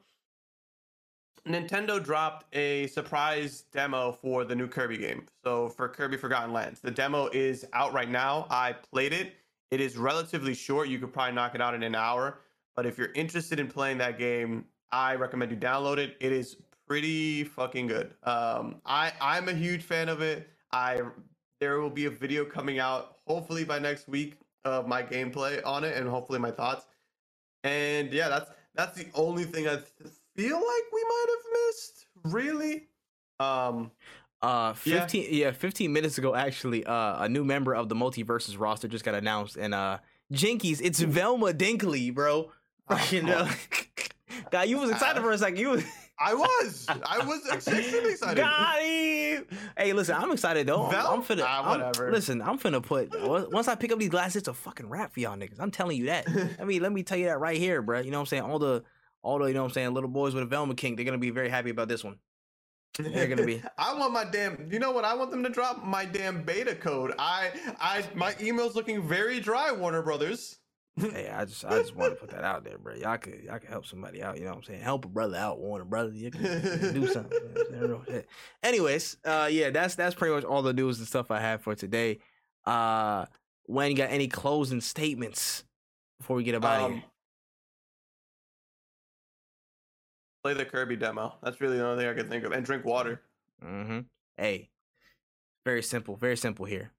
Nintendo 1.46 2.02
dropped 2.02 2.52
a 2.52 2.88
surprise 2.88 3.62
demo 3.72 4.10
for 4.10 4.44
the 4.44 4.56
new 4.56 4.66
Kirby 4.66 4.98
game. 4.98 5.24
So 5.44 5.68
for 5.68 5.88
Kirby 5.88 6.16
Forgotten 6.16 6.52
Lands, 6.52 6.80
the 6.80 6.90
demo 6.90 7.28
is 7.32 7.64
out 7.72 7.92
right 7.92 8.10
now. 8.10 8.48
I 8.50 8.72
played 8.72 9.12
it. 9.12 9.34
It 9.70 9.80
is 9.80 9.96
relatively 9.96 10.54
short. 10.54 10.88
You 10.88 10.98
could 10.98 11.12
probably 11.12 11.36
knock 11.36 11.54
it 11.54 11.62
out 11.62 11.74
in 11.74 11.84
an 11.84 11.94
hour. 11.94 12.40
But 12.74 12.86
if 12.86 12.98
you're 12.98 13.12
interested 13.12 13.60
in 13.60 13.68
playing 13.68 13.98
that 13.98 14.18
game, 14.18 14.64
I 14.90 15.14
recommend 15.14 15.52
you 15.52 15.56
download 15.56 15.98
it. 15.98 16.16
It 16.18 16.32
is 16.32 16.56
pretty 16.90 17.44
fucking 17.44 17.86
good. 17.86 18.12
Um, 18.24 18.80
I 18.84 19.12
I'm 19.20 19.48
a 19.48 19.54
huge 19.54 19.82
fan 19.84 20.08
of 20.08 20.22
it. 20.22 20.48
I 20.72 21.00
there 21.60 21.78
will 21.80 21.88
be 21.90 22.06
a 22.06 22.10
video 22.10 22.44
coming 22.44 22.80
out 22.80 23.18
hopefully 23.28 23.62
by 23.64 23.78
next 23.78 24.08
week 24.08 24.34
of 24.64 24.88
my 24.88 25.00
gameplay 25.00 25.64
on 25.64 25.84
it 25.84 25.96
and 25.96 26.08
hopefully 26.08 26.40
my 26.40 26.50
thoughts. 26.50 26.86
And 27.62 28.12
yeah, 28.12 28.28
that's 28.28 28.50
that's 28.74 28.98
the 28.98 29.06
only 29.14 29.44
thing 29.44 29.68
I 29.68 29.76
feel 30.34 30.56
like 30.56 30.84
we 30.92 31.04
might 31.04 31.26
have 31.28 31.52
missed. 31.68 32.06
Really? 32.24 32.88
Um, 33.38 33.92
Uh, 34.42 34.74
Yeah. 34.84 35.00
fifteen 35.00 35.26
yeah, 35.30 35.52
fifteen 35.52 35.92
minutes 35.92 36.18
ago 36.18 36.34
actually, 36.34 36.84
uh, 36.86 37.22
a 37.24 37.28
new 37.28 37.44
member 37.44 37.72
of 37.72 37.88
the 37.88 37.94
MultiVersus 37.94 38.58
roster 38.58 38.88
just 38.88 39.04
got 39.04 39.14
announced, 39.14 39.56
and 39.56 39.74
uh, 39.74 39.98
Jinkies, 40.32 40.80
it's 40.82 40.98
Velma 40.98 41.52
Dinkley, 41.52 42.12
bro. 42.12 42.50
Fucking 42.88 43.30
Oh. 43.30 43.32
uh, 43.32 43.52
God, 44.50 44.68
you 44.68 44.78
was 44.78 44.90
excited 44.90 45.22
for 45.22 45.30
a 45.30 45.38
second. 45.38 45.58
You 45.58 45.70
was 45.70 45.84
I 46.22 46.34
was, 46.34 46.86
I 46.88 47.24
was 47.24 47.48
extremely 47.50 48.12
excited. 48.12 48.36
got 48.36 48.82
him. 48.82 49.46
Hey, 49.76 49.92
listen, 49.94 50.16
I'm 50.16 50.30
excited 50.32 50.66
though. 50.66 50.86
I'm? 50.86 50.94
I'm 51.06 51.22
finna. 51.22 51.44
Ah, 51.46 51.62
I'm- 51.70 51.80
whatever. 51.80 52.12
listen, 52.12 52.42
I'm 52.42 52.58
finna 52.58 52.82
put 52.82 53.10
once 53.50 53.68
I 53.68 53.74
pick 53.74 53.90
up 53.90 53.98
these 53.98 54.10
glasses, 54.10 54.36
it's 54.36 54.48
a 54.48 54.52
fucking 54.54 54.88
rap 54.88 55.14
for 55.14 55.20
y'all 55.20 55.36
niggas. 55.36 55.58
I'm 55.58 55.70
telling 55.70 55.96
you 55.96 56.06
that. 56.06 56.26
I 56.60 56.64
mean, 56.64 56.82
let 56.82 56.92
me 56.92 57.02
tell 57.02 57.16
you 57.16 57.26
that 57.26 57.40
right 57.40 57.56
here, 57.56 57.80
bro. 57.80 58.00
You 58.00 58.10
know 58.10 58.18
what 58.18 58.22
I'm 58.22 58.26
saying? 58.26 58.42
All 58.42 58.58
the, 58.58 58.84
all 59.22 59.38
the, 59.38 59.46
you 59.46 59.54
know 59.54 59.62
what 59.62 59.68
I'm 59.68 59.72
saying, 59.74 59.94
little 59.94 60.10
boys 60.10 60.34
with 60.34 60.42
a 60.42 60.46
Velma 60.46 60.74
King, 60.74 60.94
they're 60.96 61.06
gonna 61.06 61.16
be 61.18 61.30
very 61.30 61.48
happy 61.48 61.70
about 61.70 61.88
this 61.88 62.04
one. 62.04 62.18
They're 62.98 63.26
gonna 63.28 63.46
be. 63.46 63.62
I 63.78 63.98
want 63.98 64.12
my 64.12 64.24
damn. 64.24 64.70
You 64.70 64.78
know 64.78 64.90
what? 64.90 65.06
I 65.06 65.14
want 65.14 65.30
them 65.30 65.42
to 65.42 65.48
drop 65.48 65.84
my 65.84 66.04
damn 66.04 66.42
beta 66.42 66.74
code. 66.74 67.14
I, 67.18 67.50
I, 67.80 68.04
my 68.14 68.34
email's 68.42 68.74
looking 68.74 69.06
very 69.08 69.40
dry. 69.40 69.72
Warner 69.72 70.02
Brothers. 70.02 70.58
Hey, 71.00 71.30
I 71.34 71.44
just 71.44 71.64
I 71.64 71.78
just 71.78 71.94
want 71.96 72.12
to 72.12 72.16
put 72.16 72.30
that 72.30 72.44
out 72.44 72.64
there, 72.64 72.76
bro. 72.78 72.94
Y'all 72.94 73.16
could 73.18 73.42
y'all 73.44 73.58
could 73.58 73.70
help 73.70 73.86
somebody 73.86 74.22
out. 74.22 74.36
You 74.38 74.44
know 74.44 74.50
what 74.50 74.58
I'm 74.58 74.62
saying? 74.64 74.80
Help 74.82 75.04
a 75.04 75.08
brother 75.08 75.36
out, 75.36 75.58
Warner 75.58 75.84
brother. 75.84 76.12
You 76.12 76.30
can 76.30 76.42
do 76.42 77.06
something. 77.06 77.38
you 77.40 77.54
know 77.54 77.54
what 77.54 77.66
I'm 77.66 77.72
saying? 77.72 77.90
Real 77.90 78.02
shit. 78.06 78.28
Anyways, 78.62 79.16
uh, 79.24 79.48
yeah, 79.50 79.70
that's 79.70 79.94
that's 79.94 80.14
pretty 80.14 80.34
much 80.34 80.44
all 80.44 80.62
the 80.62 80.72
news 80.72 80.98
and 80.98 81.08
stuff 81.08 81.30
I 81.30 81.40
have 81.40 81.62
for 81.62 81.74
today. 81.74 82.18
Uh, 82.66 83.26
when 83.64 83.90
you 83.90 83.96
got 83.96 84.10
any 84.10 84.28
closing 84.28 84.80
statements 84.80 85.64
before 86.18 86.36
we 86.36 86.42
get 86.44 86.54
about 86.54 86.82
Um, 86.82 86.92
here? 86.94 87.02
play 90.42 90.54
the 90.54 90.64
Kirby 90.64 90.96
demo. 90.96 91.34
That's 91.42 91.60
really 91.60 91.76
the 91.78 91.86
only 91.86 92.02
thing 92.04 92.10
I 92.10 92.14
can 92.14 92.28
think 92.28 92.44
of. 92.44 92.52
And 92.52 92.64
drink 92.64 92.84
water. 92.84 93.22
Mm-hmm. 93.64 94.00
Hey, 94.36 94.70
very 95.64 95.82
simple, 95.82 96.16
very 96.16 96.36
simple 96.36 96.64
here. 96.66 96.92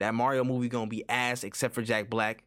That 0.00 0.14
Mario 0.14 0.44
movie 0.44 0.68
gonna 0.68 0.86
be 0.86 1.08
ass 1.08 1.44
except 1.44 1.74
for 1.74 1.82
Jack 1.82 2.08
Black. 2.08 2.42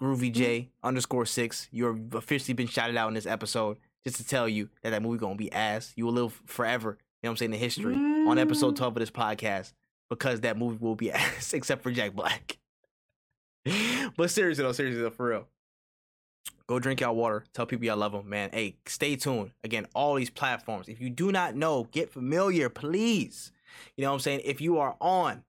Groovy 0.00 0.32
J 0.32 0.60
mm-hmm. 0.60 0.86
underscore 0.86 1.26
six. 1.26 1.68
You've 1.70 2.14
officially 2.14 2.54
been 2.54 2.66
shouted 2.66 2.96
out 2.96 3.08
in 3.08 3.14
this 3.14 3.26
episode 3.26 3.78
just 4.04 4.18
to 4.18 4.26
tell 4.26 4.48
you 4.48 4.68
that 4.82 4.90
that 4.90 5.02
movie 5.02 5.18
gonna 5.18 5.36
be 5.36 5.52
ass. 5.52 5.92
You 5.96 6.06
will 6.06 6.12
live 6.12 6.42
forever. 6.46 6.98
You 7.22 7.28
know 7.28 7.30
what 7.30 7.32
I'm 7.32 7.36
saying? 7.38 7.54
In 7.54 7.58
history 7.58 7.94
on 7.94 8.38
episode 8.38 8.74
mm. 8.74 8.78
12 8.78 8.96
of 8.96 9.00
this 9.00 9.10
podcast 9.10 9.72
because 10.08 10.42
that 10.42 10.58
movie 10.58 10.78
will 10.80 10.94
be 10.94 11.10
ass 11.12 11.54
except 11.54 11.82
for 11.82 11.90
Jack 11.90 12.14
Black. 12.14 12.58
but 14.16 14.30
seriously 14.30 14.62
though, 14.62 14.72
seriously 14.72 15.02
though, 15.02 15.10
for 15.10 15.28
real. 15.28 15.48
Go 16.68 16.80
drink 16.80 17.00
y'all 17.00 17.14
water. 17.14 17.44
Tell 17.54 17.64
people 17.64 17.86
y'all 17.86 17.96
love 17.96 18.12
them, 18.12 18.28
man. 18.28 18.50
Hey, 18.52 18.76
stay 18.86 19.14
tuned. 19.14 19.52
Again, 19.62 19.86
all 19.94 20.16
these 20.16 20.30
platforms. 20.30 20.88
If 20.88 21.00
you 21.00 21.10
do 21.10 21.30
not 21.30 21.54
know, 21.54 21.84
get 21.92 22.10
familiar, 22.10 22.68
please. 22.68 23.52
You 23.96 24.02
know 24.02 24.10
what 24.10 24.14
I'm 24.14 24.20
saying? 24.20 24.40
If 24.44 24.60
you 24.60 24.78
are 24.78 24.96
on, 25.00 25.44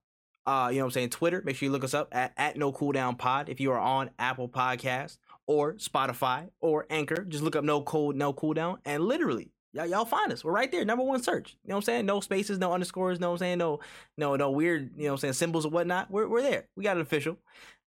uh, 0.47 0.69
you 0.71 0.77
know 0.77 0.85
what 0.85 0.87
I'm 0.87 0.91
saying, 0.91 1.09
Twitter, 1.09 1.41
make 1.43 1.57
sure 1.57 1.67
you 1.67 1.71
look 1.73 1.83
us 1.83 1.93
up 1.93 2.07
at, 2.15 2.31
at 2.37 2.55
No 2.55 2.71
Cooldown 2.71 3.17
Pod. 3.17 3.49
If 3.49 3.59
you 3.59 3.71
are 3.73 3.79
on 3.79 4.09
Apple 4.17 4.47
Podcast 4.47 5.17
or 5.45 5.73
Spotify 5.73 6.49
or 6.61 6.85
Anchor, 6.89 7.25
just 7.25 7.43
look 7.43 7.57
up 7.57 7.65
No 7.65 7.81
Cool 7.81 8.13
No 8.13 8.31
Cooldown, 8.31 8.77
and 8.85 9.03
literally, 9.03 9.51
y'all 9.73 9.85
y'all 9.85 10.05
find 10.05 10.31
us. 10.31 10.45
We're 10.45 10.53
right 10.53 10.71
there, 10.71 10.85
number 10.85 11.03
one 11.03 11.21
search. 11.21 11.57
You 11.63 11.69
know 11.69 11.75
what 11.75 11.79
I'm 11.79 11.83
saying? 11.83 12.05
No 12.05 12.21
spaces, 12.21 12.59
no 12.59 12.71
underscores. 12.71 13.19
no 13.19 13.33
I'm 13.33 13.37
saying? 13.37 13.57
No, 13.57 13.81
no, 14.17 14.37
no 14.37 14.49
weird. 14.51 14.91
You 14.95 15.03
know 15.03 15.09
what 15.09 15.13
I'm 15.15 15.17
saying? 15.17 15.33
Symbols 15.33 15.65
or 15.65 15.69
whatnot. 15.69 16.09
We're 16.09 16.29
we're 16.29 16.41
there. 16.41 16.69
We 16.77 16.83
got 16.85 16.95
it 16.95 17.01
official, 17.01 17.37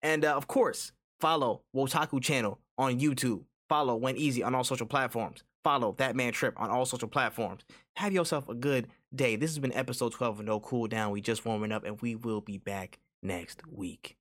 and 0.01 0.25
uh, 0.25 0.35
of 0.35 0.47
course, 0.47 0.93
follow 1.21 1.61
Wotaku 1.75 2.21
channel 2.23 2.59
on 2.79 2.99
YouTube. 2.99 3.43
Follow 3.69 3.99
WenEazy 3.99 4.43
on 4.43 4.55
all 4.55 4.63
social 4.63 4.87
platforms. 4.87 5.43
Follow 5.63 5.93
That 5.99 6.15
Man 6.15 6.33
Tripp 6.33 6.59
on 6.59 6.71
all 6.71 6.85
social 6.85 7.09
platforms. 7.09 7.61
Have 7.97 8.13
yourself 8.13 8.49
a 8.49 8.55
good 8.55 8.87
day. 9.15 9.35
This 9.35 9.51
has 9.51 9.59
been 9.59 9.73
episode 9.73 10.11
12 10.11 10.39
of 10.39 10.45
No 10.45 10.59
Cool 10.59 10.87
Down. 10.87 11.11
We 11.11 11.21
just 11.21 11.45
warming 11.45 11.71
up, 11.71 11.83
and 11.83 12.01
we 12.01 12.15
will 12.15 12.41
be 12.41 12.57
back 12.57 12.99
next 13.21 13.61
week. 13.67 14.16